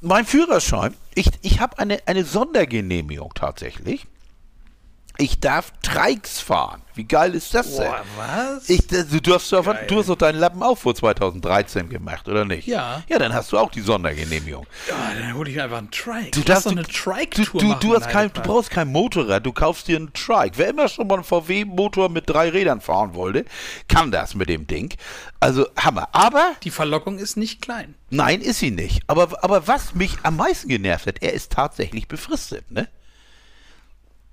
Mein 0.00 0.24
Führerschein, 0.24 0.94
ich, 1.14 1.28
ich 1.42 1.60
habe 1.60 1.78
eine, 1.78 1.98
eine 2.06 2.24
Sondergenehmigung 2.24 3.34
tatsächlich. 3.34 4.06
Ich 5.20 5.40
darf 5.40 5.72
Trikes 5.82 6.38
fahren. 6.38 6.80
Wie 6.94 7.02
geil 7.02 7.34
ist 7.34 7.52
das 7.52 7.74
denn? 7.74 7.86
Boah, 7.86 8.04
was? 8.16 8.68
Ich, 8.70 8.86
du, 8.86 9.20
du, 9.20 9.34
hast, 9.34 9.52
doch, 9.52 9.66
du 9.88 9.98
hast 9.98 10.08
doch 10.08 10.16
deinen 10.16 10.38
Lappen 10.38 10.62
auch 10.62 10.78
vor 10.78 10.94
2013 10.94 11.88
gemacht, 11.88 12.28
oder 12.28 12.44
nicht? 12.44 12.68
Ja. 12.68 13.02
Ja, 13.08 13.18
dann 13.18 13.34
hast 13.34 13.50
du 13.50 13.58
auch 13.58 13.72
die 13.72 13.80
Sondergenehmigung. 13.80 14.64
Ja, 14.86 14.94
dann 15.20 15.34
hole 15.34 15.50
ich 15.50 15.56
mir 15.56 15.64
einfach 15.64 15.78
einen 15.78 15.90
Trike. 15.90 16.30
Du, 16.30 16.42
darfst, 16.42 16.66
doch 16.66 16.70
eine 16.70 16.84
Trike-Tour 16.84 17.60
du, 17.60 17.74
du, 17.74 17.94
du, 17.94 18.00
kein, 18.00 18.32
du 18.32 18.42
brauchst 18.42 18.70
kein 18.70 18.92
Motorrad, 18.92 19.44
du 19.44 19.52
kaufst 19.52 19.88
dir 19.88 19.96
einen 19.96 20.12
Trike. 20.12 20.52
Wer 20.54 20.68
immer 20.68 20.86
schon 20.86 21.08
mal 21.08 21.16
einen 21.16 21.24
VW-Motor 21.24 22.10
mit 22.10 22.30
drei 22.30 22.50
Rädern 22.50 22.80
fahren 22.80 23.14
wollte, 23.14 23.44
kann 23.88 24.12
das 24.12 24.36
mit 24.36 24.48
dem 24.48 24.68
Ding. 24.68 24.94
Also 25.40 25.66
Hammer. 25.76 26.08
Aber... 26.12 26.52
Die 26.62 26.70
Verlockung 26.70 27.18
ist 27.18 27.36
nicht 27.36 27.60
klein. 27.60 27.96
Nein, 28.10 28.40
ist 28.40 28.60
sie 28.60 28.70
nicht. 28.70 29.02
Aber, 29.08 29.42
aber 29.42 29.66
was 29.66 29.96
mich 29.96 30.16
am 30.22 30.36
meisten 30.36 30.68
genervt 30.68 31.08
hat, 31.08 31.22
er 31.22 31.32
ist 31.32 31.50
tatsächlich 31.50 32.06
befristet, 32.06 32.70
ne? 32.70 32.86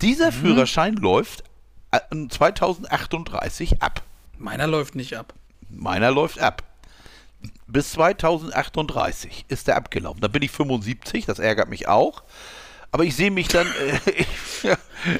Dieser 0.01 0.31
mhm. 0.31 0.35
Führerschein 0.35 0.95
läuft 0.95 1.43
2038 2.29 3.71
äh, 3.71 3.75
ab. 3.79 4.03
Meiner 4.37 4.67
läuft 4.67 4.95
nicht 4.95 5.15
ab. 5.15 5.33
Meiner 5.69 6.11
läuft 6.11 6.39
ab. 6.39 6.63
Bis 7.67 7.91
2038 7.91 9.45
ist 9.47 9.67
er 9.67 9.77
abgelaufen. 9.77 10.21
Da 10.21 10.27
bin 10.27 10.41
ich 10.41 10.51
75, 10.51 11.25
das 11.25 11.39
ärgert 11.39 11.69
mich 11.69 11.87
auch. 11.87 12.23
Aber 12.91 13.03
ich 13.03 13.15
sehe 13.15 13.29
mich 13.29 13.49
dann. 13.49 13.67
Äh, 13.67 14.23
ja, 14.67 14.77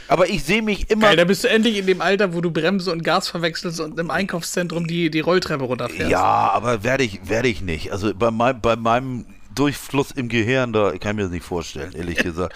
aber 0.08 0.30
ich 0.30 0.44
sehe 0.44 0.62
mich 0.62 0.90
immer. 0.90 1.08
Geil, 1.08 1.18
da 1.18 1.26
bist 1.26 1.44
du 1.44 1.50
endlich 1.50 1.78
in 1.78 1.86
dem 1.86 2.02
Alter, 2.02 2.34
wo 2.34 2.42
du 2.42 2.50
Bremse 2.50 2.92
und 2.92 3.04
Gas 3.04 3.28
verwechselst 3.28 3.80
und 3.80 4.00
im 4.00 4.10
Einkaufszentrum 4.10 4.88
die, 4.88 5.12
die 5.12 5.20
Rolltreppe 5.20 5.66
runterfährst. 5.66 6.10
Ja, 6.10 6.24
aber 6.24 6.84
werde 6.84 7.04
ich, 7.04 7.28
werd 7.28 7.46
ich 7.46 7.62
nicht. 7.62 7.92
Also 7.92 8.14
bei, 8.16 8.32
mein, 8.32 8.62
bei 8.62 8.78
meinem 8.78 9.26
Durchfluss 9.56 10.12
im 10.12 10.30
Gehirn, 10.30 10.74
da 10.74 10.92
kann 10.98 11.12
ich 11.12 11.16
mir 11.16 11.24
das 11.24 11.32
nicht 11.32 11.46
vorstellen, 11.46 11.94
ehrlich 11.94 12.18
gesagt. 12.18 12.54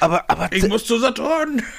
Aber, 0.00 0.28
aber 0.28 0.52
ich 0.52 0.66
muss 0.68 0.84
zu 0.84 0.98
Saturn. 0.98 1.62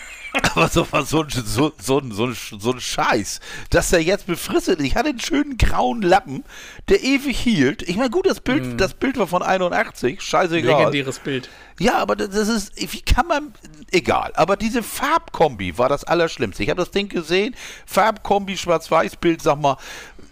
Aber 0.55 0.68
so, 0.68 0.88
so, 1.05 1.26
so, 1.30 1.74
so, 1.78 2.01
so, 2.09 2.34
so 2.34 2.72
ein 2.72 2.80
Scheiß, 2.80 3.39
dass 3.70 3.93
er 3.93 3.99
jetzt 3.99 4.26
befristet 4.26 4.80
ist. 4.80 4.86
Ich 4.86 4.95
hatte 4.95 5.09
einen 5.09 5.20
schönen 5.20 5.57
grauen 5.57 6.01
Lappen, 6.01 6.43
der 6.89 7.03
ewig 7.03 7.38
hielt. 7.38 7.84
Ich 7.84 7.97
meine, 7.97 8.09
gut, 8.09 8.26
das 8.26 8.39
Bild, 8.39 8.66
mm. 8.66 8.78
das 8.78 8.95
Bild 8.95 9.18
war 9.20 9.28
von 9.28 9.43
81, 9.43 10.22
scheißegal. 10.22 10.80
Legendäres 10.80 11.20
Bild. 11.20 11.49
Ja, 11.80 11.99
aber 11.99 12.16
das 12.16 12.47
ist, 12.47 12.74
wie 12.76 13.01
kann 13.01 13.28
man, 13.28 13.53
egal. 13.91 14.32
Aber 14.36 14.57
diese 14.57 14.82
Farbkombi 14.82 15.78
war 15.78 15.88
das 15.88 16.03
Allerschlimmste. 16.03 16.64
Ich 16.64 16.70
habe 16.70 16.82
das 16.82 16.89
Ding 16.89 17.09
gesehen, 17.09 17.55
Farbkombi, 17.86 18.57
Schwarz-Weiß-Bild, 18.57 19.39
sag 19.39 19.61
mal, 19.61 19.78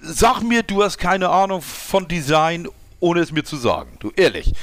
sag 0.02 0.42
mir, 0.42 0.64
du 0.64 0.84
hast 0.84 0.98
keine 0.98 1.30
Ahnung 1.30 1.62
von 1.62 2.08
Design 2.08 2.68
ohne 3.02 3.20
es 3.20 3.32
mir 3.32 3.43
zu 3.43 3.58
sagen. 3.58 3.97
Du, 3.99 4.12
ehrlich. 4.16 4.54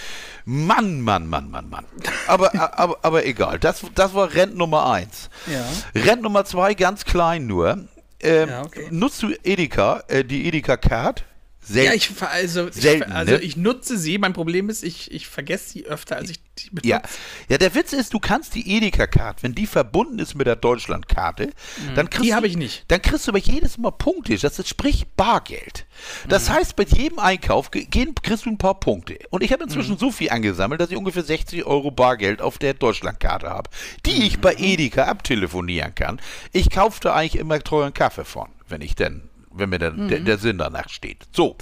Mann, 0.46 1.02
Mann, 1.02 1.26
Mann, 1.26 1.50
Mann, 1.50 1.68
Mann. 1.68 1.84
Aber, 2.26 2.54
aber, 2.78 2.98
aber 3.02 3.26
egal. 3.26 3.58
Das, 3.58 3.82
das 3.94 4.14
war 4.14 4.32
Rent 4.32 4.56
Nummer 4.56 4.90
1. 4.90 5.28
Ja. 5.46 6.00
Rent 6.00 6.22
Nummer 6.22 6.46
2 6.46 6.72
ganz 6.74 7.04
klein 7.04 7.46
nur. 7.46 7.84
Ähm, 8.20 8.48
ja, 8.48 8.64
okay. 8.64 8.88
Nutzt 8.90 9.22
du 9.22 9.32
Edeka, 9.44 10.02
äh, 10.08 10.24
die 10.24 10.48
Edeka 10.48 10.76
Card? 10.76 11.24
Selten. 11.68 11.86
Ja, 11.86 11.94
ich, 11.94 12.10
also, 12.22 12.70
Selten, 12.70 13.10
ich, 13.10 13.14
also 13.14 13.32
ne? 13.32 13.40
ich 13.40 13.56
nutze 13.56 13.98
sie. 13.98 14.16
Mein 14.16 14.32
Problem 14.32 14.70
ist, 14.70 14.82
ich, 14.82 15.12
ich 15.12 15.28
vergesse 15.28 15.68
sie 15.68 15.84
öfter, 15.84 16.16
als 16.16 16.30
ich 16.30 16.38
die 16.56 16.70
benutze. 16.70 16.88
Ja. 16.88 17.02
ja, 17.50 17.58
der 17.58 17.74
Witz 17.74 17.92
ist, 17.92 18.14
du 18.14 18.18
kannst 18.18 18.54
die 18.54 18.76
Edeka-Karte, 18.76 19.42
wenn 19.42 19.54
die 19.54 19.66
verbunden 19.66 20.18
ist 20.18 20.34
mit 20.34 20.46
der 20.46 20.56
Deutschland-Karte, 20.56 21.46
mhm. 21.46 21.94
dann 21.94 22.08
kriegst 22.08 22.24
die 22.24 22.34
habe 22.34 22.46
ich 22.46 22.56
nicht. 22.56 22.84
Dann 22.88 23.02
kriegst 23.02 23.26
du 23.26 23.32
aber 23.32 23.38
jedes 23.38 23.76
Mal 23.76 23.90
Punkte. 23.90 24.36
Das 24.38 24.58
ist 24.58 24.68
sprich 24.68 25.06
Bargeld. 25.16 25.86
Das 26.26 26.48
mhm. 26.48 26.54
heißt, 26.54 26.76
bei 26.76 26.84
jedem 26.84 27.18
Einkauf 27.18 27.70
gehen, 27.70 28.14
kriegst 28.14 28.46
du 28.46 28.50
ein 28.50 28.58
paar 28.58 28.80
Punkte. 28.80 29.18
Und 29.28 29.42
ich 29.42 29.52
habe 29.52 29.64
inzwischen 29.64 29.94
mhm. 29.94 29.98
so 29.98 30.10
viel 30.10 30.30
angesammelt, 30.30 30.80
dass 30.80 30.90
ich 30.90 30.96
ungefähr 30.96 31.24
60 31.24 31.66
Euro 31.66 31.90
Bargeld 31.90 32.40
auf 32.40 32.56
der 32.56 32.72
Deutschland-Karte 32.72 33.50
habe, 33.50 33.68
die 34.06 34.26
ich 34.26 34.40
bei 34.40 34.54
mhm. 34.54 34.64
Edeka 34.64 35.04
abtelefonieren 35.04 35.94
kann. 35.94 36.18
Ich 36.52 36.70
kaufe 36.70 37.00
da 37.02 37.14
eigentlich 37.14 37.36
immer 37.36 37.58
teuren 37.60 37.92
Kaffee 37.92 38.24
von, 38.24 38.48
wenn 38.68 38.80
ich 38.80 38.94
denn 38.94 39.28
wenn 39.58 39.70
mir 39.70 39.78
der, 39.78 39.92
mhm. 39.92 40.08
der, 40.08 40.20
der, 40.20 40.38
Sinn 40.38 40.58
danach 40.58 40.88
steht. 40.88 41.26
So, 41.32 41.56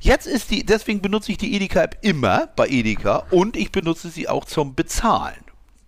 jetzt 0.00 0.26
ist 0.26 0.50
die, 0.50 0.64
deswegen 0.64 1.02
benutze 1.02 1.32
ich 1.32 1.38
die 1.38 1.54
Edeka-App 1.54 1.98
immer 2.02 2.48
bei 2.56 2.68
Edeka 2.68 3.24
und 3.30 3.56
ich 3.56 3.72
benutze 3.72 4.08
sie 4.08 4.28
auch 4.28 4.44
zum 4.44 4.74
Bezahlen. 4.74 5.44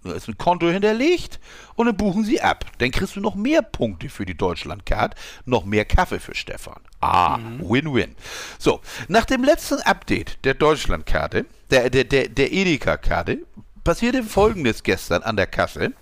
Da 0.06 0.12
ist 0.12 0.28
ein 0.28 0.38
Konto 0.38 0.70
hinterlegt 0.70 1.40
und 1.74 1.86
dann 1.86 1.96
buchen 1.96 2.24
sie 2.24 2.40
ab. 2.40 2.64
Dann 2.78 2.90
kriegst 2.90 3.16
du 3.16 3.20
noch 3.20 3.34
mehr 3.34 3.62
Punkte 3.62 4.08
für 4.08 4.24
die 4.24 4.36
Deutschlandcard, 4.36 5.14
noch 5.44 5.64
mehr 5.64 5.84
Kaffee 5.84 6.20
für 6.20 6.34
Stefan. 6.34 6.80
Ah, 7.00 7.38
mhm. 7.38 7.68
Win-Win. 7.68 8.14
So, 8.58 8.80
nach 9.08 9.24
dem 9.24 9.44
letzten 9.44 9.80
Update 9.80 10.44
der 10.44 10.54
Deutschlandkarte, 10.54 11.46
der, 11.70 11.90
der, 11.90 12.04
der, 12.04 12.28
der 12.28 12.52
Edeka-Karte, 12.52 13.38
passierte 13.84 14.22
folgendes 14.22 14.82
gestern 14.82 15.22
an 15.22 15.36
der 15.36 15.46
Kasse. 15.46 15.92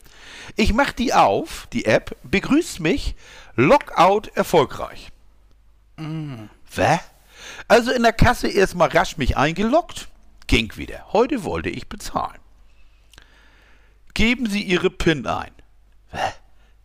Ich 0.57 0.73
mache 0.73 0.95
die 0.95 1.13
auf, 1.13 1.69
die 1.73 1.87
App, 1.87 2.17
begrüßt 2.25 2.81
mich, 2.81 3.15
Lockout 3.57 4.31
erfolgreich. 4.35 5.11
Mm. 5.97 6.49
Was? 6.75 7.01
Also 7.69 7.93
in 7.93 8.03
der 8.03 8.13
Kasse 8.13 8.49
erstmal 8.49 8.89
rasch 8.89 9.17
mich 9.17 9.37
eingeloggt, 9.37 10.09
ging 10.47 10.77
wieder. 10.77 11.13
Heute 11.13 11.45
wollte 11.45 11.71
ich 11.71 11.89
bezahlen. 11.89 12.39
Geben 14.15 14.49
Sie 14.49 14.63
Ihre 14.63 14.91
PIN 14.91 15.27
ein. 15.27 15.51
Was? 16.11 16.35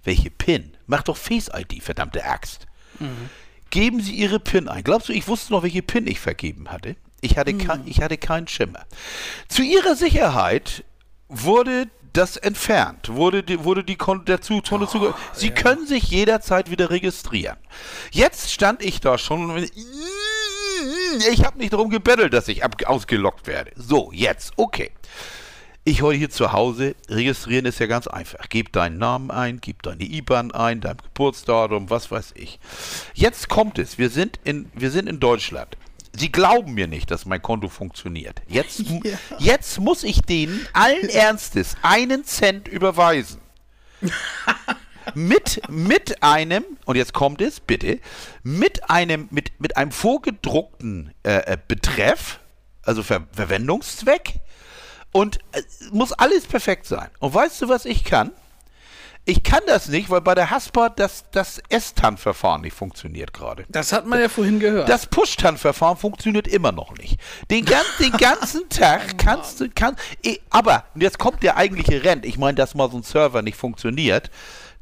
Welche 0.04 0.32
PIN? 0.32 0.76
Mach 0.88 1.04
doch 1.04 1.18
Face-ID, 1.18 1.84
verdammte 1.84 2.24
Axt. 2.26 2.66
Mhm. 3.00 3.30
Geben 3.70 4.02
Sie 4.02 4.16
Ihre 4.16 4.40
PIN 4.40 4.68
ein. 4.68 4.84
Glaubst 4.84 5.10
du, 5.10 5.14
ich 5.14 5.28
wusste 5.28 5.54
noch, 5.54 5.64
welche 5.64 5.84
PIN 5.84 6.08
ich 6.08 6.20
vergeben 6.20 6.72
hatte? 6.72 6.96
Ich 7.22 7.38
hatte, 7.38 7.54
mhm. 7.54 7.60
kein, 7.60 7.88
ich 7.88 8.02
hatte 8.02 8.18
keinen 8.18 8.48
Schimmer. 8.48 8.86
Zu 9.48 9.62
Ihrer 9.62 9.96
Sicherheit 9.96 10.84
wurde 11.28 11.88
das 12.14 12.38
entfernt, 12.38 13.10
wurde 13.10 13.44
die, 13.44 13.64
wurde 13.64 13.84
die 13.84 13.96
Kon 13.96 14.24
dazu 14.26 14.62
oh, 14.72 14.86
zu, 14.86 15.14
Sie 15.34 15.48
ja. 15.48 15.54
können 15.54 15.86
sich 15.86 16.04
jederzeit 16.04 16.70
wieder 16.72 16.90
registrieren. 16.90 17.58
Jetzt 18.12 18.52
stand 18.52 18.84
ich 18.84 19.00
da 19.00 19.18
schon 19.18 19.50
und 19.50 19.72
ich 21.32 21.46
habe 21.46 21.58
nicht 21.58 21.74
darum 21.74 21.90
gebettelt, 21.90 22.34
dass 22.34 22.48
ich 22.48 22.62
ausgelockt 22.88 23.48
werde. 23.48 23.72
So, 23.76 24.12
jetzt, 24.14 24.54
okay. 24.58 24.92
Ich 25.86 26.02
heute 26.02 26.20
hier 26.20 26.30
zu 26.30 26.52
Hause, 26.52 26.96
registrieren 27.10 27.66
ist 27.66 27.80
ja 27.80 27.88
ganz 27.88 28.06
einfach. 28.06 28.48
Gib 28.50 28.74
deinen 28.74 28.98
Namen 28.98 29.32
ein, 29.32 29.60
gib 29.60 29.82
deine 29.82 30.04
IBAN 30.04 30.52
ein, 30.52 30.82
dein 30.82 30.98
Geburtsdatum, 30.98 31.90
was 31.90 32.12
weiß 32.12 32.34
ich. 32.36 32.60
Jetzt 33.14 33.50
kommt 33.50 33.80
es, 33.80 33.98
wir 33.98 34.10
sind 34.10 34.40
in, 34.44 34.70
wir 34.76 34.92
sind 34.92 35.08
in 35.08 35.20
Deutschland. 35.20 35.78
Sie 36.16 36.32
glauben 36.32 36.74
mir 36.74 36.88
nicht, 36.88 37.12
dass 37.12 37.26
mein 37.26 37.42
Konto 37.42 37.70
funktioniert. 37.70 38.42
Jetzt, 38.48 38.80
ja. 39.04 39.18
jetzt 39.38 39.80
muss 39.80 40.04
ich 40.04 40.22
denen 40.22 40.68
allen 40.74 41.10
Ernstes 41.10 41.76
einen 41.82 42.26
Cent 42.26 42.68
überweisen. 42.68 43.42
mit, 45.14 45.62
mit 45.70 46.24
einem, 46.24 46.64
und 46.86 46.96
jetzt 46.96 47.14
kommt 47.14 47.42
es, 47.42 47.60
bitte, 47.60 48.00
mit 48.44 48.90
einem, 48.90 49.28
mit, 49.32 49.60
mit 49.60 49.78
einem 49.78 49.92
vorgedruckten 49.92 51.14
äh, 51.24 51.54
äh 51.54 51.58
Betreff, 51.68 52.40
also 52.84 53.04
Ver 53.04 53.28
Verwendungszweck, 53.32 54.40
und 55.12 55.40
äh, 55.52 55.62
muss 55.92 56.14
alles 56.14 56.46
perfekt 56.46 56.86
sein. 56.86 57.10
Und 57.20 57.34
weißt 57.34 57.62
du, 57.62 57.70
was 57.70 57.86
ich 57.86 58.04
kann? 58.04 58.32
Ich 59.30 59.44
kann 59.44 59.62
das 59.68 59.90
nicht, 59.90 60.10
weil 60.10 60.22
bei 60.22 60.34
der 60.34 60.50
Haspa 60.50 60.90
das, 60.90 61.26
das 61.30 61.62
S-TAN-Verfahren 61.70 62.62
nicht 62.62 62.74
funktioniert 62.74 63.32
gerade. 63.32 63.64
Das 63.70 63.94
hat 63.94 64.08
man 64.08 64.20
ja 64.20 64.28
vorhin 64.28 64.60
gehört. 64.60 64.90
Das 64.90 65.06
Push-TAN-Verfahren 65.06 65.98
funktioniert 65.98 66.48
immer 66.48 66.72
noch 66.72 66.98
nicht. 66.98 67.20
Den, 67.52 67.64
gan 67.64 67.84
den 68.00 68.12
ganzen 68.14 68.68
Tag 68.70 69.20
kannst 69.20 69.62
du, 69.62 69.70
kann, 69.70 69.96
aber 70.50 70.86
und 70.96 71.02
jetzt 71.02 71.20
kommt 71.20 71.44
der 71.44 71.58
eigentliche 71.58 72.04
Rent. 72.04 72.26
Ich 72.26 72.40
meine, 72.40 72.56
dass 72.56 72.74
mal 72.74 72.90
so 72.90 72.98
ein 72.98 73.04
Server 73.04 73.44
nicht 73.44 73.56
funktioniert. 73.56 74.32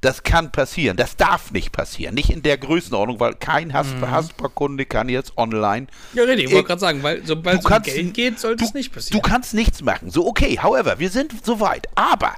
Das 0.02 0.22
kann 0.22 0.52
passieren. 0.52 0.96
Das 0.96 1.16
darf 1.18 1.52
nicht 1.52 1.72
passieren. 1.72 2.14
Nicht 2.14 2.30
in 2.30 2.44
der 2.44 2.58
Größenordnung, 2.60 3.20
weil 3.20 3.34
kein 3.34 3.70
Mhm. 3.70 3.74
Haspa-Kunde 4.12 4.86
kann 4.86 5.10
jetzt 5.10 5.38
online 5.38 5.88
ja, 6.14 6.24
richtig, 6.24 6.46
ich 6.46 6.52
wollte 6.52 6.68
gerade 6.68 6.80
sagen, 6.82 7.02
weil 7.04 7.26
sobald 7.26 7.64
du 7.64 7.68
es 7.68 7.76
um 7.78 7.82
Geld 7.84 8.14
geht, 8.14 8.40
sollte 8.40 8.58
du, 8.58 8.66
es 8.66 8.74
nicht 8.76 8.94
passieren. 8.94 9.20
Du 9.22 9.28
kannst 9.28 9.54
nichts 9.56 9.82
machen. 9.82 10.12
So, 10.12 10.28
okay, 10.28 10.60
however, 10.62 11.00
wir 11.00 11.10
sind 11.10 11.34
soweit. 11.44 11.88
Aber 11.96 12.36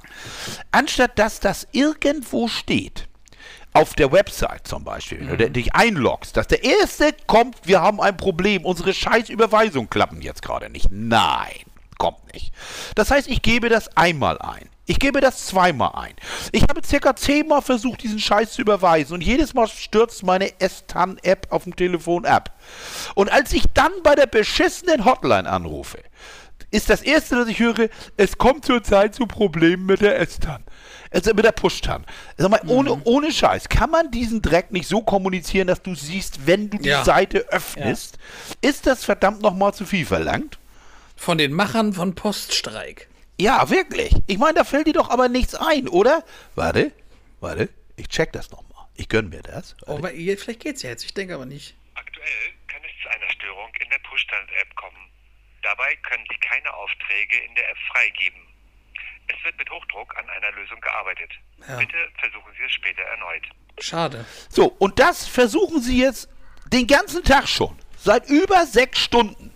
anstatt 0.72 1.20
dass 1.20 1.40
das 1.42 1.68
irgendwo 1.74 2.48
steht, 2.48 3.08
auf 3.74 3.94
der 3.94 4.12
Website 4.12 4.66
zum 4.68 4.84
Beispiel, 4.84 5.20
wenn 5.28 5.38
du 5.38 5.48
Mhm. 5.48 5.54
dich 5.54 5.76
einloggst, 5.76 6.36
dass 6.38 6.48
der 6.48 6.64
erste 6.64 7.14
kommt, 7.28 7.56
wir 7.66 7.82
haben 7.82 8.02
ein 8.02 8.18
Problem, 8.18 8.66
unsere 8.66 8.94
scheiß 8.94 9.30
Überweisungen 9.30 9.90
klappen 9.90 10.22
jetzt 10.22 10.42
gerade 10.42 10.70
nicht. 10.70 10.88
Nein, 10.92 11.52
kommt 11.98 12.34
nicht. 12.34 12.52
Das 13.00 13.12
heißt, 13.12 13.30
ich 13.30 13.42
gebe 13.42 13.70
das 13.70 13.96
einmal 13.96 14.38
ein. 14.40 14.68
Ich 14.86 15.00
gebe 15.00 15.22
das 15.22 15.46
zweimal 15.46 15.92
ein. 15.94 16.14
Ich 16.52 16.64
habe 16.64 16.82
circa 16.86 17.16
zehnmal 17.16 17.62
versucht, 17.62 18.04
diesen 18.04 18.20
Scheiß 18.20 18.52
zu 18.52 18.62
überweisen 18.62 19.14
und 19.14 19.22
jedes 19.22 19.54
Mal 19.54 19.70
stürzt 19.70 20.22
meine 20.24 20.60
S-TAN-App 20.60 21.48
auf 21.50 21.64
dem 21.64 21.78
Telefon 21.78 22.26
ab. 22.26 22.60
Und 23.16 23.32
als 23.32 23.54
ich 23.54 23.64
dann 23.74 23.94
bei 24.04 24.16
der 24.16 24.26
beschissenen 24.26 25.06
Hotline 25.06 25.50
anrufe, 25.50 26.00
ist 26.72 26.90
das 26.90 27.02
erste, 27.02 27.38
was 27.38 27.48
ich 27.48 27.60
höre, 27.60 27.88
es 28.18 28.38
kommt 28.38 28.66
zurzeit 28.66 29.16
zu 29.16 29.28
Problemen 29.28 29.86
mit 29.86 30.02
der 30.02 30.20
S-TAN. 30.20 30.62
Also 31.10 31.34
mit 31.34 31.46
der 31.46 31.54
Push-TAN. 31.54 32.06
Sag 32.36 32.52
mal, 32.52 32.60
ohne, 32.68 33.02
ohne 33.06 33.32
Scheiß, 33.32 33.70
kann 33.70 33.92
man 33.92 34.12
diesen 34.12 34.42
Dreck 34.42 34.74
nicht 34.74 34.90
so 34.90 35.02
kommunizieren, 35.04 35.68
dass 35.68 35.82
du 35.82 35.96
siehst, 35.96 36.46
wenn 36.48 36.70
du 36.70 36.78
die 36.78 36.90
Ja. 36.90 37.06
Seite 37.06 37.46
öffnest? 37.50 38.18
Ist 38.60 38.88
das 38.88 39.06
verdammt 39.06 39.42
nochmal 39.42 39.74
zu 39.74 39.86
viel 39.86 40.06
verlangt? 40.06 40.60
Von 41.20 41.38
den 41.38 41.52
Machern 41.52 41.92
von 41.92 42.16
Poststreik. 42.16 43.10
Ja, 43.38 43.70
wirklich. 43.70 44.16
Ich 44.28 44.38
meine, 44.38 44.54
da 44.54 44.64
fällt 44.64 44.88
dir 44.88 44.94
doch 44.94 45.10
aber 45.10 45.28
nichts 45.28 45.54
ein, 45.54 45.90
oder? 45.90 46.24
Warte, 46.56 46.94
warte, 47.42 47.68
ich 47.98 48.08
check 48.08 48.32
das 48.32 48.50
nochmal. 48.52 48.88
Ich 48.96 49.10
gönn 49.10 49.28
mir 49.28 49.42
das. 49.42 49.76
Oh, 49.86 49.98
aber 49.98 50.10
vielleicht 50.10 50.62
geht's 50.62 50.82
ja 50.82 50.92
jetzt, 50.92 51.04
ich 51.04 51.14
denke 51.14 51.36
aber 51.36 51.46
nicht. 51.46 51.76
Aktuell 51.96 52.54
kann 52.68 52.82
es 52.84 53.04
zu 53.04 53.10
einer 53.10 53.30
Störung 53.32 53.70
in 53.84 53.90
der 53.90 54.00
Push-Stand-App 54.00 54.76
kommen. 54.76 55.12
Dabei 55.62 55.94
können 55.98 56.24
Sie 56.32 56.38
keine 56.40 56.74
Aufträge 56.74 57.38
in 57.38 57.54
der 57.56 57.70
App 57.70 57.78
freigeben. 57.92 58.40
Es 59.28 59.44
wird 59.44 59.58
mit 59.58 59.70
Hochdruck 59.70 60.18
an 60.18 60.30
einer 60.30 60.52
Lösung 60.54 60.80
gearbeitet. 60.80 61.32
Ja. 61.68 61.78
Bitte 61.78 61.98
versuchen 62.18 62.52
Sie 62.58 62.64
es 62.64 62.72
später 62.72 63.02
erneut. 63.02 63.44
Schade. 63.80 64.26
So, 64.50 64.68
und 64.80 64.98
das 65.00 65.28
versuchen 65.28 65.82
sie 65.82 66.02
jetzt 66.02 66.30
den 66.72 66.88
ganzen 66.88 67.24
Tag 67.24 67.48
schon. 67.48 67.78
Seit 67.98 68.30
über 68.30 68.66
sechs 68.66 69.00
Stunden. 69.00 69.54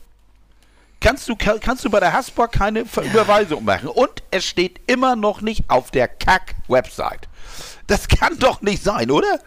Kannst 1.04 1.28
du, 1.30 1.36
ka- 1.36 1.58
kannst 1.60 1.84
du 1.86 1.89
bei 1.89 1.99
der 1.99 2.14
Haspa 2.14 2.47
keine 2.47 2.86
Ver 2.86 3.04
Überweisung 3.04 3.64
machen. 3.66 3.89
Und 3.89 4.24
es 4.32 4.45
steht 4.45 4.80
immer 4.88 5.16
noch 5.16 5.41
nicht 5.41 5.66
auf 5.70 5.91
der 5.91 6.08
Kack-Website. 6.08 7.28
Das 7.88 8.08
kann 8.08 8.39
doch 8.39 8.62
nicht 8.62 8.82
sein, 8.84 9.12
oder? 9.12 9.39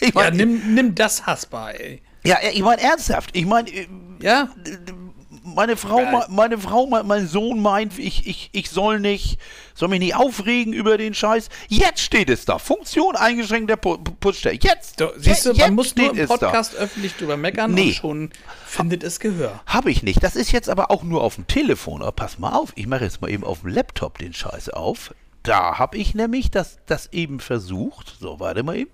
Ich 0.00 0.08
Ja, 0.08 0.22
meine, 0.22 0.36
nimm, 0.36 0.74
nimm 0.74 0.94
das 0.94 1.26
Haspa, 1.26 1.70
ey. 1.70 2.02
ja, 2.24 2.38
ich 2.52 2.62
meine 2.62 2.80
ernsthaft. 2.82 3.30
Ich 3.36 3.44
meine, 3.46 3.68
äh, 3.70 3.86
Ja? 4.20 4.48
Meine 5.46 5.76
Frau, 5.76 6.24
meine 6.28 6.58
Frau, 6.58 6.86
me- 6.86 7.02
mein 7.04 7.26
Sohn 7.28 7.60
meint, 7.62 7.98
ich, 7.98 8.26
ich, 8.26 8.50
ich 8.52 8.68
soll 8.70 9.00
nicht, 9.00 9.38
soll 9.74 9.88
mich 9.88 10.00
nicht 10.00 10.14
aufregen 10.16 10.72
über 10.72 10.98
den 10.98 11.14
Scheiß. 11.14 11.48
Jetzt 11.68 12.00
steht 12.00 12.28
es 12.28 12.44
da. 12.44 12.58
Funktion 12.58 13.16
eingeschränkt 13.16 13.70
der 13.70 13.80
Pu- 13.80 13.98
Push-Stelle. 14.20 14.58
Jetzt. 14.60 14.98
So, 14.98 15.10
siehst 15.16 15.46
du, 15.46 15.54
man 15.54 15.74
muss 15.74 15.94
nur 15.96 16.16
im. 16.16 16.26
Podcast 16.28 16.74
öffentlich 16.74 17.14
drüber 17.14 17.36
meckern 17.36 17.72
Nee. 17.72 17.88
und 17.88 17.94
schon 17.94 18.30
findet 18.66 19.02
es 19.04 19.20
Gehör. 19.20 19.60
Habe 19.66 19.90
ich 19.90 20.02
nicht. 20.02 20.22
Das 20.22 20.36
ist 20.36 20.52
jetzt 20.52 20.68
aber 20.68 20.90
auch 20.90 21.02
nur 21.02 21.22
auf 21.22 21.36
dem 21.36 21.46
Telefon. 21.46 22.02
Aber 22.02 22.12
pass 22.12 22.38
mal 22.38 22.52
auf, 22.52 22.72
ich 22.74 22.86
mache 22.86 23.04
jetzt 23.04 23.20
mal 23.22 23.30
eben 23.30 23.44
auf 23.44 23.60
dem 23.60 23.70
Laptop 23.70 24.18
den 24.18 24.32
Scheiß 24.34 24.70
auf. 24.70 25.14
Da 25.42 25.78
habe 25.78 25.96
ich 25.96 26.14
nämlich 26.14 26.50
das, 26.50 26.78
das 26.86 27.12
eben 27.12 27.38
versucht. 27.40 28.16
So, 28.20 28.40
warte 28.40 28.62
mal 28.62 28.76
eben. 28.76 28.90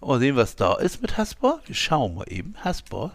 Mal 0.00 0.18
sehen, 0.18 0.36
was 0.36 0.56
da 0.56 0.74
ist 0.74 1.00
mit 1.00 1.16
Haspa. 1.16 1.60
Wir 1.64 1.74
schauen 1.76 2.16
mal 2.16 2.26
eben. 2.28 2.54
Haspa. 2.62 3.12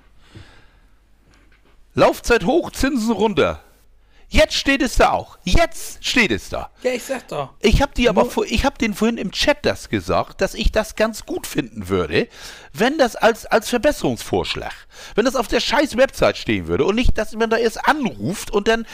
Laufzeit 1.98 2.46
hoch, 2.46 2.70
Zinsen 2.70 3.12
runter. 3.12 3.60
Jetzt 4.30 4.54
steht 4.54 4.84
es 4.84 4.98
da 4.98 5.14
auch. 5.14 5.40
Jetzt 5.44 6.06
steht 6.06 6.30
es 6.30 6.48
da. 6.48 6.70
Ja, 6.84 6.92
ich 6.92 7.04
sag 7.04 7.28
doch. 7.28 7.54
Ich 7.60 7.82
habe 7.82 7.92
die 7.98 8.08
aber 8.08 8.26
vor, 8.26 8.46
ich 8.46 8.66
habe 8.66 8.78
den 8.78 8.94
vorhin 8.94 9.18
im 9.18 9.32
Chat 9.32 9.66
das 9.66 9.90
gesagt, 9.90 10.42
dass 10.42 10.54
ich 10.54 10.72
das 10.72 10.96
ganz 10.96 11.26
gut 11.26 11.48
finden 11.48 11.90
würde, 11.90 12.28
wenn 12.72 13.00
das 13.00 13.16
als 13.16 13.48
als 13.48 13.70
Verbesserungsvorschlag, 13.70 14.76
wenn 15.16 15.26
das 15.26 15.36
auf 15.36 15.48
der 15.48 15.60
scheiß 15.60 15.98
Website 15.98 16.38
stehen 16.38 16.68
würde 16.68 16.86
und 16.86 16.94
nicht, 16.94 17.18
dass 17.18 17.34
man 17.34 17.50
da 17.50 17.58
erst 17.58 17.88
anruft 17.88 18.52
und 18.52 18.68
dann 18.68 18.86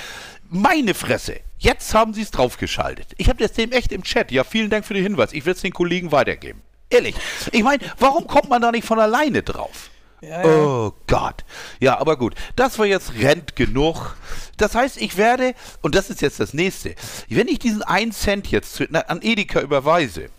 meine 0.50 0.94
Fresse. 0.94 1.42
Jetzt 1.60 1.94
haben 1.94 2.14
sie 2.14 2.22
es 2.22 2.32
draufgeschaltet. 2.32 3.08
Ich 3.18 3.28
habe 3.28 3.44
das 3.44 3.52
dem 3.52 3.74
echt 3.74 3.92
im 3.92 4.04
Chat. 4.04 4.32
Ja, 4.32 4.46
vielen 4.46 4.70
Dank 4.70 4.86
für 4.86 4.94
den 4.94 5.04
Hinweis. 5.04 5.34
Ich 5.34 5.46
werde 5.46 5.58
es 5.58 5.62
den 5.62 5.74
Kollegen 5.74 6.14
weitergeben. 6.14 6.62
Ehrlich. 6.90 7.16
Ich 7.52 7.64
meine, 7.64 7.84
warum 8.00 8.28
kommt 8.28 8.48
man 8.48 8.62
da 8.62 8.72
nicht 8.72 8.88
von 8.88 9.00
alleine 9.00 9.44
drauf? 9.44 9.90
Ja, 10.24 10.42
ja. 10.42 10.56
Oh 10.56 10.94
Gott. 11.08 11.44
Ja, 11.80 12.00
aber 12.00 12.18
gut. 12.18 12.36
Das 12.56 12.80
war 12.80 12.86
jetzt 12.86 13.14
Rent 13.16 13.56
genug. 13.56 14.16
Das 14.58 14.74
heißt, 14.74 14.98
ich 14.98 15.18
werde, 15.18 15.54
und 15.82 15.96
das 15.96 16.10
ist 16.10 16.22
jetzt 16.22 16.40
das 16.40 16.54
nächste, 16.54 16.96
wenn 17.28 17.48
ich 17.50 17.60
diesen 17.60 17.84
1 17.84 18.18
Cent 18.18 18.48
jetzt 18.48 18.74
zu, 18.74 18.86
na, 18.90 19.02
an 19.02 19.20
Edeka 19.22 19.60
überweise, 19.60 20.30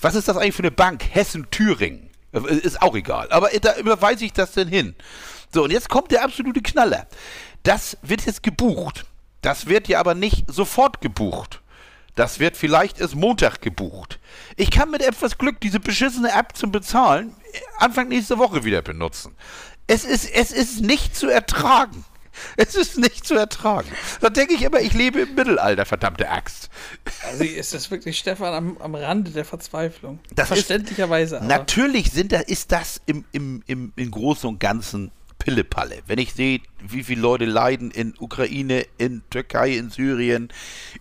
was 0.00 0.14
ist 0.14 0.28
das 0.28 0.36
eigentlich 0.36 0.54
für 0.54 0.62
eine 0.62 0.70
Bank? 0.70 1.04
Hessen-Thüringen. 1.10 2.10
Äh, 2.32 2.54
Ist 2.54 2.80
auch 2.80 2.94
egal. 2.94 3.30
Aber 3.30 3.50
da 3.60 3.76
überweise 3.76 4.24
ich 4.24 4.32
das 4.32 4.52
denn 4.52 4.68
hin. 4.68 4.94
So, 5.52 5.64
und 5.64 5.70
jetzt 5.70 5.88
kommt 5.88 6.10
der 6.10 6.24
absolute 6.24 6.62
Knaller. 6.62 7.06
Das 7.62 7.98
wird 8.02 8.24
jetzt 8.26 8.42
gebucht. 8.42 9.04
Das 9.42 9.66
wird 9.66 9.88
ja 9.88 10.00
aber 10.00 10.14
nicht 10.14 10.50
sofort 10.50 11.00
gebucht. 11.00 11.60
Das 12.14 12.38
wird 12.38 12.56
vielleicht 12.56 13.00
erst 13.00 13.14
Montag 13.16 13.60
gebucht. 13.60 14.20
Ich 14.56 14.70
kann 14.70 14.90
mit 14.90 15.02
etwas 15.02 15.36
Glück 15.38 15.60
diese 15.60 15.80
beschissene 15.80 16.30
App 16.32 16.56
zum 16.56 16.70
Bezahlen 16.72 17.34
Anfang 17.78 18.08
nächste 18.08 18.38
Woche 18.38 18.64
wieder 18.64 18.82
benutzen. 18.82 19.34
Es 19.86 20.04
ist, 20.04 20.28
es 20.32 20.50
ist 20.52 20.80
nicht 20.80 21.16
zu 21.16 21.28
ertragen. 21.28 22.04
Es 22.56 22.74
ist 22.74 22.98
nicht 22.98 23.24
zu 23.26 23.34
ertragen. 23.36 23.88
Da 24.20 24.28
denke 24.28 24.54
ich 24.54 24.62
immer, 24.62 24.80
ich 24.80 24.92
lebe 24.92 25.20
im 25.20 25.34
Mittelalter, 25.36 25.86
verdammte 25.86 26.28
Axt. 26.30 26.68
Also 27.24 27.44
ist 27.44 27.74
das 27.74 27.92
wirklich 27.92 28.18
Stefan 28.18 28.52
am, 28.54 28.76
am 28.78 28.94
Rande 28.96 29.30
der 29.30 29.44
Verzweiflung. 29.44 30.18
Das 30.34 30.50
ist- 30.50 30.54
Verständlicherweise. 30.66 31.36
aber. 31.38 31.46
Natürlich 31.46 32.10
sind 32.10 32.32
da, 32.32 32.40
ist 32.40 32.72
das 32.72 33.00
im, 33.06 33.24
im, 33.30 33.62
im, 33.68 33.92
im 33.94 34.10
Großen 34.10 34.48
und 34.48 34.58
Ganzen 34.58 35.12
Pillepalle. 35.44 36.00
Wenn 36.06 36.18
ich 36.18 36.32
sehe, 36.32 36.60
wie 36.80 37.02
viele 37.04 37.20
Leute 37.20 37.44
leiden 37.44 37.90
in 37.90 38.14
Ukraine, 38.18 38.86
in 38.96 39.22
Türkei, 39.28 39.72
in 39.76 39.90
Syrien, 39.90 40.48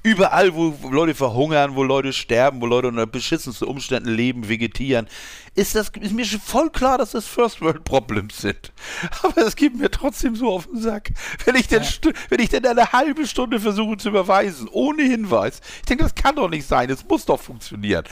überall, 0.03 0.53
wo 0.53 0.75
Leute 0.91 1.15
verhungern, 1.15 1.75
wo 1.75 1.83
Leute 1.83 2.11
sterben, 2.11 2.59
wo 2.59 2.65
Leute 2.65 2.89
unter 2.89 3.07
beschissensten 3.07 3.65
Umständen 3.69 4.09
leben, 4.13 4.49
vegetieren, 4.49 5.07
ist 5.55 5.75
das 5.75 5.91
ist 6.01 6.13
mir 6.13 6.25
schon 6.25 6.41
voll 6.41 6.69
klar, 6.69 6.97
dass 6.97 7.11
das 7.11 7.25
First 7.25 7.61
World 7.61 7.85
Problems 7.85 8.41
sind. 8.41 8.73
Aber 9.23 9.43
es 9.47 9.55
geht 9.55 9.77
mir 9.77 9.89
trotzdem 9.89 10.35
so 10.35 10.49
auf 10.49 10.67
den 10.67 10.81
Sack. 10.81 11.11
Wenn 11.45 11.55
ich 11.55 11.69
denn, 11.69 11.85
stu- 11.85 12.11
wenn 12.27 12.41
ich 12.41 12.49
denn 12.49 12.65
eine 12.65 12.91
halbe 12.91 13.25
Stunde 13.25 13.61
versuche 13.61 13.95
zu 13.95 14.09
überweisen, 14.09 14.67
ohne 14.69 15.03
Hinweis, 15.03 15.61
ich 15.77 15.85
denke, 15.85 16.03
das 16.03 16.15
kann 16.15 16.35
doch 16.35 16.49
nicht 16.49 16.67
sein, 16.67 16.89
es 16.89 17.07
muss 17.07 17.23
doch 17.25 17.39
funktionieren. 17.39 18.03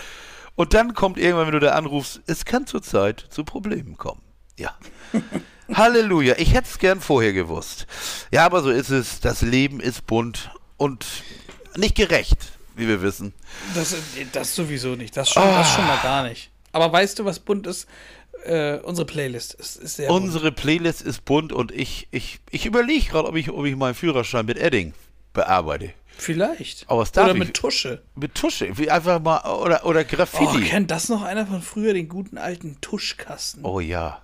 Und 0.55 0.73
dann 0.73 0.93
kommt 0.93 1.17
irgendwann, 1.17 1.47
wenn 1.47 1.53
du 1.53 1.59
da 1.59 1.71
anrufst, 1.73 2.21
es 2.25 2.45
kann 2.45 2.65
zurzeit 2.67 3.25
zu 3.29 3.43
Problemen 3.43 3.97
kommen. 3.97 4.21
Ja. 4.57 4.77
Halleluja. 5.73 6.35
Ich 6.37 6.53
hätte 6.53 6.67
es 6.69 6.79
gern 6.79 6.99
vorher 7.01 7.33
gewusst. 7.33 7.87
Ja, 8.31 8.45
aber 8.45 8.61
so 8.61 8.69
ist 8.69 8.89
es. 8.89 9.19
Das 9.19 9.41
Leben 9.41 9.79
ist 9.79 10.05
bunt 10.05 10.51
und 10.77 11.05
nicht 11.75 11.95
gerecht, 11.95 12.37
wie 12.75 12.87
wir 12.87 13.01
wissen. 13.01 13.33
Das, 13.75 13.95
das 14.33 14.55
sowieso 14.55 14.95
nicht. 14.95 15.15
Das 15.15 15.29
schon, 15.29 15.43
das 15.43 15.73
schon 15.73 15.85
mal 15.87 15.99
gar 16.03 16.23
nicht. 16.23 16.49
Aber 16.71 16.91
weißt 16.91 17.19
du, 17.19 17.25
was 17.25 17.39
bunt 17.39 17.67
ist? 17.67 17.87
Äh, 18.45 18.79
unsere 18.79 19.05
Playlist 19.05 19.53
ist, 19.53 19.75
ist 19.77 19.97
sehr 19.97 20.07
bunt. 20.07 20.25
Unsere 20.25 20.51
Playlist 20.51 21.01
ist 21.03 21.23
bunt 21.25 21.53
und 21.53 21.71
ich, 21.71 22.07
ich, 22.11 22.39
ich 22.49 22.65
überlege 22.65 23.05
gerade, 23.09 23.27
ob 23.27 23.35
ich, 23.35 23.49
ob 23.51 23.65
ich 23.65 23.75
meinen 23.75 23.93
Führerschein 23.93 24.45
mit 24.45 24.57
Edding 24.57 24.93
bearbeite. 25.33 25.93
Vielleicht. 26.17 26.89
Aber 26.89 27.01
was 27.01 27.11
darf 27.11 27.25
Oder 27.25 27.33
ich? 27.33 27.39
mit 27.39 27.53
Tusche. 27.53 28.01
Mit 28.15 28.35
Tusche. 28.35 28.77
Wie 28.77 28.89
einfach 28.91 29.19
mal, 29.21 29.41
oder, 29.49 29.85
oder 29.85 30.01
Oh, 30.01 30.15
Graffiti. 30.15 30.61
kennt 30.63 30.91
das 30.91 31.07
noch 31.09 31.21
einer 31.23 31.45
von 31.45 31.61
früher, 31.61 31.93
den 31.93 32.09
guten 32.09 32.37
alten 32.37 32.77
Tuschkasten? 32.81 33.63
Oh, 33.63 33.79
ja. 33.79 34.21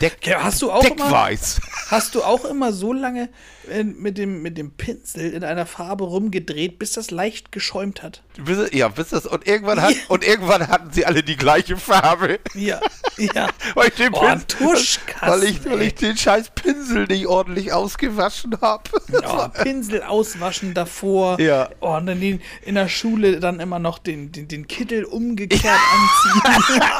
Deck, 0.00 0.26
Ja, 0.26 0.42
hast 0.44 0.60
du 0.60 0.70
auch 0.70 0.84
immer, 0.84 0.96
Deckweiß. 0.96 1.60
hast 1.88 2.14
du 2.14 2.22
auch 2.22 2.44
immer 2.44 2.72
so 2.74 2.92
lange 2.92 3.30
äh, 3.70 3.82
mit, 3.82 4.18
dem, 4.18 4.42
mit 4.42 4.58
dem 4.58 4.70
Pinsel 4.72 5.32
in 5.32 5.42
einer 5.42 5.64
Farbe 5.64 6.04
rumgedreht, 6.04 6.78
bis 6.78 6.92
das 6.92 7.10
leicht 7.10 7.50
geschäumt 7.50 8.02
hat? 8.02 8.22
Bis, 8.44 8.70
ja, 8.72 8.88
bis 8.88 9.08
das, 9.08 9.24
und 9.26 9.46
irgendwann, 9.46 9.80
hat, 9.80 9.94
und 10.08 10.24
irgendwann 10.24 10.68
hatten 10.68 10.92
sie 10.92 11.06
alle 11.06 11.22
die 11.22 11.36
gleiche 11.36 11.78
Farbe. 11.78 12.38
Ja, 12.54 12.80
Ja. 13.16 13.48
weil 13.74 13.88
ich 13.88 13.94
den 13.94 14.12
Oh, 14.12 14.20
Pinsel, 14.20 15.00
weil 15.22 15.44
ich, 15.44 15.64
weil 15.64 15.82
ich 15.82 15.94
den 15.94 16.16
scheiß 16.16 16.50
Pinsel 16.54 17.06
nicht 17.06 17.26
ordentlich 17.26 17.72
ausgewaschen 17.72 18.58
habe. 18.60 18.82
Oh, 19.26 19.48
Pinsel 19.62 20.02
auswaschen 20.02 20.74
davor. 20.74 21.40
Ja. 21.40 21.70
Oh, 21.80 21.94
und 21.96 22.06
dann 22.06 22.20
den, 22.20 22.40
in 22.64 22.74
der 22.74 22.88
Schule 22.88 23.40
dann 23.40 23.58
immer 23.60 23.78
noch 23.78 23.98
den, 23.98 24.32
den, 24.32 24.48
den 24.48 24.66
Kittel 24.68 25.04
umgekehrt 25.04 25.64
anziehen. 25.64 26.82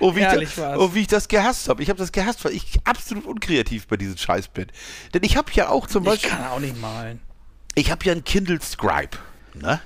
Oh, 0.00 0.14
wie, 0.14 0.20
ich, 0.20 0.54
da- 0.54 0.76
oh, 0.76 0.94
wie 0.94 1.00
ich 1.00 1.06
das 1.06 1.28
gehasst 1.28 1.68
habe. 1.68 1.82
Ich 1.82 1.88
habe 1.88 1.98
das 1.98 2.12
gehasst, 2.12 2.44
weil 2.44 2.52
ich 2.52 2.78
absolut 2.84 3.24
unkreativ 3.24 3.86
bei 3.86 3.96
diesem 3.96 4.16
Scheiß 4.16 4.48
bin. 4.48 4.66
Denn 5.14 5.22
ich 5.22 5.36
habe 5.36 5.50
ja 5.54 5.68
auch 5.68 5.86
zum 5.86 6.02
ich 6.04 6.08
Beispiel, 6.10 6.30
kann 6.30 6.44
auch 6.46 6.60
nicht 6.60 6.80
malen. 6.80 7.20
ich 7.74 7.90
habe 7.90 8.04
ja 8.04 8.12
einen 8.12 8.24
Kindle 8.24 8.60
Scribe. 8.60 9.16
Ne? 9.54 9.80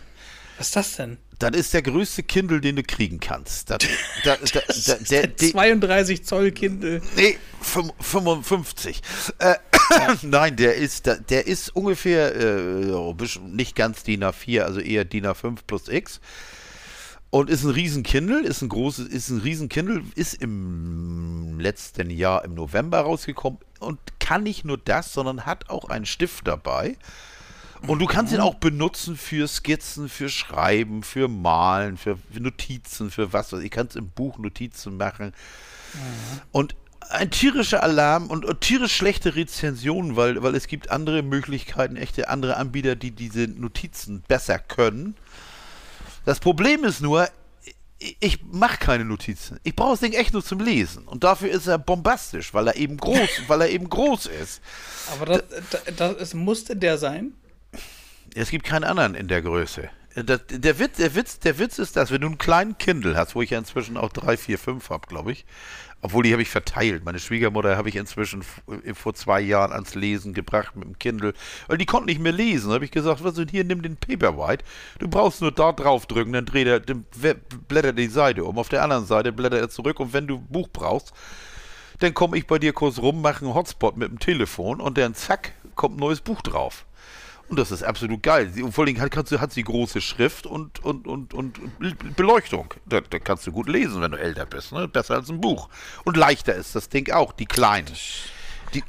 Was 0.58 0.68
ist 0.68 0.76
das 0.76 0.96
denn? 0.96 1.18
Das 1.38 1.50
ist 1.50 1.74
der 1.74 1.82
größte 1.82 2.22
Kindle, 2.22 2.62
den 2.62 2.76
du 2.76 2.82
kriegen 2.82 3.20
kannst. 3.20 3.68
Das, 3.68 3.78
da, 4.24 4.36
da, 4.36 4.60
da, 4.86 4.94
der, 4.94 5.26
der, 5.26 5.50
32 5.50 6.24
Zoll 6.24 6.50
Kindle. 6.52 7.02
Nee, 7.14 7.36
fünf- 7.60 7.92
55. 8.00 9.02
Äh, 9.38 9.56
Nein, 10.22 10.56
der 10.56 10.76
ist, 10.76 11.06
der, 11.06 11.16
der 11.18 11.46
ist 11.46 11.76
ungefähr 11.76 12.34
äh, 12.34 12.88
ja, 12.88 12.96
ein 12.96 13.54
nicht 13.54 13.76
ganz 13.76 14.02
DIN 14.02 14.24
A4, 14.24 14.62
also 14.62 14.80
eher 14.80 15.04
DIN 15.04 15.26
A5 15.26 15.58
plus 15.66 15.88
X. 15.88 16.20
Und 17.30 17.50
ist 17.50 17.64
ein 17.64 17.70
riesen 17.70 18.02
Kindle, 18.02 18.40
ist 18.40 18.62
ein 18.62 18.68
großes, 18.68 19.08
ist 19.08 19.30
ein 19.30 19.38
riesen 19.38 19.68
Kindle, 19.68 20.02
ist 20.14 20.34
im 20.34 21.58
letzten 21.58 22.08
Jahr 22.10 22.44
im 22.44 22.54
November 22.54 23.00
rausgekommen 23.00 23.58
und 23.80 23.98
kann 24.20 24.44
nicht 24.44 24.64
nur 24.64 24.78
das, 24.78 25.12
sondern 25.12 25.44
hat 25.44 25.68
auch 25.68 25.88
einen 25.88 26.06
Stift 26.06 26.46
dabei. 26.46 26.96
Und 27.86 27.98
du 27.98 28.06
kannst 28.06 28.32
ihn 28.32 28.40
auch 28.40 28.54
benutzen 28.54 29.16
für 29.16 29.46
Skizzen, 29.46 30.08
für 30.08 30.28
Schreiben, 30.28 31.02
für 31.02 31.28
Malen, 31.28 31.96
für 31.96 32.18
Notizen, 32.38 33.10
für 33.10 33.32
was 33.32 33.52
ich. 33.52 33.70
kannst 33.70 33.96
im 33.96 34.08
Buch 34.10 34.38
Notizen 34.38 34.96
machen. 34.96 35.32
Und 36.52 36.74
ein 37.10 37.30
tierischer 37.30 37.82
Alarm 37.82 38.28
und, 38.28 38.44
und 38.44 38.60
tierisch 38.60 38.96
schlechte 38.96 39.36
Rezensionen, 39.36 40.16
weil, 40.16 40.42
weil 40.42 40.54
es 40.54 40.66
gibt 40.66 40.90
andere 40.90 41.22
Möglichkeiten, 41.22 41.96
echte 41.96 42.28
andere 42.28 42.56
Anbieter, 42.56 42.96
die 42.96 43.12
diese 43.12 43.46
Notizen 43.46 44.22
besser 44.26 44.58
können. 44.58 45.14
Das 46.26 46.40
Problem 46.40 46.82
ist 46.82 47.00
nur, 47.00 47.28
ich, 47.98 48.42
mache 48.44 48.78
keine 48.78 49.04
Notizen. 49.04 49.60
Ich 49.62 49.76
brauche 49.76 49.92
das 49.92 50.00
Ding 50.00 50.12
echt 50.12 50.32
nur 50.32 50.44
zum 50.44 50.58
Lesen. 50.58 51.04
Und 51.04 51.22
dafür 51.22 51.50
ist 51.50 51.68
er 51.68 51.78
bombastisch, 51.78 52.52
weil 52.52 52.66
er 52.66 52.76
eben 52.76 52.96
groß, 52.96 53.28
weil 53.46 53.60
er 53.62 53.70
eben 53.70 53.88
groß 53.88 54.26
ist. 54.26 54.60
Aber 55.12 55.26
das, 55.26 55.42
das, 55.70 55.82
das, 55.96 56.16
es 56.16 56.34
musste 56.34 56.76
der 56.76 56.98
sein. 56.98 57.32
Es 58.34 58.50
gibt 58.50 58.66
keinen 58.66 58.84
anderen 58.84 59.14
in 59.14 59.28
der 59.28 59.40
Größe. 59.40 59.88
Das, 60.24 60.40
der, 60.48 60.78
Witz, 60.78 60.96
der, 60.96 61.14
Witz, 61.14 61.38
der 61.40 61.58
Witz 61.58 61.78
ist, 61.78 61.94
dass 61.96 62.10
wenn 62.10 62.22
du 62.22 62.26
einen 62.28 62.38
kleinen 62.38 62.78
Kindle 62.78 63.16
hast, 63.16 63.34
wo 63.34 63.42
ich 63.42 63.50
ja 63.50 63.58
inzwischen 63.58 63.98
auch 63.98 64.10
drei, 64.10 64.38
vier, 64.38 64.58
fünf 64.58 64.88
habe, 64.88 65.06
glaube 65.06 65.30
ich, 65.30 65.44
obwohl 66.00 66.22
die 66.24 66.32
habe 66.32 66.40
ich 66.40 66.48
verteilt. 66.48 67.04
Meine 67.04 67.18
Schwiegermutter 67.18 67.76
habe 67.76 67.90
ich 67.90 67.96
inzwischen 67.96 68.40
f- 68.40 68.62
vor 68.96 69.12
zwei 69.12 69.42
Jahren 69.42 69.72
ans 69.72 69.94
Lesen 69.94 70.32
gebracht 70.32 70.74
mit 70.74 70.84
dem 70.84 70.98
Kindle, 70.98 71.34
weil 71.66 71.76
die 71.76 71.84
konnten 71.84 72.06
nicht 72.06 72.20
mehr 72.22 72.32
lesen. 72.32 72.68
Da 72.68 72.76
habe 72.76 72.86
ich 72.86 72.90
gesagt, 72.92 73.24
was 73.24 73.34
denn 73.34 73.48
hier, 73.48 73.64
nimm 73.64 73.82
den 73.82 73.98
Paperwhite. 73.98 74.64
Du 74.98 75.08
brauchst 75.08 75.42
nur 75.42 75.52
da 75.52 75.72
drauf 75.72 76.06
drücken, 76.06 76.32
dann 76.32 76.46
dreht 76.46 76.66
er, 76.66 76.80
blättert 77.68 77.98
die 77.98 78.08
Seite 78.08 78.44
um. 78.44 78.56
Auf 78.58 78.70
der 78.70 78.82
anderen 78.82 79.04
Seite 79.04 79.32
blättert 79.32 79.60
er 79.60 79.68
zurück 79.68 80.00
und 80.00 80.14
wenn 80.14 80.26
du 80.26 80.36
ein 80.36 80.46
Buch 80.48 80.68
brauchst, 80.72 81.12
dann 81.98 82.14
komme 82.14 82.38
ich 82.38 82.46
bei 82.46 82.58
dir 82.58 82.72
kurz 82.72 82.98
rum, 82.98 83.20
mache 83.20 83.44
einen 83.44 83.54
Hotspot 83.54 83.98
mit 83.98 84.08
dem 84.10 84.18
Telefon 84.18 84.80
und 84.80 84.96
dann 84.96 85.14
zack, 85.14 85.52
kommt 85.74 85.96
ein 85.96 86.00
neues 86.00 86.22
Buch 86.22 86.40
drauf. 86.40 86.86
Und 87.48 87.58
das 87.58 87.70
ist 87.70 87.82
absolut 87.84 88.22
geil. 88.22 88.50
Sie- 88.52 88.62
Und 88.62 88.72
vor 88.72 88.84
allem 88.84 89.00
hat, 89.00 89.10
kannst 89.10 89.30
du, 89.32 89.40
hat 89.40 89.52
sie 89.52 89.62
große 89.62 90.00
Schrift 90.00 90.46
und, 90.46 90.82
und, 90.84 91.06
und, 91.06 91.32
und 91.32 91.60
Beleuchtung. 92.16 92.74
Da, 92.86 93.00
da 93.00 93.18
kannst 93.20 93.46
du 93.46 93.52
gut 93.52 93.68
lesen, 93.68 94.02
wenn 94.02 94.10
du 94.10 94.18
älter 94.18 94.46
bist. 94.46 94.72
Ne? 94.72 94.88
Besser 94.88 95.14
als 95.14 95.28
ein 95.28 95.40
Buch. 95.40 95.68
Und 96.04 96.16
leichter 96.16 96.54
ist 96.54 96.74
das 96.74 96.88
Ding 96.88 97.10
auch, 97.12 97.32
die 97.32 97.46
kleinen. 97.46 97.86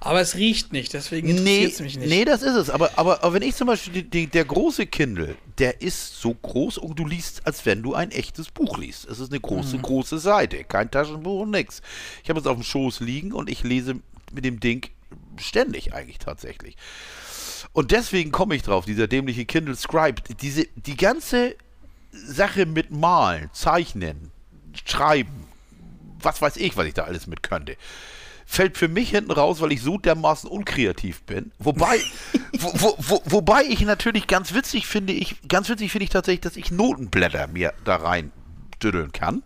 Aber 0.01 0.19
es 0.19 0.35
riecht 0.35 0.73
nicht, 0.73 0.93
deswegen 0.93 1.27
Nee, 1.27 1.33
interessiert 1.65 1.71
es 1.73 1.79
mich 1.79 1.97
nicht. 1.97 2.09
nee, 2.09 2.25
das 2.25 2.41
ist 2.41 2.55
es. 2.55 2.69
Aber, 2.69 2.89
aber, 2.97 3.23
aber 3.23 3.33
wenn 3.35 3.41
ich 3.43 3.55
zum 3.55 3.67
Beispiel, 3.67 3.93
die, 3.93 4.09
die, 4.09 4.27
der 4.27 4.43
große 4.43 4.87
Kindle, 4.87 5.35
der 5.59 5.81
ist 5.81 6.19
so 6.19 6.33
groß 6.33 6.79
und 6.79 6.97
du 6.99 7.05
liest, 7.05 7.45
als 7.45 7.65
wenn 7.65 7.83
du 7.83 7.93
ein 7.93 8.11
echtes 8.11 8.49
Buch 8.49 8.77
liest. 8.79 9.05
Es 9.05 9.19
ist 9.19 9.31
eine 9.31 9.39
große, 9.39 9.77
große 9.77 10.17
Seite. 10.17 10.63
Kein 10.65 10.89
Taschenbuch 10.91 11.41
und 11.43 11.51
nix. 11.51 11.81
Ich 12.23 12.29
habe 12.29 12.39
es 12.39 12.47
auf 12.47 12.57
dem 12.57 12.63
Schoß 12.63 12.99
liegen 13.01 13.31
und 13.31 13.49
ich 13.49 13.63
lese 13.63 13.95
mit 14.33 14.43
dem 14.43 14.59
Ding 14.59 14.89
ständig 15.39 15.93
eigentlich 15.93 16.17
tatsächlich. 16.17 16.75
Und 17.77 17.91
deswegen 17.91 18.31
komme 18.31 18.55
ich 18.55 18.63
drauf, 18.63 18.85
dieser 18.85 19.07
dämliche 19.07 19.45
Kindle 19.45 19.75
Scribe, 19.75 20.23
diese, 20.41 20.65
die 20.77 20.97
ganze 20.97 21.55
Sache 22.11 22.65
mit 22.65 22.89
Malen, 22.89 23.51
Zeichnen, 23.53 24.31
Schreiben, 24.83 25.45
was 26.19 26.41
weiß 26.41 26.57
ich, 26.57 26.75
was 26.75 26.87
ich 26.87 26.95
da 26.95 27.03
alles 27.03 27.27
mit 27.27 27.43
könnte, 27.43 27.77
fällt 28.47 28.79
für 28.79 28.87
mich 28.87 29.11
hinten 29.11 29.29
raus, 29.29 29.61
weil 29.61 29.71
ich 29.71 29.83
so 29.83 29.99
dermaßen 29.99 30.49
unkreativ 30.49 31.21
bin. 31.21 31.51
Wobei, 31.59 31.99
wo, 32.57 32.73
wo, 32.73 32.95
wo, 32.97 33.21
wobei 33.25 33.63
ich 33.65 33.81
natürlich 33.81 34.25
ganz 34.25 34.55
witzig 34.55 34.87
finde, 34.87 35.13
ich, 35.13 35.35
ganz 35.47 35.69
witzig 35.69 35.91
finde 35.91 36.05
ich 36.05 36.09
tatsächlich, 36.09 36.41
dass 36.41 36.57
ich 36.57 36.71
Notenblätter 36.71 37.45
mir 37.45 37.75
da 37.85 37.97
rein 37.97 38.31
düddeln 38.81 39.11
kann. 39.11 39.43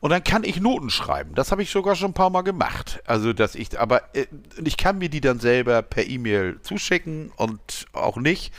Und 0.00 0.10
dann 0.10 0.22
kann 0.22 0.44
ich 0.44 0.60
Noten 0.60 0.90
schreiben. 0.90 1.34
Das 1.34 1.50
habe 1.50 1.62
ich 1.62 1.70
sogar 1.70 1.96
schon 1.96 2.10
ein 2.10 2.14
paar 2.14 2.30
Mal 2.30 2.42
gemacht. 2.42 3.02
Also, 3.04 3.32
dass 3.32 3.54
ich, 3.56 3.78
aber 3.80 4.14
äh, 4.14 4.26
ich 4.64 4.76
kann 4.76 4.98
mir 4.98 5.08
die 5.08 5.20
dann 5.20 5.40
selber 5.40 5.82
per 5.82 6.06
E-Mail 6.06 6.60
zuschicken 6.62 7.32
und 7.36 7.86
auch 7.92 8.16
nicht. 8.16 8.52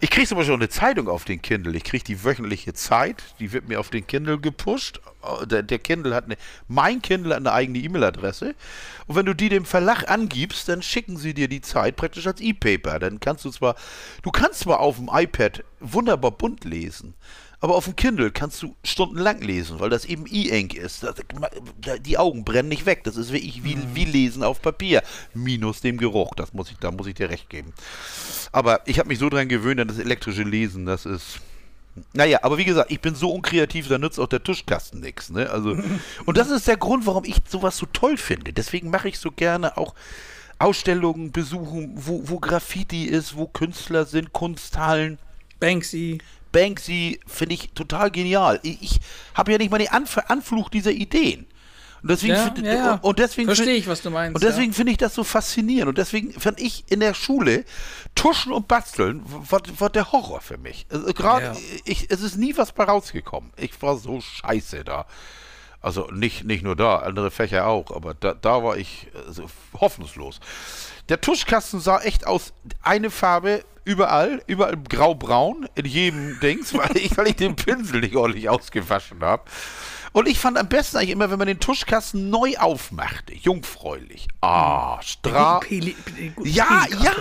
Ich 0.00 0.10
kriege 0.10 0.26
zum 0.26 0.38
Beispiel 0.38 0.54
auch 0.54 0.58
eine 0.58 0.68
Zeitung 0.68 1.08
auf 1.08 1.24
den 1.24 1.42
Kindle. 1.42 1.76
Ich 1.76 1.84
kriege 1.84 2.04
die 2.04 2.24
wöchentliche 2.24 2.72
Zeit. 2.72 3.22
Die 3.38 3.52
wird 3.52 3.68
mir 3.68 3.80
auf 3.80 3.90
den 3.90 4.06
Kindle 4.06 4.38
gepusht. 4.38 5.00
Äh, 5.22 5.46
Der, 5.46 5.62
der 5.62 5.78
Kindle 5.78 6.14
hat 6.14 6.24
eine, 6.24 6.36
mein 6.68 7.02
Kindle 7.02 7.34
hat 7.34 7.40
eine 7.40 7.52
eigene 7.52 7.80
E-Mail-Adresse. 7.80 8.54
Und 9.06 9.16
wenn 9.16 9.26
du 9.26 9.34
die 9.34 9.50
dem 9.50 9.66
Verlag 9.66 10.10
angibst, 10.10 10.70
dann 10.70 10.80
schicken 10.80 11.18
sie 11.18 11.34
dir 11.34 11.48
die 11.48 11.60
Zeit 11.60 11.96
praktisch 11.96 12.26
als 12.26 12.40
E-Paper. 12.40 12.98
Dann 12.98 13.20
kannst 13.20 13.44
du 13.44 13.50
zwar, 13.50 13.74
du 14.22 14.30
kannst 14.30 14.60
zwar 14.60 14.80
auf 14.80 14.96
dem 14.96 15.10
iPad 15.12 15.64
wunderbar 15.80 16.30
bunt 16.30 16.64
lesen. 16.64 17.14
Aber 17.60 17.74
auf 17.74 17.86
dem 17.86 17.96
Kindle 17.96 18.30
kannst 18.30 18.62
du 18.62 18.76
stundenlang 18.84 19.40
lesen, 19.40 19.80
weil 19.80 19.90
das 19.90 20.04
eben 20.04 20.26
E-Ink 20.30 20.74
ist. 20.74 21.02
Das, 21.02 21.16
die 22.00 22.16
Augen 22.16 22.44
brennen 22.44 22.68
nicht 22.68 22.86
weg. 22.86 23.02
Das 23.02 23.16
ist 23.16 23.32
wirklich 23.32 23.64
wie, 23.64 23.76
wie 23.94 24.04
Lesen 24.04 24.44
auf 24.44 24.62
Papier. 24.62 25.02
Minus 25.34 25.80
dem 25.80 25.98
Geruch. 25.98 26.34
Das 26.36 26.54
muss 26.54 26.70
ich, 26.70 26.76
da 26.78 26.92
muss 26.92 27.08
ich 27.08 27.14
dir 27.14 27.30
recht 27.30 27.50
geben. 27.50 27.72
Aber 28.52 28.80
ich 28.86 29.00
habe 29.00 29.08
mich 29.08 29.18
so 29.18 29.28
dran 29.28 29.48
gewöhnt 29.48 29.80
an 29.80 29.88
das 29.88 29.98
elektrische 29.98 30.44
Lesen, 30.44 30.86
das 30.86 31.04
ist. 31.04 31.40
Naja, 32.12 32.38
aber 32.42 32.58
wie 32.58 32.64
gesagt, 32.64 32.92
ich 32.92 33.00
bin 33.00 33.16
so 33.16 33.32
unkreativ, 33.32 33.88
da 33.88 33.98
nützt 33.98 34.20
auch 34.20 34.28
der 34.28 34.44
Tuschkasten 34.44 35.00
nichts. 35.00 35.30
Ne? 35.30 35.50
Also, 35.50 35.76
und 36.26 36.38
das 36.38 36.50
ist 36.50 36.68
der 36.68 36.76
Grund, 36.76 37.06
warum 37.06 37.24
ich 37.24 37.38
sowas 37.48 37.76
so 37.76 37.86
toll 37.86 38.16
finde. 38.16 38.52
Deswegen 38.52 38.88
mache 38.90 39.08
ich 39.08 39.18
so 39.18 39.32
gerne 39.32 39.76
auch 39.76 39.96
Ausstellungen 40.60 41.32
besuchen, 41.32 41.92
wo, 41.96 42.22
wo 42.24 42.38
Graffiti 42.38 43.04
ist, 43.04 43.36
wo 43.36 43.48
Künstler 43.48 44.04
sind, 44.06 44.32
Kunsthallen. 44.32 45.18
Banksy. 45.60 46.18
Banksy 46.52 47.20
finde 47.26 47.54
ich 47.54 47.70
total 47.72 48.10
genial. 48.10 48.60
Ich, 48.62 48.82
ich 48.82 49.00
habe 49.34 49.52
ja 49.52 49.58
nicht 49.58 49.70
mal 49.70 49.78
den 49.78 49.88
Anf 49.88 50.18
Anfluch 50.28 50.68
dieser 50.70 50.90
Ideen. 50.92 51.46
Und 52.02 52.10
deswegen, 52.12 52.34
Ja, 52.34 52.44
find- 52.44 52.58
ja, 52.66 52.74
ja. 52.74 52.94
Und 53.02 53.18
deswegen 53.18 53.48
Verstehe 53.48 53.74
ich, 53.74 53.88
was 53.88 54.02
du 54.02 54.10
meinst, 54.10 54.36
Und 54.36 54.44
deswegen 54.44 54.72
finde 54.72 54.92
ich 54.92 54.98
das 54.98 55.14
so 55.14 55.24
faszinierend. 55.24 55.88
Und 55.88 55.98
deswegen 55.98 56.32
fand 56.38 56.60
ich 56.60 56.84
in 56.90 57.00
der 57.00 57.12
Schule 57.12 57.64
Tuschen 58.14 58.52
und 58.52 58.68
Basteln 58.68 59.22
war, 59.26 59.60
war 59.78 59.90
der 59.90 60.12
Horror 60.12 60.40
für 60.40 60.58
mich. 60.58 60.86
Also 60.90 61.12
Gerade, 61.12 61.46
Ja. 61.46 61.56
ich, 61.84 62.06
es 62.10 62.20
ist 62.20 62.36
nie 62.36 62.56
was 62.56 62.70
bei 62.72 62.84
rausgekommen. 62.84 63.50
Ich 63.56 63.80
war 63.82 63.96
so 63.96 64.20
scheiße 64.20 64.84
da. 64.84 65.06
Also 65.80 66.08
nicht, 66.12 66.44
nicht 66.44 66.62
nur 66.64 66.74
da, 66.76 66.96
andere 66.98 67.30
Fächer 67.30 67.66
auch, 67.66 67.90
aber 67.94 68.14
da, 68.14 68.34
da 68.34 68.62
war 68.64 68.76
ich 68.76 69.08
also, 69.26 69.46
hoffnungslos. 69.78 70.40
Der 71.08 71.20
Tuschkasten 71.20 71.78
sah 71.80 72.00
echt 72.00 72.26
aus, 72.26 72.52
eine 72.82 73.10
Farbe 73.10 73.64
überall, 73.88 74.42
überall 74.46 74.76
grau-braun, 74.76 75.66
in 75.74 75.86
jedem 75.86 76.38
Dings, 76.40 76.74
weil 76.76 76.94
ich, 76.98 77.16
weil 77.16 77.28
ich 77.28 77.36
den 77.36 77.56
Pinsel 77.56 78.00
nicht 78.02 78.14
ordentlich 78.16 78.48
ausgewaschen 78.50 79.22
habe. 79.22 79.44
Und 80.12 80.28
ich 80.28 80.38
fand 80.38 80.58
am 80.58 80.68
besten 80.68 80.98
eigentlich 80.98 81.10
immer, 81.10 81.30
wenn 81.30 81.38
man 81.38 81.48
den 81.48 81.58
Tuschkasten 81.60 82.28
neu 82.28 82.56
aufmachte, 82.58 83.34
jungfräulich. 83.34 84.28
Ah, 84.42 85.00
Stra 85.02 85.60
Peli- 85.60 85.96
Peli- 86.04 86.32
guten 86.34 86.48
ja, 86.50 86.86
ja, 87.02 87.12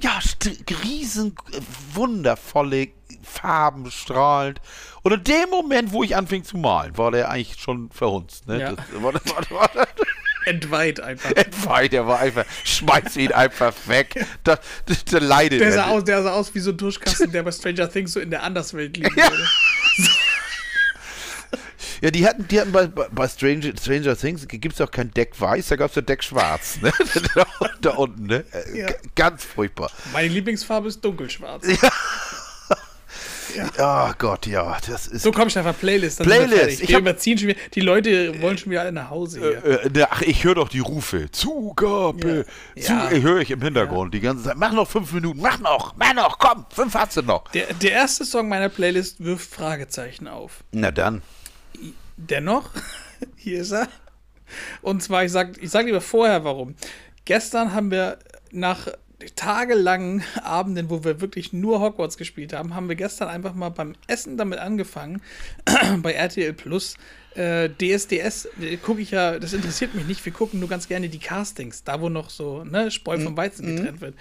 ja, 0.00 0.18
riesen, 0.84 1.36
wundervolle 1.94 2.88
Farben 3.22 3.90
strahlend. 3.90 4.60
Und 5.02 5.12
in 5.12 5.24
dem 5.24 5.50
Moment, 5.50 5.92
wo 5.92 6.02
ich 6.02 6.16
anfing 6.16 6.42
zu 6.42 6.56
malen, 6.56 6.96
war 6.98 7.12
der 7.12 7.30
eigentlich 7.30 7.60
schon 7.60 7.90
verhunzt. 7.90 8.48
Ne? 8.48 8.60
Ja. 8.60 8.72
Das, 8.72 8.84
war, 8.94 9.14
war, 9.14 9.74
war, 9.74 9.88
Entweiht 10.48 11.00
einfach. 11.00 11.30
Entweiht, 11.32 11.92
der 11.92 12.06
war 12.06 12.18
einfach, 12.20 12.44
schmeiß 12.64 13.16
ihn 13.16 13.32
einfach 13.32 13.74
weg. 13.86 14.24
Da, 14.44 14.58
da, 14.86 15.18
leidet 15.18 15.60
Der 15.60 15.68
er. 15.68 15.74
sah, 15.74 15.86
aus, 15.88 16.04
der 16.04 16.22
sah 16.22 16.32
aus 16.32 16.54
wie 16.54 16.60
so 16.60 16.70
ein 16.70 16.78
Tuschkasten, 16.78 17.30
der 17.32 17.42
bei 17.42 17.52
Stranger 17.52 17.90
Things 17.90 18.12
so 18.12 18.20
in 18.20 18.30
der 18.30 18.42
Anderswelt 18.42 18.96
liegen 18.96 19.14
würde. 19.14 19.48
Ja, 22.00 22.12
die 22.12 22.24
hatten, 22.26 22.46
die 22.46 22.60
hatten 22.60 22.70
bei, 22.70 22.86
bei 22.86 23.26
Stranger, 23.26 23.72
Stranger 23.76 24.16
Things 24.16 24.46
gibt 24.46 24.74
es 24.74 24.80
auch 24.80 24.90
kein 24.90 25.10
Deck 25.10 25.32
weiß, 25.40 25.66
da 25.68 25.76
gab 25.76 25.90
es 25.90 25.96
ja 25.96 26.02
Deck 26.02 26.22
schwarz. 26.22 26.78
Ne? 26.80 26.92
da, 27.80 27.90
unten, 27.90 28.26
ne? 28.26 28.44
Ja. 28.72 28.86
Ganz 29.16 29.44
furchtbar. 29.44 29.90
Meine 30.12 30.28
Lieblingsfarbe 30.28 30.88
ist 30.88 31.04
dunkelschwarz. 31.04 31.66
Ja. 31.66 31.90
Oh 33.78 34.10
Gott, 34.18 34.46
ja, 34.46 34.76
das 34.86 35.06
ist. 35.06 35.22
So 35.22 35.32
komm 35.32 35.44
einfach 35.48 35.78
Playlist. 35.78 36.22
Playlist. 36.22 36.82
Ich 36.82 36.88
Wir 36.88 36.98
überziehen 36.98 37.38
schon 37.38 37.48
wieder. 37.48 37.60
Die 37.74 37.80
Leute 37.80 38.40
wollen 38.42 38.58
schon 38.58 38.70
wieder 38.70 38.82
alle 38.82 38.92
nach 38.92 39.10
Hause. 39.10 39.40
Äh, 39.62 39.86
äh, 39.88 40.06
ach, 40.10 40.22
ich 40.22 40.44
höre 40.44 40.54
doch 40.56 40.68
die 40.68 40.80
Rufe. 40.80 41.30
Zugabe. 41.30 42.44
Ja. 42.74 42.82
Zu, 42.82 42.92
Ja. 42.92 43.10
ich 43.12 43.22
höre 43.22 43.40
ich 43.40 43.50
im 43.50 43.62
Hintergrund 43.62 44.14
die 44.14 44.20
ganze 44.20 44.44
Zeit. 44.44 44.56
Mach 44.56 44.72
noch 44.72 44.88
fünf 44.88 45.12
Minuten. 45.12 45.40
Mach 45.40 45.58
noch. 45.58 45.94
Mach 45.96 46.14
noch. 46.14 46.38
Komm. 46.38 46.66
Fünf 46.70 46.94
hast 46.94 47.16
du 47.16 47.22
noch. 47.22 47.48
Der, 47.52 47.72
der 47.74 47.92
erste 47.92 48.24
Song 48.24 48.48
meiner 48.48 48.68
Playlist 48.68 49.22
wirft 49.24 49.52
Fragezeichen 49.52 50.28
auf. 50.28 50.64
Na 50.72 50.90
dann. 50.90 51.22
Dennoch, 52.16 52.70
hier 53.36 53.60
ist 53.60 53.72
er. 53.72 53.88
Und 54.82 55.02
zwar, 55.02 55.24
ich 55.24 55.32
sag, 55.32 55.62
ich 55.62 55.70
sag 55.70 55.86
lieber 55.86 56.00
vorher 56.00 56.42
warum. 56.44 56.74
Gestern 57.24 57.74
haben 57.74 57.90
wir 57.90 58.18
nach 58.50 58.88
tagelangen 59.34 60.22
Abenden, 60.42 60.90
wo 60.90 61.02
wir 61.04 61.20
wirklich 61.20 61.52
nur 61.52 61.80
Hogwarts 61.80 62.16
gespielt 62.16 62.52
haben, 62.52 62.74
haben 62.74 62.88
wir 62.88 62.96
gestern 62.96 63.28
einfach 63.28 63.54
mal 63.54 63.70
beim 63.70 63.94
Essen 64.06 64.36
damit 64.36 64.58
angefangen, 64.58 65.20
bei 66.02 66.12
RTL 66.12 66.52
Plus. 66.52 66.96
Äh, 67.38 67.70
DSDS 67.70 68.48
gucke 68.82 69.00
ich 69.00 69.12
ja, 69.12 69.38
das 69.38 69.52
interessiert 69.52 69.94
mich 69.94 70.06
nicht. 70.06 70.24
Wir 70.24 70.32
gucken 70.32 70.58
nur 70.58 70.68
ganz 70.68 70.88
gerne 70.88 71.08
die 71.08 71.20
Castings, 71.20 71.84
da 71.84 72.00
wo 72.00 72.08
noch 72.08 72.30
so 72.30 72.64
ne, 72.64 72.90
Spreu 72.90 73.20
vom 73.20 73.36
Weizen 73.36 73.76
getrennt 73.76 74.00
wird. 74.00 74.14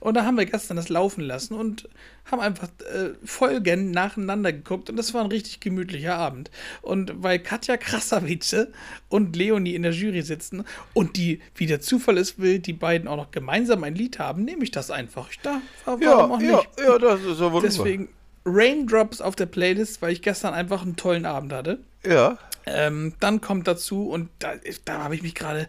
Und 0.00 0.14
da 0.14 0.24
haben 0.24 0.36
wir 0.36 0.44
gestern 0.44 0.76
das 0.76 0.88
laufen 0.88 1.20
lassen 1.20 1.54
und 1.54 1.88
haben 2.24 2.40
einfach 2.40 2.66
äh, 2.92 3.10
Folgen 3.24 3.92
nacheinander 3.92 4.52
geguckt 4.52 4.90
und 4.90 4.96
das 4.96 5.14
war 5.14 5.20
ein 5.22 5.30
richtig 5.30 5.60
gemütlicher 5.60 6.16
Abend. 6.16 6.50
Und 6.82 7.22
weil 7.22 7.38
Katja 7.38 7.76
Krasavice 7.76 8.66
und 9.08 9.36
Leonie 9.36 9.76
in 9.76 9.82
der 9.82 9.92
Jury 9.92 10.22
sitzen 10.22 10.64
und 10.94 11.16
die, 11.16 11.40
wie 11.54 11.66
der 11.66 11.80
Zufall 11.80 12.18
es 12.18 12.40
will, 12.40 12.58
die 12.58 12.72
beiden 12.72 13.06
auch 13.06 13.16
noch 13.16 13.30
gemeinsam 13.30 13.84
ein 13.84 13.94
Lied 13.94 14.18
haben, 14.18 14.44
nehme 14.44 14.64
ich 14.64 14.72
das 14.72 14.90
einfach. 14.90 15.30
Ich 15.30 15.38
da, 15.38 15.60
warum 15.84 16.02
Ja, 16.02 16.16
auch 16.16 16.40
ja, 16.40 16.56
nicht? 16.56 16.68
ja, 16.80 16.98
das 16.98 17.20
ist 17.20 17.26
ja 17.26 17.52
wunderbar. 17.52 17.60
Deswegen 17.62 18.08
Raindrops 18.44 19.20
auf 19.20 19.36
der 19.36 19.46
Playlist, 19.46 20.02
weil 20.02 20.12
ich 20.12 20.22
gestern 20.22 20.54
einfach 20.54 20.82
einen 20.82 20.96
tollen 20.96 21.26
Abend 21.26 21.52
hatte. 21.52 21.78
Ja. 22.06 22.38
Ähm, 22.66 23.14
dann 23.20 23.40
kommt 23.40 23.68
dazu, 23.68 24.08
und 24.10 24.30
da, 24.38 24.54
da 24.84 25.04
habe 25.04 25.14
ich 25.14 25.22
mich 25.22 25.34
gerade, 25.34 25.68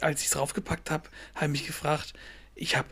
als 0.00 0.20
ich 0.20 0.26
es 0.26 0.32
draufgepackt 0.32 0.90
habe, 0.90 1.04
habe 1.34 1.46
ich 1.46 1.52
mich 1.52 1.66
gefragt, 1.66 2.14
ich 2.54 2.76
habe 2.76 2.88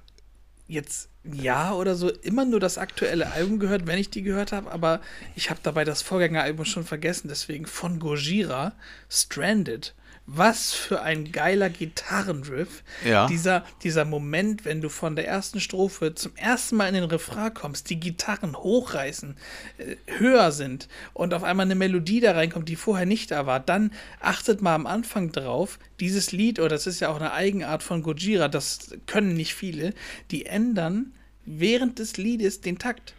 jetzt 0.67 1.09
ein 1.25 1.35
Jahr 1.35 1.79
oder 1.79 1.95
so 1.95 2.11
immer 2.11 2.45
nur 2.45 2.61
das 2.61 2.79
aktuelle 2.79 3.33
Album 3.33 3.59
gehört, 3.59 3.87
wenn 3.87 3.99
ich 3.99 4.11
die 4.11 4.23
gehört 4.23 4.53
habe, 4.53 4.71
aber 4.71 5.01
ich 5.35 5.51
habe 5.51 5.61
dabei 5.63 5.85
das 5.85 6.03
Vorgängeralbum 6.03 6.65
schon 6.65 6.85
vergessen, 6.85 7.29
deswegen 7.29 7.67
von 7.67 7.99
Gojira, 7.99 8.73
Stranded. 9.09 9.95
Was 10.27 10.73
für 10.73 11.03
ein 11.03 11.33
geiler 11.33 11.69
Gitarrenriff. 11.69 12.83
Ja. 13.05 13.27
Dieser, 13.27 13.65
dieser 13.83 14.07
Moment, 14.07 14.65
wenn 14.65 14.81
du 14.81 14.89
von 14.89 15.17
der 15.17 15.29
ersten 15.29 15.61
Strophe 15.61 16.15
zum 16.15 16.35
ersten 16.37 16.77
Mal 16.77 16.89
in 16.89 16.95
den 16.95 17.05
Refrain 17.05 17.53
kommst, 17.53 17.91
die 17.91 18.01
Gitarren 18.01 18.57
hochreißen, 18.57 19.37
äh, 19.77 19.97
höher 20.19 20.51
sind 20.51 20.89
und 21.13 21.35
auf 21.35 21.45
einmal 21.45 21.67
eine 21.67 21.75
Melodie 21.75 22.21
da 22.21 22.33
reinkommt, 22.33 22.71
die 22.71 22.77
vorher 22.77 23.05
nicht 23.05 23.33
da 23.33 23.45
war, 23.45 23.61
dann 23.61 23.93
achtet 24.21 24.63
mal 24.63 24.75
am 24.75 24.87
Anfang 24.87 25.31
drauf, 25.31 25.79
dieses 26.01 26.33
Lied, 26.33 26.59
oder 26.59 26.71
das 26.71 26.87
ist 26.87 27.01
ja 27.01 27.11
auch 27.11 27.21
eine 27.21 27.33
Eigenart 27.33 27.83
von 27.83 28.03
Gojira, 28.03 28.49
das 28.49 28.95
können 29.07 29.35
nicht 29.35 29.55
viele, 29.55 29.93
die 30.31 30.47
ändern 30.47 31.13
während 31.45 31.99
des 31.99 32.17
Liedes 32.17 32.63
den 32.63 32.79
Takt 32.79 33.15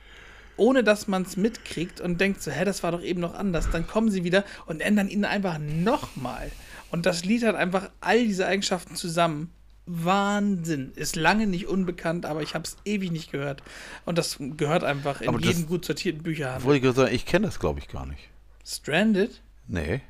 ohne 0.58 0.84
dass 0.84 1.08
man 1.08 1.24
es 1.24 1.38
mitkriegt 1.38 2.02
und 2.02 2.20
denkt 2.22 2.42
so, 2.42 2.52
hä, 2.52 2.66
das 2.66 2.84
war 2.84 2.92
doch 2.92 3.02
eben 3.02 3.20
noch 3.22 3.34
anders. 3.36 3.70
Dann 3.72 3.88
kommen 3.88 4.10
sie 4.10 4.24
wieder 4.24 4.44
und 4.66 4.82
ändern 4.82 5.08
ihn 5.10 5.26
einfach 5.26 5.58
nochmal. 5.60 6.52
Und 6.92 7.06
das 7.06 7.26
Lied 7.26 7.44
hat 7.44 7.56
einfach 7.56 7.90
all 8.02 8.24
diese 8.24 8.46
Eigenschaften 8.48 8.96
zusammen. 8.96 9.52
Wahnsinn. 9.88 10.92
Ist 10.96 11.16
lange 11.16 11.46
nicht 11.46 11.68
unbekannt, 11.68 12.26
aber 12.26 12.42
ich 12.42 12.56
habe 12.56 12.64
es 12.64 12.78
ewig 12.86 13.12
nicht 13.12 13.32
gehört. 13.32 13.62
Und 14.06 14.18
das 14.18 14.38
gehört 14.40 14.84
einfach 14.84 15.22
in 15.22 15.38
jedem 15.40 15.68
gut 15.68 15.86
sortierten 15.86 16.24
Bücherhandel. 16.24 16.64
Wollte 16.66 16.88
ich 16.88 16.96
sagen, 16.96 17.14
ich 17.14 17.26
kenne 17.26 17.46
das, 17.48 17.60
glaube 17.60 17.80
ich, 17.80 17.88
gar 17.88 18.06
nicht. 18.06 18.30
Stranded? 18.66 19.42
Nee. 19.68 20.02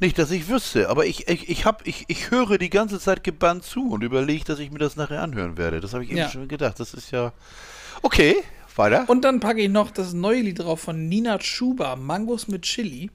Nicht, 0.00 0.18
dass 0.18 0.30
ich 0.30 0.48
wüsste, 0.48 0.90
aber 0.90 1.06
ich, 1.06 1.26
ich, 1.28 1.48
ich, 1.48 1.64
hab, 1.64 1.86
ich, 1.86 2.04
ich 2.08 2.30
höre 2.30 2.58
die 2.58 2.68
ganze 2.70 3.00
Zeit 3.00 3.24
gebannt 3.24 3.64
zu 3.64 3.90
und 3.90 4.04
überlege, 4.04 4.44
dass 4.44 4.58
ich 4.58 4.70
mir 4.70 4.78
das 4.78 4.96
nachher 4.96 5.22
anhören 5.22 5.56
werde. 5.56 5.80
Das 5.80 5.94
habe 5.94 6.04
ich 6.04 6.10
eben 6.10 6.18
Ja. 6.18 6.28
schon 6.28 6.46
gedacht. 6.48 6.78
Das 6.78 6.92
ist 6.92 7.10
ja. 7.10 7.32
Okay, 8.02 8.36
weiter. 8.78 9.04
Und 9.08 9.22
dann 9.24 9.40
packe 9.40 9.60
ich 9.60 9.68
noch 9.68 9.90
das 9.90 10.12
neue 10.12 10.40
Lied 10.40 10.60
drauf 10.60 10.80
von 10.80 11.08
Nina 11.08 11.38
Chuba, 11.38 11.96
Mangos 11.96 12.48
mit 12.48 12.62
Chili. 12.62 13.10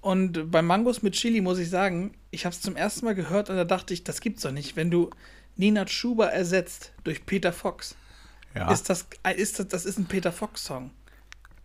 Und 0.00 0.50
bei 0.50 0.62
Mangos 0.62 1.02
mit 1.02 1.14
Chili 1.14 1.40
muss 1.40 1.58
ich 1.58 1.68
sagen, 1.68 2.14
ich 2.30 2.44
habe 2.44 2.54
es 2.54 2.62
zum 2.62 2.76
ersten 2.76 3.04
Mal 3.04 3.14
gehört 3.14 3.50
und 3.50 3.56
da 3.56 3.64
dachte 3.64 3.92
ich, 3.92 4.04
das 4.04 4.20
gibt's 4.20 4.42
doch 4.42 4.52
nicht. 4.52 4.76
Wenn 4.76 4.90
du 4.90 5.10
Nina 5.56 5.84
Chuba 5.84 6.26
ersetzt 6.26 6.92
durch 7.02 7.26
Peter 7.26 7.52
Fox, 7.52 7.96
ja. 8.54 8.70
ist 8.70 8.88
das, 8.88 9.06
ist 9.36 9.58
das, 9.58 9.68
das 9.68 9.84
ist 9.84 9.98
ein 9.98 10.06
Peter 10.06 10.32
Fox-Song. 10.32 10.90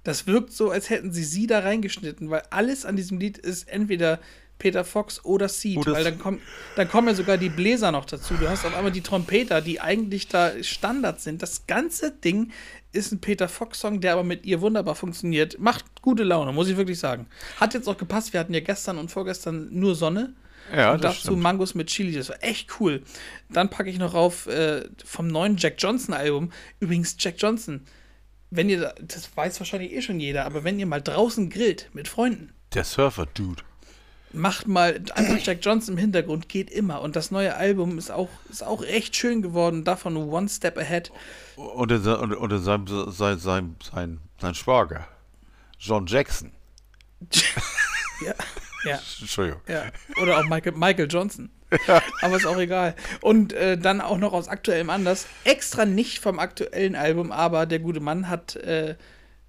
Das 0.03 0.25
wirkt 0.25 0.51
so, 0.51 0.71
als 0.71 0.89
hätten 0.89 1.11
sie 1.13 1.23
sie 1.23 1.45
da 1.45 1.59
reingeschnitten, 1.59 2.31
weil 2.31 2.41
alles 2.49 2.85
an 2.85 2.95
diesem 2.95 3.19
Lied 3.19 3.37
ist 3.37 3.67
entweder 3.69 4.19
Peter 4.61 4.83
Fox 4.83 5.25
oder 5.25 5.49
Seed, 5.49 5.77
Oder 5.77 5.93
weil 5.93 6.03
dann, 6.03 6.19
kommen 6.19 6.39
dann 6.75 6.87
kommen 6.87 7.07
ja 7.07 7.15
sogar 7.15 7.37
die 7.39 7.49
Bläser 7.49 7.91
noch 7.91 8.05
dazu. 8.05 8.35
Du 8.35 8.47
hast 8.47 8.63
auf 8.63 8.75
einmal 8.75 8.91
die 8.91 9.01
Trompeter, 9.01 9.59
die 9.59 9.81
eigentlich 9.81 10.27
da 10.27 10.51
Standard 10.61 11.19
sind. 11.19 11.41
Das 11.41 11.65
ganze 11.65 12.11
Ding 12.11 12.51
ist 12.93 13.11
ein 13.11 13.21
Peter 13.21 13.47
Fox-Song, 13.47 14.01
der 14.01 14.13
aber 14.13 14.23
mit 14.23 14.45
ihr 14.45 14.61
wunderbar 14.61 14.95
funktioniert. 14.95 15.59
Macht 15.59 15.85
gute 16.01 16.23
Laune, 16.23 16.51
muss 16.51 16.67
ich 16.67 16.77
wirklich 16.77 16.99
sagen. 16.99 17.27
Hat 17.57 17.73
jetzt 17.73 17.87
auch 17.87 17.97
gepasst. 17.97 18.33
Wir 18.33 18.39
hatten 18.39 18.53
ja 18.53 18.59
gestern 18.59 18.97
und 18.97 19.09
vorgestern 19.11 19.69
nur 19.71 19.95
Sonne. 19.95 20.33
Ja, 20.75 20.93
und 20.93 21.03
dazu 21.03 21.19
stimmt. 21.21 21.39
Mangos 21.41 21.73
mit 21.75 21.87
Chili. 21.87 22.13
Das 22.13 22.29
war 22.29 22.43
echt 22.43 22.79
cool. 22.79 23.01
Dann 23.49 23.69
packe 23.69 23.89
ich 23.89 23.97
noch 23.97 24.13
auf 24.13 24.47
äh, 24.47 24.83
vom 25.03 25.27
neuen 25.27 25.57
Jack 25.57 25.75
Johnson 25.79 26.13
Album. 26.13 26.51
Übrigens, 26.79 27.15
Jack 27.19 27.35
Johnson, 27.37 27.81
wenn 28.51 28.69
ihr, 28.69 28.79
da- 28.81 28.93
das 29.01 29.35
weiß 29.35 29.59
wahrscheinlich 29.59 29.91
eh 29.93 30.01
schon 30.01 30.19
jeder, 30.19 30.45
aber 30.45 30.63
wenn 30.63 30.79
ihr 30.79 30.85
mal 30.85 31.01
draußen 31.01 31.49
grillt 31.49 31.89
mit 31.93 32.07
Freunden, 32.07 32.53
Der 32.73 32.83
Surfer-Dude. 32.83 33.63
Macht 34.33 34.67
mal 34.67 35.01
einfach 35.15 35.39
Jack 35.43 35.59
Johnson 35.61 35.95
im 35.95 35.99
Hintergrund, 35.99 36.49
geht 36.49 36.69
immer. 36.69 37.01
Und 37.01 37.15
das 37.15 37.31
neue 37.31 37.55
Album 37.55 37.97
ist 37.97 38.11
auch, 38.11 38.29
ist 38.49 38.63
auch 38.63 38.83
echt 38.83 39.15
schön 39.15 39.41
geworden, 39.41 39.83
davon 39.83 40.15
One 40.17 40.49
Step 40.49 40.77
Ahead. 40.77 41.11
Und, 41.55 41.91
und 41.91 42.51
in 42.51 42.61
seinem, 42.61 42.87
sein, 43.11 43.39
sein, 43.39 43.75
sein, 43.83 44.19
sein 44.39 44.55
Schwager. 44.55 45.07
John 45.79 46.05
Jackson. 46.05 46.51
Ja, 48.23 48.35
ja. 48.85 48.99
Entschuldigung. 49.19 49.61
Ja, 49.67 49.85
oder 50.21 50.37
auch 50.37 50.43
Michael, 50.43 50.73
Michael 50.73 51.07
Johnson. 51.09 51.49
Aber 52.21 52.35
ist 52.35 52.45
auch 52.45 52.59
egal. 52.59 52.95
Und 53.21 53.53
äh, 53.53 53.77
dann 53.77 54.01
auch 54.01 54.17
noch 54.17 54.33
aus 54.33 54.47
aktuellem 54.47 54.89
Anlass. 54.89 55.25
Extra 55.43 55.85
nicht 55.85 56.19
vom 56.19 56.37
aktuellen 56.37 56.95
Album, 56.95 57.31
aber 57.31 57.65
der 57.65 57.79
gute 57.79 57.99
Mann 57.99 58.29
hat 58.29 58.55
äh, 58.57 58.95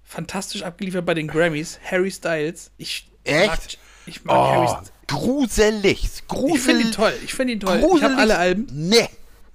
fantastisch 0.01 0.63
abgeliefert 0.63 1.05
bei 1.05 1.13
den 1.13 1.27
Grammys. 1.27 1.79
Harry 1.83 2.11
Styles. 2.11 2.71
Ich 2.77 3.11
Echt? 3.23 3.47
Mag, 3.47 3.59
ich 4.05 4.23
mag 4.25 4.35
Harry 4.35 4.65
Oh, 4.67 4.69
Styles. 4.69 4.91
gruselig. 5.07 6.09
Gruselig. 6.27 6.55
Ich 6.55 6.61
finde 6.63 6.83
ihn 6.83 6.91
toll. 6.91 7.13
Ich 7.25 7.33
finde 7.33 7.53
ihn 7.53 7.59
toll. 7.59 7.75
Ich 7.77 7.81
Gruselig. 7.83 8.03
habe 8.11 8.17
alle 8.21 8.37
Alben. 8.37 8.67
Nee. 8.71 9.07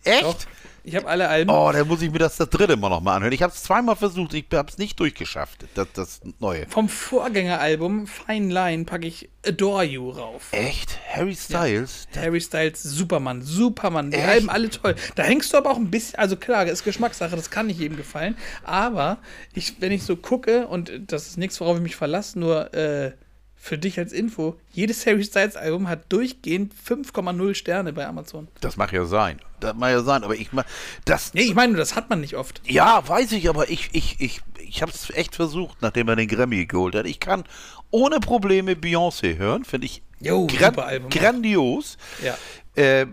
Echt? 0.05 0.23
Doch, 0.23 0.37
ich 0.85 0.97
habe 0.97 1.07
alle 1.07 1.29
Alben. 1.29 1.51
Oh, 1.51 1.71
dann 1.71 1.87
muss 1.87 2.01
ich 2.01 2.11
mir 2.11 2.19
das 2.19 2.37
das 2.37 2.49
dritte 2.49 2.77
Mal 2.77 2.89
nochmal 2.89 3.17
anhören. 3.17 3.33
Ich 3.35 3.43
habe 3.43 3.53
es 3.53 3.63
zweimal 3.63 3.95
versucht, 3.97 4.33
ich 4.33 4.47
habe 4.55 4.71
es 4.71 4.79
nicht 4.79 4.99
durchgeschafft, 4.99 5.67
das, 5.75 5.89
das 5.93 6.21
neue. 6.39 6.67
Vom 6.67 6.89
Vorgängeralbum 6.89 8.07
Fine 8.07 8.53
Line 8.55 8.85
packe 8.85 9.07
ich 9.07 9.29
Adore 9.47 9.85
You 9.85 10.09
rauf. 10.11 10.49
Echt? 10.53 10.99
Harry 11.13 11.35
Styles? 11.37 12.07
Harry 12.17 12.41
Styles, 12.41 12.83
Superman, 12.83 13.43
Superman, 13.43 14.11
die 14.13 14.17
Echt? 14.17 14.29
Alben 14.29 14.49
alle 14.51 14.71
toll. 14.71 14.95
Da 15.15 15.25
hängst 15.25 15.53
du 15.53 15.59
aber 15.59 15.71
auch 15.73 15.77
ein 15.77 15.91
bisschen, 15.91 16.19
also 16.19 16.37
klar, 16.37 16.65
ist 16.67 16.85
Geschmackssache, 16.85 17.37
das 17.37 17.51
kann 17.51 17.67
nicht 17.67 17.81
jedem 17.81 17.99
gefallen, 17.99 18.37
aber 18.65 19.19
ich, 19.53 19.75
wenn 19.81 19.93
ich 19.93 20.05
so 20.05 20.17
gucke, 20.17 20.69
und 20.69 20.91
das 21.09 21.27
ist 21.27 21.37
nichts, 21.37 21.61
worauf 21.61 21.77
ich 21.77 21.83
mich 21.83 21.97
verlasse, 21.97 22.39
nur 22.39 22.73
äh, 22.73 23.13
für 23.61 23.77
dich 23.77 23.99
als 23.99 24.13
Info, 24.13 24.57
jedes 24.73 25.05
Harry 25.07 25.25
Styles 25.25 25.57
Album 25.57 25.89
hat 25.89 26.11
durchgehend 26.11 26.73
5,0 26.75 27.55
Sterne 27.55 27.93
bei 27.93 28.07
Amazon. 28.07 28.49
Das 28.61 28.77
mag 28.77 28.93
ja 28.93 29.05
sein. 29.05 29.41
Das 29.61 29.75
mag 29.75 29.91
ja 29.91 30.03
sein, 30.03 30.23
aber 30.25 30.37
ich 30.37 30.53
mag 30.53 30.65
das. 31.05 31.35
Nee, 31.35 31.43
ich 31.43 31.55
meine, 31.55 31.77
das 31.77 31.97
hat 31.97 32.09
man 32.09 32.21
nicht 32.21 32.37
oft. 32.37 32.63
Ja, 32.65 33.07
weiß 33.07 33.33
ich, 33.33 33.49
aber 33.49 33.69
ich, 33.69 33.91
ich, 33.93 34.21
ich, 34.21 34.41
ich 34.59 34.81
habe 34.83 34.93
es 34.93 35.11
echt 35.11 35.35
versucht, 35.35 35.83
nachdem 35.83 36.09
er 36.09 36.17
den 36.17 36.29
Grammy 36.29 36.67
geholt 36.67 36.95
hat. 36.95 37.07
Ich 37.07 37.19
kann 37.21 37.45
ohne 37.91 38.21
Probleme 38.21 38.73
Beyoncé 38.75 39.37
hören, 39.37 39.65
finde 39.65 39.87
ich 39.87 40.03
Jo, 40.21 40.47
gran 40.47 40.75
super 40.75 40.87
Album. 40.87 41.11
grandios. 41.11 41.97
Ja. 42.23 42.37
Äh, 42.75 43.07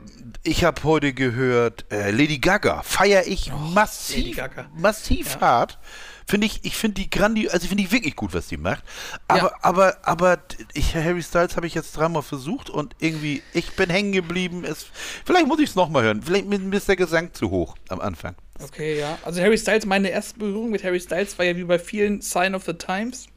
ich 0.43 0.63
habe 0.63 0.83
heute 0.83 1.13
gehört 1.13 1.85
äh, 1.91 2.11
Lady 2.11 2.37
Gaga, 2.37 2.83
feiere 2.83 3.25
ich 3.27 3.47
Lady 3.47 3.73
massiv, 3.73 4.37
Gaga. 4.37 4.69
massiv 4.75 5.39
hart. 5.39 5.79
Finde 6.27 6.47
ich, 6.47 6.61
ich 6.63 6.75
finde 6.75 7.01
die 7.01 7.09
grandios, 7.09 7.53
also 7.53 7.63
ich 7.65 7.69
finde 7.69 7.83
die 7.83 7.91
wirklich 7.91 8.15
gut, 8.15 8.33
was 8.33 8.47
die 8.47 8.57
macht. 8.57 8.83
Aber, 9.27 9.39
Ja. 9.41 9.51
aber, 9.61 9.97
aber 10.01 10.39
ich, 10.73 10.95
Harry 10.95 11.21
Styles 11.21 11.55
habe 11.55 11.67
ich 11.67 11.75
jetzt 11.75 11.95
dreimal 11.95 12.23
versucht 12.23 12.69
und 12.69 12.95
irgendwie, 12.99 13.43
ich 13.53 13.73
bin 13.73 13.89
hängen 13.91 14.11
geblieben. 14.11 14.63
Es, 14.63 14.87
vielleicht 15.23 15.45
muss 15.47 15.59
ich 15.59 15.69
es 15.69 15.75
nochmal 15.75 16.03
hören. 16.03 16.23
Vielleicht 16.23 16.47
mir 16.47 16.73
ist 16.73 16.87
der 16.87 16.95
Gesang 16.95 17.33
zu 17.33 17.51
hoch 17.51 17.75
am 17.89 17.99
Anfang. 18.01 18.35
Okay, 18.63 18.99
ja. 18.99 19.19
Also 19.23 19.41
Harry 19.41 19.57
Styles, 19.57 19.85
meine 19.85 20.09
erste 20.09 20.39
Berührung 20.39 20.71
mit 20.71 20.83
Harry 20.83 20.99
Styles 20.99 21.37
war 21.37 21.45
ja 21.45 21.55
wie 21.57 21.63
bei 21.63 21.77
vielen 21.77 22.21
Sign 22.21 22.55
of 22.55 22.63
the 22.65 22.73
Times. 22.73 23.27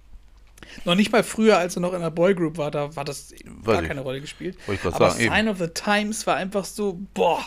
Noch 0.84 0.94
nicht 0.94 1.12
mal 1.12 1.22
früher, 1.22 1.58
als 1.58 1.76
er 1.76 1.80
noch 1.80 1.92
in 1.92 2.00
der 2.00 2.10
Boygroup 2.10 2.56
war, 2.56 2.70
da 2.70 2.94
war 2.96 3.04
das 3.04 3.32
gar 3.64 3.82
ich. 3.82 3.88
keine 3.88 4.00
Rolle 4.00 4.20
gespielt. 4.20 4.56
Aber 4.84 5.10
sagen, 5.10 5.20
eben. 5.20 5.34
Sign 5.34 5.48
of 5.48 5.58
the 5.58 5.68
Times 5.68 6.26
war 6.26 6.36
einfach 6.36 6.64
so, 6.64 6.98
boah, 7.14 7.44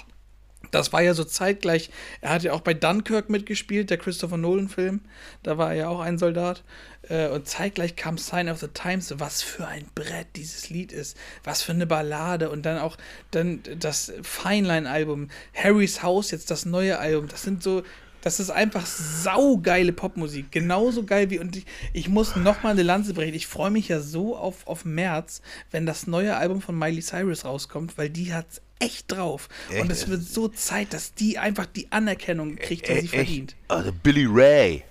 Das 0.72 0.93
war 0.93 1.02
ja 1.02 1.14
so 1.14 1.26
zeitgleich. 1.26 1.89
Er 2.22 2.31
hat 2.31 2.43
ja 2.43 2.53
auch 2.53 2.61
bei 2.61 2.73
Dunkirk 2.73 3.30
mitgespielt, 3.30 3.89
der 3.89 3.98
Christopher 3.98 4.38
Nolan-Film. 4.38 5.02
Da 5.43 5.57
war 5.57 5.72
er 5.72 5.76
ja 5.76 5.88
auch 5.89 5.99
ein 5.99 6.18
Soldat. 6.18 6.64
Äh, 7.10 7.27
und 7.27 7.48
zeitgleich 7.48 7.98
kam 7.98 8.18
Sign 8.18 8.49
of 8.49 8.60
the 8.60 8.69
Times. 8.69 9.14
Was 9.18 9.41
für 9.43 9.68
ein 9.68 9.85
Brett 9.93 10.27
dieses 10.38 10.69
Lied 10.69 10.93
ist. 10.93 11.18
Was 11.43 11.61
für 11.61 11.73
eine 11.73 11.85
Ballade. 11.85 12.49
Und 12.49 12.65
dann 12.65 12.80
auch 12.80 12.98
dann 13.31 13.61
das 13.80 14.14
Feinline-Album. 14.23 15.27
Harrys 15.53 16.02
House, 16.02 16.31
jetzt 16.31 16.49
das 16.49 16.65
neue 16.65 16.98
Album. 16.98 17.27
Das 17.27 17.43
sind 17.43 17.61
so. 17.61 17.84
Das 18.23 18.39
ist 18.39 18.52
einfach 18.52 18.85
saugeile 18.85 19.93
Popmusik. 19.93 20.52
Genauso 20.52 21.03
geil 21.03 21.31
wie. 21.31 21.39
Und 21.39 21.56
ich, 21.56 21.65
ich 21.91 22.07
muss 22.07 22.35
nochmal 22.35 22.73
eine 22.73 22.84
Lanze 22.84 23.15
brechen. 23.15 23.34
Ich 23.34 23.48
freue 23.48 23.72
mich 23.72 23.88
ja 23.88 23.99
so 23.99 24.38
auf, 24.38 24.68
auf 24.68 24.85
März, 24.85 25.41
wenn 25.72 25.88
das 25.88 26.06
neue 26.06 26.38
Album 26.38 26.61
von 26.61 26.77
Miley 26.77 27.02
Cyrus 27.02 27.45
rauskommt, 27.45 27.98
weil 27.98 28.11
die 28.11 28.31
hat 28.31 28.61
echt 28.81 29.11
drauf. 29.11 29.47
Echt? 29.69 29.81
Und 29.81 29.91
es 29.91 30.07
wird 30.07 30.23
so 30.23 30.47
Zeit, 30.47 30.93
dass 30.93 31.13
die 31.13 31.37
einfach 31.37 31.65
die 31.65 31.91
Anerkennung 31.91 32.55
kriegt, 32.55 32.87
die 32.87 32.91
Äh, 32.91 33.01
sie 33.01 33.07
verdient. 33.07 33.55
Also 33.67 33.91
Billy 34.03 34.25
Ray. 34.29 34.83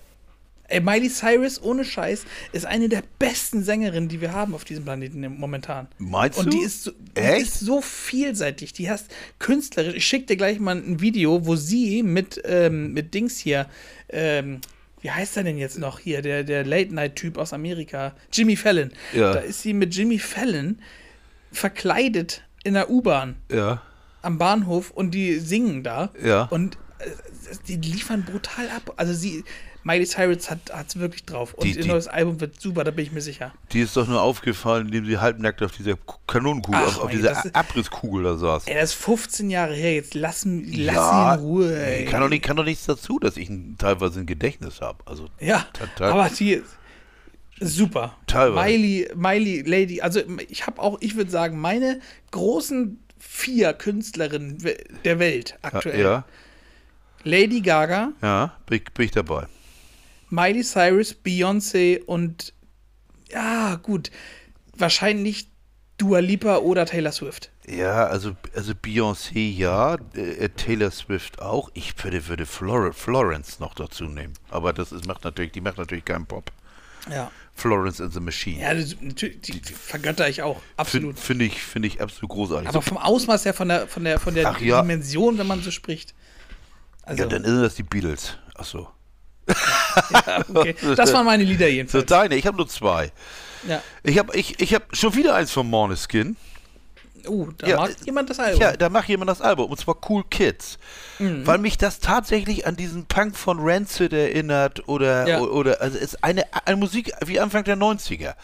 Ey, 0.68 0.80
Miley 0.80 1.10
Cyrus, 1.10 1.60
ohne 1.60 1.84
Scheiß, 1.84 2.24
ist 2.52 2.64
eine 2.64 2.88
der 2.88 3.02
besten 3.18 3.64
Sängerinnen, 3.64 4.08
die 4.08 4.20
wir 4.20 4.32
haben 4.32 4.54
auf 4.54 4.64
diesem 4.64 4.84
Planeten 4.84 5.20
momentan. 5.36 5.88
Meinst 5.98 6.38
Und 6.38 6.46
du? 6.46 6.58
die 6.58 6.64
ist, 6.64 6.84
so, 6.84 6.92
die 7.16 7.40
ist 7.42 7.58
so 7.58 7.80
vielseitig. 7.80 8.72
Die 8.72 8.88
hast 8.88 9.06
künstlerisch. 9.40 9.96
Ich 9.96 10.06
schicke 10.06 10.26
dir 10.26 10.36
gleich 10.36 10.60
mal 10.60 10.76
ein 10.76 11.00
Video, 11.00 11.44
wo 11.44 11.56
sie 11.56 12.04
mit, 12.04 12.40
ähm, 12.44 12.92
mit 12.92 13.14
Dings 13.14 13.36
hier, 13.38 13.66
ähm, 14.10 14.60
wie 15.00 15.10
heißt 15.10 15.36
er 15.38 15.42
denn 15.42 15.58
jetzt 15.58 15.76
noch 15.78 15.98
hier, 15.98 16.22
der, 16.22 16.44
der 16.44 16.64
Late-Night-Typ 16.64 17.36
aus 17.36 17.52
Amerika, 17.52 18.14
Jimmy 18.32 18.54
Fallon. 18.54 18.92
Ja. 19.12 19.32
Da 19.32 19.40
ist 19.40 19.62
sie 19.62 19.72
mit 19.72 19.92
Jimmy 19.92 20.20
Fallon 20.20 20.78
verkleidet 21.50 22.42
in 22.64 22.74
der 22.74 22.90
U-Bahn 22.90 23.36
Ja. 23.50 23.80
am 24.22 24.38
Bahnhof 24.38 24.90
und 24.90 25.12
die 25.12 25.38
singen 25.38 25.82
da. 25.82 26.10
Ja. 26.22 26.44
Und 26.50 26.76
äh, 26.98 27.06
die 27.68 27.76
liefern 27.76 28.24
brutal 28.24 28.68
ab. 28.68 28.92
Also 28.96 29.12
sie, 29.14 29.44
Miley 29.82 30.04
Cyrus 30.04 30.50
hat 30.50 30.58
es 30.88 30.98
wirklich 30.98 31.24
drauf. 31.24 31.54
Und 31.54 31.64
Die- 31.64 31.70
ihr 31.72 31.80
die- 31.82 31.88
neues 31.88 32.06
Album 32.06 32.38
wird 32.38 32.60
super, 32.60 32.84
da 32.84 32.90
bin 32.90 33.06
ich 33.06 33.12
mir 33.12 33.22
sicher. 33.22 33.54
Die 33.72 33.80
ist 33.80 33.96
doch 33.96 34.06
nur 34.06 34.20
aufgefallen, 34.20 34.86
indem 34.88 35.06
sie 35.06 35.16
halbnackt 35.16 35.62
auf 35.62 35.72
dieser 35.72 35.94
Kanonenkugel, 36.26 36.78
Ach, 36.84 36.98
auf, 36.98 37.04
auf 37.04 37.10
dieser 37.10 37.30
ist- 37.32 37.56
Abrisskugel 37.56 38.24
da 38.24 38.36
saß. 38.36 38.66
Ey, 38.66 38.74
das 38.74 38.90
ist 38.90 38.96
15 39.02 39.48
Jahre 39.48 39.74
her, 39.74 39.94
jetzt 39.94 40.12
lass, 40.14 40.44
lass 40.44 40.94
Ja, 40.94 41.34
in 41.34 41.40
Ruhe. 41.40 41.82
Ey. 41.82 42.04
Kann 42.04 42.20
doch, 42.20 42.28
nicht, 42.28 42.44
kann 42.44 42.56
doch 42.58 42.64
nichts 42.64 42.84
dazu, 42.84 43.18
dass 43.18 43.38
ich 43.38 43.48
ein, 43.48 43.76
teilweise 43.78 44.20
ein 44.20 44.26
Gedächtnis 44.26 44.82
habe. 44.82 44.98
Also 45.06 45.28
Ja, 45.40 45.64
Total. 45.72 46.12
aber 46.12 46.28
die 46.28 46.52
ist 46.52 46.64
super. 47.60 48.16
Teilweise. 48.26 48.68
Miley, 48.78 49.10
Miley 49.14 49.62
Lady, 49.62 50.00
also 50.00 50.20
ich 50.48 50.66
habe 50.66 50.80
auch, 50.80 50.98
ich 51.00 51.16
würde 51.16 51.30
sagen, 51.30 51.60
meine 51.60 52.00
großen 52.30 52.98
vier 53.18 53.72
Künstlerinnen 53.74 54.58
der 55.04 55.18
Welt 55.18 55.58
aktuell. 55.62 56.00
ja, 56.00 56.24
Lady 57.24 57.60
Gaga, 57.60 58.12
ja, 58.22 58.56
bin, 58.66 58.78
ich- 58.78 58.92
bin 58.94 59.04
ich 59.06 59.10
dabei. 59.12 59.46
Miley 60.30 60.62
Cyrus, 60.62 61.14
Beyoncé 61.24 62.02
und 62.04 62.54
ja, 63.30 63.76
gut, 63.76 64.10
wahrscheinlich 64.76 65.48
Dua 65.98 66.20
Lipa 66.20 66.58
oder 66.58 66.86
Taylor 66.86 67.12
Swift. 67.12 67.50
Ja, 67.66 68.06
also, 68.06 68.34
also 68.54 68.72
Beyoncé 68.72 69.54
ja, 69.54 69.96
äh, 70.14 70.48
Taylor 70.48 70.90
Swift 70.90 71.42
auch. 71.42 71.70
Ich 71.74 71.92
würde, 72.02 72.26
würde 72.26 72.46
Flor 72.46 72.92
Florence 72.94 73.60
noch 73.60 73.74
dazu 73.74 74.04
nehmen. 74.04 74.32
Aber 74.48 74.72
das 74.72 74.92
ist, 74.92 75.06
macht 75.06 75.24
natürlich, 75.24 75.52
die 75.52 75.60
macht 75.60 75.76
natürlich 75.76 76.04
keinen 76.06 76.24
Pop. 76.26 76.50
Ja. 77.10 77.30
Florence 77.60 78.00
and 78.00 78.12
the 78.12 78.20
Machine. 78.20 78.60
Ja, 78.60 78.74
das, 78.74 78.96
natürlich, 79.00 79.40
die 79.40 79.60
vergötter 79.72 80.28
ich 80.28 80.42
auch, 80.42 80.60
absolut. 80.76 81.18
Finde 81.18 81.44
find 81.44 81.52
ich, 81.54 81.62
find 81.62 81.84
ich 81.86 82.00
absolut 82.00 82.30
großartig. 82.30 82.68
Aber 82.68 82.82
vom 82.82 82.96
Ausmaß 82.96 83.44
her, 83.44 83.54
von 83.54 83.68
der, 83.68 83.86
von 83.86 84.04
der, 84.04 84.18
von 84.18 84.34
der 84.34 84.48
Ach 84.48 84.60
ja. 84.60 84.80
Dimension, 84.80 85.38
wenn 85.38 85.46
man 85.46 85.62
so 85.62 85.70
spricht. 85.70 86.14
Also, 87.02 87.22
ja, 87.22 87.28
dann 87.28 87.44
sind 87.44 87.62
das 87.62 87.74
die 87.74 87.82
Beatles. 87.82 88.36
Achso. 88.54 88.88
okay. 90.48 90.74
Das 90.96 91.12
waren 91.12 91.26
meine 91.26 91.44
Lieder 91.44 91.66
So 91.66 91.72
jedenfalls. 91.72 92.06
deine, 92.06 92.36
ich 92.36 92.46
habe 92.46 92.56
nur 92.56 92.68
zwei. 92.68 93.12
Ja. 93.68 93.82
Ich 94.02 94.18
habe 94.18 94.36
ich, 94.36 94.58
ich 94.60 94.74
hab 94.74 94.96
schon 94.96 95.14
wieder 95.14 95.34
eins 95.34 95.50
von 95.50 95.68
Måneskin. 95.68 96.36
Uh, 97.28 97.50
da 97.58 97.66
Ja, 97.66 97.76
mag 97.76 97.90
jemand 98.04 98.30
das 98.30 98.38
Album. 98.38 98.60
Ja, 98.60 98.76
da 98.76 98.88
macht 98.88 99.08
jemand 99.08 99.30
das 99.30 99.40
Album, 99.40 99.70
und 99.70 99.78
zwar 99.78 99.96
Cool 100.08 100.24
Kids. 100.30 100.78
Mhm. 101.18 101.46
Weil 101.46 101.58
mich 101.58 101.78
das 101.78 101.98
tatsächlich 102.00 102.66
an 102.66 102.76
diesen 102.76 103.06
Punk 103.06 103.36
von 103.36 103.58
Rancid 103.60 104.12
erinnert 104.12 104.88
oder, 104.88 105.26
Ja. 105.28 105.40
oder 105.40 105.80
also 105.80 105.96
es 105.98 106.04
ist 106.14 106.24
eine, 106.24 106.44
eine 106.66 106.76
Musik 106.76 107.12
wie 107.24 107.40
Anfang 107.40 107.64
der 107.64 107.76
90er. 107.76 108.34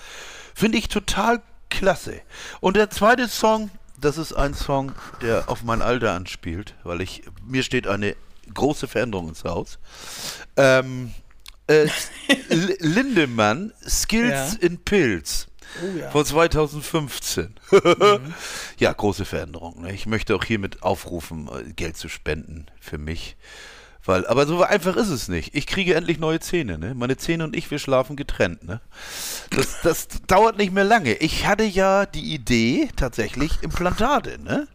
Finde 0.55 0.79
ich 0.79 0.89
total 0.89 1.43
klasse. 1.71 2.21
Und 2.61 2.77
der 2.77 2.91
zweite 2.91 3.29
Song, 3.29 3.71
das 4.01 4.19
ist 4.19 4.33
ein 4.33 4.55
Song, 4.55 4.93
der 5.23 5.49
auf 5.49 5.63
mein 5.63 5.83
Alter 5.83 6.13
anspielt, 6.13 6.75
weil 6.85 7.01
ich, 7.01 7.23
mir 7.47 7.63
steht 7.63 7.87
eine 7.87 8.15
große 8.55 8.87
Veränderung 8.89 9.29
ins 9.29 9.43
Haus. 9.45 9.79
Ähm, 10.57 11.13
äh, 11.67 11.89
Lindemann, 12.79 13.73
Skills 13.87 14.53
Ja. 14.61 14.67
in 14.69 14.79
Pills. 14.79 15.49
Oh 15.83 15.99
ja. 15.99 16.11
Von 16.11 16.25
2015. 16.25 17.55
Ja, 18.79 18.93
große 18.93 19.25
Veränderung. 19.25 19.83
Ne? 19.83 19.93
Ich 19.93 20.07
möchte 20.07 20.35
auch 20.35 20.45
hiermit 20.45 20.83
aufrufen, 20.83 21.49
äh, 21.49 21.73
Geld 21.73 21.97
zu 21.97 22.09
spenden 22.09 22.67
für 22.79 22.99
mich. 22.99 23.37
Weil, 24.05 24.27
aber 24.27 24.47
so 24.47 24.63
einfach 24.63 24.97
ist 24.97 25.09
es 25.09 25.29
nicht. 25.29 25.55
Ich 25.55 25.67
kriege 25.67 25.95
endlich 25.95 26.19
neue 26.19 26.39
Zähne. 26.39 26.79
Ne? 26.79 26.95
Meine 26.95 27.17
Zähne 27.17 27.45
und 27.45 27.57
ich, 27.57 27.71
wir 27.71 27.79
schlafen 27.79 28.15
getrennt. 28.15 28.65
Ne? 28.65 28.81
Das, 29.51 29.81
das 29.83 30.09
dauert 30.27 30.59
nicht 30.59 30.73
mehr 30.73 30.85
lange. 30.85 31.15
Ich 31.15 31.47
hatte 31.47 31.65
ja 31.65 32.07
die 32.07 32.35
Idee, 32.35 32.89
tatsächlich 32.95 33.63
Implantate. 33.63 34.39
Ne? 34.41 34.69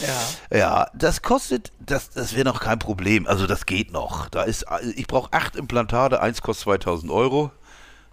Ja. 0.00 0.58
Ja, 0.58 0.90
das 0.94 1.22
kostet, 1.22 1.70
das, 1.78 2.10
das 2.10 2.34
wäre 2.34 2.44
noch 2.44 2.60
kein 2.60 2.78
Problem. 2.78 3.26
Also 3.26 3.46
das 3.46 3.66
geht 3.66 3.92
noch. 3.92 4.28
Da 4.30 4.42
ist, 4.42 4.66
ich 4.96 5.06
brauche 5.06 5.32
acht 5.32 5.54
Implantate, 5.54 6.20
eins 6.20 6.42
kostet 6.42 6.64
2000 6.64 7.12
Euro. 7.12 7.52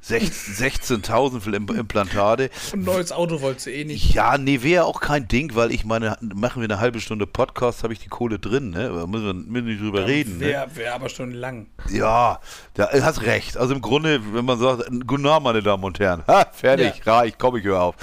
Sech- 0.01 0.31
16.000 0.31 1.41
für 1.41 1.55
Im- 1.55 1.67
Implantate. 1.67 2.49
Ein 2.73 2.83
neues 2.83 3.11
Auto 3.11 3.41
wolltest 3.41 3.67
du 3.67 3.71
eh 3.71 3.83
nicht. 3.85 4.13
Ja, 4.13 4.37
nee, 4.37 4.61
wäre 4.63 4.85
auch 4.85 5.01
kein 5.01 5.27
Ding, 5.27 5.55
weil 5.55 5.71
ich 5.71 5.85
meine, 5.85 6.17
machen 6.21 6.61
wir 6.61 6.69
eine 6.69 6.79
halbe 6.79 6.99
Stunde 7.01 7.27
Podcast, 7.27 7.83
habe 7.83 7.93
ich 7.93 7.99
die 7.99 8.07
Kohle 8.07 8.39
drin, 8.39 8.69
ne? 8.71 8.89
Da 8.89 9.05
müssen 9.07 9.25
wir, 9.25 9.33
müssen 9.33 9.65
nicht 9.67 9.81
drüber 9.81 10.05
reden, 10.07 10.37
ne? 10.37 10.45
Wäre 10.47 10.75
wär 10.75 10.95
aber 10.95 11.09
schon 11.09 11.31
lang. 11.33 11.67
Ja, 11.89 12.39
da 12.75 12.89
hast 13.01 13.23
recht. 13.23 13.57
Also 13.57 13.73
im 13.73 13.81
Grunde, 13.81 14.21
wenn 14.33 14.45
man 14.45 14.57
sagt, 14.59 14.89
guten 15.05 15.25
Abend, 15.27 15.43
meine 15.45 15.61
Damen 15.61 15.83
und 15.83 15.99
Herren. 15.99 16.23
Ha, 16.27 16.45
fertig, 16.51 17.05
reich, 17.05 17.33
komm, 17.37 17.57
ich 17.57 17.63
höre 17.65 17.81
auf. 17.81 17.95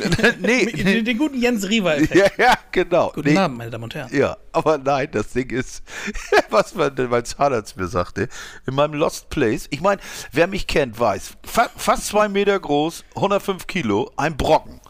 nee, 0.40 0.66
Den, 0.66 1.04
den 1.04 1.18
guten 1.18 1.40
Jens 1.40 1.68
Riewer-Effekt. 1.68 2.14
Ja, 2.16 2.44
ja, 2.44 2.54
genau. 2.72 3.12
Guten 3.14 3.28
Nee, 3.30 3.36
Abend, 3.38 3.58
meine 3.58 3.70
Damen 3.70 3.84
und 3.84 3.94
Herren. 3.94 4.08
ja, 4.16 4.36
aber 4.52 4.78
nein, 4.78 5.08
das 5.12 5.32
Ding 5.32 5.50
ist, 5.50 5.82
was 6.50 6.74
mein, 6.74 6.92
mein 7.10 7.24
Zahnarzt 7.24 7.76
mir 7.76 7.88
sagte, 7.88 8.28
in 8.66 8.74
meinem 8.74 8.94
Lost 8.94 9.28
Place, 9.28 9.66
ich 9.70 9.80
meine, 9.80 10.00
wer 10.32 10.46
mich 10.46 10.66
kennt, 10.66 10.98
weiß, 10.98 11.25
fa 11.44 11.68
fast 11.76 12.06
zwei 12.06 12.28
Meter 12.28 12.58
groß, 12.58 13.04
105 13.14 13.66
Kilo, 13.66 14.10
ein 14.16 14.36
Brocken. 14.36 14.80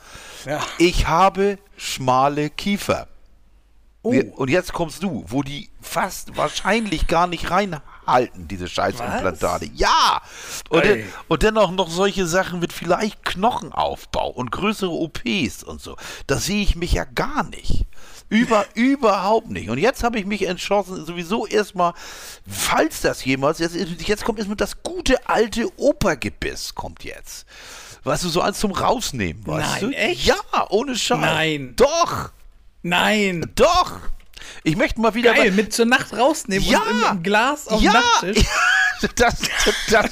Ja. 0.45 0.61
Ich 0.79 1.07
habe 1.09 1.59
schmale 1.77 2.51
Kiefer. 2.51 3.09
Oh, 4.03 4.15
Und 4.37 4.51
jetzt 4.51 4.73
kommst 4.73 5.03
du, 5.03 5.25
wo 5.27 5.43
die 5.43 5.69
fast 5.81 6.37
wahrscheinlich 6.37 7.09
gar 7.09 7.27
nicht 7.27 7.51
reinhalten, 7.51 8.47
diese 8.47 8.69
Scheißimplantate. 8.69 9.69
Ja! 9.75 10.23
Und, 10.69 10.85
dann, 10.85 11.03
und 11.27 11.43
dann 11.43 11.59
auch 11.59 11.73
noch 11.73 11.91
solche 11.91 12.25
Sachen 12.27 12.61
mit 12.61 12.73
vielleicht 12.73 13.25
Knochenaufbau 13.25 14.31
und 14.31 14.53
größere 14.53 14.93
OPs 14.93 15.65
und 15.65 15.81
so. 15.81 15.97
Da 16.29 16.37
sehe 16.37 16.63
ich 16.63 16.77
mich 16.77 16.93
ja 16.93 17.03
gar 17.03 17.43
nicht. 17.43 17.87
Über, 18.29 18.67
überhaupt 18.75 19.51
nicht. 19.51 19.69
Und 19.71 19.79
jetzt 19.79 20.03
habe 20.03 20.19
ich 20.19 20.27
mich 20.27 20.47
entschlossen, 20.47 21.05
sowieso 21.07 21.47
erstmal, 21.47 21.95
falls 22.49 23.01
das 23.01 23.25
jemals, 23.25 23.59
jetzt, 23.61 23.77
jetzt 23.77 24.25
kommt 24.25 24.39
erstmal 24.39 24.57
das 24.57 24.83
gute 24.83 25.29
alte 25.29 25.71
Opergebiss, 25.79 26.75
kommt 26.75 27.05
jetzt. 27.05 27.47
Weißt 28.03 28.25
du, 28.25 28.29
so 28.29 28.41
eins 28.41 28.59
zum 28.59 28.73
Rausnehmen, 28.73 29.47
weißt 29.47 29.83
Nein, 29.83 29.91
du? 29.91 29.97
echt? 29.97 30.27
Ja, 30.27 30.37
ohne 30.71 30.97
Scheiß. 30.97 31.19
Nein. 31.21 31.75
Doch! 31.77 32.31
nein. 32.83 33.51
Doch! 33.57 33.99
Ich 34.63 34.77
möchte 34.77 35.01
mal 35.01 35.15
wieder. 35.15 35.35
Geil, 35.35 35.51
mit 35.51 35.73
zur 35.73 35.87
Nacht 35.87 36.13
rausnehmen 36.13 36.67
Ja. 36.69 36.81
und 36.81 36.91
im, 36.91 37.17
im 37.17 37.23
Glas 37.23 37.67
auf 37.69 37.81
ja! 37.81 37.93
Nachttisch. 37.93 38.45
Das, 39.17 39.35
das, 39.91 40.11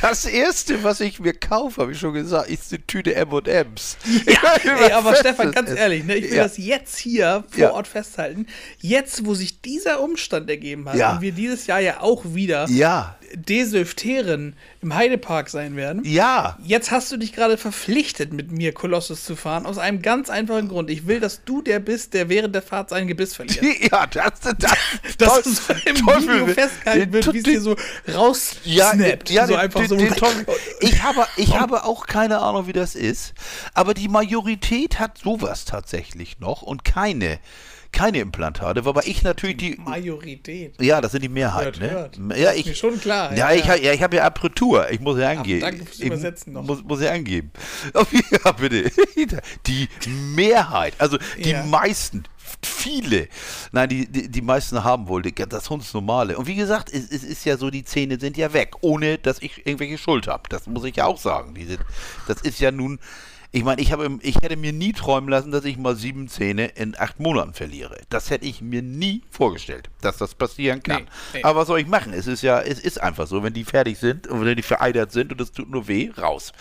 das 0.00 0.24
erste, 0.26 0.82
was 0.84 1.00
ich 1.00 1.20
mir 1.20 1.32
kaufe, 1.32 1.80
habe 1.80 1.92
ich 1.92 1.98
schon 1.98 2.12
gesagt, 2.12 2.50
ist 2.50 2.72
eine 2.72 2.86
Tüte 2.86 3.14
M&M's. 3.14 3.96
Ey, 4.26 4.92
aber 4.92 5.14
Stefan, 5.16 5.52
ganz 5.52 5.70
ehrlich, 5.70 6.04
ne, 6.04 6.16
ich 6.16 6.30
will 6.30 6.36
Ja. 6.36 6.42
das 6.44 6.58
jetzt 6.58 6.98
hier 6.98 7.44
vor 7.50 7.58
Ja. 7.60 7.72
Ort 7.72 7.88
festhalten. 7.88 8.46
Jetzt, 8.78 9.24
wo 9.26 9.34
sich 9.34 9.60
dieser 9.62 10.00
Umstand 10.00 10.50
ergeben 10.50 10.88
hat 10.88 10.96
Ja. 10.96 11.12
und 11.14 11.20
wir 11.22 11.32
dieses 11.32 11.66
Jahr 11.66 11.80
ja 11.80 12.00
auch 12.00 12.24
wieder 12.26 12.66
Ja, 13.30 13.36
Desylfteren 13.36 14.54
im 14.82 14.94
Heidepark 14.94 15.48
sein 15.48 15.76
werden. 15.76 16.02
ja. 16.04 16.58
Jetzt 16.64 16.90
hast 16.90 17.10
du 17.12 17.16
dich 17.16 17.32
gerade 17.32 17.56
verpflichtet, 17.56 18.32
mit 18.32 18.50
mir 18.50 18.72
Kolossus 18.72 19.24
zu 19.24 19.36
fahren, 19.36 19.66
aus 19.66 19.78
einem 19.78 20.02
ganz 20.02 20.30
einfachen 20.30 20.68
Grund. 20.68 20.90
Ich 20.90 21.06
will, 21.06 21.20
dass 21.20 21.44
du 21.44 21.62
der 21.62 21.78
bist, 21.80 22.14
der 22.14 22.28
während 22.28 22.54
der 22.54 22.62
Fahrt 22.62 22.90
sein 22.90 23.06
Gebiss 23.06 23.34
verliert. 23.34 23.64
Ja, 23.90 24.06
das, 24.06 24.40
das, 24.40 24.72
Dass 25.18 25.42
Teufel- 25.42 25.52
es 25.52 25.66
so 25.66 25.72
im 25.90 25.96
Teufel 26.06 26.28
Video 26.40 26.46
festgehalten 26.54 27.12
wird, 27.12 27.32
wie 27.32 27.38
es 27.38 27.44
dir 27.44 27.60
so 27.60 27.76
raussnappt. 28.12 29.30
ja, 29.30 29.46
so 29.46 29.52
den, 29.54 29.60
einfach 29.60 29.84
so. 29.86 29.96
ich 30.80 31.02
habe, 31.02 31.26
ich 31.36 31.58
habe 31.58 31.84
auch 31.84 32.06
keine 32.06 32.38
Ahnung, 32.40 32.66
wie 32.66 32.72
das 32.72 32.94
ist, 32.94 33.34
aber 33.74 33.94
die 33.94 34.08
Majorität 34.08 34.98
hat 34.98 35.18
sowas 35.18 35.64
tatsächlich 35.64 36.38
noch 36.40 36.62
und 36.62 36.84
keine, 36.84 37.38
keine 37.96 38.18
Implantate, 38.18 38.84
wobei 38.84 39.02
ich 39.06 39.22
natürlich 39.22 39.56
die. 39.56 39.76
Majorität. 39.84 40.80
Ja, 40.80 41.00
das 41.00 41.12
sind 41.12 41.22
die 41.24 41.28
Mehrheit, 41.28 41.64
Hört, 41.64 41.80
ne? 41.80 41.90
hört. 41.90 42.18
Ja, 42.38 42.52
ich. 42.52 42.66
mir 42.66 42.74
schon 42.74 43.00
klar, 43.00 43.34
Ja, 43.34 43.50
ja, 43.50 43.74
ich, 43.74 43.82
ja. 43.82 43.92
ich 43.92 44.02
habe 44.02 44.16
ja 44.16 44.24
Apertur. 44.24 44.90
Ich 44.90 45.00
muss 45.00 45.18
ja 45.18 45.30
angeben. 45.30 45.60
danke 45.60 45.84
fürs 45.86 45.98
Ich 45.98 46.04
Übersetzen 46.06 46.52
noch. 46.52 46.62
Muss, 46.62 46.82
muss 46.84 47.00
ja 47.00 47.10
angeben. 47.12 47.50
Ja, 48.44 48.52
bitte. 48.52 48.90
Die 49.66 49.88
Mehrheit, 50.34 50.94
also 50.98 51.18
die 51.42 51.50
Ja. 51.50 51.64
meisten, 51.64 52.24
viele, 52.62 53.28
nein, 53.72 53.88
die, 53.88 54.06
die, 54.06 54.28
die 54.28 54.42
meisten 54.42 54.84
haben 54.84 55.08
wohl 55.08 55.22
das 55.22 55.70
Hundsnormale. 55.70 56.36
Und 56.36 56.46
wie 56.46 56.54
gesagt, 56.54 56.92
es, 56.92 57.10
es 57.10 57.24
ist 57.24 57.44
ja 57.44 57.56
so, 57.56 57.70
die 57.70 57.84
Zähne 57.84 58.18
sind 58.20 58.36
ja 58.36 58.52
weg, 58.52 58.74
ohne 58.82 59.18
dass 59.18 59.40
ich 59.40 59.66
irgendwelche 59.66 59.98
Schuld 59.98 60.26
habe. 60.28 60.44
Das 60.48 60.66
muss 60.66 60.84
ich 60.84 60.96
ja 60.96 61.06
auch 61.06 61.18
sagen. 61.18 61.54
Diese, 61.54 61.78
das 62.28 62.40
ist 62.42 62.60
ja 62.60 62.70
nun. 62.70 62.98
Ich 63.52 63.64
meine, 63.64 63.80
ich, 63.80 63.92
habe, 63.92 64.18
ich 64.22 64.36
hätte 64.42 64.56
mir 64.56 64.72
nie 64.72 64.92
träumen 64.92 65.30
lassen, 65.30 65.50
dass 65.50 65.64
ich 65.64 65.76
mal 65.78 65.96
sieben 65.96 66.28
Zähne 66.28 66.66
in 66.66 66.94
acht 66.98 67.20
Monaten 67.20 67.54
verliere. 67.54 67.96
Das 68.10 68.28
hätte 68.30 68.44
ich 68.44 68.60
mir 68.60 68.82
nie 68.82 69.22
vorgestellt, 69.30 69.88
dass 70.02 70.16
das 70.18 70.34
passieren 70.34 70.82
kann. 70.82 71.02
Nee, 71.04 71.08
nee. 71.38 71.42
Aber 71.44 71.60
was 71.60 71.68
soll 71.68 71.80
ich 71.80 71.86
machen? 71.86 72.12
Es 72.12 72.26
ist 72.26 72.42
ja, 72.42 72.60
es 72.60 72.78
ist 72.80 73.00
einfach 73.02 73.26
so, 73.26 73.42
wenn 73.42 73.54
die 73.54 73.64
fertig 73.64 73.98
sind 73.98 74.26
und 74.26 74.44
wenn 74.44 74.56
die 74.56 74.62
vereitert 74.62 75.12
sind 75.12 75.32
und 75.32 75.40
es 75.40 75.52
tut 75.52 75.70
nur 75.70 75.88
weh, 75.88 76.10
raus. 76.18 76.52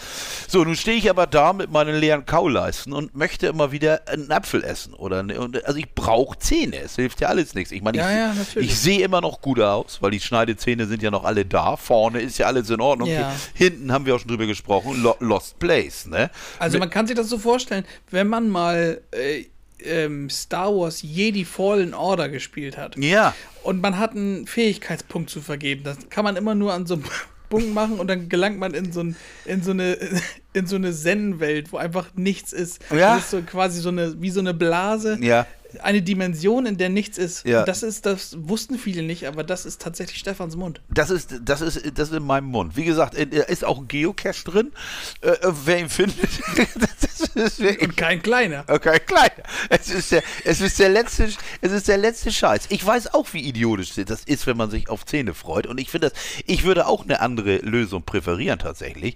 So, 0.47 0.63
nun 0.63 0.75
stehe 0.75 0.97
ich 0.97 1.09
aber 1.09 1.27
da 1.27 1.53
mit 1.53 1.71
meinen 1.71 1.95
leeren 1.95 2.25
Kauleisten 2.25 2.93
und 2.93 3.15
möchte 3.15 3.47
immer 3.47 3.71
wieder 3.71 4.07
einen 4.07 4.31
Apfel 4.31 4.63
essen. 4.63 4.93
Oder, 4.93 5.23
ne- 5.23 5.37
also 5.65 5.77
ich 5.79 5.93
brauche 5.93 6.37
Zähne, 6.39 6.77
es 6.79 6.95
hilft 6.95 7.19
ja 7.21 7.27
alles 7.27 7.55
nichts. 7.55 7.71
Ich 7.71 7.81
meine, 7.81 7.97
ich, 7.97 8.03
ja, 8.03 8.33
ich 8.61 8.77
sehe 8.77 9.01
immer 9.03 9.21
noch 9.21 9.41
gut 9.41 9.59
aus, 9.59 10.01
weil 10.01 10.11
die 10.11 10.19
Schneidezähne 10.19 10.85
sind 10.85 11.01
ja 11.01 11.11
noch 11.11 11.23
alle 11.23 11.45
da. 11.45 11.75
Vorne 11.77 12.21
ist 12.21 12.37
ja 12.37 12.45
alles 12.47 12.69
in 12.69 12.79
Ordnung. 12.79 13.09
Ja. 13.09 13.33
Hinten 13.53 13.91
haben 13.91 14.05
wir 14.05 14.15
auch 14.15 14.19
schon 14.19 14.29
drüber 14.29 14.45
gesprochen, 14.45 15.01
Lo 15.01 15.15
Lost 15.19 15.59
Place, 15.59 16.05
ne? 16.05 16.29
Also 16.59 16.74
man 16.80 16.89
kann 16.89 17.07
sich 17.07 17.15
das 17.15 17.30
so 17.30 17.38
vorstellen, 17.38 17.85
wenn 18.11 18.27
man 18.27 18.49
mal 18.49 19.02
äh, 19.11 19.45
ähm, 19.84 20.30
Star 20.30 20.73
Wars 20.76 21.02
Jedi 21.02 21.45
Fallen 21.45 21.93
Order 21.93 22.30
gespielt 22.30 22.77
hat 22.77 22.95
Ja. 22.97 23.35
und 23.64 23.81
man 23.81 23.97
hat 23.99 24.11
einen 24.11 24.47
Fähigkeitspunkt 24.47 25.30
zu 25.30 25.41
vergeben, 25.41 25.84
das 25.84 25.97
kann 26.10 26.23
man 26.23 26.35
immer 26.35 26.56
nur 26.56 26.73
an 26.73 26.85
so 26.85 26.95
einem 26.95 27.03
Punkt 27.49 27.73
machen 27.73 27.99
und 27.99 28.07
dann 28.07 28.27
gelangt 28.27 28.57
man 28.57 28.73
in 28.73 28.91
so, 28.91 29.02
ein, 29.02 29.15
in 29.45 29.61
so 29.61 29.72
eine 29.72 29.97
in 30.53 30.65
so 30.65 30.77
eine 30.77 30.91
Zen-Welt, 30.93 31.72
wo 31.72 31.77
einfach 31.77 32.07
nichts 32.15 32.53
ist. 32.53 32.80
Ja. 32.89 33.15
Das 33.15 33.26
ist 33.26 33.31
so 33.31 33.41
quasi 33.41 33.81
so 33.81 33.89
eine 33.89 34.19
wie 34.22 34.30
so 34.31 34.39
eine 34.39 34.53
Blase. 34.53 35.18
Ja. 35.22 35.45
Eine 35.81 36.02
Dimension, 36.02 36.65
in 36.65 36.77
der 36.77 36.89
nichts 36.89 37.18
ist. 37.18 37.45
Ja. 37.45 37.64
Das 37.64 37.84
ist, 37.84 38.06
das 38.06 38.35
wussten 38.39 38.77
viele 38.77 39.03
nicht, 39.03 39.27
aber 39.27 39.43
das 39.43 39.65
ist 39.65 39.81
tatsächlich 39.81 40.19
Stefans 40.19 40.56
Mund. 40.56 40.81
Das 40.89 41.10
ist, 41.10 41.35
das 41.43 41.61
ist, 41.61 41.81
das 41.97 42.10
ist 42.10 42.15
in 42.15 42.23
meinem 42.23 42.47
Mund. 42.47 42.76
Wie 42.76 42.85
gesagt, 42.85 43.15
ist 43.15 43.65
auch 43.65 43.80
ein 43.80 43.88
Geocache 43.88 44.43
drin. 44.43 44.72
Äh, 45.22 45.30
äh, 45.30 45.52
wer 45.65 45.80
ihn 45.80 45.89
findet, 45.89 46.18
das 47.35 47.60
ist 47.60 47.60
Und 47.81 47.97
kein 47.97 48.22
kleiner. 48.22 48.64
Okay, 48.68 48.99
klein. 48.99 49.31
Es 49.69 49.89
ist 49.89 50.11
der, 50.11 50.23
es 50.43 50.61
ist 50.61 50.80
der 50.80 50.89
letzte, 50.89 51.30
es 51.61 51.72
ist 51.72 51.88
der 51.88 51.97
letzte 51.97 52.31
Scheiß. 52.31 52.64
Ich 52.69 52.85
weiß 52.85 53.14
auch, 53.14 53.34
wie 53.34 53.41
idiotisch 53.41 53.93
das 53.95 54.23
ist, 54.23 54.47
wenn 54.47 54.57
man 54.57 54.69
sich 54.69 54.89
auf 54.89 55.06
Zähne 55.06 55.34
freut. 55.34 55.68
Und 55.68 55.80
ich 55.80 55.89
finde 55.89 56.10
das, 56.10 56.19
ich 56.45 56.64
würde 56.64 56.88
auch 56.88 57.03
eine 57.03 57.19
andere 57.19 57.57
Lösung 57.57 58.03
präferieren 58.03 58.60
tatsächlich. 58.60 59.15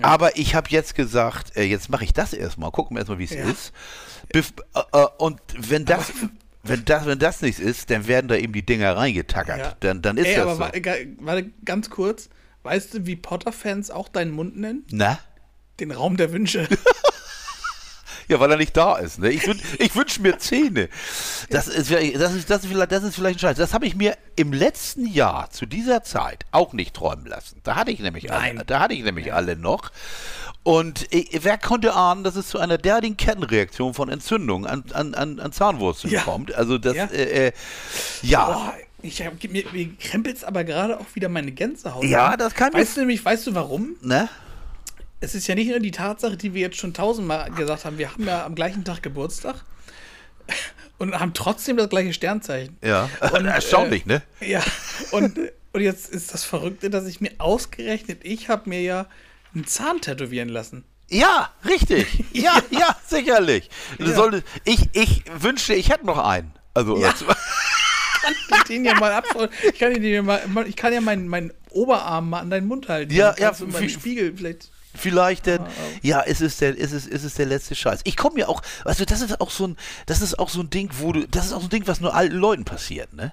Aber 0.00 0.36
ich 0.36 0.54
habe 0.54 0.68
jetzt 0.70 0.94
gesagt, 0.94 1.56
äh, 1.56 1.62
jetzt 1.64 1.88
mache 1.88 2.04
ich 2.04 2.12
das 2.12 2.32
erstmal. 2.32 2.70
Gucken 2.70 2.96
wir 2.96 3.00
erstmal, 3.00 3.18
wie 3.18 3.24
es 3.24 3.30
Ja. 3.30 3.44
ist. 3.48 3.72
Bef 4.32 4.52
äh, 4.74 4.80
äh, 4.92 5.06
und 5.18 5.40
wenn 5.56 5.84
das, 5.84 6.12
wenn 6.62 6.84
das, 6.84 7.06
wenn 7.06 7.18
das 7.18 7.40
nichts 7.42 7.60
ist, 7.60 7.90
dann 7.90 8.06
werden 8.06 8.28
da 8.28 8.36
eben 8.36 8.52
die 8.52 8.64
Dinger 8.66 8.96
reingetackert. 8.96 9.58
Ja. 9.58 9.76
Dann, 9.80 10.02
dann 10.02 10.16
ist 10.18 10.26
Ey, 10.26 10.34
das 10.36 10.42
aber 10.44 10.54
so. 10.54 10.60
wa- 10.60 10.70
ga- 10.78 10.96
warte 11.20 11.50
ganz 11.64 11.90
kurz. 11.90 12.28
Weißt 12.62 12.92
du, 12.94 13.06
wie 13.06 13.16
Potter-Fans 13.16 13.90
auch 13.90 14.08
deinen 14.08 14.32
Mund 14.32 14.56
nennen? 14.56 14.84
Na? 14.90 15.18
Den 15.80 15.90
Raum 15.92 16.16
der 16.16 16.32
Wünsche. 16.32 16.68
Ja, 18.30 18.38
weil 18.40 18.50
er 18.50 18.58
nicht 18.58 18.76
da 18.76 18.96
ist. 18.98 19.18
Ne? 19.20 19.30
Ich, 19.30 19.46
wün, 19.46 19.58
ich 19.78 19.96
wünsche 19.96 20.20
mir 20.20 20.36
Zähne. 20.38 20.90
Das 21.48 21.66
ist, 21.66 21.88
vielleicht- 21.88 22.16
das, 22.20 22.34
ist, 22.34 22.50
das, 22.50 22.62
ist 22.62 22.68
vielleicht, 22.68 22.92
das 22.92 23.02
ist 23.02 23.14
vielleicht 23.14 23.38
ein 23.38 23.40
Scheiß. 23.40 23.56
Das 23.56 23.72
habe 23.72 23.86
ich 23.86 23.94
mir 23.96 24.18
im 24.36 24.52
letzten 24.52 25.06
Jahr 25.06 25.48
zu 25.50 25.64
dieser 25.64 26.02
Zeit 26.02 26.44
auch 26.50 26.74
nicht 26.74 26.92
träumen 26.94 27.24
lassen. 27.24 27.60
Da 27.62 27.74
hatte 27.76 27.90
ich 27.90 28.00
nämlich 28.00 28.30
alle, 28.30 28.52
Nein. 28.56 28.62
da 28.66 28.80
hatte 28.80 28.92
ich 28.92 29.02
nämlich 29.02 29.32
alle 29.32 29.56
noch. 29.56 29.92
Und 30.68 31.06
ich, 31.14 31.30
wer 31.44 31.56
konnte 31.56 31.94
ahnen, 31.94 32.24
dass 32.24 32.36
es 32.36 32.48
zu 32.48 32.58
einer 32.58 32.76
derartigen 32.76 33.16
Kettenreaktion 33.16 33.94
von 33.94 34.10
Entzündung 34.10 34.66
an, 34.66 34.84
an, 34.92 35.14
an, 35.14 35.40
an 35.40 35.50
Zahnwurzeln 35.50 36.12
Ja. 36.12 36.20
kommt? 36.20 36.54
Also 36.54 36.76
das, 36.76 36.94
Ja. 36.94 37.06
äh, 37.06 37.46
äh, 37.46 37.52
ja. 38.20 38.44
Boah, 38.44 38.74
ich 39.00 39.24
hab, 39.24 39.42
mir, 39.44 39.64
mir 39.72 39.88
krempelt's 39.98 40.44
aber 40.44 40.64
gerade 40.64 41.00
auch 41.00 41.06
wieder 41.14 41.30
meine 41.30 41.52
Gänsehaut. 41.52 42.04
Ja, 42.04 42.32
an. 42.32 42.38
das 42.38 42.54
kann 42.54 42.74
Weißt 42.74 42.98
du 42.98 43.00
nämlich, 43.00 43.24
weißt 43.24 43.46
du 43.46 43.54
warum? 43.54 43.96
Ne? 44.02 44.28
Es 45.20 45.34
ist 45.34 45.46
ja 45.46 45.54
nicht 45.54 45.70
nur 45.70 45.80
die 45.80 45.90
Tatsache, 45.90 46.36
die 46.36 46.52
wir 46.52 46.60
jetzt 46.60 46.76
schon 46.76 46.92
tausendmal 46.92 47.50
gesagt 47.52 47.86
haben, 47.86 47.96
wir 47.96 48.12
haben 48.12 48.26
ja 48.26 48.44
am 48.44 48.54
gleichen 48.54 48.84
Tag 48.84 49.02
Geburtstag 49.02 49.64
und 50.98 51.18
haben 51.18 51.32
trotzdem 51.32 51.78
das 51.78 51.88
gleiche 51.88 52.12
Sternzeichen. 52.12 52.76
Ja. 52.84 53.08
Und, 53.32 53.46
Erstaunlich, 53.46 54.04
äh, 54.04 54.08
ne? 54.08 54.22
Ja, 54.42 54.62
und, 55.12 55.38
und 55.72 55.80
jetzt 55.80 56.10
ist 56.10 56.34
das 56.34 56.44
Verrückte, 56.44 56.90
dass 56.90 57.06
ich 57.06 57.22
mir 57.22 57.30
ausgerechnet, 57.38 58.18
ich 58.22 58.50
habe 58.50 58.68
mir 58.68 58.82
ja 58.82 59.06
einen 59.58 59.66
Zahn 59.66 60.00
tätowieren 60.00 60.48
lassen. 60.48 60.84
Ja, 61.10 61.50
richtig. 61.64 62.06
Ja, 62.32 62.62
ja, 62.70 62.94
sicherlich. 63.06 63.68
Du 63.98 64.04
Ja. 64.10 64.14
solltest, 64.14 64.44
ich, 64.64 64.88
ich 64.92 65.24
wünschte, 65.38 65.74
ich 65.74 65.90
hätte 65.90 66.06
noch 66.06 66.18
einen. 66.18 66.52
Also, 66.74 66.96
Ja. 66.98 67.12
Kann 68.22 68.34
ich 68.58 68.62
den 68.64 68.84
ja 68.84 68.94
mal 68.94 69.12
abfragen? 69.12 69.48
Ich 69.72 69.78
kann, 69.78 69.94
den 69.94 70.02
ja 70.04 70.22
mal, 70.22 70.42
ich 70.66 70.76
kann 70.76 70.92
ja 70.92 71.00
meinen, 71.00 71.28
meinen 71.28 71.52
Oberarm 71.70 72.30
mal 72.30 72.40
an 72.40 72.50
deinen 72.50 72.66
Mund 72.66 72.88
halten. 72.88 73.12
Ja, 73.14 73.34
ja, 73.38 73.52
wie- 73.58 73.88
Spiegel 73.88 74.34
vielleicht. 74.36 74.70
Vielleicht 74.94 75.46
denn, 75.46 75.60
Ah, 75.60 75.68
ja, 76.02 76.22
es 76.26 76.40
ist 76.40 76.60
der, 76.60 76.78
es 76.78 76.92
ist, 76.92 77.06
es 77.06 77.22
ist 77.22 77.38
der 77.38 77.46
letzte 77.46 77.74
Scheiß. 77.74 78.00
Ich 78.04 78.16
komme 78.16 78.40
ja 78.40 78.48
auch, 78.48 78.60
also 78.84 79.04
das 79.04 79.20
ist 79.20 79.40
auch 79.40 79.50
so 79.50 79.68
ein, 79.68 79.76
das 80.06 80.20
ist 80.22 80.38
auch 80.38 80.48
so 80.48 80.60
ein 80.60 80.70
Ding, 80.70 80.90
wo 80.98 81.12
du, 81.12 81.26
das 81.28 81.46
ist 81.46 81.52
auch 81.52 81.60
so 81.60 81.66
ein 81.66 81.70
Ding, 81.70 81.86
was 81.86 82.00
nur 82.00 82.14
alten 82.14 82.34
Leuten 82.36 82.64
passiert, 82.64 83.12
ne? 83.14 83.32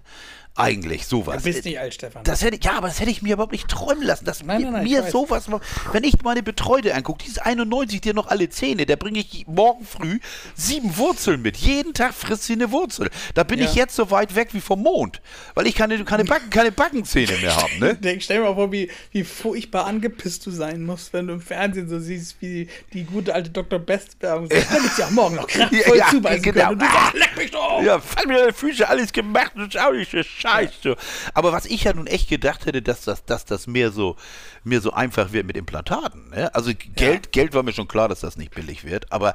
Eigentlich, 0.57 1.06
sowas. 1.06 1.44
Du 1.44 1.44
bist 1.52 1.65
nicht 1.65 1.77
alt, 1.80 1.94
Stefan. 1.94 2.23
Das 2.23 2.41
hätte, 2.41 2.57
ja, 2.61 2.77
aber 2.77 2.88
das 2.88 3.02
hätte 3.02 3.11
ich 3.11 3.22
mir 3.22 3.34
überhaupt 3.34 3.52
nicht 3.52 3.68
träumen 3.68 4.03
lassen. 4.03 4.23
Dass 4.23 4.41
Nein, 4.41 4.61
mir, 4.61 4.64
nein, 4.72 4.73
nein, 4.73 4.84
mir 4.86 5.03
sowas, 5.03 5.48
wenn 5.91 6.03
ich 6.06 6.22
meine 6.23 6.44
Betreute 6.44 6.95
angucke, 6.95 7.23
die 7.26 7.30
ist 7.30 7.41
91, 7.45 7.99
die 7.99 8.10
hat 8.10 8.15
noch 8.15 8.27
alle 8.27 8.49
Zähne, 8.49 8.86
da 8.86 8.95
bringe 8.95 9.19
ich 9.19 9.45
morgen 9.48 9.86
früh 9.86 10.19
sieben 10.56 10.95
Wurzeln 10.95 11.41
mit. 11.41 11.57
Jeden 11.57 11.94
Tag 11.94 12.14
frisst 12.14 12.44
sie 12.44 12.53
eine 12.53 12.72
Wurzel. 12.72 13.10
Da 13.34 13.44
bin 13.44 13.60
Ja. 13.60 13.65
ich 13.65 13.76
jetzt 13.76 13.95
so 13.98 14.11
weit 14.11 14.34
weg 14.36 14.49
wie 14.53 14.61
vom 14.61 14.82
Mond, 14.82 15.22
weil 15.56 15.68
ich 15.68 15.76
keine, 15.76 16.02
keine, 16.06 16.23
Backen, 16.23 16.49
keine 16.49 16.72
Backenzähne 16.72 17.34
mehr 17.40 17.56
habe, 17.56 17.77
ne? 17.80 17.95
Denk, 18.02 18.23
stell 18.23 18.38
dir 18.38 18.44
mal 18.45 18.56
vor, 18.56 18.72
wie, 18.72 18.90
wie 19.11 19.26
furchtbar 19.26 19.86
angepisst 19.88 20.45
du 20.45 20.52
sein 20.52 20.84
musst, 20.86 21.11
wenn 21.11 21.27
du 21.27 21.34
im 21.34 21.41
Fernsehen 21.41 21.90
so 21.90 21.99
siehst, 21.99 22.38
wie 22.41 22.69
die 22.94 23.03
gute 23.03 23.34
alte 23.36 23.49
Dr. 23.49 23.80
Best-Werbung 23.80 24.48
sagt, 24.49 24.72
wenn 24.73 24.86
ich 24.86 24.98
ja 24.98 25.10
morgen 25.10 25.36
noch 25.36 25.48
kraftvoll 25.48 25.98
Ja, 25.98 26.06
ja, 26.06 26.10
zubeißen 26.11 26.41
genau. 26.44 26.69
können. 26.69 26.72
Und 26.72 26.82
du 26.82 26.86
sagst, 26.86 27.14
leck 27.15 27.38
mich 27.38 27.52
doch! 27.52 27.82
Ja, 27.84 27.99
fall 27.99 28.26
mir 28.27 28.38
deine 28.38 28.53
Füße, 28.53 28.88
alles 28.88 29.11
gemacht, 29.11 29.52
ist 29.57 29.77
auch 29.77 29.91
nicht 29.91 30.11
so 30.11 30.23
scheiße. 30.46 30.96
Aber 31.34 31.52
was 31.52 31.66
ich 31.66 31.84
ja 31.84 31.94
nun 31.94 32.08
echt 32.08 32.30
gedacht 32.30 32.66
hätte, 32.66 32.82
dass 32.82 33.02
das, 33.02 33.26
dass 33.26 33.46
das 33.46 33.68
mehr 33.68 33.92
so, 33.92 34.16
mehr 34.64 34.82
so 34.82 34.92
einfach 34.92 35.32
wird 35.32 35.46
mit 35.46 35.58
Implantaten. 35.58 36.30
Ne? 36.30 36.54
Also 36.54 36.72
Geld, 36.96 37.32
Geld 37.32 37.54
war 37.54 37.64
mir 37.64 37.74
schon 37.74 37.88
klar, 37.88 38.10
dass 38.10 38.20
das 38.20 38.38
nicht 38.38 38.54
billig 38.54 38.84
wird, 38.84 39.12
aber 39.12 39.34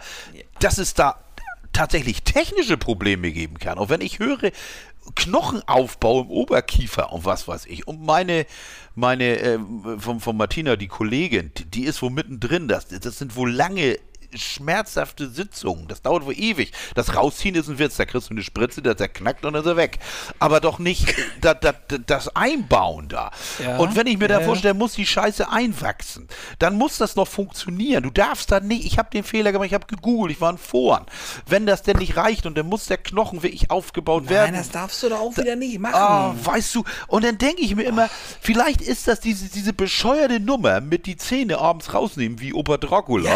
dass 0.60 0.78
es 0.78 0.94
da 0.94 1.16
tatsächlich 1.72 2.22
technische 2.22 2.76
Probleme 2.76 3.30
geben 3.30 3.58
kann. 3.58 3.78
Auch 3.78 3.88
wenn 3.88 4.00
ich 4.00 4.18
höre, 4.18 4.50
Knochenaufbau 5.14 6.22
im 6.22 6.30
Oberkiefer 6.30 7.12
und 7.12 7.24
was 7.24 7.48
weiß 7.48 7.66
ich. 7.66 7.86
Und 7.86 8.02
meine, 8.02 8.46
meine, 8.94 9.38
äh, 9.38 9.58
von, 9.98 10.20
von 10.20 10.36
Martina, 10.36 10.76
die 10.76 10.88
Kollegin, 10.88 11.52
die, 11.56 11.64
die 11.64 11.84
ist 11.84 12.02
wohl 12.02 12.10
mittendrin. 12.10 12.68
Das, 12.68 12.88
das 12.88 13.18
sind 13.18 13.36
wohl 13.36 13.50
lange 13.50 13.98
schmerzhafte 14.34 15.28
Sitzungen. 15.28 15.88
Das 15.88 16.02
dauert 16.02 16.24
wohl 16.24 16.38
ewig. 16.38 16.72
Das 16.94 17.14
Rausziehen 17.14 17.54
ist 17.54 17.68
ein 17.68 17.78
Witz. 17.78 17.96
Da 17.96 18.04
kriegst 18.04 18.30
du 18.30 18.34
eine 18.34 18.42
Spritze, 18.42 18.82
der 18.82 18.94
knackt 18.94 19.44
und 19.44 19.52
dann 19.52 19.62
ist 19.62 19.68
er 19.68 19.76
weg. 19.76 19.98
Aber 20.38 20.60
doch 20.60 20.78
nicht 20.78 21.14
da, 21.40 21.54
da, 21.60 21.72
da, 21.88 21.98
das 21.98 22.34
Einbauen 22.36 23.08
da. 23.08 23.30
Ja, 23.62 23.78
und 23.78 23.96
wenn 23.96 24.06
ich 24.06 24.18
mir 24.18 24.28
da 24.28 24.40
vorstelle, 24.40 24.74
muss 24.74 24.94
die 24.94 25.06
Scheiße 25.06 25.50
einwachsen, 25.50 26.28
dann 26.58 26.76
muss 26.76 26.98
das 26.98 27.16
noch 27.16 27.28
funktionieren. 27.28 28.02
Du 28.02 28.10
darfst 28.10 28.50
da 28.52 28.60
nicht, 28.60 28.84
ich 28.84 28.98
habe 28.98 29.10
den 29.10 29.24
Fehler 29.24 29.52
gemacht, 29.52 29.68
ich 29.68 29.74
habe 29.74 29.86
gegoogelt, 29.86 30.32
ich 30.32 30.40
war 30.40 30.50
in 30.50 30.58
Foren. 30.58 31.04
Wenn 31.46 31.66
das 31.66 31.82
denn 31.82 31.98
nicht 31.98 32.16
reicht 32.16 32.46
und 32.46 32.56
dann 32.56 32.66
muss 32.66 32.86
der 32.86 32.98
Knochen 32.98 33.42
wirklich 33.42 33.70
aufgebaut 33.70 34.28
werden. 34.28 34.52
Nein, 34.52 34.60
das 34.60 34.70
darfst 34.70 35.02
du 35.02 35.08
doch 35.08 35.20
auch 35.20 35.36
wieder 35.36 35.56
nicht 35.56 35.78
machen. 35.78 35.94
Ah, 35.94 36.34
weißt 36.42 36.74
du, 36.74 36.84
und 37.08 37.24
dann 37.24 37.38
denke 37.38 37.62
ich 37.62 37.74
mir 37.74 37.84
immer, 37.84 38.08
vielleicht 38.40 38.80
ist 38.80 39.08
das 39.08 39.20
diese, 39.20 39.48
diese 39.48 39.72
bescheuerte 39.72 40.40
Nummer 40.40 40.80
mit 40.80 41.06
die 41.06 41.16
Zähne 41.16 41.58
abends 41.58 41.92
rausnehmen, 41.94 42.40
wie 42.40 42.52
Opa 42.52 42.76
Dracula. 42.76 43.30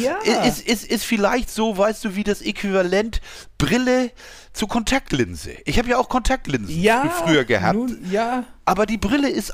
Ja, 0.00 0.18
ja. 0.24 0.35
Ist, 0.44 0.60
ist, 0.66 0.84
ist 0.84 1.04
vielleicht 1.04 1.50
so, 1.50 1.76
weißt 1.76 2.04
du, 2.04 2.16
wie 2.16 2.24
das 2.24 2.42
Äquivalent 2.42 3.20
Brille 3.58 4.10
zu 4.52 4.66
Kontaktlinse. 4.66 5.56
Ich 5.64 5.78
habe 5.78 5.88
ja 5.88 5.98
auch 5.98 6.08
Kontaktlinsen 6.08 6.80
ja, 6.80 7.08
früher 7.24 7.44
gehabt. 7.44 7.76
Nun, 7.76 8.06
ja, 8.10 8.44
Aber 8.64 8.86
die 8.86 8.98
Brille 8.98 9.28
ist 9.28 9.52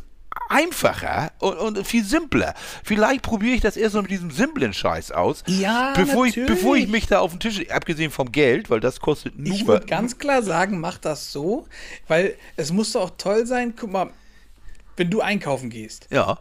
einfacher 0.48 1.32
und, 1.38 1.56
und 1.56 1.86
viel 1.86 2.04
simpler. 2.04 2.54
Vielleicht 2.84 3.22
probiere 3.22 3.54
ich 3.54 3.60
das 3.60 3.76
erst 3.76 3.94
mal 3.94 4.02
mit 4.02 4.10
diesem 4.10 4.30
simplen 4.30 4.72
Scheiß 4.72 5.10
aus. 5.12 5.42
Ja, 5.46 5.92
bevor 5.94 6.26
ich, 6.26 6.34
bevor 6.34 6.76
ich 6.76 6.88
mich 6.88 7.06
da 7.06 7.20
auf 7.20 7.32
den 7.32 7.40
Tisch, 7.40 7.68
abgesehen 7.70 8.10
vom 8.10 8.30
Geld, 8.32 8.70
weil 8.70 8.80
das 8.80 9.00
kostet 9.00 9.38
nur. 9.38 9.52
ich 9.52 9.66
würde 9.66 9.86
ganz 9.86 10.18
klar 10.18 10.42
sagen, 10.42 10.80
mach 10.80 10.98
das 10.98 11.32
so, 11.32 11.66
weil 12.08 12.36
es 12.56 12.72
muss 12.72 12.92
doch 12.92 13.02
auch 13.02 13.10
toll 13.18 13.46
sein. 13.46 13.74
Guck 13.78 13.92
mal, 13.92 14.10
wenn 14.96 15.10
du 15.10 15.20
einkaufen 15.20 15.70
gehst, 15.70 16.08
ja. 16.10 16.38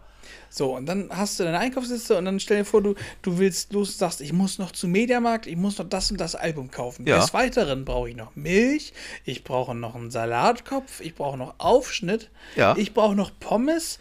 So, 0.54 0.76
und 0.76 0.86
dann 0.86 1.08
hast 1.10 1.40
du 1.40 1.46
deine 1.46 1.60
Einkaufsliste 1.60 2.18
und 2.18 2.26
dann 2.26 2.38
stell 2.42 2.58
dir 2.58 2.66
vor, 2.66 2.84
du, 2.84 2.94
du 3.22 3.38
willst 3.38 3.72
los, 3.72 3.98
sagst, 3.98 4.20
ich 4.20 4.34
muss 4.34 4.58
noch 4.60 4.72
zum 4.72 4.92
Mediamarkt, 4.92 5.48
ich 5.48 5.56
muss 5.56 5.78
noch 5.78 5.88
das 5.88 6.12
und 6.12 6.20
das 6.20 6.36
Album 6.36 6.70
kaufen. 6.70 7.08
Ja. 7.08 7.20
Des 7.20 7.34
Weiteren 7.34 7.86
brauche 7.86 8.10
ich 8.10 8.18
noch 8.18 8.36
Milch, 8.36 8.92
ich 9.24 9.46
brauche 9.46 9.74
noch 9.74 9.96
einen 9.96 10.12
Salatkopf, 10.12 11.00
ich 11.00 11.16
brauche 11.16 11.38
noch 11.38 11.56
Aufschnitt, 11.58 12.30
Ja. 12.58 12.76
ich 12.78 12.94
brauche 12.94 13.16
noch 13.16 13.32
Pommes 13.40 13.98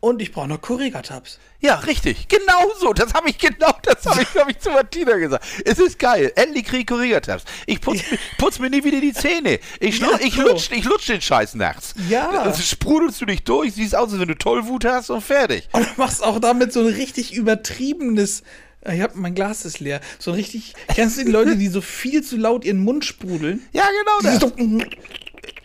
und 0.00 0.20
ich 0.22 0.32
brauche 0.32 0.48
noch 0.48 0.60
Korrigatabs. 0.60 1.38
Ja, 1.60 1.76
richtig. 1.76 2.28
Genau 2.28 2.70
so. 2.78 2.92
Das 2.92 3.14
habe 3.14 3.30
ich 3.30 3.38
genau, 3.38 3.72
das 3.82 4.04
habe 4.06 4.22
ich, 4.22 4.30
glaube 4.32 4.50
ich, 4.52 4.58
zu 4.58 4.70
Martina 4.70 5.16
gesagt. 5.16 5.44
Es 5.64 5.78
ist 5.78 5.98
geil. 5.98 6.30
Endlich 6.36 6.64
krieg 6.66 6.80
ich 6.80 6.86
Korrigatabs. 6.86 7.44
Ich 7.66 7.80
putz, 7.80 8.02
mir- 8.10 8.18
putz 8.38 8.58
mir 8.58 8.70
nie 8.70 8.84
wieder 8.84 9.00
die 9.00 9.12
Zähne. 9.14 9.58
Ich, 9.80 9.98
Ja, 9.98 10.08
ich, 10.20 10.34
so. 10.34 10.42
lutsch, 10.42 10.70
ich 10.70 10.84
lutsch 10.84 11.08
den 11.08 11.20
Scheiß 11.20 11.54
nachts. 11.54 11.94
Ja. 12.08 12.44
Das 12.44 12.64
sprudelst 12.66 13.20
du 13.20 13.26
dich 13.26 13.42
durch, 13.44 13.72
siehst 13.74 13.96
aus, 13.96 14.10
als 14.12 14.20
wenn 14.20 14.28
du 14.28 14.36
Tollwut 14.36 14.84
hast 14.84 15.10
und 15.10 15.22
fertig. 15.22 15.68
Und 15.72 15.84
du 15.86 15.90
machst 15.96 16.22
auch 16.22 16.38
damit 16.40 16.72
so 16.72 16.80
ein 16.80 16.86
richtig 16.86 17.34
übertriebenes. 17.34 18.42
Ich 18.88 19.00
hab, 19.00 19.16
mein 19.16 19.34
Glas 19.34 19.64
ist 19.64 19.80
leer. 19.80 20.00
So 20.20 20.30
richtig. 20.30 20.74
Kennst 20.94 21.18
du 21.18 21.24
die 21.24 21.30
Leute, 21.32 21.56
die 21.56 21.66
so 21.66 21.80
viel 21.80 22.22
zu 22.22 22.36
laut 22.36 22.64
ihren 22.64 22.84
Mund 22.84 23.04
sprudeln? 23.04 23.66
Ja, 23.72 23.84
genau 24.20 24.38
das. 24.38 24.52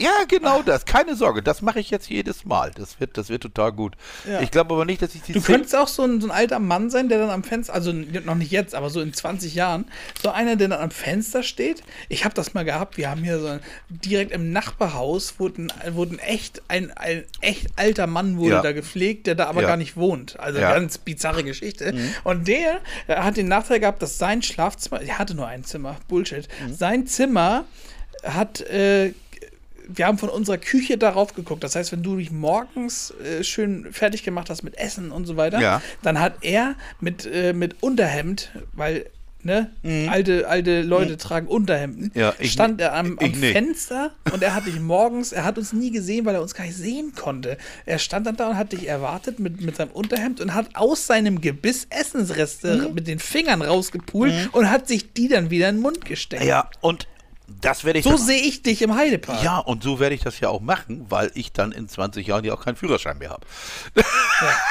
Ja, 0.02 0.24
genau 0.28 0.62
das. 0.62 0.86
Keine 0.86 1.16
Sorge, 1.16 1.42
das 1.44 1.62
mache 1.62 1.80
ich 1.80 1.90
jetzt 1.92 2.10
jedes 2.10 2.46
Mal. 2.46 2.72
Das 2.76 3.00
wird, 3.00 3.18
das 3.18 3.30
wird 3.30 3.44
total 3.44 3.72
gut. 3.72 3.96
Ja. 4.28 4.42
Ich 4.42 4.52
glaube 4.52 4.74
aber 4.74 4.86
nicht, 4.86 5.02
dass 5.02 5.14
ich 5.16 5.22
die 5.22 5.34
Du 5.34 5.42
könntest 5.42 5.76
auch 5.76 5.88
so 5.88 6.04
ein, 6.04 6.22
so 6.22 6.28
ein 6.28 6.32
alter 6.32 6.60
Mann 6.60 6.90
sein, 6.90 7.10
der 7.10 7.20
dann 7.20 7.30
am 7.30 7.44
Fenster, 7.44 7.74
also 7.74 7.92
noch 7.94 8.36
nicht 8.36 8.52
jetzt, 8.52 8.74
aber 8.76 8.90
so 8.90 9.02
in 9.02 9.14
20 9.14 9.54
Jahren, 9.56 9.86
so 10.22 10.30
einer, 10.30 10.56
der 10.56 10.68
dann 10.70 10.80
am 10.82 10.92
Fenster 10.92 11.44
steht. 11.44 11.84
Ich 12.10 12.26
habe 12.26 12.34
das 12.34 12.54
mal 12.54 12.64
gehabt. 12.66 12.98
Wir 12.98 13.10
haben 13.10 13.24
hier 13.24 13.40
so 13.40 13.48
ein, 13.48 13.60
direkt 13.90 14.32
im 14.32 14.52
Nachbarhaus 14.52 15.40
wurde 15.40 15.64
ein, 15.64 15.96
wurde 15.96 16.16
ein 16.16 16.20
echt 16.20 16.62
ein, 16.68 16.92
ein 16.92 17.24
echt 17.42 17.68
alter 17.76 18.08
Mann 18.08 18.38
wurde 18.38 18.56
Ja. 18.56 18.62
da 18.62 18.72
gepflegt, 18.72 19.28
der 19.28 19.36
da 19.36 19.48
aber 19.48 19.62
Ja. 19.62 19.68
gar 19.68 19.78
nicht 19.78 19.98
wohnt. 19.98 20.40
Also. 20.40 20.60
Mhm. 20.60 20.64
ganz 20.64 20.98
bizarre 20.98 21.44
Geschichte. 21.44 21.94
Und 22.24 22.48
der 22.48 22.80
äh, 23.08 23.16
hat 23.18 23.38
den 23.38 23.48
Nachteil 23.48 23.80
gehabt, 23.80 24.02
dass 24.02 24.18
sein 24.18 24.42
Schlafzimmer, 24.42 25.02
er 25.02 25.20
hatte 25.20 25.36
nur 25.36 25.48
ein 25.48 25.64
Zimmer, 25.64 25.98
Bullshit. 26.08 26.48
Mhm. 26.66 26.74
Sein 26.74 27.08
Zimmer 27.08 27.66
hat 28.24 28.62
äh, 28.62 29.14
wir 29.96 30.08
haben 30.08 30.18
von 30.18 30.30
unserer 30.30 30.58
Küche 30.58 30.98
darauf 30.98 31.34
geguckt. 31.34 31.64
Das 31.64 31.76
heißt, 31.76 31.92
wenn 31.92 32.04
du 32.04 32.18
dich 32.18 32.32
morgens 32.32 33.14
äh, 33.24 33.44
schön 33.44 33.92
fertig 33.92 34.24
gemacht 34.24 34.50
hast 34.50 34.64
mit 34.64 34.78
Essen 34.78 35.12
und 35.12 35.26
so 35.26 35.38
weiter, 35.38 35.60
Ja. 35.60 35.82
dann 36.02 36.20
hat 36.20 36.36
er 36.42 36.76
mit, 37.00 37.26
äh, 37.26 37.54
mit 37.54 37.82
Unterhemd, 37.82 38.52
weil 38.74 39.06
ne, 39.44 39.72
alte, 40.08 40.48
alte 40.48 40.84
Leute 40.84 41.18
tragen 41.18 41.48
Unterhemden, 41.48 42.12
Mhm. 42.14 42.22
Ja, 42.22 42.34
ich 42.38 42.52
stand 42.52 42.80
er 42.80 42.94
am, 42.94 43.18
am. 43.18 43.34
Fenster 43.34 44.12
und 44.32 44.44
er 44.44 44.54
hat 44.54 44.68
dich 44.68 44.80
morgens, 44.80 45.32
er 45.32 45.46
hat 45.46 45.58
uns 45.58 45.74
nie 45.74 45.90
gesehen, 45.90 46.26
weil 46.26 46.36
er 46.36 46.44
uns 46.44 46.54
gar 46.54 46.64
nicht 46.66 46.78
sehen 46.78 47.14
konnte. 47.16 47.58
Er 47.88 47.98
stand 47.98 48.28
dann 48.28 48.36
da 48.36 48.50
und 48.50 48.58
hat 48.58 48.72
dich 48.72 48.88
erwartet 48.88 49.40
mit, 49.40 49.60
mit 49.62 49.76
seinem 49.78 49.90
Unterhemd 49.92 50.42
und 50.42 50.54
hat 50.54 50.68
aus 50.76 51.08
seinem 51.08 51.42
Gebiss 51.42 51.88
Essensreste 51.90 52.88
Mhm. 52.90 52.94
mit 52.94 53.08
den 53.08 53.18
Fingern 53.18 53.64
rausgepult 53.64 54.32
und 54.52 54.70
hat 54.70 54.88
sich 54.88 55.14
die 55.14 55.28
dann 55.28 55.50
wieder 55.50 55.70
in 55.70 55.78
den 55.78 55.82
Mund 55.82 56.06
gesteckt. 56.06 56.44
Ja, 56.44 56.70
und 56.82 57.08
das 57.60 57.84
werde 57.84 58.00
ich 58.00 58.06
So 58.06 58.18
sehe 58.18 58.42
ich 58.42 58.62
dich 58.64 58.82
im 58.82 58.96
Heidepark. 58.96 59.44
Ja, 59.44 59.58
und 59.58 59.84
so 59.84 60.00
werde 60.00 60.16
ich 60.16 60.22
das 60.22 60.40
ja 60.40 60.50
auch 60.50 60.62
machen, 60.62 61.06
weil 61.10 61.32
ich 61.34 61.52
dann 61.52 61.72
in 61.72 61.90
20 61.90 62.28
Jahren 62.28 62.44
ja 62.46 62.54
auch 62.54 62.64
keinen 62.64 62.76
Führerschein 62.76 63.18
mehr 63.18 63.32
habe. 63.32 63.46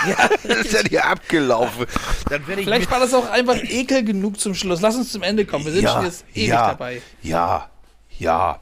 ja. 0.09 0.31
Das 0.43 0.59
ist 0.67 0.73
ja 0.73 0.81
hier 0.89 1.05
abgelaufen. 1.05 1.87
Dann 2.29 2.47
werde 2.47 2.63
ich 2.63 2.67
Vielleicht 2.67 2.91
war 2.91 3.01
das 3.01 3.15
auch 3.15 3.29
einfach 3.31 3.57
ekel 3.63 4.05
genug 4.05 4.41
zum 4.41 4.55
Schluss. 4.55 4.81
Lass 4.81 4.97
uns 4.97 5.13
zum 5.13 5.23
Ende 5.23 5.45
kommen. 5.45 5.65
Wir 5.65 5.73
sind 5.73 5.89
schon 5.89 6.05
jetzt 6.05 6.25
ewig 6.35 6.49
ja, 6.49 6.69
dabei. 6.69 7.03
Ja, 7.23 7.71
ja. 8.19 8.61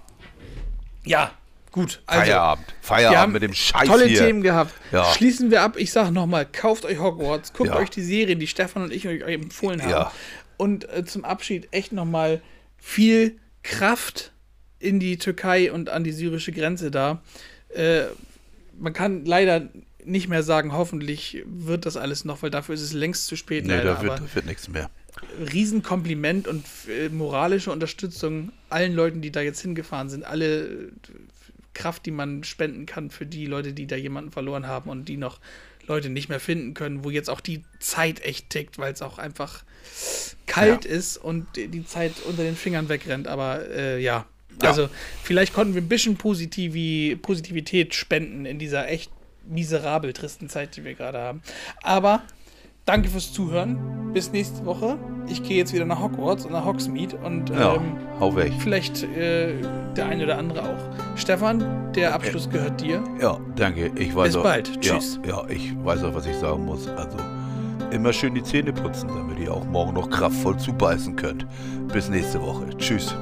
Ja, 1.04 1.30
gut. 1.72 2.02
Also, 2.06 2.22
Feierabend. 2.22 2.66
Feierabend 2.80 3.18
haben 3.18 3.32
mit 3.32 3.42
dem 3.42 3.54
Scheiß 3.54 3.86
tolle 3.88 4.06
hier. 4.06 4.18
Themen 4.18 4.42
gehabt. 4.42 4.74
Ja. 4.92 5.04
Schließen 5.12 5.50
wir 5.50 5.62
ab. 5.62 5.76
Ich 5.76 5.92
sage 5.92 6.12
nochmal, 6.12 6.46
kauft 6.46 6.84
euch 6.84 6.98
Hogwarts, 6.98 7.52
guckt 7.52 7.70
Ja. 7.70 7.76
euch 7.76 7.90
die 7.90 8.02
Serien, 8.02 8.38
die 8.38 8.46
Stefan 8.46 8.82
und 8.82 8.92
ich 8.92 9.06
euch 9.08 9.22
empfohlen 9.22 9.82
haben. 9.82 9.90
Ja. 9.90 10.12
Und 10.56 10.88
äh, 10.90 11.04
zum 11.04 11.24
Abschied 11.24 11.68
echt 11.70 11.92
nochmal 11.92 12.42
viel 12.78 13.38
Kraft 13.62 14.32
in 14.78 15.00
die 15.00 15.18
Türkei 15.18 15.72
und 15.72 15.88
an 15.88 16.04
die 16.04 16.12
syrische 16.12 16.52
Grenze 16.52 16.90
da. 16.90 17.22
Äh, 17.70 18.04
man 18.78 18.92
kann 18.92 19.24
leider 19.24 19.68
nicht 20.04 20.28
mehr 20.28 20.42
sagen, 20.42 20.72
hoffentlich 20.72 21.42
wird 21.46 21.84
das 21.84 21.96
alles 21.96 22.24
noch, 22.24 22.42
weil 22.42 22.50
dafür 22.50 22.74
ist 22.74 22.82
es 22.82 22.92
längst 22.92 23.26
zu 23.26 23.36
spät. 23.36 23.66
Nee, 23.66 23.76
leider, 23.76 23.94
da 23.94 24.02
wird, 24.02 24.20
da 24.20 24.34
wird 24.34 24.46
nichts 24.46 24.68
mehr. 24.68 24.90
Riesenkompliment 25.52 26.48
und 26.48 26.64
äh, 26.88 27.08
moralische 27.08 27.72
Unterstützung 27.72 28.52
allen 28.70 28.94
Leuten, 28.94 29.20
die 29.20 29.30
da 29.30 29.40
jetzt 29.40 29.60
hingefahren 29.60 30.08
sind. 30.08 30.24
Alle 30.24 30.66
äh, 30.66 30.90
Kraft, 31.74 32.06
die 32.06 32.10
man 32.10 32.44
spenden 32.44 32.86
kann 32.86 33.10
für 33.10 33.26
die 33.26 33.46
Leute, 33.46 33.72
die 33.72 33.86
da 33.86 33.96
jemanden 33.96 34.30
verloren 34.30 34.66
haben 34.66 34.88
und 34.90 35.08
die 35.08 35.16
noch 35.16 35.40
Leute 35.86 36.10
nicht 36.10 36.28
mehr 36.28 36.40
finden 36.40 36.74
können, 36.74 37.04
wo 37.04 37.10
jetzt 37.10 37.30
auch 37.30 37.40
die 37.40 37.64
Zeit 37.80 38.20
echt 38.20 38.50
tickt, 38.50 38.78
weil 38.78 38.92
es 38.92 39.02
auch 39.02 39.18
einfach 39.18 39.64
kalt 40.46 40.84
Ja. 40.84 40.90
ist 40.90 41.16
und 41.16 41.46
die 41.56 41.84
Zeit 41.84 42.12
unter 42.28 42.42
den 42.42 42.56
Fingern 42.56 42.88
wegrennt. 42.88 43.28
Aber 43.28 43.68
äh, 43.70 44.00
ja, 44.02 44.24
Ja. 44.62 44.68
also 44.68 44.88
vielleicht 45.22 45.52
konnten 45.54 45.74
wir 45.74 45.82
ein 45.82 45.88
bisschen 45.88 46.16
Positivi 46.16 47.16
Positivität 47.20 47.94
spenden 47.94 48.46
in 48.46 48.58
dieser 48.58 48.88
echt 48.88 49.10
miserabel 49.46 50.12
tristen 50.12 50.48
Zeit, 50.48 50.76
die 50.76 50.84
wir 50.84 50.94
gerade 50.94 51.18
haben. 51.18 51.42
Aber 51.82 52.22
danke 52.84 53.08
fürs 53.08 53.32
Zuhören. 53.32 53.96
Bis 54.12 54.32
nächste 54.32 54.64
Woche. 54.64 54.98
Ich 55.28 55.42
gehe 55.42 55.58
jetzt 55.58 55.74
wieder 55.74 55.84
nach 55.84 56.00
Hogwarts 56.00 56.46
und 56.46 56.52
nach 56.52 56.64
Hogsmeade 56.64 57.16
und 57.18 57.50
Ja, 57.50 57.74
ähm, 57.74 57.98
hau 58.18 58.34
weg. 58.34 58.52
vielleicht 58.58 59.02
äh, 59.04 59.52
der 59.94 60.06
eine 60.06 60.24
oder 60.24 60.38
andere 60.38 60.62
auch. 60.62 61.16
Stefan, 61.18 61.92
der 61.92 62.14
Abschluss 62.14 62.48
gehört 62.48 62.80
dir. 62.80 63.04
Ja, 63.20 63.38
danke. 63.54 63.90
Ich 63.96 64.14
weiß 64.16 64.28
Bis 64.28 64.36
auch, 64.36 64.42
bald. 64.44 64.68
Ja, 64.68 64.80
Tschüss. 64.96 65.20
Ja, 65.26 65.46
ich 65.50 65.72
weiß 65.84 66.04
auch, 66.04 66.14
was 66.14 66.24
ich 66.26 66.36
sagen 66.36 66.64
muss. 66.64 66.88
Also 66.88 67.18
immer 67.90 68.12
schön 68.12 68.34
die 68.34 68.42
Zähne 68.42 68.72
putzen, 68.72 69.08
damit 69.08 69.38
ihr 69.38 69.52
auch 69.52 69.64
morgen 69.64 69.94
noch 69.94 70.10
kraftvoll 70.10 70.56
zubeißen 70.58 71.16
könnt. 71.16 71.46
Bis 71.92 72.08
nächste 72.08 72.40
Woche. 72.40 72.68
Tschüss. 72.78 73.14